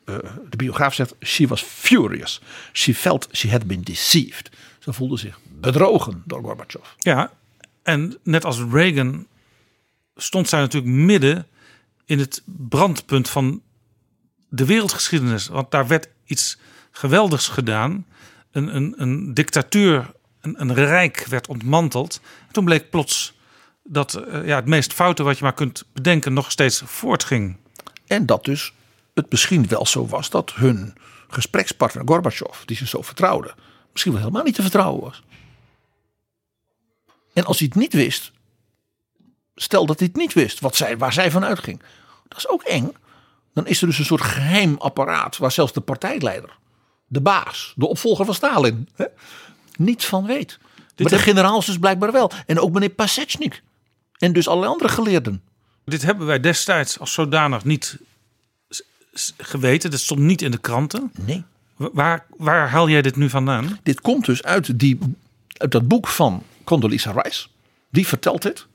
Eh, 0.04 0.16
de 0.50 0.56
biograaf 0.56 0.94
zegt, 0.94 1.14
she 1.20 1.46
was 1.46 1.62
furious. 1.62 2.40
She 2.72 2.94
felt 2.94 3.28
she 3.32 3.50
had 3.50 3.66
been 3.66 3.82
deceived. 3.82 4.50
Ze 4.78 4.92
voelde 4.92 5.16
zich 5.16 5.38
bedrogen 5.60 6.22
door 6.24 6.42
Gorbachev. 6.42 6.86
Ja, 6.98 7.32
en 7.82 8.18
net 8.22 8.44
als 8.44 8.60
Reagan 8.70 9.26
stond 10.16 10.48
zij 10.48 10.60
natuurlijk 10.60 10.94
midden 10.94 11.46
in 12.04 12.18
het 12.18 12.42
brandpunt 12.44 13.28
van 13.28 13.62
de 14.48 14.64
wereldgeschiedenis. 14.64 15.46
Want 15.48 15.70
daar 15.70 15.86
werd 15.86 16.08
iets 16.24 16.58
geweldigs 16.90 17.48
gedaan. 17.48 18.06
Een, 18.50 18.76
een, 18.76 18.94
een 18.96 19.34
dictatuur, 19.34 20.12
een, 20.40 20.60
een 20.60 20.74
rijk 20.74 21.26
werd 21.28 21.46
ontmanteld. 21.46 22.20
Toen 22.50 22.64
bleek 22.64 22.90
plots 22.90 23.34
dat 23.84 24.14
eh, 24.14 24.46
ja, 24.46 24.56
het 24.56 24.66
meest 24.66 24.92
foute 24.92 25.22
wat 25.22 25.38
je 25.38 25.44
maar 25.44 25.54
kunt 25.54 25.84
bedenken 25.92 26.32
nog 26.32 26.50
steeds 26.50 26.82
voortging. 26.84 27.56
En 28.06 28.26
dat 28.26 28.44
dus 28.44 28.72
het 29.14 29.30
misschien 29.30 29.68
wel 29.68 29.86
zo 29.86 30.06
was 30.06 30.30
dat 30.30 30.54
hun 30.54 30.94
gesprekspartner 31.28 32.02
Gorbachev, 32.06 32.64
die 32.64 32.76
ze 32.76 32.86
zo 32.86 33.02
vertrouwde, 33.02 33.54
misschien 33.92 34.12
wel 34.12 34.20
helemaal 34.20 34.44
niet 34.44 34.54
te 34.54 34.62
vertrouwen 34.62 35.02
was. 35.02 35.22
En 37.32 37.44
als 37.44 37.58
hij 37.58 37.66
het 37.66 37.76
niet 37.76 37.92
wist, 37.92 38.32
stel 39.54 39.86
dat 39.86 39.98
hij 39.98 40.08
het 40.08 40.16
niet 40.16 40.32
wist, 40.32 40.60
wat 40.60 40.76
zij, 40.76 40.98
waar 40.98 41.12
zij 41.12 41.30
van 41.30 41.44
uitging, 41.44 41.82
dat 42.28 42.38
is 42.38 42.48
ook 42.48 42.62
eng. 42.62 42.92
Dan 43.52 43.66
is 43.66 43.80
er 43.80 43.86
dus 43.86 43.98
een 43.98 44.04
soort 44.04 44.22
geheim 44.22 44.76
apparaat 44.78 45.36
waar 45.36 45.52
zelfs 45.52 45.72
de 45.72 45.80
partijleider, 45.80 46.58
de 47.06 47.20
baas, 47.20 47.72
de 47.76 47.86
opvolger 47.86 48.24
van 48.24 48.34
Stalin, 48.34 48.88
hè, 48.94 49.04
niet 49.76 50.04
van 50.04 50.26
weet. 50.26 50.58
maar 50.96 51.10
de 51.10 51.18
generaals 51.18 51.66
dus 51.66 51.78
blijkbaar 51.78 52.12
wel. 52.12 52.30
En 52.46 52.60
ook 52.60 52.72
meneer 52.72 52.88
Pasechnik. 52.88 53.62
En 54.18 54.32
dus 54.32 54.48
allerlei 54.48 54.72
andere 54.72 54.90
geleerden. 54.90 55.42
Dit 55.84 56.02
hebben 56.02 56.26
wij 56.26 56.40
destijds 56.40 56.98
als 56.98 57.12
zodanig 57.12 57.64
niet 57.64 57.98
geweten. 59.38 59.90
Dat 59.90 60.00
stond 60.00 60.20
niet 60.20 60.42
in 60.42 60.50
de 60.50 60.58
kranten. 60.58 61.12
Nee. 61.20 61.44
Wa- 61.76 61.90
Waar, 61.92 62.26
waar 62.36 62.68
haal 62.70 62.88
jij 62.88 63.02
dit 63.02 63.16
nu 63.16 63.30
vandaan? 63.30 63.78
Dit 63.82 64.00
komt 64.00 64.24
dus 64.24 64.42
uit, 64.42 64.78
die, 64.78 64.98
uit 65.52 65.72
dat 65.72 65.88
boek 65.88 66.06
van 66.08 66.42
Condoleezza 66.64 67.10
Rice. 67.22 67.46
Die 67.90 68.06
vertelt 68.06 68.42
dit. 68.42 68.66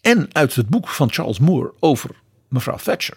En 0.00 0.28
uit 0.32 0.54
het 0.54 0.68
boek 0.68 0.88
van 0.88 1.12
Charles 1.12 1.38
Moore 1.38 1.72
over 1.80 2.10
mevrouw 2.48 2.76
Thatcher. 2.76 3.16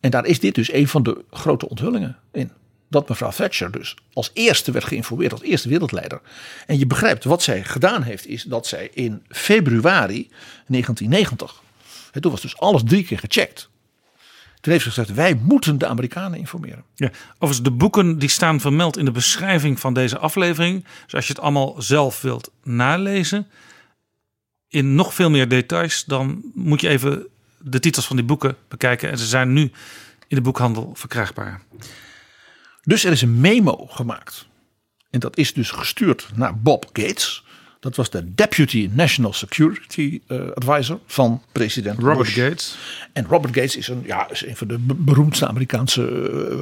En 0.00 0.10
daar 0.10 0.26
is 0.26 0.40
dit 0.40 0.54
dus 0.54 0.72
een 0.72 0.88
van 0.88 1.02
de 1.02 1.24
grote 1.30 1.68
onthullingen 1.68 2.16
in. 2.32 2.52
Dat 2.90 3.08
mevrouw 3.08 3.30
Thatcher 3.30 3.70
dus 3.70 3.96
als 4.12 4.30
eerste 4.34 4.70
werd 4.72 4.84
geïnformeerd, 4.84 5.32
als 5.32 5.42
eerste 5.42 5.68
wereldleider. 5.68 6.20
En 6.66 6.78
je 6.78 6.86
begrijpt 6.86 7.24
wat 7.24 7.42
zij 7.42 7.64
gedaan 7.64 8.02
heeft, 8.02 8.26
is 8.26 8.42
dat 8.42 8.66
zij 8.66 8.90
in 8.94 9.22
februari 9.28 10.28
1990, 10.66 11.62
hè, 12.12 12.20
toen 12.20 12.30
was 12.30 12.40
dus 12.40 12.56
alles 12.56 12.82
drie 12.84 13.04
keer 13.04 13.18
gecheckt. 13.18 13.68
Toen 14.60 14.72
heeft 14.72 14.84
ze 14.84 14.90
gezegd, 14.90 15.14
wij 15.14 15.34
moeten 15.34 15.78
de 15.78 15.86
Amerikanen 15.86 16.38
informeren. 16.38 16.84
Ja, 16.94 17.10
overigens, 17.34 17.62
de 17.62 17.70
boeken 17.70 18.18
die 18.18 18.28
staan 18.28 18.60
vermeld 18.60 18.96
in 18.96 19.04
de 19.04 19.10
beschrijving 19.10 19.80
van 19.80 19.94
deze 19.94 20.18
aflevering. 20.18 20.84
Dus 21.04 21.14
als 21.14 21.26
je 21.26 21.32
het 21.32 21.42
allemaal 21.42 21.82
zelf 21.82 22.20
wilt 22.20 22.50
nalezen, 22.62 23.46
in 24.68 24.94
nog 24.94 25.14
veel 25.14 25.30
meer 25.30 25.48
details, 25.48 26.04
dan 26.04 26.42
moet 26.54 26.80
je 26.80 26.88
even 26.88 27.26
de 27.58 27.80
titels 27.80 28.06
van 28.06 28.16
die 28.16 28.24
boeken 28.24 28.56
bekijken. 28.68 29.10
En 29.10 29.18
ze 29.18 29.26
zijn 29.26 29.52
nu 29.52 29.62
in 30.28 30.36
de 30.36 30.40
boekhandel 30.40 30.92
verkrijgbaar. 30.94 31.60
Dus 32.82 33.04
er 33.04 33.12
is 33.12 33.22
een 33.22 33.40
memo 33.40 33.86
gemaakt. 33.86 34.46
En 35.10 35.20
dat 35.20 35.36
is 35.36 35.52
dus 35.52 35.70
gestuurd 35.70 36.28
naar 36.34 36.58
Bob 36.58 36.84
Gates. 36.92 37.44
Dat 37.80 37.96
was 37.96 38.10
de 38.10 38.34
Deputy 38.34 38.90
National 38.92 39.32
Security 39.32 40.20
eh, 40.26 40.40
Advisor 40.54 41.00
van 41.06 41.42
president 41.52 41.98
Robert 41.98 42.18
Bush. 42.18 42.34
Gates. 42.34 42.76
En 43.12 43.26
Robert 43.26 43.54
Gates 43.54 43.76
is 43.76 43.88
een, 43.88 44.02
ja, 44.06 44.30
is 44.30 44.46
een 44.46 44.56
van 44.56 44.68
de 44.68 44.78
be- 44.78 44.94
beroemdste 44.94 45.46
Amerikaanse 45.46 46.08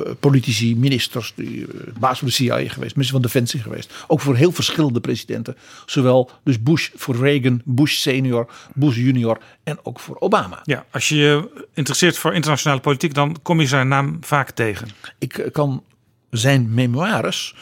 eh, 0.06 0.12
politici, 0.20 0.76
ministers. 0.76 1.32
Die, 1.36 1.66
eh, 1.66 1.92
baas 1.98 2.18
van 2.18 2.28
de 2.28 2.34
CIA 2.34 2.56
geweest, 2.56 2.78
minister 2.78 3.06
van 3.06 3.22
Defensie 3.22 3.60
geweest. 3.60 3.92
Ook 4.06 4.20
voor 4.20 4.36
heel 4.36 4.52
verschillende 4.52 5.00
presidenten. 5.00 5.56
Zowel 5.86 6.30
dus 6.44 6.62
Bush 6.62 6.90
voor 6.94 7.16
Reagan, 7.16 7.60
Bush 7.64 7.94
senior, 7.96 8.50
Bush 8.74 8.96
junior 8.96 9.38
en 9.64 9.78
ook 9.82 10.00
voor 10.00 10.16
Obama. 10.18 10.60
Ja, 10.64 10.84
als 10.90 11.08
je 11.08 11.16
je 11.16 11.66
interesseert 11.74 12.18
voor 12.18 12.34
internationale 12.34 12.80
politiek, 12.80 13.14
dan 13.14 13.36
kom 13.42 13.60
je 13.60 13.66
zijn 13.66 13.88
naam 13.88 14.16
vaak 14.20 14.50
tegen. 14.50 14.88
Ik 15.18 15.48
kan 15.52 15.84
zijn 16.30 16.74
memoires 16.74 17.54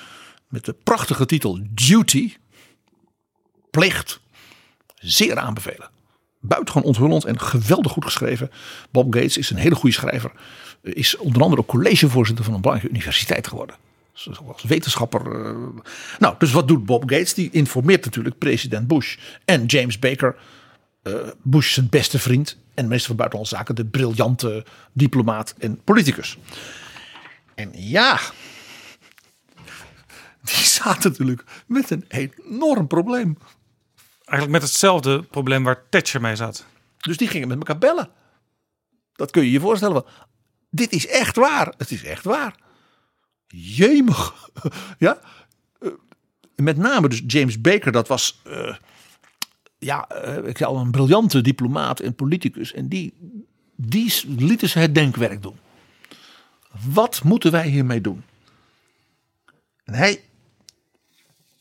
met 0.49 0.65
de 0.65 0.75
prachtige 0.83 1.27
titel 1.27 1.59
Duty, 1.71 2.33
plicht, 3.75 4.21
zeer 4.95 5.39
aanbevelen. 5.39 5.91
Buitengewoon 6.41 6.89
onthullend 6.89 7.25
en 7.25 7.41
geweldig 7.41 7.93
goed 7.93 8.05
geschreven. 8.05 8.51
Bob 8.91 9.15
Gates 9.15 9.37
is 9.37 9.51
een 9.51 9.57
hele 9.57 9.75
goede 9.75 9.95
schrijver. 9.95 10.33
Is 10.83 11.17
onder 11.17 11.43
andere 11.43 11.61
ook 11.61 11.69
collegevoorzitter 11.69 12.45
van 12.45 12.55
een 12.55 12.61
belangrijke 12.61 12.97
universiteit 12.97 13.47
geworden. 13.47 13.77
Dus 14.13 14.39
ook 14.41 14.53
als 14.53 14.63
wetenschapper. 14.63 15.47
eh. 15.47 15.57
Nou, 16.19 16.35
dus 16.39 16.53
wat 16.53 16.69
doet 16.69 16.85
Bob 16.87 17.03
Gates? 17.03 17.35
Die 17.35 17.49
informeert 17.53 18.05
natuurlijk 18.05 18.39
president 18.39 18.87
Bush 18.87 19.17
en 19.45 19.67
James 19.67 19.99
Baker. 19.99 20.37
eh, 21.03 21.13
Bush 21.43 21.73
zijn 21.73 21.89
beste 21.89 22.19
vriend 22.19 22.57
en 22.75 22.85
minister 22.85 23.07
van 23.07 23.17
Buitenlandse 23.17 23.57
Zaken. 23.57 23.75
De 23.75 23.85
briljante 23.85 24.65
diplomaat 24.93 25.55
en 25.59 25.81
politicus. 25.85 26.39
En 27.55 27.71
ja, 27.73 28.21
die 30.43 30.65
zaten 30.65 31.11
natuurlijk 31.11 31.45
met 31.67 31.91
een 31.91 32.05
enorm 32.09 32.87
probleem. 32.87 33.39
Eigenlijk 34.25 34.61
met 34.61 34.71
hetzelfde 34.71 35.23
probleem 35.23 35.65
waar 35.65 35.89
Thatcher 35.89 36.21
mee 36.21 36.37
zat. 36.37 36.67
Dus 36.97 37.17
die 37.17 37.29
gingen 37.29 37.49
met 37.49 37.59
elkaar 37.59 37.79
bellen. 37.79 38.09
Dat 39.13 39.31
kun 39.31 39.45
je 39.45 39.51
je 39.51 39.61
voorstellen. 39.61 40.05
Dit 40.71 40.93
is 40.93 41.07
echt 41.07 41.37
waar. 41.37 41.75
Het 41.79 41.91
is 41.91 42.05
echt 42.05 42.25
waar. 42.25 42.55
Jemig. 43.47 44.33
Ja. 44.99 45.21
Eh, 45.81 45.89
Met 46.57 46.77
name 46.77 47.09
dus 47.09 47.23
James 47.27 47.61
Baker. 47.61 47.93
Dat 47.93 48.09
was 48.09 48.41
eh, 48.45 48.77
ja, 49.79 50.09
eh, 50.09 50.49
ik 50.49 50.63
al 50.63 50.77
een 50.77 50.91
briljante 50.91 51.41
diplomaat 51.41 52.01
en 52.01 52.15
politicus. 52.15 52.73
En 52.73 52.89
die, 52.89 53.15
die 53.77 54.13
lieten 54.27 54.69
ze 54.69 54.79
het 54.79 54.95
denkwerk 54.95 55.43
doen. 55.43 55.59
Wat 56.93 57.23
moeten 57.25 57.53
wij 57.53 57.69
hiermee 57.69 58.01
doen? 58.01 58.25
En 59.85 59.95
hij, 59.95 60.25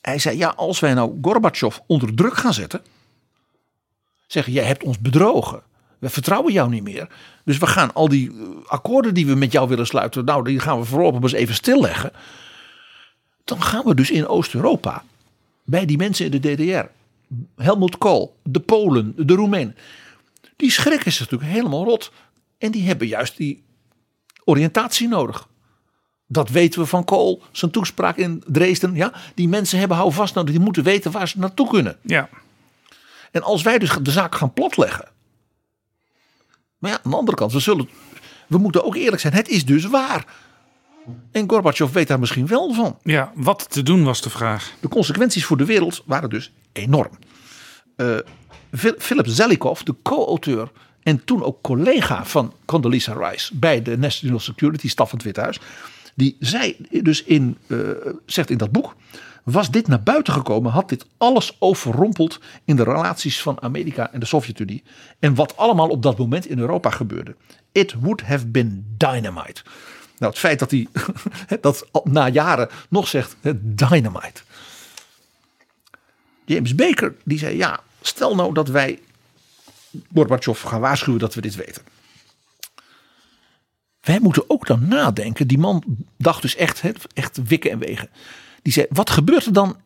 hij 0.03 0.19
zei, 0.19 0.37
ja, 0.37 0.53
als 0.55 0.79
wij 0.79 0.93
nou 0.93 1.17
Gorbachev 1.21 1.77
onder 1.87 2.15
druk 2.15 2.33
gaan 2.37 2.53
zetten. 2.53 2.81
Zeggen, 4.27 4.53
jij 4.53 4.63
hebt 4.63 4.83
ons 4.83 4.99
bedrogen. 4.99 5.61
We 5.99 6.09
vertrouwen 6.09 6.53
jou 6.53 6.69
niet 6.69 6.83
meer. 6.83 7.07
Dus 7.45 7.57
we 7.57 7.67
gaan 7.67 7.93
al 7.93 8.09
die 8.09 8.29
eh, 8.29 8.35
akkoorden 8.65 9.13
die 9.13 9.25
we 9.25 9.35
met 9.35 9.51
jou 9.51 9.67
willen 9.67 9.85
sluiten, 9.85 10.25
nou, 10.25 10.43
die 10.43 10.59
gaan 10.59 10.79
we 10.79 10.85
voorlopig 10.85 11.21
eens 11.21 11.31
even 11.31 11.55
stilleggen. 11.55 12.11
Dan 13.43 13.61
gaan 13.61 13.85
we 13.85 13.95
dus 13.95 14.11
in 14.11 14.27
Oost-Europa, 14.27 15.03
bij 15.63 15.85
die 15.85 15.97
mensen 15.97 16.25
in 16.25 16.41
de 16.41 16.55
DDR, 16.55 16.85
Helmut 17.55 17.97
Kool, 17.97 18.35
de 18.43 18.59
Polen, 18.59 19.13
de 19.17 19.33
Roemenen, 19.33 19.75
die 20.55 20.71
schrikken 20.71 21.11
zich 21.11 21.31
natuurlijk 21.31 21.51
helemaal 21.51 21.83
rot. 21.83 22.11
En 22.57 22.71
die 22.71 22.87
hebben 22.87 23.07
juist 23.07 23.37
die 23.37 23.63
oriëntatie 24.43 25.07
nodig. 25.07 25.47
Dat 26.27 26.49
weten 26.49 26.79
we 26.81 26.85
van 26.85 27.03
Kool, 27.03 27.43
zijn 27.51 27.71
toespraak 27.71 28.17
in 28.17 28.43
Dresden. 28.47 28.95
Ja, 28.95 29.13
die 29.35 29.47
mensen 29.47 29.79
hebben 29.79 29.97
houvast 29.97 30.35
nodig, 30.35 30.51
die 30.51 30.63
moeten 30.63 30.83
weten 30.83 31.11
waar 31.11 31.27
ze 31.27 31.39
naartoe 31.39 31.67
kunnen. 31.67 31.97
Ja. 32.01 32.29
En 33.31 33.43
als 33.43 33.61
wij 33.61 33.79
dus 33.79 33.97
de 34.01 34.11
zaak 34.11 34.35
gaan 34.35 34.53
platleggen. 34.53 35.07
Maar 36.77 36.91
ja, 36.91 36.99
aan 37.03 37.11
de 37.11 37.17
andere 37.17 37.37
kant, 37.37 37.51
we, 37.51 37.59
zullen, 37.59 37.89
we 38.47 38.57
moeten 38.57 38.85
ook 38.85 38.95
eerlijk 38.95 39.21
zijn. 39.21 39.33
Het 39.33 39.49
is 39.49 39.65
dus 39.65 39.85
waar. 39.85 40.25
En 41.31 41.49
Gorbachev 41.49 41.91
weet 41.91 42.07
daar 42.07 42.19
misschien 42.19 42.47
wel 42.47 42.73
van. 42.73 42.97
Ja, 43.03 43.31
wat 43.35 43.69
te 43.69 43.83
doen 43.83 44.03
was 44.03 44.21
de 44.21 44.29
vraag. 44.29 44.73
De 44.79 44.87
consequenties 44.87 45.45
voor 45.45 45.57
de 45.57 45.65
wereld 45.65 46.03
waren 46.05 46.29
dus 46.29 46.51
enorm. 46.71 47.11
Uh, 47.97 48.17
Philip 48.97 49.27
Zelikow, 49.27 49.77
de 49.83 49.95
co-auteur 50.01 50.71
en 51.03 51.23
toen 51.25 51.43
ook 51.43 51.61
collega 51.61 52.25
van 52.25 52.53
Condoleezza 52.65 53.13
Rice 53.13 53.55
bij 53.55 53.81
de 53.81 53.97
National 53.97 54.39
Security 54.39 54.89
Staf 54.89 55.09
van 55.09 55.17
het 55.17 55.25
Witte 55.25 55.41
Huis. 55.41 55.59
Die 56.13 56.35
zei 56.39 56.77
dus 56.89 57.23
in, 57.23 57.57
uh, 57.67 57.89
zegt 58.25 58.49
in 58.49 58.57
dat 58.57 58.71
boek, 58.71 58.95
was 59.43 59.71
dit 59.71 59.87
naar 59.87 60.03
buiten 60.03 60.33
gekomen, 60.33 60.71
had 60.71 60.89
dit 60.89 61.05
alles 61.17 61.55
overrompeld 61.59 62.39
in 62.65 62.75
de 62.75 62.83
relaties 62.83 63.41
van 63.41 63.61
Amerika 63.61 64.11
en 64.11 64.19
de 64.19 64.25
Sovjet-Unie. 64.25 64.83
En 65.19 65.35
wat 65.35 65.57
allemaal 65.57 65.89
op 65.89 66.01
dat 66.01 66.17
moment 66.17 66.45
in 66.45 66.59
Europa 66.59 66.89
gebeurde. 66.89 67.35
It 67.71 67.93
would 67.99 68.21
have 68.21 68.47
been 68.47 68.85
dynamite. 68.97 69.61
Nou, 70.17 70.31
het 70.31 70.37
feit 70.37 70.59
dat 70.59 70.71
hij 70.71 70.87
dat 71.61 71.87
na 72.03 72.29
jaren 72.29 72.69
nog 72.89 73.07
zegt, 73.07 73.35
dynamite. 73.61 74.41
James 76.45 76.75
Baker, 76.75 77.15
die 77.23 77.37
zei 77.37 77.57
ja, 77.57 77.79
stel 78.01 78.35
nou 78.35 78.53
dat 78.53 78.67
wij 78.67 78.99
Gorbachev 80.13 80.65
gaan 80.65 80.79
waarschuwen 80.79 81.19
dat 81.19 81.33
we 81.33 81.41
dit 81.41 81.55
weten. 81.55 81.83
Wij 84.03 84.19
moeten 84.19 84.49
ook 84.49 84.67
dan 84.67 84.87
nadenken. 84.87 85.47
Die 85.47 85.57
man 85.57 85.83
dacht 86.17 86.41
dus 86.41 86.55
echt, 86.55 86.83
echt 87.13 87.47
wikken 87.47 87.71
en 87.71 87.79
wegen. 87.79 88.09
Die 88.61 88.73
zei, 88.73 88.85
wat 88.89 89.09
gebeurt 89.09 89.45
er 89.45 89.53
dan 89.53 89.77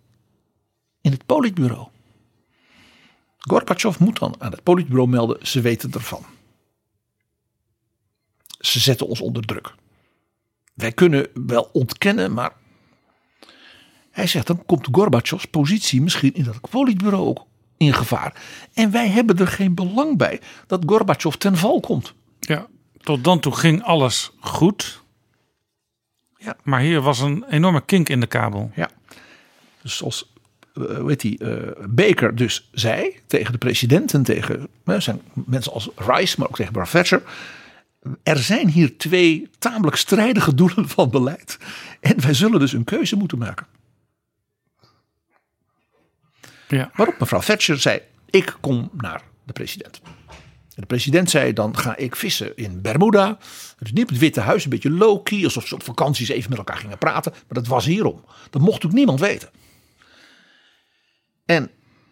in 1.02 1.12
het 1.12 1.26
politbureau? 1.26 1.88
Gorbachev 3.38 4.00
moet 4.00 4.20
dan 4.20 4.36
aan 4.38 4.52
het 4.52 4.64
politbureau 4.64 5.10
melden, 5.10 5.48
ze 5.48 5.62
weten 5.62 5.92
ervan. 5.92 6.26
Ze 8.60 8.80
zetten 8.80 9.08
ons 9.08 9.22
onder 9.22 9.46
druk. 9.46 9.74
Wij 10.74 10.92
kunnen 10.92 11.28
wel 11.34 11.70
ontkennen, 11.74 12.34
maar 12.34 12.54
hij 14.12 14.28
zegt 14.28 14.48
dan 14.48 14.66
komt 14.66 14.88
Gorbachevs 14.92 15.46
positie 15.46 16.02
misschien 16.02 16.34
in 16.34 16.44
dat 16.44 16.70
politbureau 16.70 17.26
ook 17.26 17.46
in 17.78 17.94
gevaar. 17.94 18.42
En 18.74 18.92
wij 18.92 19.08
hebben 19.08 19.38
er 19.38 19.48
geen 19.48 19.74
belang 19.74 20.18
bij 20.18 20.42
dat 20.68 20.84
Gorbachev 20.86 21.36
ten 21.36 21.58
val 21.58 21.80
komt. 21.80 22.14
Ja, 22.40 22.68
tot 23.08 23.24
dan 23.24 23.40
toe 23.40 23.56
ging 23.56 23.84
alles 23.84 24.32
goed. 24.40 25.02
Ja. 26.38 26.58
Maar 26.64 26.80
hier 26.80 27.02
was 27.02 27.20
een 27.20 27.46
enorme 27.50 27.86
kink 27.86 28.10
in 28.10 28.20
de 28.20 28.28
kabel. 28.28 28.72
Ja. 28.76 28.90
Dus 29.82 29.98
zoals 29.98 30.34
uh, 30.74 30.98
weet 30.98 31.22
die, 31.22 31.40
uh, 31.44 31.72
Baker 31.90 32.36
dus 32.36 32.70
zei 32.72 33.20
tegen 33.28 33.52
de 33.52 33.58
president 33.58 34.14
en 34.14 34.24
tegen 34.24 34.68
zijn 34.98 35.22
mensen 35.34 35.74
als 35.74 35.90
Rice, 35.96 36.36
maar 36.40 36.48
ook 36.48 36.56
tegen 36.56 36.90
Thatcher. 36.90 37.22
Er 38.24 38.38
zijn 38.38 38.68
hier 38.68 38.98
twee 38.98 39.50
tamelijk 39.60 39.98
strijdige 39.98 40.54
doelen 40.54 40.90
van 40.90 41.10
beleid. 41.10 41.58
En 42.00 42.22
wij 42.22 42.34
zullen 42.34 42.60
dus 42.60 42.74
een 42.74 42.84
keuze 42.84 43.16
moeten 43.16 43.38
maken. 43.38 43.68
Ja. 46.68 46.92
Waarop 46.94 47.20
mevrouw 47.20 47.42
Thatcher 47.42 47.80
zei: 47.80 48.02
Ik 48.30 48.58
kom 48.60 48.90
naar 48.94 49.22
de 49.44 49.54
president. 49.54 50.02
De 50.80 50.86
president 50.86 51.30
zei: 51.30 51.54
Dan 51.54 51.78
ga 51.78 51.96
ik 51.96 52.16
vissen 52.16 52.56
in 52.56 52.82
Bermuda. 52.82 53.38
Het 53.78 53.88
is 53.88 53.92
niet 53.92 54.04
op 54.04 54.10
het 54.10 54.18
Witte 54.18 54.40
Huis, 54.40 54.64
een 54.64 54.70
beetje 54.70 54.90
low-key, 54.90 55.44
alsof 55.44 55.68
ze 55.68 55.76
op 55.76 55.84
vakanties 55.84 56.30
even 56.30 56.50
met 56.50 56.58
elkaar 56.58 56.78
gingen 56.78 56.98
praten. 56.98 57.32
Maar 57.32 57.44
dat 57.48 57.68
was 57.68 57.86
hierom. 57.86 58.24
Dat 58.50 58.62
mocht 58.62 58.86
ook 58.86 58.92
niemand 58.92 59.20
weten. 59.20 59.50
En 61.46 61.70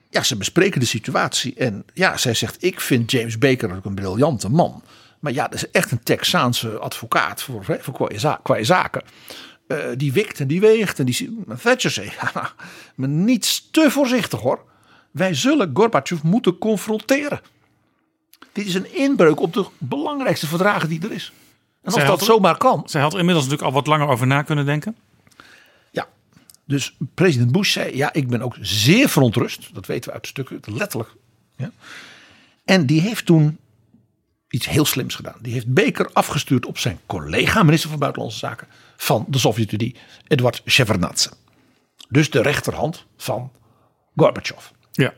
ja, 0.09 0.23
ze 0.23 0.37
bespreken 0.37 0.79
de 0.79 0.85
situatie. 0.85 1.55
En 1.55 1.85
ja, 1.93 2.17
zij 2.17 2.33
zegt: 2.33 2.63
Ik 2.63 2.81
vind 2.81 3.11
James 3.11 3.37
Baker 3.37 3.75
ook 3.75 3.85
een 3.85 3.95
briljante 3.95 4.49
man. 4.49 4.83
Maar 5.19 5.33
ja, 5.33 5.47
dat 5.47 5.53
is 5.53 5.71
echt 5.71 5.91
een 5.91 6.03
Texaanse 6.03 6.77
advocaat 6.77 7.43
voor, 7.43 7.79
voor 7.81 8.09
qua 8.43 8.63
zaken. 8.63 9.03
Uh, 9.67 9.85
die 9.97 10.13
wikt 10.13 10.39
en 10.39 10.47
die 10.47 10.59
weegt. 10.59 10.99
En 10.99 11.05
die 11.05 11.43
Thatcher 11.61 11.91
zei, 11.91 12.11
maar 12.95 13.09
niet 13.09 13.73
te 13.73 13.91
voorzichtig 13.91 14.39
hoor. 14.39 14.63
Wij 15.11 15.33
zullen 15.33 15.71
Gorbachev 15.73 16.21
moeten 16.21 16.57
confronteren. 16.57 17.41
Dit 18.55 18.67
is 18.67 18.73
een 18.73 18.95
inbreuk 18.95 19.39
op 19.39 19.53
de 19.53 19.65
belangrijkste 19.77 20.47
verdragen 20.47 20.89
die 20.89 21.03
er 21.03 21.11
is. 21.11 21.33
En 21.81 21.93
als 21.93 22.05
dat 22.05 22.23
zomaar 22.23 22.57
kan. 22.57 22.83
Zij 22.85 23.01
had 23.01 23.13
inmiddels 23.13 23.43
natuurlijk 23.43 23.67
al 23.67 23.73
wat 23.73 23.87
langer 23.87 24.07
over 24.07 24.27
na 24.27 24.41
kunnen 24.41 24.65
denken. 24.65 24.95
Ja, 25.91 26.07
dus 26.65 26.97
president 27.13 27.51
Bush 27.51 27.71
zei, 27.71 27.95
ja, 27.95 28.13
ik 28.13 28.27
ben 28.27 28.41
ook 28.41 28.55
zeer 28.61 29.09
verontrust. 29.09 29.73
Dat 29.73 29.85
weten 29.85 30.09
we 30.09 30.15
uit 30.15 30.27
stukken, 30.27 30.59
letterlijk. 30.65 31.15
Ja. 31.55 31.71
En 32.65 32.85
die 32.85 33.01
heeft 33.01 33.25
toen 33.25 33.57
iets 34.49 34.69
heel 34.69 34.85
slims 34.85 35.15
gedaan. 35.15 35.37
Die 35.41 35.53
heeft 35.53 35.73
Baker 35.73 36.09
afgestuurd 36.13 36.65
op 36.65 36.77
zijn 36.77 36.99
collega, 37.05 37.63
minister 37.63 37.89
van 37.89 37.99
Buitenlandse 37.99 38.39
Zaken 38.39 38.67
van 38.95 39.25
de 39.27 39.37
Sovjet-Unie, 39.37 39.95
Eduard 40.27 40.61
Shevardnadze. 40.65 41.29
Dus 42.09 42.29
de 42.29 42.41
rechterhand 42.41 43.05
van 43.17 43.51
Gorbachev. 44.15 44.65
Ja. 44.91 45.13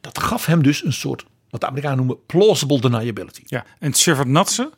Dat 0.00 0.18
gaf 0.18 0.46
hem 0.46 0.62
dus 0.62 0.84
een 0.84 0.92
soort, 0.92 1.24
wat 1.50 1.60
de 1.60 1.66
Amerikanen 1.66 1.96
noemen, 1.96 2.26
plausible 2.26 2.80
deniability. 2.80 3.42
Ja, 3.46 3.64
en 3.78 3.94
Shevardnadze, 3.94 4.70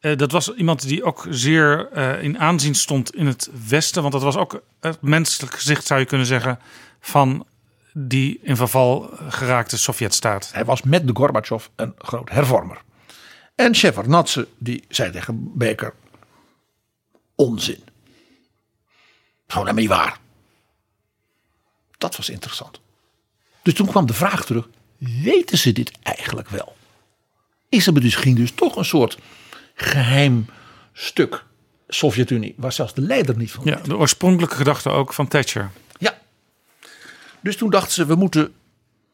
uh, 0.00 0.16
dat 0.16 0.32
was 0.32 0.54
iemand 0.54 0.88
die 0.88 1.04
ook 1.04 1.26
zeer 1.30 1.88
uh, 1.94 2.22
in 2.22 2.38
aanzien 2.38 2.74
stond 2.74 3.14
in 3.14 3.26
het 3.26 3.50
Westen. 3.68 4.02
Want 4.02 4.14
dat 4.14 4.22
was 4.22 4.36
ook 4.36 4.62
het 4.80 5.02
menselijk 5.02 5.54
gezicht, 5.54 5.86
zou 5.86 6.00
je 6.00 6.06
kunnen 6.06 6.26
zeggen, 6.26 6.58
van 7.00 7.46
die 7.92 8.38
in 8.42 8.56
verval 8.56 9.10
geraakte 9.28 9.78
Sovjetstaat. 9.78 10.50
Hij 10.52 10.64
was 10.64 10.82
met 10.82 11.06
de 11.06 11.16
Gorbachev 11.16 11.66
een 11.76 11.94
groot 11.98 12.30
hervormer. 12.30 12.82
En 13.54 13.74
Shevardnadze 13.74 14.48
die 14.58 14.84
zei 14.88 15.10
tegen 15.10 15.58
Baker: 15.58 15.94
onzin. 17.34 17.82
Gewoon 19.46 19.66
helemaal 19.66 19.74
niet 19.74 20.04
waar. 20.04 20.18
Dat 21.98 22.16
was 22.16 22.28
interessant. 22.28 22.80
Dus 23.62 23.74
toen 23.74 23.86
kwam 23.86 24.06
de 24.06 24.14
vraag 24.14 24.44
terug: 24.44 24.68
weten 25.00 25.58
ze 25.58 25.72
dit 25.72 25.92
eigenlijk 26.02 26.48
wel? 26.48 26.76
Is 27.68 27.86
er 27.86 27.92
misschien 27.92 28.34
dus 28.34 28.50
toch 28.50 28.76
een 28.76 28.84
soort 28.84 29.18
geheim 29.74 30.46
stuk 30.92 31.44
Sovjet-Unie, 31.88 32.54
waar 32.56 32.72
zelfs 32.72 32.94
de 32.94 33.00
leider 33.00 33.36
niet 33.36 33.50
van 33.50 33.64
Ja, 33.64 33.76
de 33.76 33.96
oorspronkelijke 33.96 34.56
gedachte 34.56 34.88
ook 34.88 35.12
van 35.12 35.28
Thatcher. 35.28 35.70
Ja. 35.98 36.18
Dus 37.40 37.56
toen 37.56 37.70
dachten 37.70 37.92
ze: 37.92 38.06
we 38.06 38.14
moeten 38.14 38.52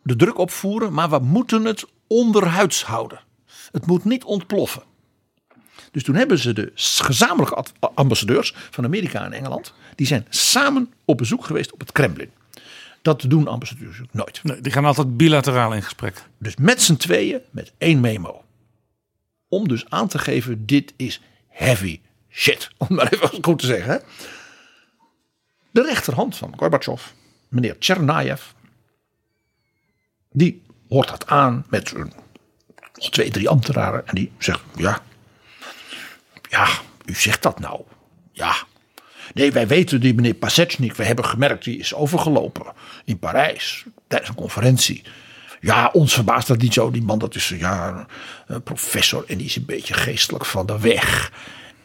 de 0.02 0.16
druk 0.16 0.38
opvoeren, 0.38 0.92
maar 0.92 1.10
we 1.10 1.18
moeten 1.18 1.64
het 1.64 1.84
onderhuids 2.06 2.84
houden. 2.84 3.20
Het 3.72 3.86
moet 3.86 4.04
niet 4.04 4.24
ontploffen. 4.24 4.82
Dus 5.90 6.02
toen 6.02 6.14
hebben 6.14 6.38
ze 6.38 6.52
de 6.52 6.72
gezamenlijke 6.74 7.64
ambassadeurs 7.94 8.54
van 8.70 8.84
Amerika 8.84 9.24
en 9.24 9.32
Engeland, 9.32 9.74
die 9.94 10.06
zijn 10.06 10.26
samen 10.28 10.92
op 11.04 11.18
bezoek 11.18 11.44
geweest 11.44 11.72
op 11.72 11.80
het 11.80 11.92
Kremlin. 11.92 12.30
Dat 13.06 13.24
doen 13.28 13.48
ambassadeurs 13.48 14.00
nooit. 14.10 14.40
Nee, 14.42 14.60
die 14.60 14.72
gaan 14.72 14.84
altijd 14.84 15.16
bilateraal 15.16 15.74
in 15.74 15.82
gesprek. 15.82 16.22
Dus 16.38 16.56
met 16.56 16.82
z'n 16.82 16.96
tweeën, 16.96 17.40
met 17.50 17.72
één 17.78 18.00
memo. 18.00 18.44
Om 19.48 19.68
dus 19.68 19.90
aan 19.90 20.08
te 20.08 20.18
geven, 20.18 20.66
dit 20.66 20.92
is 20.96 21.20
heavy 21.48 22.00
shit. 22.30 22.70
Om 22.88 22.94
maar 22.94 23.12
even 23.12 23.44
goed 23.44 23.58
te 23.58 23.66
zeggen. 23.66 23.92
Hè? 23.92 23.98
De 25.70 25.82
rechterhand 25.82 26.36
van 26.36 26.54
Gorbachev, 26.56 27.02
meneer 27.48 27.78
Tschernayev, 27.78 28.42
die 30.32 30.62
hoort 30.88 31.08
dat 31.08 31.26
aan 31.26 31.64
met 31.68 31.94
twee, 32.92 33.30
drie 33.30 33.48
ambtenaren. 33.48 34.06
En 34.06 34.14
die 34.14 34.32
zegt, 34.38 34.62
ja, 34.76 35.02
ja, 36.48 36.68
u 37.04 37.14
zegt 37.14 37.42
dat 37.42 37.58
nou. 37.58 37.80
Ja. 38.32 38.56
Nee, 39.36 39.52
wij 39.52 39.66
weten 39.66 40.00
die 40.00 40.14
meneer 40.14 40.34
Pasechnik, 40.34 40.94
we 40.94 41.04
hebben 41.04 41.24
gemerkt, 41.24 41.64
die 41.64 41.78
is 41.78 41.94
overgelopen 41.94 42.72
in 43.04 43.18
Parijs 43.18 43.84
tijdens 44.08 44.30
een 44.30 44.36
conferentie. 44.36 45.02
Ja, 45.60 45.90
ons 45.92 46.14
verbaast 46.14 46.46
dat 46.46 46.58
niet 46.58 46.72
zo. 46.72 46.90
Die 46.90 47.02
man, 47.02 47.18
dat 47.18 47.34
is 47.34 47.48
ja, 47.48 48.06
een 48.46 48.62
professor 48.62 49.24
en 49.26 49.36
die 49.36 49.46
is 49.46 49.56
een 49.56 49.64
beetje 49.64 49.94
geestelijk 49.94 50.44
van 50.44 50.66
de 50.66 50.80
weg. 50.80 51.32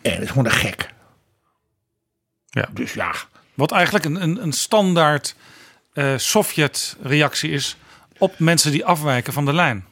En 0.02 0.12
het 0.12 0.22
is 0.22 0.30
gewoon 0.30 0.46
een 0.46 0.52
gek. 0.52 0.94
Ja. 2.50 2.70
Dus 2.74 2.94
ja. 2.94 3.14
Wat 3.54 3.72
eigenlijk 3.72 4.06
een, 4.06 4.24
een, 4.24 4.44
een 4.44 4.54
standaard 4.54 5.36
uh, 5.94 6.18
Sovjet-reactie 6.18 7.52
is 7.52 7.78
op 8.18 8.40
mensen 8.40 8.72
die 8.72 8.86
afwijken 8.86 9.34
van 9.34 9.46
de 9.46 9.54
lijn. 9.54 9.86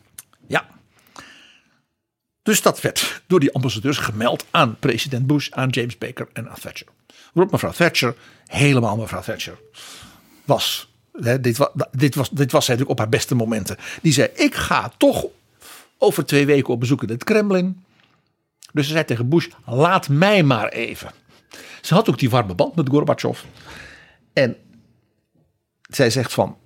Ja. 0.47 0.67
Dus 2.43 2.61
dat 2.61 2.81
werd 2.81 3.21
door 3.27 3.39
die 3.39 3.53
ambassadeurs 3.53 3.97
gemeld 3.97 4.45
aan 4.51 4.79
president 4.79 5.27
Bush, 5.27 5.49
aan 5.49 5.69
James 5.69 5.97
Baker 5.97 6.27
en 6.33 6.49
aan 6.49 6.59
Thatcher. 6.59 6.87
Waarop 7.33 7.51
mevrouw 7.51 7.71
Thatcher, 7.71 8.15
helemaal 8.45 8.97
mevrouw 8.97 9.21
Thatcher, 9.21 9.59
was. 10.45 10.87
Dit, 11.41 11.57
was 11.57 11.69
dit, 11.91 12.15
was, 12.15 12.29
dit 12.29 12.51
was 12.51 12.65
zij 12.65 12.75
natuurlijk 12.75 12.89
op 12.89 12.97
haar 12.97 13.09
beste 13.09 13.35
momenten. 13.35 13.77
Die 14.01 14.13
zei: 14.13 14.29
Ik 14.33 14.55
ga 14.55 14.91
toch 14.97 15.25
over 15.97 16.25
twee 16.25 16.45
weken 16.45 16.73
op 16.73 16.79
bezoek 16.79 17.03
in 17.03 17.09
het 17.09 17.23
Kremlin. 17.23 17.83
Dus 18.73 18.85
ze 18.85 18.91
zei 18.91 19.05
tegen 19.05 19.29
Bush: 19.29 19.47
Laat 19.65 20.09
mij 20.09 20.43
maar 20.43 20.67
even. 20.67 21.11
Ze 21.81 21.93
had 21.93 22.09
ook 22.09 22.19
die 22.19 22.29
warme 22.29 22.55
band 22.55 22.75
met 22.75 22.89
Gorbachev. 22.89 23.39
En 24.33 24.57
zij 25.89 26.09
zegt 26.09 26.33
van, 26.33 26.57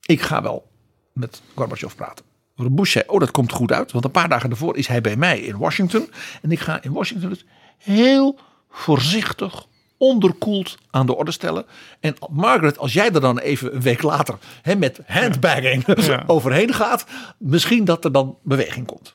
ik 0.00 0.22
ga 0.22 0.42
wel 0.42 0.70
met 1.12 1.42
Gorbachev 1.54 1.94
praten. 1.94 2.24
Bush 2.70 2.92
zei, 2.92 3.04
oh 3.06 3.20
dat 3.20 3.30
komt 3.30 3.52
goed 3.52 3.72
uit. 3.72 3.92
Want 3.92 4.04
een 4.04 4.10
paar 4.10 4.28
dagen 4.28 4.48
daarvoor 4.48 4.76
is 4.76 4.86
hij 4.86 5.00
bij 5.00 5.16
mij 5.16 5.40
in 5.40 5.58
Washington. 5.58 6.10
En 6.42 6.52
ik 6.52 6.60
ga 6.60 6.82
in 6.82 6.92
Washington 6.92 7.28
dus 7.28 7.44
heel 7.78 8.38
voorzichtig, 8.70 9.66
onderkoeld 9.96 10.78
aan 10.90 11.06
de 11.06 11.14
orde 11.14 11.30
stellen. 11.30 11.66
En 12.00 12.16
Margaret, 12.30 12.78
als 12.78 12.92
jij 12.92 13.12
er 13.12 13.20
dan 13.20 13.38
even 13.38 13.74
een 13.74 13.80
week 13.80 14.02
later 14.02 14.38
hè, 14.62 14.76
met 14.76 15.00
handbagging 15.06 16.04
Ja. 16.06 16.24
overheen 16.26 16.74
gaat. 16.74 17.06
Misschien 17.38 17.84
dat 17.84 18.04
er 18.04 18.12
dan 18.12 18.38
beweging 18.42 18.86
komt. 18.86 19.14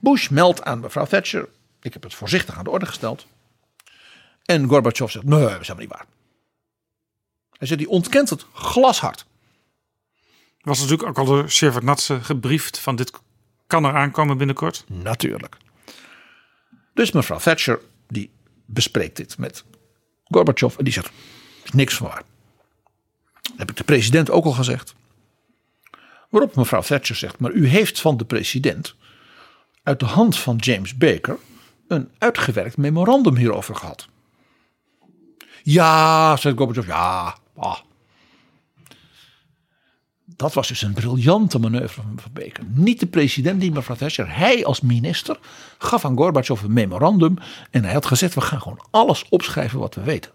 Bush 0.00 0.28
meldt 0.28 0.64
aan 0.64 0.80
mevrouw 0.80 1.06
Thatcher. 1.06 1.48
Ik 1.80 1.92
heb 1.92 2.02
het 2.02 2.14
voorzichtig 2.14 2.58
aan 2.58 2.64
de 2.64 2.70
orde 2.70 2.86
gesteld. 2.86 3.26
En 4.44 4.68
Gorbachev 4.68 5.10
zegt, 5.10 5.24
nee, 5.24 5.40
dat 5.40 5.50
is 5.50 5.56
helemaal 5.56 5.76
niet 5.78 5.88
waar. 5.88 6.06
Hij 7.58 7.66
zegt, 7.66 7.80
die 7.80 7.88
ontkent 7.88 8.30
het 8.30 8.46
glashard. 8.52 9.26
Was 10.60 10.80
natuurlijk 10.80 11.08
ook 11.08 11.18
al 11.18 11.24
door 11.24 11.50
Shevardnadze 11.50 12.20
gebriefd 12.20 12.78
van 12.78 12.96
dit 12.96 13.10
kan 13.66 13.84
er 13.84 13.94
aankomen 13.94 14.38
binnenkort. 14.38 14.84
Natuurlijk. 14.88 15.56
Dus 16.98 17.12
mevrouw 17.12 17.38
Thatcher 17.38 17.80
die 18.08 18.30
bespreekt 18.66 19.16
dit 19.16 19.38
met 19.38 19.64
Gorbachev 20.24 20.76
en 20.76 20.84
die 20.84 20.92
zegt, 20.92 21.10
niks 21.72 21.94
van 21.94 22.06
waar. 22.06 22.22
Heb 23.56 23.70
ik 23.70 23.76
de 23.76 23.84
president 23.84 24.30
ook 24.30 24.44
al 24.44 24.52
gezegd. 24.52 24.94
Waarop 26.28 26.56
mevrouw 26.56 26.82
Thatcher 26.82 27.16
zegt, 27.16 27.38
maar 27.38 27.50
u 27.50 27.66
heeft 27.66 28.00
van 28.00 28.16
de 28.16 28.24
president 28.24 28.94
uit 29.82 30.00
de 30.00 30.06
hand 30.06 30.38
van 30.38 30.56
James 30.56 30.96
Baker 30.96 31.38
een 31.88 32.10
uitgewerkt 32.18 32.76
memorandum 32.76 33.36
hierover 33.36 33.74
gehad. 33.74 34.08
Ja, 35.62 36.36
zegt 36.36 36.56
Gorbachev, 36.56 36.86
ja, 36.86 37.38
ah. 37.56 37.78
Dat 40.36 40.54
was 40.54 40.68
dus 40.68 40.82
een 40.82 40.92
briljante 40.92 41.58
manoeuvre 41.58 42.02
van 42.02 42.18
Van. 42.20 42.66
Niet 42.66 43.00
de 43.00 43.06
president, 43.06 43.60
niet 43.60 43.74
mevrouw 43.74 43.96
Thatcher. 43.96 44.36
Hij 44.36 44.64
als 44.64 44.80
minister 44.80 45.38
gaf 45.78 46.04
aan 46.04 46.16
Gorbachev 46.16 46.62
een 46.62 46.72
memorandum. 46.72 47.36
En 47.70 47.84
hij 47.84 47.92
had 47.92 48.06
gezegd, 48.06 48.34
we 48.34 48.40
gaan 48.40 48.60
gewoon 48.60 48.86
alles 48.90 49.28
opschrijven 49.28 49.78
wat 49.78 49.94
we 49.94 50.02
weten. 50.02 50.30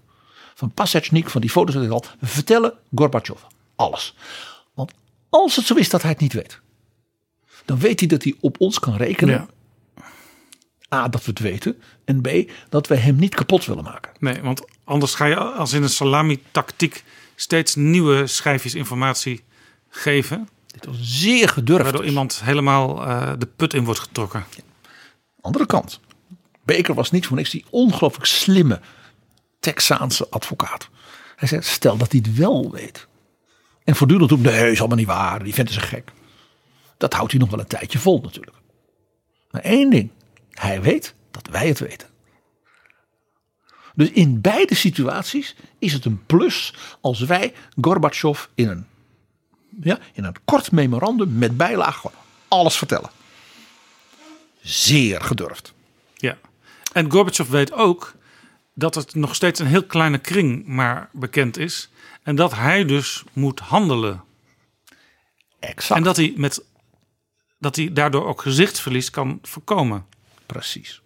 Van 0.56 0.72
Pasechnik, 0.72 1.30
van 1.30 1.42
die 1.42 1.50
foto's 1.50 1.74
dat 1.74 1.84
ik 1.84 1.90
al. 1.90 2.06
We 2.20 2.26
vertellen 2.26 2.74
Gorbachev 2.96 3.42
alles. 3.76 4.16
Want 4.74 4.92
als 5.30 5.56
het 5.56 5.66
zo 5.66 5.76
is 5.76 5.90
dat 5.90 6.02
hij 6.02 6.12
het 6.12 6.20
niet 6.20 6.34
weet. 6.34 6.60
Dan 7.66 7.80
weet 7.80 8.00
hij 8.00 8.10
dat 8.10 8.24
hij 8.24 8.36
op 8.40 8.56
ons 8.60 8.80
kan 8.80 8.96
rekenen. 8.96 9.34
Ja. 9.34 9.48
A, 10.94 11.08
dat 11.08 11.26
we 11.26 11.30
het 11.32 11.40
weten. 11.40 11.82
En 12.06 12.22
B, 12.22 12.52
dat 12.70 12.88
we 12.88 12.96
hem 12.96 13.16
niet 13.16 13.36
kapot 13.36 13.66
willen 13.66 13.84
maken. 13.84 14.12
Nee, 14.20 14.42
want 14.42 14.62
anders 14.84 15.16
ga 15.16 15.26
je 15.26 15.36
als 15.36 15.74
in 15.74 15.84
een 15.84 15.90
salami-tactiek 15.90 17.04
steeds 17.36 17.76
nieuwe 17.76 18.28
schijfjes 18.28 18.76
informatie 18.76 19.44
geven. 19.96 20.48
Dit 20.68 20.86
was 20.86 20.96
zeer 21.00 21.50
gedurfd. 21.50 21.84
Waardoor 21.84 22.06
iemand 22.06 22.42
helemaal 22.44 23.06
eh, 23.06 23.32
de 23.38 23.46
put 23.46 23.74
in 23.74 23.84
wordt 23.84 24.00
getrokken. 24.00 24.46
Andere 25.42 25.66
kant. 25.66 26.00
Baker 26.66 26.94
was 26.94 27.12
niet 27.12 27.28
voor 27.28 27.38
niks 27.38 27.50
die 27.50 27.66
ongelooflijk 27.70 28.26
slimme 28.26 28.80
Texaanse 29.60 30.30
advocaat. 30.30 30.90
Hij 31.36 31.48
zei, 31.48 31.62
stel 31.62 31.98
dat 31.98 32.12
hij 32.12 32.22
het 32.24 32.36
wel 32.36 32.72
weet. 32.72 33.08
En 33.84 33.96
voortdurend 33.96 34.30
roept, 34.30 34.44
nee, 34.44 34.72
is 34.72 34.80
allemaal 34.80 34.98
niet 34.98 35.08
waar. 35.08 35.44
Die 35.44 35.54
vinden 35.54 35.74
ze 35.74 35.80
gek. 35.80 36.12
Dat 36.98 37.14
houdt 37.14 37.32
hij 37.32 37.40
nog 37.40 37.50
wel 37.50 37.60
een 37.60 37.68
tijdje 37.68 38.00
vol 38.00 38.22
natuurlijk. 38.22 38.58
Maar 39.52 39.62
één 39.62 39.90
ding. 39.90 40.12
Hij 40.50 40.82
weet 40.82 41.16
dat 41.32 41.48
wij 41.48 41.68
het 41.68 41.80
weten. 41.80 42.08
Dus 43.96 44.12
in 44.12 44.42
beide 44.42 44.76
situaties 44.76 45.56
is 45.80 45.94
het 45.94 46.06
een 46.06 46.26
plus 46.26 46.74
als 47.02 47.20
wij 47.20 47.54
Gorbachev 47.82 48.46
in 48.56 48.70
een, 48.70 48.88
ja, 49.82 50.00
in 50.14 50.24
een 50.24 50.36
kort 50.46 50.72
memorandum 50.72 51.38
met 51.38 51.58
bijlage 51.58 52.00
gewoon 52.00 52.18
alles 52.48 52.76
vertellen. 52.76 53.10
Zeer 54.62 55.22
gedurfd. 55.22 55.74
Ja. 56.16 56.38
En 56.94 57.12
Gorbachev 57.12 57.50
weet 57.50 57.72
ook 57.72 58.14
dat 58.74 58.96
het 58.96 59.16
nog 59.16 59.36
steeds 59.36 59.60
een 59.60 59.68
heel 59.68 59.84
kleine 59.84 60.18
kring 60.18 60.66
maar 60.66 61.10
bekend 61.12 61.58
is. 61.58 61.90
En 62.24 62.36
dat 62.36 62.56
hij 62.56 62.86
dus 62.86 63.24
moet 63.34 63.60
handelen. 63.60 64.24
Exact. 65.60 66.00
En 66.00 66.04
dat 66.04 66.16
hij, 66.16 66.34
met, 66.36 66.64
dat 67.60 67.76
hij 67.76 67.94
daardoor 67.94 68.26
ook 68.26 68.42
gezichtsverlies 68.42 69.10
kan 69.10 69.40
voorkomen. 69.42 70.06
Precies. 70.46 71.02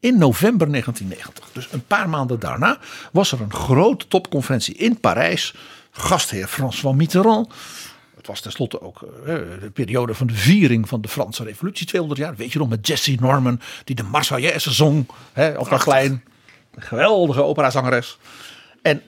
In 0.00 0.18
november 0.18 0.70
1990, 0.70 1.48
dus 1.52 1.72
een 1.72 1.86
paar 1.86 2.08
maanden 2.08 2.40
daarna, 2.40 2.78
was 3.12 3.32
er 3.32 3.40
een 3.40 3.52
grote 3.52 4.08
topconferentie 4.08 4.74
in 4.74 5.00
Parijs. 5.00 5.54
Gastheer 5.90 6.46
François 6.46 6.96
Mitterrand. 6.96 7.52
Het 8.20 8.28
was 8.28 8.40
tenslotte 8.40 8.80
ook 8.80 9.02
eh, 9.02 9.34
de 9.60 9.70
periode 9.72 10.14
van 10.14 10.26
de 10.26 10.34
viering 10.34 10.88
van 10.88 11.00
de 11.00 11.08
Franse 11.08 11.44
Revolutie, 11.44 11.86
200 11.86 12.20
jaar. 12.20 12.36
Weet 12.36 12.52
je 12.52 12.58
nog, 12.58 12.68
met 12.68 12.86
Jessie 12.86 13.20
Norman, 13.20 13.60
die 13.84 13.94
de 13.94 14.02
Marseillaise 14.02 14.72
zong. 14.72 15.06
Hè, 15.32 15.58
op 15.58 15.68
dat 15.68 15.82
klein, 15.82 16.24
geweldige 16.76 17.42
operazangeres. 17.42 18.18
En 18.82 19.02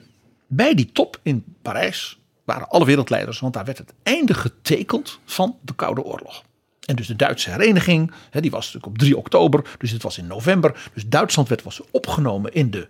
bij 0.47 0.75
die 0.75 0.91
top 0.91 1.19
in 1.21 1.43
Parijs 1.61 2.19
waren 2.43 2.69
alle 2.69 2.85
wereldleiders, 2.85 3.39
want 3.39 3.53
daar 3.53 3.65
werd 3.65 3.77
het 3.77 3.93
einde 4.03 4.33
getekend 4.33 5.19
van 5.25 5.57
de 5.61 5.73
Koude 5.75 6.03
Oorlog. 6.03 6.43
En 6.85 6.95
dus 6.95 7.07
de 7.07 7.15
Duitse 7.15 7.49
hereniging, 7.49 8.11
hè, 8.29 8.41
die 8.41 8.51
was 8.51 8.65
natuurlijk 8.65 8.93
op 8.93 8.97
3 8.97 9.17
oktober, 9.17 9.75
dus 9.77 9.91
het 9.91 10.03
was 10.03 10.17
in 10.17 10.27
november. 10.27 10.89
Dus 10.93 11.07
Duitsland 11.07 11.49
werd 11.49 11.63
was 11.63 11.81
opgenomen 11.91 12.53
in 12.53 12.71
de, 12.71 12.87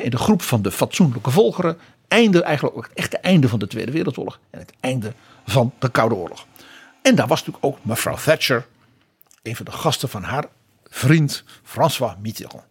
in 0.00 0.10
de 0.10 0.18
groep 0.18 0.42
van 0.42 0.62
de 0.62 0.70
fatsoenlijke 0.70 1.30
volkeren. 1.30 1.78
Einde, 2.08 2.42
eigenlijk 2.42 2.76
ook 2.76 2.84
het 2.84 2.94
echte 2.94 3.18
einde 3.18 3.48
van 3.48 3.58
de 3.58 3.66
Tweede 3.66 3.92
Wereldoorlog 3.92 4.38
en 4.50 4.58
het 4.58 4.72
einde 4.80 5.12
van 5.46 5.72
de 5.78 5.90
Koude 5.90 6.14
Oorlog. 6.14 6.46
En 7.02 7.14
daar 7.14 7.26
was 7.26 7.38
natuurlijk 7.44 7.64
ook 7.64 7.84
mevrouw 7.84 8.16
Thatcher, 8.16 8.66
een 9.42 9.56
van 9.56 9.64
de 9.64 9.70
gasten 9.70 10.08
van 10.08 10.22
haar 10.22 10.44
vriend 10.88 11.44
François 11.62 12.14
Mitterrand. 12.20 12.64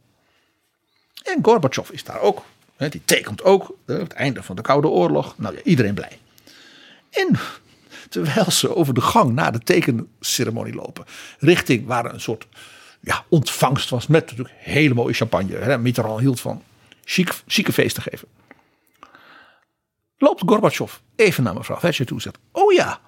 En 1.24 1.40
Gorbachev 1.42 1.90
is 1.90 2.04
daar 2.04 2.20
ook. 2.20 2.46
Die 2.78 3.02
tekent 3.06 3.44
ook 3.44 3.76
het 3.86 4.14
einde 4.14 4.44
van 4.44 4.56
de 4.56 4.62
Koude 4.62 4.88
Oorlog. 4.88 5.38
Nou 5.38 5.56
ja, 5.56 5.62
iedereen 5.64 5.94
blij. 5.94 6.20
En 7.10 7.40
terwijl 8.10 8.52
ze 8.52 8.76
over 8.76 8.94
de 8.94 9.02
gang 9.02 9.34
na 9.34 9.52
de 9.52 9.60
tekenceremonie 9.60 10.74
lopen, 10.74 11.06
richting 11.40 11.86
waar 11.86 12.14
een 12.14 12.22
soort 12.22 12.48
ja, 13.00 13.26
ontvangst 13.30 13.90
was 13.90 14.08
met 14.08 14.30
natuurlijk 14.30 14.56
hele 14.58 14.94
mooie 14.94 15.14
champagne. 15.14 15.78
Mitterrand 15.78 16.20
hield 16.20 16.40
van 16.40 16.64
chic, 17.12 17.44
chique 17.48 17.74
feesten 17.74 18.04
geven. 18.04 18.28
Loopt 20.18 20.44
Gorbachev 20.46 20.98
even 21.16 21.44
naar 21.44 21.54
mevrouw 21.54 21.80
Thatcher 21.80 22.06
toe 22.06 22.16
en 22.18 22.24
zegt: 22.24 22.38
Oh 22.52 22.74
ja, 22.74 23.02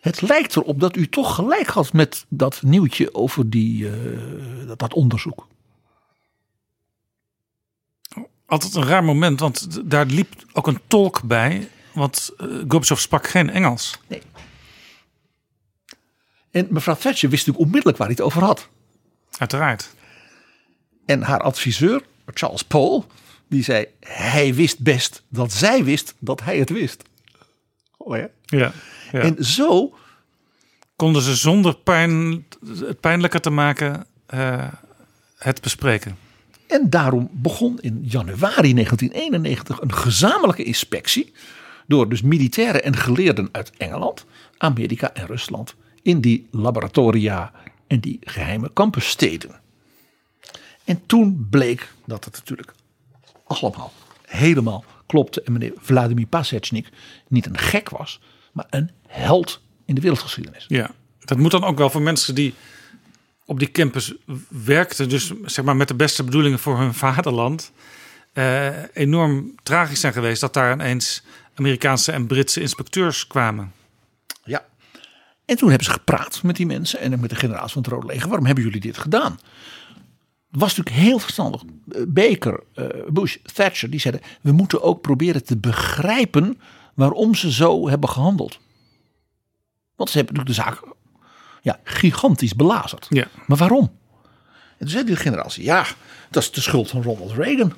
het 0.00 0.20
lijkt 0.20 0.56
erop 0.56 0.80
dat 0.80 0.96
u 0.96 1.08
toch 1.08 1.34
gelijk 1.34 1.68
had 1.68 1.92
met 1.92 2.26
dat 2.28 2.62
nieuwtje 2.62 3.14
over 3.14 3.50
die, 3.50 3.90
eh, 3.90 4.66
dat, 4.66 4.78
dat 4.78 4.94
onderzoek. 4.94 5.46
Altijd 8.46 8.74
een 8.74 8.84
raar 8.84 9.04
moment, 9.04 9.40
want 9.40 9.90
daar 9.90 10.06
liep 10.06 10.34
ook 10.52 10.66
een 10.66 10.80
tolk 10.86 11.22
bij. 11.22 11.68
Want 11.92 12.30
uh, 12.38 12.46
Gorbachev 12.68 13.00
sprak 13.00 13.26
geen 13.26 13.50
Engels. 13.50 13.98
Nee. 14.06 14.22
En 16.50 16.66
mevrouw 16.70 16.94
Thatcher 16.94 17.30
wist 17.30 17.46
natuurlijk 17.46 17.64
onmiddellijk 17.64 17.98
waar 17.98 18.06
hij 18.06 18.16
het 18.16 18.26
over 18.26 18.42
had. 18.42 18.68
Uiteraard. 19.38 19.94
En 21.06 21.22
haar 21.22 21.40
adviseur, 21.40 22.02
Charles 22.34 22.64
Paul, 22.64 23.06
die 23.48 23.62
zei: 23.62 23.86
Hij 24.00 24.54
wist 24.54 24.80
best 24.80 25.22
dat 25.28 25.52
zij 25.52 25.84
wist 25.84 26.14
dat 26.18 26.42
hij 26.42 26.58
het 26.58 26.70
wist. 26.70 27.02
Oh 27.96 28.16
ja. 28.16 28.28
Ja. 28.44 28.72
ja. 29.12 29.20
En 29.20 29.44
zo 29.44 29.94
konden 30.96 31.22
ze 31.22 31.34
zonder 31.34 31.76
pijn, 31.76 32.44
het 32.78 33.00
pijnlijker 33.00 33.40
te 33.40 33.50
maken 33.50 34.06
uh, 34.34 34.68
het 35.38 35.60
bespreken. 35.60 36.16
En 36.66 36.90
daarom 36.90 37.28
begon 37.32 37.80
in 37.80 37.98
januari 38.02 38.74
1991 38.74 39.80
een 39.80 39.94
gezamenlijke 39.94 40.64
inspectie 40.64 41.32
door 41.86 42.08
dus 42.08 42.22
militairen 42.22 42.82
en 42.82 42.96
geleerden 42.96 43.48
uit 43.52 43.72
Engeland, 43.76 44.24
Amerika 44.58 45.14
en 45.14 45.26
Rusland 45.26 45.74
in 46.02 46.20
die 46.20 46.46
laboratoria 46.50 47.52
en 47.86 48.00
die 48.00 48.18
geheime 48.20 48.70
campussteden. 48.72 49.60
En 50.86 51.06
toen 51.06 51.46
bleek 51.50 51.92
dat 52.04 52.24
het 52.24 52.34
natuurlijk 52.34 52.72
allemaal 53.44 53.92
helemaal 54.26 54.84
klopte 55.06 55.42
en 55.42 55.52
meneer 55.52 55.72
Vladimir 55.76 56.26
Pasechnik 56.26 56.88
niet 57.28 57.46
een 57.46 57.58
gek 57.58 57.88
was, 57.88 58.20
maar 58.52 58.66
een 58.70 58.90
held 59.06 59.60
in 59.84 59.94
de 59.94 60.00
wereldgeschiedenis. 60.00 60.64
Ja, 60.68 60.90
Dat 61.18 61.38
moet 61.38 61.50
dan 61.50 61.64
ook 61.64 61.78
wel 61.78 61.90
voor 61.90 62.02
mensen 62.02 62.34
die 62.34 62.54
op 63.44 63.58
die 63.58 63.70
campus 63.70 64.14
werkten, 64.48 65.08
dus 65.08 65.32
zeg 65.44 65.64
maar 65.64 65.76
met 65.76 65.88
de 65.88 65.94
beste 65.94 66.24
bedoelingen 66.24 66.58
voor 66.58 66.78
hun 66.78 66.94
vaderland, 66.94 67.72
eh, 68.32 68.94
enorm 68.94 69.54
tragisch 69.62 70.00
zijn 70.00 70.12
geweest 70.12 70.40
dat 70.40 70.54
daar 70.54 70.72
ineens 70.72 71.22
Amerikaanse 71.54 72.12
en 72.12 72.26
Britse 72.26 72.60
inspecteurs 72.60 73.26
kwamen. 73.26 73.72
Ja. 74.44 74.64
En 75.44 75.56
toen 75.56 75.68
hebben 75.68 75.86
ze 75.86 75.92
gepraat 75.92 76.42
met 76.42 76.56
die 76.56 76.66
mensen 76.66 77.00
en 77.00 77.20
met 77.20 77.30
de 77.30 77.36
generaals 77.36 77.72
van 77.72 77.82
het 77.82 77.90
Rode 77.90 78.06
Leger. 78.06 78.28
Waarom 78.28 78.46
hebben 78.46 78.64
jullie 78.64 78.80
dit 78.80 78.98
gedaan? 78.98 79.38
Was 80.50 80.76
natuurlijk 80.76 81.04
heel 81.04 81.18
verstandig. 81.18 81.62
Eh, 81.88 82.02
Baker, 82.08 82.62
eh, 82.74 82.86
Bush, 83.08 83.36
Thatcher, 83.42 83.90
die 83.90 84.00
zeiden: 84.00 84.22
we 84.40 84.52
moeten 84.52 84.82
ook 84.82 85.00
proberen 85.00 85.44
te 85.44 85.56
begrijpen 85.56 86.60
waarom 86.94 87.34
ze 87.34 87.52
zo 87.52 87.88
hebben 87.88 88.08
gehandeld. 88.08 88.58
Want 89.94 90.10
ze 90.10 90.16
hebben 90.16 90.34
natuurlijk 90.34 90.66
de 90.66 90.70
zaak 90.70 90.94
ja, 91.62 91.80
gigantisch 91.84 92.54
belazerd. 92.54 93.06
Ja. 93.08 93.28
Maar 93.46 93.56
waarom? 93.56 93.98
En 94.70 94.78
toen 94.78 94.88
zei 94.88 95.04
die 95.04 95.16
generatie: 95.16 95.64
ja, 95.64 95.86
dat 96.30 96.42
is 96.42 96.50
de 96.50 96.60
schuld 96.60 96.90
van 96.90 97.02
Ronald 97.02 97.32
Reagan. 97.32 97.72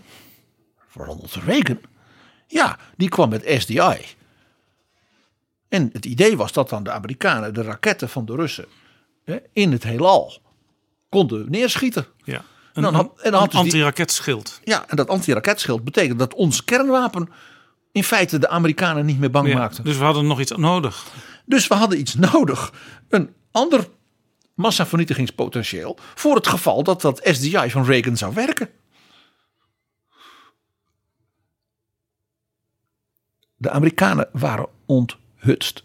Voor 0.87 1.05
Ronald 1.05 1.35
Reagan? 1.35 1.81
Ja, 2.47 2.79
die 2.97 3.09
kwam 3.09 3.29
met 3.29 3.55
SDI. 3.59 4.17
En 5.69 5.91
het 5.93 6.05
idee 6.05 6.37
was 6.37 6.53
dat 6.53 6.69
dan 6.69 6.83
de 6.83 6.91
Amerikanen 6.91 7.55
de 7.55 7.63
raketten 7.63 8.09
van 8.09 8.25
de 8.25 8.35
Russen 8.35 8.67
hè, 9.25 9.39
in 9.53 9.73
het 9.73 9.83
heelal 9.83 10.41
konden 11.09 11.51
neerschieten. 11.51 12.07
Ja. 12.25 12.45
Een, 12.85 12.95
had- 12.95 13.21
en 13.21 13.31
dan 13.31 13.41
had 13.41 13.43
een 13.43 13.63
dus 13.63 13.73
antiraketschild. 13.73 14.61
Ja, 14.65 14.85
en 14.89 14.97
dat 14.97 15.09
antiraketschild 15.09 15.85
betekent 15.85 16.19
dat 16.19 16.35
ons 16.35 16.65
kernwapen 16.65 17.29
in 17.93 18.05
feite 18.05 18.39
de 18.39 18.49
Amerikanen 18.49 19.07
niet 19.07 19.19
meer 19.19 19.31
bang 19.31 19.49
Ja, 19.49 19.55
maakte. 19.59 19.83
dus 19.83 19.97
we 19.97 20.05
hadden 20.05 20.27
nog 20.27 20.41
iets 20.41 20.53
nodig. 20.57 21.07
Dus 21.45 21.67
we 21.67 21.75
hadden 21.75 21.99
iets 21.99 22.15
nodig. 22.15 22.73
Een 23.09 23.35
ander 23.51 23.89
massavernietigingspotentieel 24.55 25.99
voor 26.15 26.35
het 26.35 26.47
geval 26.47 26.83
dat 26.83 27.01
dat 27.01 27.21
SDI 27.25 27.71
van 27.71 27.85
Reagan 27.85 28.17
zou 28.17 28.35
werken. 28.35 28.69
De 33.57 33.71
Amerikanen 33.71 34.29
waren 34.33 34.67
onthutst. 34.87 35.83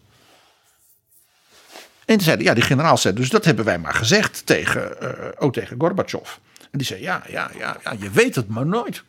En 2.06 2.20
zeiden, 2.20 2.45
ja, 2.45 2.53
die 2.53 2.64
generaal 2.64 2.98
zei, 2.98 3.14
dus 3.15 3.30
dat 3.30 3.45
hebben 3.45 3.65
wij 3.65 3.80
maar 3.80 3.94
gezegd 3.94 4.45
tegen, 4.45 5.40
ook 5.40 5.53
tegen 5.53 5.76
Gorbachev. 5.80 6.30
En 6.74 6.80
die 6.80 6.88
zei, 6.88 7.02
ja, 7.02 7.24
ja, 7.30 7.52
ja, 7.58 7.78
ja, 7.84 7.95
je 8.00 8.10
weet 8.10 8.36
het 8.36 8.48
maar 8.48 8.66
nooit. 8.66 9.04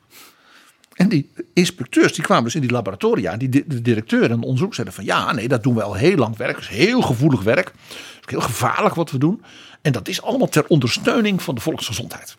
En 0.94 1.08
die 1.08 1.30
inspecteurs 1.54 2.12
die 2.12 2.24
kwamen 2.24 2.44
dus 2.44 2.54
in 2.54 2.60
die 2.60 2.70
laboratoria. 2.70 3.32
En 3.32 3.38
die 3.38 3.48
di- 3.48 3.64
de 3.66 3.82
directeur 3.82 4.30
en 4.30 4.40
de 4.40 4.46
onderzoek 4.46 4.74
zeiden 4.74 4.94
van 4.94 5.04
ja, 5.04 5.32
nee, 5.32 5.48
dat 5.48 5.62
doen 5.62 5.74
we 5.74 5.82
al 5.82 5.94
heel 5.94 6.16
lang 6.16 6.36
werk. 6.36 6.52
Dat 6.54 6.62
is 6.62 6.68
heel 6.68 7.00
gevoelig 7.02 7.42
werk. 7.42 7.64
Dat 7.64 8.24
is 8.24 8.30
heel 8.30 8.40
gevaarlijk 8.40 8.94
wat 8.94 9.10
we 9.10 9.18
doen. 9.18 9.42
En 9.82 9.92
dat 9.92 10.08
is 10.08 10.22
allemaal 10.22 10.48
ter 10.48 10.66
ondersteuning 10.66 11.42
van 11.42 11.54
de 11.54 11.60
volksgezondheid. 11.60 12.36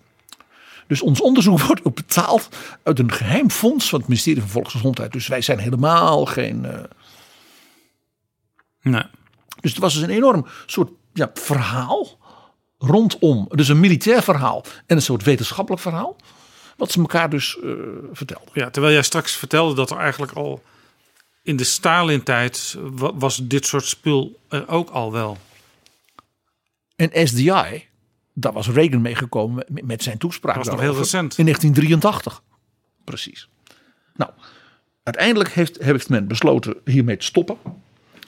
Dus 0.87 1.01
ons 1.01 1.21
onderzoek 1.21 1.59
wordt 1.67 1.85
ook 1.85 1.95
betaald 1.95 2.49
uit 2.83 2.99
een 2.99 3.11
geheim 3.11 3.49
fonds 3.51 3.89
van 3.89 3.99
het 3.99 4.07
ministerie 4.07 4.41
van 4.41 4.49
Volksgezondheid. 4.49 5.11
Dus 5.11 5.27
wij 5.27 5.41
zijn 5.41 5.59
helemaal 5.59 6.25
geen. 6.25 6.65
eh, 6.65 6.79
Nee. 8.81 9.03
dus 9.61 9.71
het 9.71 9.79
was 9.81 9.93
dus 9.93 10.03
een 10.03 10.09
enorm 10.09 10.45
soort 10.65 10.91
ja, 11.13 11.31
verhaal 11.33 12.17
rondom. 12.77 13.45
Dus 13.49 13.67
een 13.67 13.79
militair 13.79 14.23
verhaal 14.23 14.63
en 14.85 14.95
een 14.95 15.01
soort 15.01 15.23
wetenschappelijk 15.23 15.81
verhaal. 15.83 16.15
Wat 16.77 16.91
ze 16.91 16.99
elkaar 16.99 17.29
dus 17.29 17.57
eh 17.63 17.69
vertelden. 18.11 18.49
Ja, 18.53 18.69
terwijl 18.69 18.93
jij 18.93 19.03
straks 19.03 19.35
vertelde 19.35 19.75
dat 19.75 19.89
er 19.91 19.97
eigenlijk 19.97 20.31
al 20.31 20.63
in 21.43 21.55
de 21.55 21.63
Stalin-tijd 21.63 22.75
wa- 22.79 23.13
was 23.13 23.37
dit 23.43 23.65
soort 23.65 23.85
spul 23.85 24.39
er 24.49 24.67
ook 24.67 24.89
al 24.89 25.11
wel. 25.11 25.37
En 26.95 27.27
SDI, 27.27 27.85
daar 28.33 28.53
was 28.53 28.69
Reagan 28.69 29.01
meegekomen 29.01 29.65
met, 29.69 29.85
met 29.85 30.03
zijn 30.03 30.17
toespraak. 30.17 30.55
Dat 30.55 30.65
was 30.65 30.73
nog 30.73 30.83
heel 30.83 30.95
recent. 30.95 31.37
In 31.37 31.43
1983. 31.45 32.41
Precies. 33.03 33.49
Nou, 34.15 34.31
uiteindelijk 35.03 35.49
heeft, 35.49 35.77
heeft 35.83 36.09
men 36.09 36.27
besloten 36.27 36.75
hiermee 36.85 37.17
te 37.17 37.25
stoppen. 37.25 37.57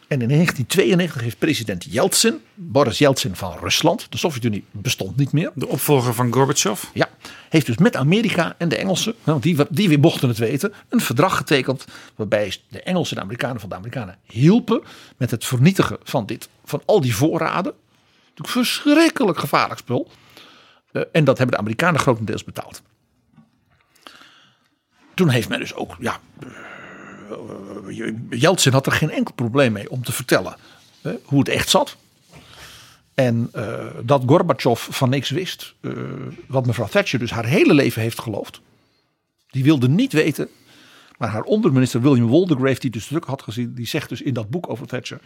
En 0.08 0.22
in 0.22 0.28
1992 0.28 1.22
heeft 1.22 1.38
president 1.38 1.84
Yeltsin, 1.84 2.42
Boris 2.54 2.98
Yeltsin 2.98 3.36
van 3.36 3.58
Rusland, 3.60 4.08
de 4.10 4.18
Sovjet-Unie 4.18 4.66
bestond 4.72 5.18
niet 5.18 5.32
meer. 5.32 5.52
De 5.56 5.68
opvolger 5.68 6.14
van 6.14 6.34
Gorbachev. 6.34 6.84
Ja, 6.94 7.10
heeft 7.50 7.66
dus 7.66 7.78
met 7.78 7.96
Amerika 7.96 8.56
en 8.58 8.70
de 8.70 8.78
Engelsen, 8.78 9.16
want 9.24 9.44
die, 9.44 9.58
die 9.70 9.90
weer 9.90 10.00
mochten 10.00 10.28
het 10.28 10.38
weten, 10.38 10.74
een 10.90 11.02
verdrag 11.02 11.38
getekend. 11.38 11.86
Waarbij 12.16 12.56
de 12.68 12.82
Engelsen 12.82 13.18
en 13.18 13.22
de 13.22 13.28
Amerikanen 13.28 13.60
van 13.60 13.70
de 13.70 13.76
Amerikanen 13.76 14.18
hielpen 14.24 14.84
met 15.18 15.32
het 15.32 15.46
vernietigen 15.46 15.98
van, 16.04 16.26
dit, 16.26 16.50
van 16.66 16.82
al 16.86 17.02
die 17.02 17.16
voorraden. 17.16 17.74
Natuurlijk 18.20 18.68
verschrikkelijk 18.68 19.40
gevaarlijk 19.40 19.80
spul. 19.80 20.12
Eh, 20.92 21.02
en 21.12 21.24
dat 21.24 21.38
hebben 21.38 21.56
de 21.56 21.62
Amerikanen 21.62 22.00
grotendeels 22.00 22.44
betaald. 22.44 22.82
Toen 25.14 25.30
heeft 25.30 25.50
men 25.50 25.60
dus 25.60 25.74
ook, 25.74 25.96
ja, 26.00 26.20
eh, 27.30 28.14
Yeltsin 28.30 28.72
had 28.72 28.86
er 28.86 28.92
geen 28.92 29.12
enkel 29.12 29.34
probleem 29.34 29.72
mee 29.72 29.90
om 29.90 30.04
te 30.04 30.12
vertellen 30.12 30.56
eh, 31.02 31.12
hoe 31.24 31.40
het 31.40 31.50
echt 31.50 31.70
zat. 31.70 31.98
En 33.18 33.50
eh, 33.52 33.86
dat 34.04 34.24
Gorbachev 34.26 34.88
van 34.90 35.10
niks 35.10 35.30
wist, 35.30 35.76
eh, 35.82 35.92
wat 36.48 36.66
mevrouw 36.66 36.88
Thatcher 36.88 37.20
dus 37.20 37.32
haar 37.32 37.46
hele 37.46 37.74
leven 37.74 38.02
heeft 38.02 38.22
geloofd. 38.22 38.62
Die 39.48 39.64
wilde 39.64 39.90
niet 39.90 40.14
weten, 40.14 40.50
maar 41.18 41.30
haar 41.30 41.42
onderminister 41.42 42.02
William 42.02 42.30
Waldegrave, 42.30 42.80
die 42.80 42.90
dus 42.90 43.08
druk 43.08 43.26
had 43.26 43.42
gezien, 43.42 43.74
die 43.74 43.88
zegt 43.88 44.10
dus 44.10 44.22
in 44.22 44.34
dat 44.34 44.50
boek 44.50 44.70
over 44.70 44.88
Thatcher: 44.88 45.20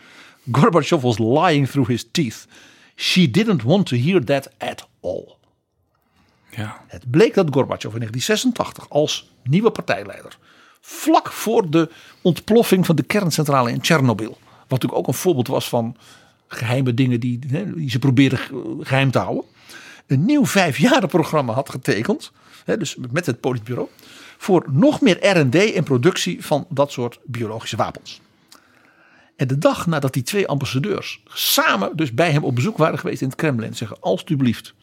Gorbachev 0.52 1.02
was 1.02 1.18
lying 1.18 1.70
through 1.70 1.90
his 1.90 2.08
teeth. 2.12 2.48
She 2.96 3.32
didn't 3.32 3.64
want 3.64 3.86
to 3.86 3.98
hear 3.98 4.24
that 4.24 4.50
at 4.58 4.88
all. 5.02 5.36
Ja. 6.50 6.86
Het 6.88 7.12
bleek 7.12 7.34
dat 7.34 7.48
Gorbachev 7.52 7.94
in 7.94 8.00
1986 8.00 8.90
als 8.90 9.32
nieuwe 9.44 9.72
partijleider, 9.72 10.38
vlak 10.82 11.32
voor 11.32 11.70
de 11.70 11.90
ontploffing 12.22 12.86
van 12.86 12.96
de 12.96 13.04
kerncentrale 13.04 13.72
in 13.72 13.82
Tsjernobyl, 13.82 14.38
wat 14.58 14.70
natuurlijk 14.70 15.00
ook 15.00 15.08
een 15.08 15.14
voorbeeld 15.14 15.48
was 15.48 15.70
van 15.70 15.96
geheime 16.48 16.94
dingen 16.94 17.20
die, 17.20 17.40
die 17.76 17.90
ze 17.90 18.00
probeerden 18.00 18.40
ge- 18.40 18.78
geheim 18.80 19.12
te 19.12 19.20
houden, 19.20 19.44
een 20.08 20.26
nieuw 20.26 20.46
vijfjarenprogramma 20.46 21.54
had 21.54 21.70
getekend, 21.70 22.32
dus 22.66 22.96
met 23.12 23.26
het 23.26 23.40
politbureau, 23.40 23.90
voor 24.38 24.66
nog 24.72 25.02
meer 25.02 25.38
R&D 25.38 25.56
en 25.56 25.84
productie 25.84 26.46
van 26.46 26.66
dat 26.70 26.92
soort 26.92 27.20
biologische 27.26 27.76
wapens. 27.76 28.22
En 29.36 29.48
de 29.48 29.58
dag 29.58 29.88
nadat 29.88 30.14
die 30.14 30.24
twee 30.24 30.48
ambassadeurs 30.48 31.22
samen 31.34 31.96
dus 31.96 32.14
bij 32.14 32.32
hem 32.32 32.44
op 32.44 32.56
bezoek 32.56 32.78
waren 32.78 33.00
geweest 33.00 33.22
in 33.22 33.28
het 33.28 33.38
Kremlin, 33.38 33.76
zeggen 33.76 33.98
alstublieft, 34.00 34.74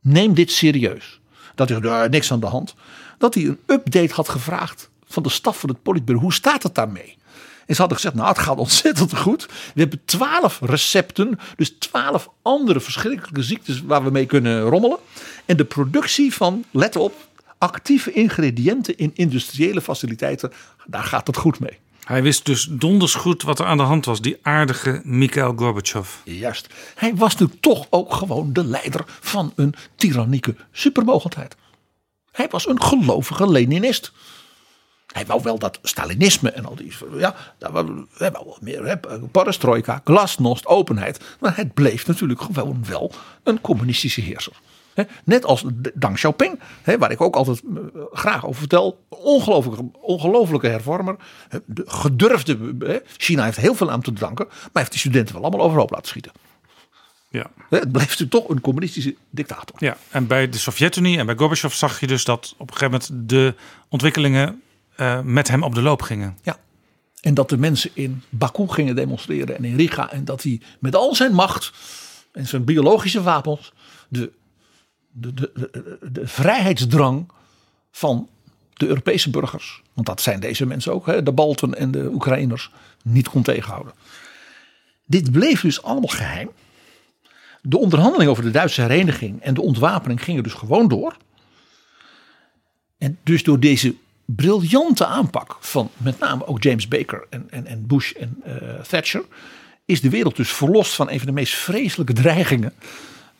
neem 0.00 0.34
dit 0.34 0.50
serieus. 0.50 1.20
Dat 1.54 1.68
hij 1.68 1.78
"Nou, 1.78 2.08
niks 2.08 2.32
aan 2.32 2.40
de 2.40 2.46
hand. 2.46 2.74
Dat 3.22 3.34
hij 3.34 3.44
een 3.44 3.58
update 3.66 4.14
had 4.14 4.28
gevraagd 4.28 4.90
van 5.06 5.22
de 5.22 5.28
staf 5.28 5.60
van 5.60 5.68
het 5.68 5.82
politbureau. 5.82 6.24
Hoe 6.24 6.32
staat 6.32 6.62
het 6.62 6.74
daarmee? 6.74 7.16
En 7.66 7.74
ze 7.74 7.80
hadden 7.80 7.96
gezegd, 7.96 8.14
nou 8.14 8.28
het 8.28 8.38
gaat 8.38 8.58
ontzettend 8.58 9.16
goed. 9.16 9.46
We 9.46 9.80
hebben 9.80 10.00
twaalf 10.04 10.60
recepten, 10.62 11.38
dus 11.56 11.74
twaalf 11.78 12.28
andere 12.42 12.80
verschrikkelijke 12.80 13.42
ziektes 13.42 13.82
waar 13.82 14.04
we 14.04 14.10
mee 14.10 14.26
kunnen 14.26 14.60
rommelen. 14.60 14.98
En 15.44 15.56
de 15.56 15.64
productie 15.64 16.34
van, 16.34 16.64
let 16.70 16.96
op, 16.96 17.14
actieve 17.58 18.12
ingrediënten 18.12 18.96
in 18.96 19.10
industriële 19.14 19.80
faciliteiten, 19.80 20.52
daar 20.86 21.04
gaat 21.04 21.26
het 21.26 21.36
goed 21.36 21.60
mee. 21.60 21.78
Hij 22.04 22.22
wist 22.22 22.44
dus 22.46 22.68
donders 22.70 23.14
goed 23.14 23.42
wat 23.42 23.58
er 23.58 23.66
aan 23.66 23.76
de 23.76 23.82
hand 23.82 24.04
was. 24.04 24.20
Die 24.20 24.38
aardige 24.42 25.00
Mikhail 25.04 25.52
Gorbachev. 25.56 26.08
Juist. 26.24 26.66
Hij 26.94 27.14
was 27.14 27.36
nu 27.36 27.46
toch 27.60 27.86
ook 27.90 28.14
gewoon 28.14 28.52
de 28.52 28.64
leider 28.64 29.04
van 29.20 29.52
een 29.56 29.74
tyrannieke 29.96 30.56
supermogendheid. 30.72 31.56
Hij 32.32 32.48
was 32.50 32.68
een 32.68 32.82
gelovige 32.82 33.50
Leninist. 33.50 34.12
Hij 35.06 35.26
wou 35.26 35.42
wel 35.42 35.58
dat 35.58 35.78
Stalinisme 35.82 36.50
en 36.50 36.64
al 36.64 36.74
die. 36.74 36.92
Ja, 37.16 37.34
daar 37.58 37.72
wou, 37.72 38.06
hij 38.16 38.30
wou 38.30 38.44
wel 38.44 38.58
meer. 38.60 38.86
Hè, 38.86 38.94
glasnost, 40.04 40.66
openheid. 40.66 41.20
Maar 41.40 41.56
het 41.56 41.74
bleef 41.74 42.06
natuurlijk 42.06 42.40
gewoon 42.40 42.84
wel 42.88 43.12
een 43.42 43.60
communistische 43.60 44.20
heerser. 44.20 44.52
Net 45.24 45.44
als 45.44 45.64
Deng 45.94 46.14
Xiaoping, 46.14 46.60
waar 46.98 47.10
ik 47.10 47.20
ook 47.20 47.36
altijd 47.36 47.62
eh, 47.74 48.02
graag 48.12 48.46
over 48.46 48.58
vertel. 48.58 49.04
Ongelooflijke, 49.08 49.90
ongelooflijke 50.00 50.66
hervormer. 50.66 51.16
gedurfde. 51.84 52.74
hè, 52.78 52.98
China 53.16 53.44
heeft 53.44 53.56
heel 53.56 53.74
veel 53.74 53.90
aan 53.90 54.00
te 54.00 54.12
danken. 54.12 54.46
Maar 54.48 54.70
heeft 54.72 54.90
die 54.90 55.00
studenten 55.00 55.34
wel 55.34 55.44
allemaal 55.44 55.66
overhoop 55.66 55.90
laten 55.90 56.08
schieten. 56.08 56.32
Ja. 57.32 57.50
Het 57.70 57.92
natuurlijk 57.92 58.30
toch 58.30 58.48
een 58.48 58.60
communistische 58.60 59.14
dictator. 59.30 59.76
ja, 59.78 59.96
en 60.10 60.26
bij 60.26 60.48
de 60.48 60.58
Sovjet-Unie 60.58 61.18
en 61.18 61.26
bij 61.26 61.36
Gorbachev 61.36 61.74
zag 61.74 62.00
je 62.00 62.06
dus 62.06 62.24
dat 62.24 62.54
op 62.58 62.70
een 62.70 62.76
gegeven 62.76 63.00
moment 63.08 63.28
de 63.28 63.54
ontwikkelingen 63.88 64.62
eh, 64.96 65.20
met 65.20 65.48
hem 65.48 65.62
op 65.62 65.74
de 65.74 65.82
loop 65.82 66.02
gingen. 66.02 66.38
Ja. 66.42 66.58
En 67.20 67.34
dat 67.34 67.48
de 67.48 67.58
mensen 67.58 67.90
in 67.94 68.22
Baku 68.28 68.68
gingen 68.68 68.96
demonstreren 68.96 69.56
en 69.56 69.64
in 69.64 69.76
Riga. 69.76 70.10
En 70.10 70.24
dat 70.24 70.42
hij 70.42 70.60
met 70.78 70.96
al 70.96 71.14
zijn 71.14 71.32
macht 71.32 71.72
en 72.32 72.46
zijn 72.46 72.64
biologische 72.64 73.22
wapens 73.22 73.72
de, 74.08 74.32
de, 75.10 75.34
de, 75.34 75.50
de, 75.54 75.98
de 76.12 76.26
vrijheidsdrang 76.26 77.30
van 77.90 78.28
de 78.72 78.86
Europese 78.86 79.30
burgers, 79.30 79.82
want 79.92 80.06
dat 80.06 80.20
zijn 80.20 80.40
deze 80.40 80.66
mensen 80.66 80.92
ook, 80.92 81.06
hè, 81.06 81.22
de 81.22 81.32
Balten 81.32 81.74
en 81.74 81.90
de 81.90 82.10
Oekraïners, 82.12 82.70
niet 83.02 83.28
kon 83.28 83.42
tegenhouden. 83.42 83.92
Dit 85.06 85.32
bleef 85.32 85.60
dus 85.60 85.82
allemaal 85.82 86.08
geheim. 86.08 86.50
De 87.62 87.78
onderhandeling 87.78 88.30
over 88.30 88.42
de 88.42 88.50
Duitse 88.50 88.80
hereniging 88.80 89.40
en 89.40 89.54
de 89.54 89.62
ontwapening 89.62 90.24
gingen 90.24 90.42
dus 90.42 90.52
gewoon 90.52 90.88
door. 90.88 91.16
En 92.98 93.18
dus 93.22 93.42
door 93.42 93.60
deze 93.60 93.94
briljante 94.24 95.06
aanpak 95.06 95.56
van 95.60 95.90
met 95.96 96.18
name 96.18 96.46
ook 96.46 96.62
James 96.62 96.88
Baker 96.88 97.26
en, 97.30 97.46
en, 97.50 97.66
en 97.66 97.86
Bush 97.86 98.12
en 98.12 98.40
eh, 98.44 98.80
Thatcher, 98.80 99.24
is 99.84 100.00
de 100.00 100.10
wereld 100.10 100.36
dus 100.36 100.52
verlost 100.52 100.94
van 100.94 101.10
een 101.10 101.18
van 101.18 101.26
de 101.26 101.32
meest 101.32 101.54
vreselijke 101.54 102.12
dreigingen. 102.12 102.72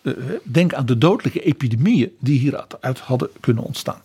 Eh, 0.02 0.12
denk 0.42 0.74
aan 0.74 0.86
de 0.86 0.98
dodelijke 0.98 1.42
epidemieën 1.42 2.16
die 2.18 2.38
hieruit 2.38 2.98
hadden 2.98 3.30
kunnen 3.40 3.64
ontstaan. 3.64 4.02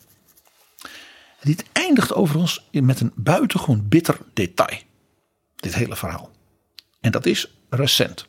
Dit 1.42 1.66
eindigt 1.72 2.14
overigens 2.14 2.68
met 2.72 3.00
een 3.00 3.12
buitengewoon 3.16 3.88
bitter 3.88 4.18
detail. 4.34 4.78
Dit 5.56 5.76
hele 5.76 5.96
verhaal. 5.96 6.32
En 7.00 7.12
dat 7.12 7.26
is 7.26 7.54
recent. 7.70 8.28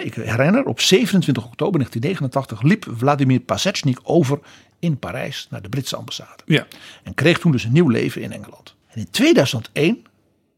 Ik 0.00 0.14
herinner, 0.14 0.64
op 0.64 0.80
27 0.80 1.44
oktober 1.44 1.78
1989 1.78 2.62
liep 2.62 2.98
Vladimir 2.98 3.40
Pasechnik 3.40 3.98
over 4.02 4.38
in 4.78 4.98
Parijs 4.98 5.46
naar 5.50 5.62
de 5.62 5.68
Britse 5.68 5.96
ambassade. 5.96 6.42
Ja. 6.44 6.66
En 7.02 7.14
kreeg 7.14 7.38
toen 7.38 7.52
dus 7.52 7.64
een 7.64 7.72
nieuw 7.72 7.88
leven 7.88 8.22
in 8.22 8.32
Engeland. 8.32 8.74
En 8.88 8.98
in 8.98 9.10
2001 9.10 10.04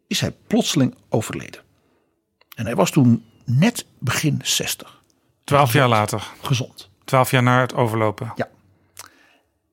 is 0.06 0.20
hij 0.20 0.34
plotseling 0.46 0.94
overleden. 1.08 1.60
En 2.54 2.64
hij 2.64 2.74
was 2.74 2.90
toen 2.90 3.24
net 3.44 3.86
begin 3.98 4.40
60. 4.42 5.02
Twaalf 5.44 5.72
jaar 5.72 5.88
later. 5.88 6.26
Gezond. 6.42 6.90
Twaalf 7.04 7.30
jaar 7.30 7.42
na 7.42 7.60
het 7.60 7.74
overlopen. 7.74 8.32
Ja. 8.36 8.48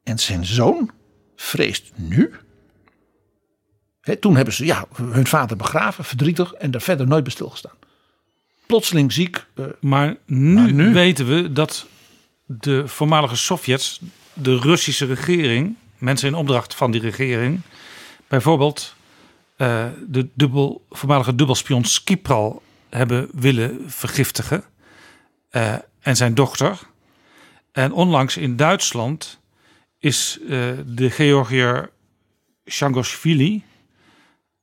En 0.04 0.20
zijn 0.20 0.46
zoon 0.46 0.92
vreest 1.36 1.92
nu. 1.96 2.34
Toen 4.20 4.36
hebben 4.36 4.54
ze 4.54 4.66
ja, 4.66 4.86
hun 4.96 5.28
vader 5.28 5.58
begraven, 5.58 6.04
verdrietig 6.04 6.54
en 6.54 6.72
daar 6.72 6.82
verder 6.82 7.08
nooit 7.08 7.24
bij 7.24 7.32
stilgestaan. 7.32 7.76
Plotseling 8.72 9.12
ziek. 9.12 9.46
eh, 9.56 9.66
Maar 9.80 10.16
nu, 10.26 10.72
nu- 10.72 10.94
weten 10.94 11.28
we 11.28 11.52
dat 11.52 11.88
de 12.46 12.88
voormalige 12.88 13.36
Sovjets, 13.36 14.02
de 14.34 14.58
Russische 14.60 15.06
regering, 15.06 15.76
mensen 15.98 16.28
in 16.28 16.36
opdracht 16.36 16.76
van 16.76 16.92
die 16.92 17.02
regering, 17.02 17.62
bijvoorbeeld 18.28 18.96
eh, 19.56 19.86
de 20.08 20.28
dubbel, 20.34 20.86
voormalige 20.90 21.36
dubbelspion 21.36 21.84
Skipral 21.86 22.62
hebben 22.90 23.30
willen 23.34 23.80
vergiftigen 23.92 24.64
eh, 25.50 25.74
en 26.00 26.16
zijn 26.16 26.34
dochter. 26.36 26.80
En 27.72 27.92
onlangs 27.92 28.38
in 28.38 28.56
Duitsland 28.56 29.40
is 30.00 30.40
de 30.86 31.10
Georgiër 31.10 31.90
Shangoshvili 32.70 33.64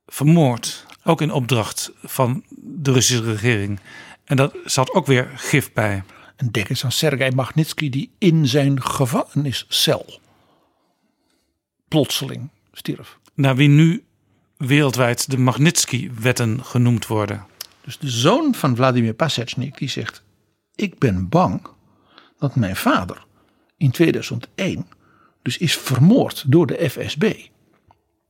vermoord. 0.06 0.86
Ook 1.08 1.20
in 1.20 1.32
opdracht 1.32 1.92
van 2.02 2.44
de 2.56 2.92
Russische 2.92 3.24
regering. 3.24 3.80
En 4.24 4.36
daar 4.36 4.50
zat 4.64 4.92
ook 4.92 5.06
weer 5.06 5.30
gif 5.34 5.72
bij. 5.72 6.02
En 6.36 6.50
denk 6.50 6.68
eens 6.68 6.84
aan 6.84 6.92
Sergei 6.92 7.34
Magnitsky 7.34 7.90
die 7.90 8.10
in 8.18 8.46
zijn 8.46 8.82
gevangeniscel 8.82 10.20
plotseling 11.88 12.48
stierf. 12.72 13.18
Naar 13.34 13.56
wie 13.56 13.68
nu 13.68 14.04
wereldwijd 14.56 15.30
de 15.30 15.38
Magnitsky-wetten 15.38 16.64
genoemd 16.64 17.06
worden. 17.06 17.46
Dus 17.80 17.98
de 17.98 18.10
zoon 18.10 18.54
van 18.54 18.76
Vladimir 18.76 19.14
Pasechnik 19.14 19.78
die 19.78 19.88
zegt: 19.88 20.22
Ik 20.74 20.98
ben 20.98 21.28
bang 21.28 21.66
dat 22.38 22.56
mijn 22.56 22.76
vader 22.76 23.26
in 23.76 23.90
2001 23.90 24.86
dus 25.42 25.58
is 25.58 25.76
vermoord 25.76 26.44
door 26.46 26.66
de 26.66 26.90
FSB, 26.90 27.34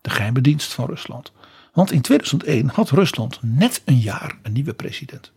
de 0.00 0.10
geheime 0.10 0.40
dienst 0.40 0.72
van 0.72 0.86
Rusland. 0.86 1.32
Want 1.78 1.92
in 1.92 2.00
2001 2.00 2.68
had 2.68 2.90
Rusland 2.90 3.38
net 3.42 3.82
een 3.84 3.98
jaar 3.98 4.38
een 4.42 4.52
nieuwe 4.52 4.74
president. 4.74 5.32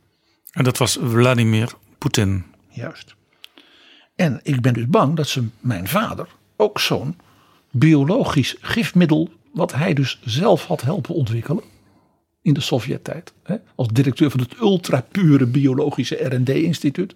En 0.51 0.63
dat 0.63 0.77
was 0.77 0.97
Vladimir 1.03 1.73
Poetin. 1.97 2.45
Juist. 2.69 3.15
En 4.15 4.39
ik 4.43 4.61
ben 4.61 4.73
dus 4.73 4.87
bang 4.87 5.15
dat 5.15 5.27
ze 5.27 5.47
mijn 5.59 5.87
vader 5.87 6.27
ook 6.55 6.79
zo'n 6.79 7.17
biologisch 7.71 8.55
gifmiddel, 8.61 9.29
wat 9.53 9.73
hij 9.73 9.93
dus 9.93 10.19
zelf 10.23 10.65
had 10.65 10.81
helpen 10.81 11.15
ontwikkelen 11.15 11.63
in 12.41 12.53
de 12.53 12.61
Sovjet-tijd, 12.61 13.33
hè, 13.43 13.55
als 13.75 13.87
directeur 13.87 14.31
van 14.31 14.39
het 14.39 14.57
ultrapure 14.59 15.45
biologische 15.45 16.15
R&D-instituut. 16.15 17.15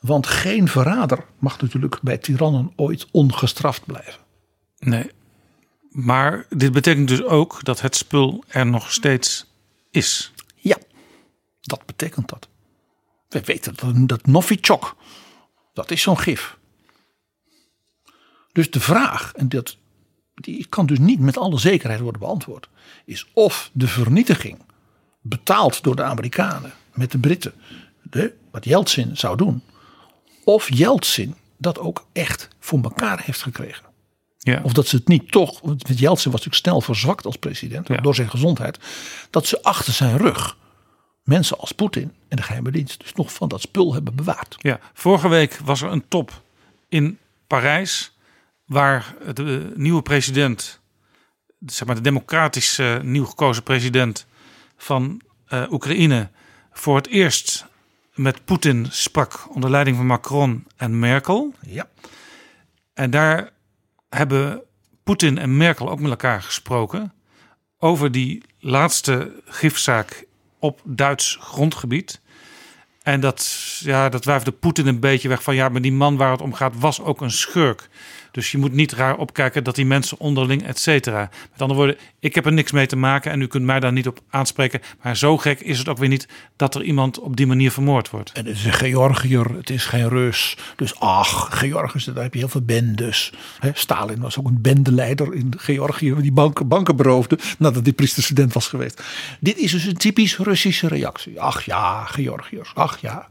Want 0.00 0.26
geen 0.26 0.68
verrader 0.68 1.24
mag 1.38 1.60
natuurlijk 1.60 1.98
bij 2.02 2.18
tirannen 2.18 2.72
ooit 2.76 3.06
ongestraft 3.10 3.84
blijven. 3.84 4.20
Nee. 4.78 5.10
Maar 5.96 6.46
dit 6.48 6.72
betekent 6.72 7.08
dus 7.08 7.22
ook 7.22 7.64
dat 7.64 7.80
het 7.80 7.96
spul 7.96 8.44
er 8.48 8.66
nog 8.66 8.92
steeds 8.92 9.46
is. 9.90 10.32
Ja, 10.54 10.76
dat 11.60 11.86
betekent 11.86 12.28
dat. 12.28 12.48
We 13.28 13.40
weten 13.40 13.74
dat, 13.76 14.08
dat 14.08 14.26
Novichok, 14.26 14.96
dat 15.72 15.90
is 15.90 16.02
zo'n 16.02 16.18
gif. 16.18 16.56
Dus 18.52 18.70
de 18.70 18.80
vraag, 18.80 19.32
en 19.34 19.48
dat, 19.48 19.76
die 20.34 20.66
kan 20.68 20.86
dus 20.86 20.98
niet 20.98 21.20
met 21.20 21.36
alle 21.36 21.58
zekerheid 21.58 22.00
worden 22.00 22.20
beantwoord, 22.20 22.68
is 23.04 23.26
of 23.32 23.70
de 23.72 23.88
vernietiging 23.88 24.58
betaald 25.20 25.82
door 25.82 25.96
de 25.96 26.04
Amerikanen 26.04 26.72
met 26.94 27.10
de 27.10 27.18
Britten, 27.18 27.54
de, 28.02 28.34
wat 28.50 28.64
Yeltsin 28.64 29.16
zou 29.16 29.36
doen, 29.36 29.62
of 30.44 30.68
Yeltsin 30.72 31.34
dat 31.56 31.78
ook 31.78 32.06
echt 32.12 32.48
voor 32.58 32.82
elkaar 32.82 33.22
heeft 33.24 33.42
gekregen. 33.42 33.85
Ja. 34.52 34.60
Of 34.62 34.72
dat 34.72 34.86
ze 34.86 34.96
het 34.96 35.08
niet 35.08 35.32
toch, 35.32 35.60
want 35.60 35.82
Yeltsin 35.98 36.30
was 36.30 36.40
natuurlijk 36.44 36.54
snel 36.54 36.80
verzwakt 36.80 37.26
als 37.26 37.36
president 37.36 37.88
Ja. 37.88 37.96
door 37.96 38.14
zijn 38.14 38.30
gezondheid, 38.30 38.78
dat 39.30 39.46
ze 39.46 39.62
achter 39.62 39.92
zijn 39.92 40.16
rug 40.16 40.56
mensen 41.22 41.58
als 41.58 41.72
Poetin 41.72 42.12
en 42.28 42.36
de 42.36 42.42
geheime 42.42 42.70
dienst 42.70 43.00
dus 43.00 43.12
nog 43.12 43.32
van 43.32 43.48
dat 43.48 43.60
spul 43.60 43.94
hebben 43.94 44.14
bewaard. 44.14 44.54
Ja, 44.58 44.80
vorige 44.92 45.28
week 45.28 45.58
was 45.64 45.82
er 45.82 45.92
een 45.92 46.08
top 46.08 46.42
in 46.88 47.18
Parijs. 47.46 48.14
Waar 48.66 49.14
de 49.34 49.72
nieuwe 49.76 50.02
president, 50.02 50.80
zeg 51.66 51.86
maar 51.86 51.96
de 51.96 52.02
democratisch 52.02 52.78
eh, 52.78 53.00
nieuw 53.00 53.24
gekozen 53.24 53.62
president 53.62 54.26
van 54.76 55.20
eh, 55.46 55.72
Oekraïne, 55.72 56.30
voor 56.72 56.96
het 56.96 57.08
eerst 57.08 57.66
met 58.14 58.44
Poetin 58.44 58.86
sprak 58.90 59.54
onder 59.54 59.70
leiding 59.70 59.96
van 59.96 60.06
Macron 60.06 60.66
en 60.76 60.98
Merkel. 60.98 61.54
Ja. 61.66 61.88
En 62.94 63.10
daar 63.10 63.50
hebben 64.08 64.62
Poetin 65.04 65.38
en 65.38 65.56
Merkel 65.56 65.90
ook 65.90 66.00
met 66.00 66.10
elkaar 66.10 66.42
gesproken 66.42 67.12
over 67.78 68.12
die 68.12 68.42
laatste 68.58 69.42
gifzaak 69.44 70.24
op 70.58 70.80
Duits 70.84 71.38
grondgebied. 71.40 72.20
En 73.02 73.20
dat, 73.20 73.76
ja, 73.80 74.08
dat 74.08 74.24
wuifde 74.24 74.52
Poetin 74.52 74.86
een 74.86 75.00
beetje 75.00 75.28
weg 75.28 75.42
van 75.42 75.54
ja, 75.54 75.68
maar 75.68 75.80
die 75.80 75.92
man 75.92 76.16
waar 76.16 76.30
het 76.30 76.40
om 76.40 76.54
gaat 76.54 76.78
was 76.78 77.00
ook 77.00 77.20
een 77.20 77.30
schurk. 77.30 77.88
Dus 78.36 78.50
je 78.50 78.58
moet 78.58 78.72
niet 78.72 78.92
raar 78.92 79.16
opkijken 79.16 79.64
dat 79.64 79.74
die 79.74 79.86
mensen 79.86 80.18
onderling, 80.18 80.62
et 80.62 80.78
cetera. 80.78 81.30
Met 81.50 81.60
andere 81.60 81.78
woorden, 81.78 81.96
ik 82.18 82.34
heb 82.34 82.46
er 82.46 82.52
niks 82.52 82.72
mee 82.72 82.86
te 82.86 82.96
maken 82.96 83.30
en 83.30 83.40
u 83.40 83.46
kunt 83.46 83.64
mij 83.64 83.80
daar 83.80 83.92
niet 83.92 84.06
op 84.06 84.20
aanspreken. 84.30 84.80
Maar 85.02 85.16
zo 85.16 85.36
gek 85.36 85.60
is 85.60 85.78
het 85.78 85.88
ook 85.88 85.98
weer 85.98 86.08
niet 86.08 86.28
dat 86.56 86.74
er 86.74 86.82
iemand 86.82 87.18
op 87.18 87.36
die 87.36 87.46
manier 87.46 87.70
vermoord 87.70 88.10
wordt. 88.10 88.32
En 88.32 88.46
het 88.46 88.56
is 88.56 88.64
een 88.64 88.72
Georgiër, 88.72 89.50
het 89.56 89.70
is 89.70 89.84
geen 89.84 90.08
Rus. 90.08 90.56
Dus 90.76 91.00
ach, 91.00 91.58
Georgiërs, 91.58 92.04
daar 92.04 92.22
heb 92.22 92.32
je 92.32 92.38
heel 92.38 92.48
veel 92.48 92.64
bendes. 92.64 93.32
Stalin 93.72 94.20
was 94.20 94.38
ook 94.38 94.46
een 94.46 94.60
bendeleider 94.60 95.34
in 95.34 95.54
Georgië, 95.56 96.14
die 96.18 96.32
banken, 96.32 96.68
banken 96.68 96.96
beroofde 96.96 97.38
nadat 97.58 97.82
hij 97.82 97.92
priesterstudent 97.92 98.52
was 98.52 98.68
geweest. 98.68 99.02
Dit 99.40 99.56
is 99.56 99.70
dus 99.70 99.84
een 99.84 99.96
typisch 99.96 100.36
Russische 100.36 100.88
reactie. 100.88 101.40
Ach 101.40 101.64
ja, 101.64 102.04
Georgiërs, 102.04 102.74
ach 102.74 103.00
ja. 103.00 103.28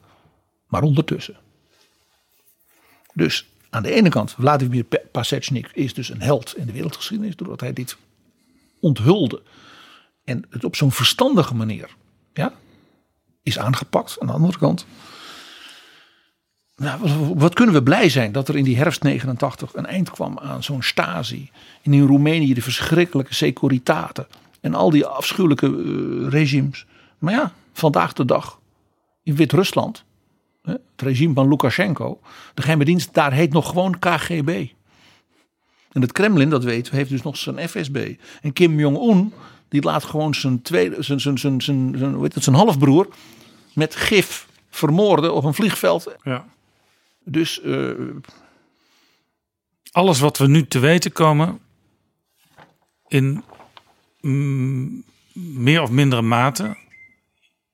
Maar 0.67 0.81
ondertussen. 0.81 1.35
Dus 3.13 3.45
aan 3.75 3.83
de 3.83 3.91
ene 3.91 4.09
kant, 4.09 4.31
Vladimir 4.31 4.85
Pasechnik 5.11 5.69
is 5.73 5.93
dus 5.93 6.09
een 6.09 6.21
held 6.21 6.57
in 6.57 6.65
de 6.65 6.71
wereldgeschiedenis 6.71 7.35
doordat 7.35 7.59
hij 7.59 7.73
dit 7.73 7.97
onthulde. 8.79 9.41
En 10.23 10.45
het 10.49 10.63
op 10.63 10.75
zo'n 10.75 10.91
verstandige 10.91 11.55
manier 11.55 11.95
ja, 12.33 12.53
is 13.43 13.59
aangepakt. 13.59 14.19
Aan 14.19 14.27
de 14.27 14.33
andere 14.33 14.57
kant, 14.57 14.85
nou, 16.75 16.99
wat, 17.35 17.53
kunnen 17.53 17.75
we 17.75 17.83
blij 17.83 18.09
zijn 18.09 18.31
dat 18.31 18.47
er 18.47 18.55
in 18.55 18.63
die 18.63 18.77
herfst 18.77 19.03
89 19.03 19.73
een 19.73 19.85
eind 19.85 20.09
kwam 20.09 20.39
aan 20.39 20.63
zo'n 20.63 20.83
Stasi. 20.83 21.49
En 21.83 21.93
in 21.93 22.07
Roemenië 22.07 22.53
de 22.53 22.61
verschrikkelijke 22.61 23.33
Securitate. 23.33 24.27
En 24.61 24.73
al 24.73 24.89
die 24.89 25.05
afschuwelijke 25.05 25.65
eh, 25.65 26.29
regimes. 26.29 26.85
Maar 27.17 27.33
ja, 27.33 27.53
vandaag 27.73 28.13
de 28.13 28.25
dag 28.25 28.59
in 29.23 29.35
Wit-Rusland. 29.35 30.03
Het 30.65 30.79
regime 30.95 31.33
van 31.33 31.47
Lukashenko. 31.47 32.19
De 32.53 32.61
geheime 32.61 32.85
dienst 32.85 33.13
daar 33.13 33.33
heet 33.33 33.53
nog 33.53 33.67
gewoon 33.67 33.99
KGB. 33.99 34.67
En 35.91 36.01
het 36.01 36.11
Kremlin, 36.11 36.49
dat 36.49 36.63
weten 36.63 36.91
we, 36.91 36.97
heeft 36.97 37.09
dus 37.09 37.21
nog 37.21 37.37
zijn 37.37 37.69
FSB. 37.69 38.15
En 38.41 38.53
Kim 38.53 38.79
Jong-un, 38.79 39.33
die 39.69 39.81
laat 39.81 40.03
gewoon 40.03 40.33
zijn, 40.33 40.61
tweede, 40.61 41.03
zijn, 41.03 41.19
zijn, 41.19 41.37
zijn, 41.37 41.61
zijn, 41.61 42.19
heet 42.21 42.33
het, 42.33 42.43
zijn 42.43 42.55
halfbroer 42.55 43.07
met 43.73 43.95
gif 43.95 44.47
vermoorden 44.69 45.33
op 45.33 45.43
een 45.43 45.53
vliegveld. 45.53 46.15
Ja. 46.23 46.45
Dus 47.23 47.61
eh, 47.61 47.89
Alles 49.91 50.19
wat 50.19 50.37
we 50.37 50.47
nu 50.47 50.67
te 50.67 50.79
weten 50.79 51.11
komen 51.11 51.59
in 53.07 53.43
mm, 54.21 55.03
meer 55.33 55.81
of 55.81 55.91
mindere 55.91 56.21
mate 56.21 56.77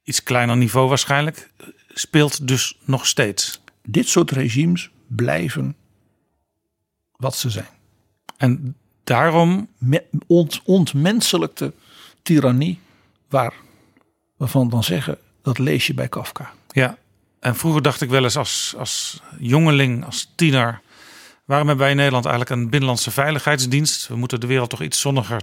iets 0.04 0.24
kleiner 0.24 0.58
niveau 0.58 0.88
waarschijnlijk, 0.90 1.50
speelt 1.94 2.48
dus 2.48 2.78
nog 2.84 3.08
steeds. 3.08 3.62
Dit 3.84 4.08
soort 4.08 4.32
regimes 4.32 4.90
blijven 5.08 5.76
wat 7.16 7.36
ze 7.36 7.50
zijn. 7.50 7.70
En 8.38 8.76
daarom. 9.04 9.68
Ont, 10.28 10.62
ontmenselijkte 10.64 11.74
tirannie, 12.24 12.80
waar 13.30 13.54
we 14.38 14.48
van 14.48 14.70
dan 14.70 14.84
zeggen, 14.84 15.18
dat 15.42 15.58
lees 15.58 15.88
je 15.88 15.94
bij 15.94 16.08
Kafka. 16.08 16.54
Ja, 16.72 16.98
en 17.40 17.56
vroeger 17.56 17.82
dacht 17.82 18.02
ik 18.02 18.10
wel 18.10 18.24
eens 18.24 18.38
als, 18.38 18.74
als 18.78 19.22
jongeling, 19.40 20.06
als 20.06 20.32
tiener. 20.36 20.82
Waarom 21.46 21.68
hebben 21.68 21.86
wij 21.86 21.90
in 21.90 21.98
Nederland 21.98 22.26
eigenlijk 22.26 22.56
een 22.56 22.70
binnenlandse 22.70 23.12
veiligheidsdienst? 23.12 24.08
We 24.08 24.16
moeten 24.16 24.40
de 24.40 24.48
wereld 24.48 24.70
toch 24.70 24.82
iets 24.82 25.00
zonniger 25.00 25.42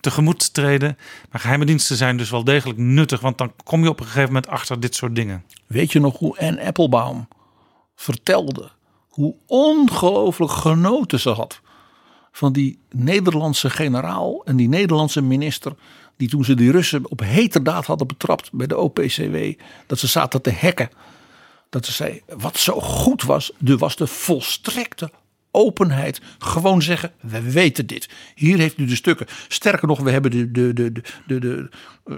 tegemoet 0.00 0.54
treden. 0.54 0.98
Maar 1.30 1.40
geheime 1.40 1.64
diensten 1.64 1.96
zijn 1.96 2.16
dus 2.16 2.30
wel 2.30 2.44
degelijk 2.44 2.78
nuttig, 2.78 3.20
want 3.20 3.38
dan 3.38 3.52
kom 3.64 3.82
je 3.82 3.88
op 3.88 4.00
een 4.00 4.06
gegeven 4.06 4.26
moment 4.26 4.48
achter 4.48 4.80
dit 4.80 4.94
soort 4.94 5.14
dingen. 5.14 5.44
Weet 5.66 5.92
je 5.92 6.00
nog 6.00 6.18
hoe 6.18 6.38
Anne 6.38 6.64
Applebaum 6.64 7.28
vertelde 7.94 8.70
hoe 9.08 9.34
ongelooflijk 9.46 10.52
genoten 10.52 11.20
ze 11.20 11.30
had 11.30 11.60
van 12.32 12.52
die 12.52 12.78
Nederlandse 12.90 13.70
generaal 13.70 14.44
en 14.44 14.56
die 14.56 14.68
Nederlandse 14.68 15.22
minister 15.22 15.72
die 16.16 16.28
toen 16.28 16.44
ze 16.44 16.54
die 16.54 16.70
Russen 16.70 17.10
op 17.10 17.20
heterdaad 17.20 17.86
hadden 17.86 18.06
betrapt 18.06 18.52
bij 18.52 18.66
de 18.66 18.76
OPCW, 18.76 19.36
dat 19.86 19.98
ze 19.98 20.06
zaten 20.06 20.42
te 20.42 20.50
hekken. 20.50 20.90
Dat 21.70 21.86
ze 21.86 21.92
zei, 21.92 22.22
wat 22.36 22.56
zo 22.56 22.80
goed 22.80 23.22
was, 23.22 23.52
er 23.64 23.78
was 23.78 23.96
de 23.96 24.06
volstrekte 24.06 25.10
openheid. 25.58 26.20
Gewoon 26.38 26.82
zeggen, 26.82 27.12
we 27.20 27.50
weten 27.52 27.86
dit. 27.86 28.08
Hier 28.34 28.58
heeft 28.58 28.78
u 28.78 28.86
de 28.86 28.96
stukken. 28.96 29.26
Sterker 29.48 29.88
nog, 29.88 30.00
we 30.00 30.10
hebben 30.10 30.30
de, 30.30 30.50
de, 30.50 30.72
de, 30.72 30.92
de, 31.26 31.38
de, 31.38 31.68
uh, 32.06 32.16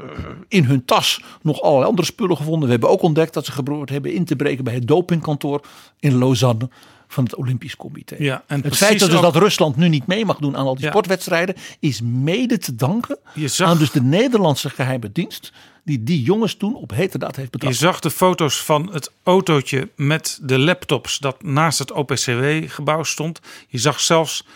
in 0.48 0.64
hun 0.64 0.84
tas 0.84 1.22
nog 1.42 1.60
allerlei 1.60 1.88
andere 1.88 2.06
spullen 2.06 2.36
gevonden. 2.36 2.64
We 2.64 2.70
hebben 2.70 2.90
ook 2.90 3.02
ontdekt 3.02 3.34
dat 3.34 3.44
ze 3.44 3.52
geprobeerd 3.52 3.90
hebben 3.90 4.12
in 4.12 4.24
te 4.24 4.36
breken 4.36 4.64
bij 4.64 4.74
het 4.74 4.88
dopingkantoor 4.88 5.66
in 5.98 6.18
Lausanne 6.18 6.68
van 7.12 7.24
het 7.24 7.34
Olympisch 7.34 7.76
Comité. 7.76 8.16
Ja, 8.18 8.44
en 8.46 8.62
het 8.62 8.76
feit 8.76 8.98
dat, 8.98 9.10
dus 9.10 9.20
dat 9.20 9.36
Rusland 9.36 9.76
nu 9.76 9.88
niet 9.88 10.06
mee 10.06 10.24
mag 10.24 10.38
doen 10.38 10.56
aan 10.56 10.66
al 10.66 10.74
die 10.74 10.84
ja. 10.84 10.90
sportwedstrijden 10.90 11.54
is 11.80 12.00
mede 12.02 12.58
te 12.58 12.74
danken 12.74 13.18
zag, 13.34 13.68
aan 13.68 13.78
dus 13.78 13.90
de 13.90 14.02
Nederlandse 14.02 14.70
geheime 14.70 15.12
dienst 15.12 15.52
die 15.84 16.02
die 16.02 16.22
jongens 16.22 16.54
toen 16.54 16.74
op 16.74 16.90
heterdaad 16.90 17.36
heeft 17.36 17.50
betrapt. 17.50 17.74
Je 17.74 17.80
zag 17.80 18.00
de 18.00 18.10
foto's 18.10 18.62
van 18.62 18.92
het 18.92 19.12
autootje 19.22 19.88
met 19.96 20.38
de 20.42 20.58
laptops 20.58 21.18
dat 21.18 21.42
naast 21.42 21.78
het 21.78 21.92
OPCW-gebouw 21.92 23.02
stond. 23.02 23.40
Je 23.68 23.78
zag 23.78 24.00
zelfs 24.00 24.46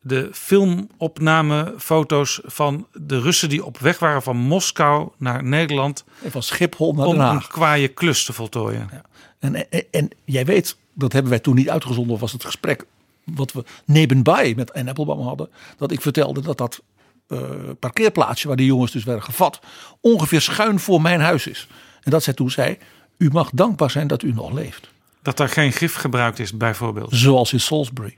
de 0.00 0.28
filmopnamefoto's 0.32 2.40
van 2.44 2.86
de 2.92 3.20
Russen 3.20 3.48
die 3.48 3.64
op 3.64 3.78
weg 3.78 3.98
waren 3.98 4.22
van 4.22 4.36
Moskou 4.36 5.08
naar 5.18 5.44
Nederland. 5.44 6.04
En 6.22 6.30
van 6.30 6.42
Schiphol 6.42 6.92
naar 6.92 7.06
Den 7.06 7.14
Om 7.14 7.20
Haag. 7.20 7.34
een 7.34 7.48
kwaaie 7.48 7.88
klus 7.88 8.24
te 8.24 8.32
voltooien. 8.32 8.88
Ja. 8.92 9.02
En, 9.38 9.70
en, 9.70 9.84
en, 9.90 10.10
jij 10.24 10.44
weet, 10.44 10.76
dat 10.94 11.12
hebben 11.12 11.30
wij 11.30 11.40
toen 11.40 11.54
niet 11.54 11.70
uitgezonden, 11.70 12.18
was 12.18 12.32
het 12.32 12.44
gesprek 12.44 12.86
wat 13.24 13.52
we 13.52 13.64
nebenbij 13.84 14.54
met 14.56 14.72
Anne 14.72 14.88
Applebaum 14.88 15.20
hadden. 15.20 15.48
Dat 15.76 15.92
ik 15.92 16.00
vertelde 16.00 16.40
dat 16.40 16.58
dat 16.58 16.82
uh, 17.28 17.40
parkeerplaatsje 17.78 18.48
waar 18.48 18.56
die 18.56 18.66
jongens 18.66 18.92
dus 18.92 19.04
werden 19.04 19.24
gevat, 19.24 19.60
ongeveer 20.00 20.40
schuin 20.40 20.80
voor 20.80 21.00
mijn 21.00 21.20
huis 21.20 21.46
is. 21.46 21.68
En 22.02 22.10
dat 22.10 22.22
zij 22.22 22.34
toen 22.34 22.50
zei, 22.50 22.78
u 23.16 23.30
mag 23.32 23.50
dankbaar 23.50 23.90
zijn 23.90 24.06
dat 24.06 24.22
u 24.22 24.32
nog 24.32 24.52
leeft. 24.52 24.88
Dat 25.22 25.36
daar 25.36 25.48
geen 25.48 25.72
gif 25.72 25.94
gebruikt 25.94 26.38
is 26.38 26.56
bijvoorbeeld. 26.56 27.08
Zoals 27.12 27.52
in 27.52 27.60
Salisbury. 27.60 28.16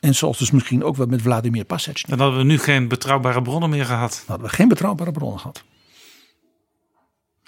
En 0.00 0.14
zoals 0.14 0.38
dus 0.38 0.50
misschien 0.50 0.84
ook 0.84 0.96
wel 0.96 1.06
met 1.06 1.22
Vladimir 1.22 1.64
Pasechny. 1.64 2.10
Dan 2.10 2.18
hadden 2.18 2.38
we 2.38 2.44
nu 2.44 2.58
geen 2.58 2.88
betrouwbare 2.88 3.42
bronnen 3.42 3.70
meer 3.70 3.84
gehad. 3.84 4.10
Dan 4.10 4.24
hadden 4.26 4.46
we 4.46 4.54
geen 4.54 4.68
betrouwbare 4.68 5.12
bronnen 5.12 5.40
gehad. 5.40 5.64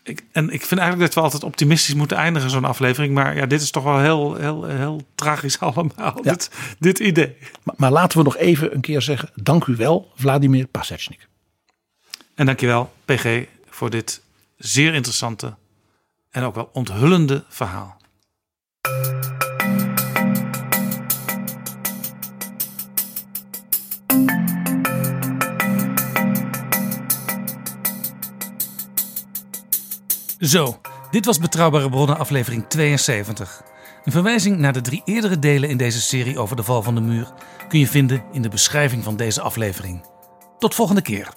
Ik, 0.07 0.25
en 0.33 0.51
ik 0.51 0.63
vind 0.63 0.81
eigenlijk 0.81 1.01
dat 1.01 1.15
we 1.15 1.21
altijd 1.21 1.43
optimistisch 1.43 1.95
moeten 1.95 2.17
eindigen 2.17 2.51
zo'n 2.51 2.65
aflevering. 2.65 3.15
Maar 3.15 3.37
ja, 3.37 3.47
dit 3.47 3.61
is 3.61 3.71
toch 3.71 3.85
wel 3.85 3.99
heel, 3.99 4.35
heel, 4.35 4.65
heel 4.65 5.07
tragisch 5.15 5.61
allemaal, 5.61 6.19
ja. 6.23 6.31
dit, 6.31 6.51
dit 6.79 6.99
idee. 6.99 7.37
Maar, 7.63 7.75
maar, 7.79 7.91
laten 7.91 8.19
we 8.19 8.25
nog 8.25 8.37
even 8.37 8.75
een 8.75 8.81
keer 8.81 9.03
zeggen, 9.03 9.31
dank 9.35 9.67
u 9.67 9.77
wel 9.77 10.13
Vladimir 10.15 10.67
Pasechnik. 10.67 11.29
En 12.35 12.47
dankjewel 12.47 12.93
PG 13.05 13.45
voor 13.69 13.91
dit 13.91 14.23
zeer 14.57 14.95
interessante 14.95 15.55
en 16.31 16.43
ook 16.43 16.55
wel 16.55 16.71
onthullende 16.73 17.45
verhaal. 17.49 17.97
Zo, 30.41 30.81
dit 31.11 31.25
was 31.25 31.39
Betrouwbare 31.39 31.91
Bronnen 31.91 32.19
aflevering 32.19 32.69
72. 32.69 33.63
Een 34.05 34.13
verwijzing 34.13 34.59
naar 34.59 34.73
de 34.73 34.81
drie 34.81 35.03
eerdere 35.05 35.39
delen 35.39 35.69
in 35.69 35.77
deze 35.77 36.01
serie 36.01 36.39
over 36.39 36.57
de 36.57 36.63
val 36.63 36.83
van 36.83 36.95
de 36.95 37.01
muur 37.01 37.33
kun 37.69 37.79
je 37.79 37.87
vinden 37.87 38.25
in 38.33 38.43
de 38.43 38.49
beschrijving 38.49 39.05
van 39.05 39.17
deze 39.17 39.41
aflevering. 39.41 40.05
Tot 40.59 40.75
volgende 40.75 41.03
keer. 41.03 41.29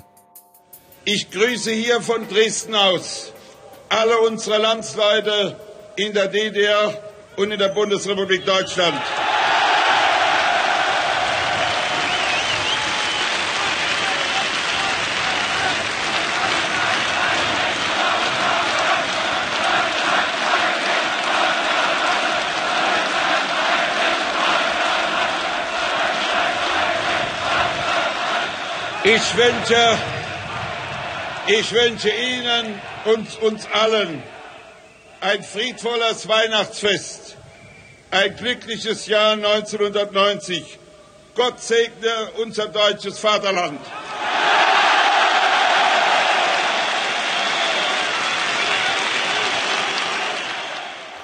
Ich 1.04 1.28
grüße 1.30 1.72
hier 1.72 2.02
von 2.02 2.28
Dresden 2.28 2.76
aus 2.76 3.32
alle 3.88 4.30
unsere 4.30 4.60
Landsleute 4.60 5.58
in 5.96 6.14
der 6.14 6.30
DDR 6.30 7.00
und 7.36 7.52
in 7.52 7.58
der 7.58 7.74
Bundesrepublik 7.74 8.46
Deutschland. 8.46 9.02
Ich 29.16 29.38
wünsche, 29.38 29.98
ich 31.48 31.72
wünsche 31.72 32.10
Ihnen 32.10 32.80
und 33.06 33.42
uns 33.42 33.66
allen 33.74 34.22
ein 35.20 35.44
friedvolles 35.44 36.28
Weihnachtsfest, 36.28 37.36
ein 38.12 38.36
glückliches 38.36 39.08
Jahr 39.08 39.34
1990. 39.34 40.78
Gott 41.34 41.60
segne 41.60 42.14
unser 42.44 42.68
deutsches 42.68 43.18
Vaterland. 43.18 43.82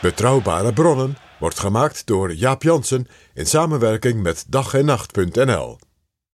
Betrouwbare 0.01 0.71
bronnen 0.71 1.17
wordt 1.37 1.59
gemaakt 1.59 2.07
door 2.07 2.31
Jaap 2.31 2.63
Jansen 2.63 3.07
in 3.33 3.45
samenwerking 3.45 4.23
met 4.23 4.45
dag 4.47 4.73
en 4.73 4.85
nacht.nl. 4.85 5.77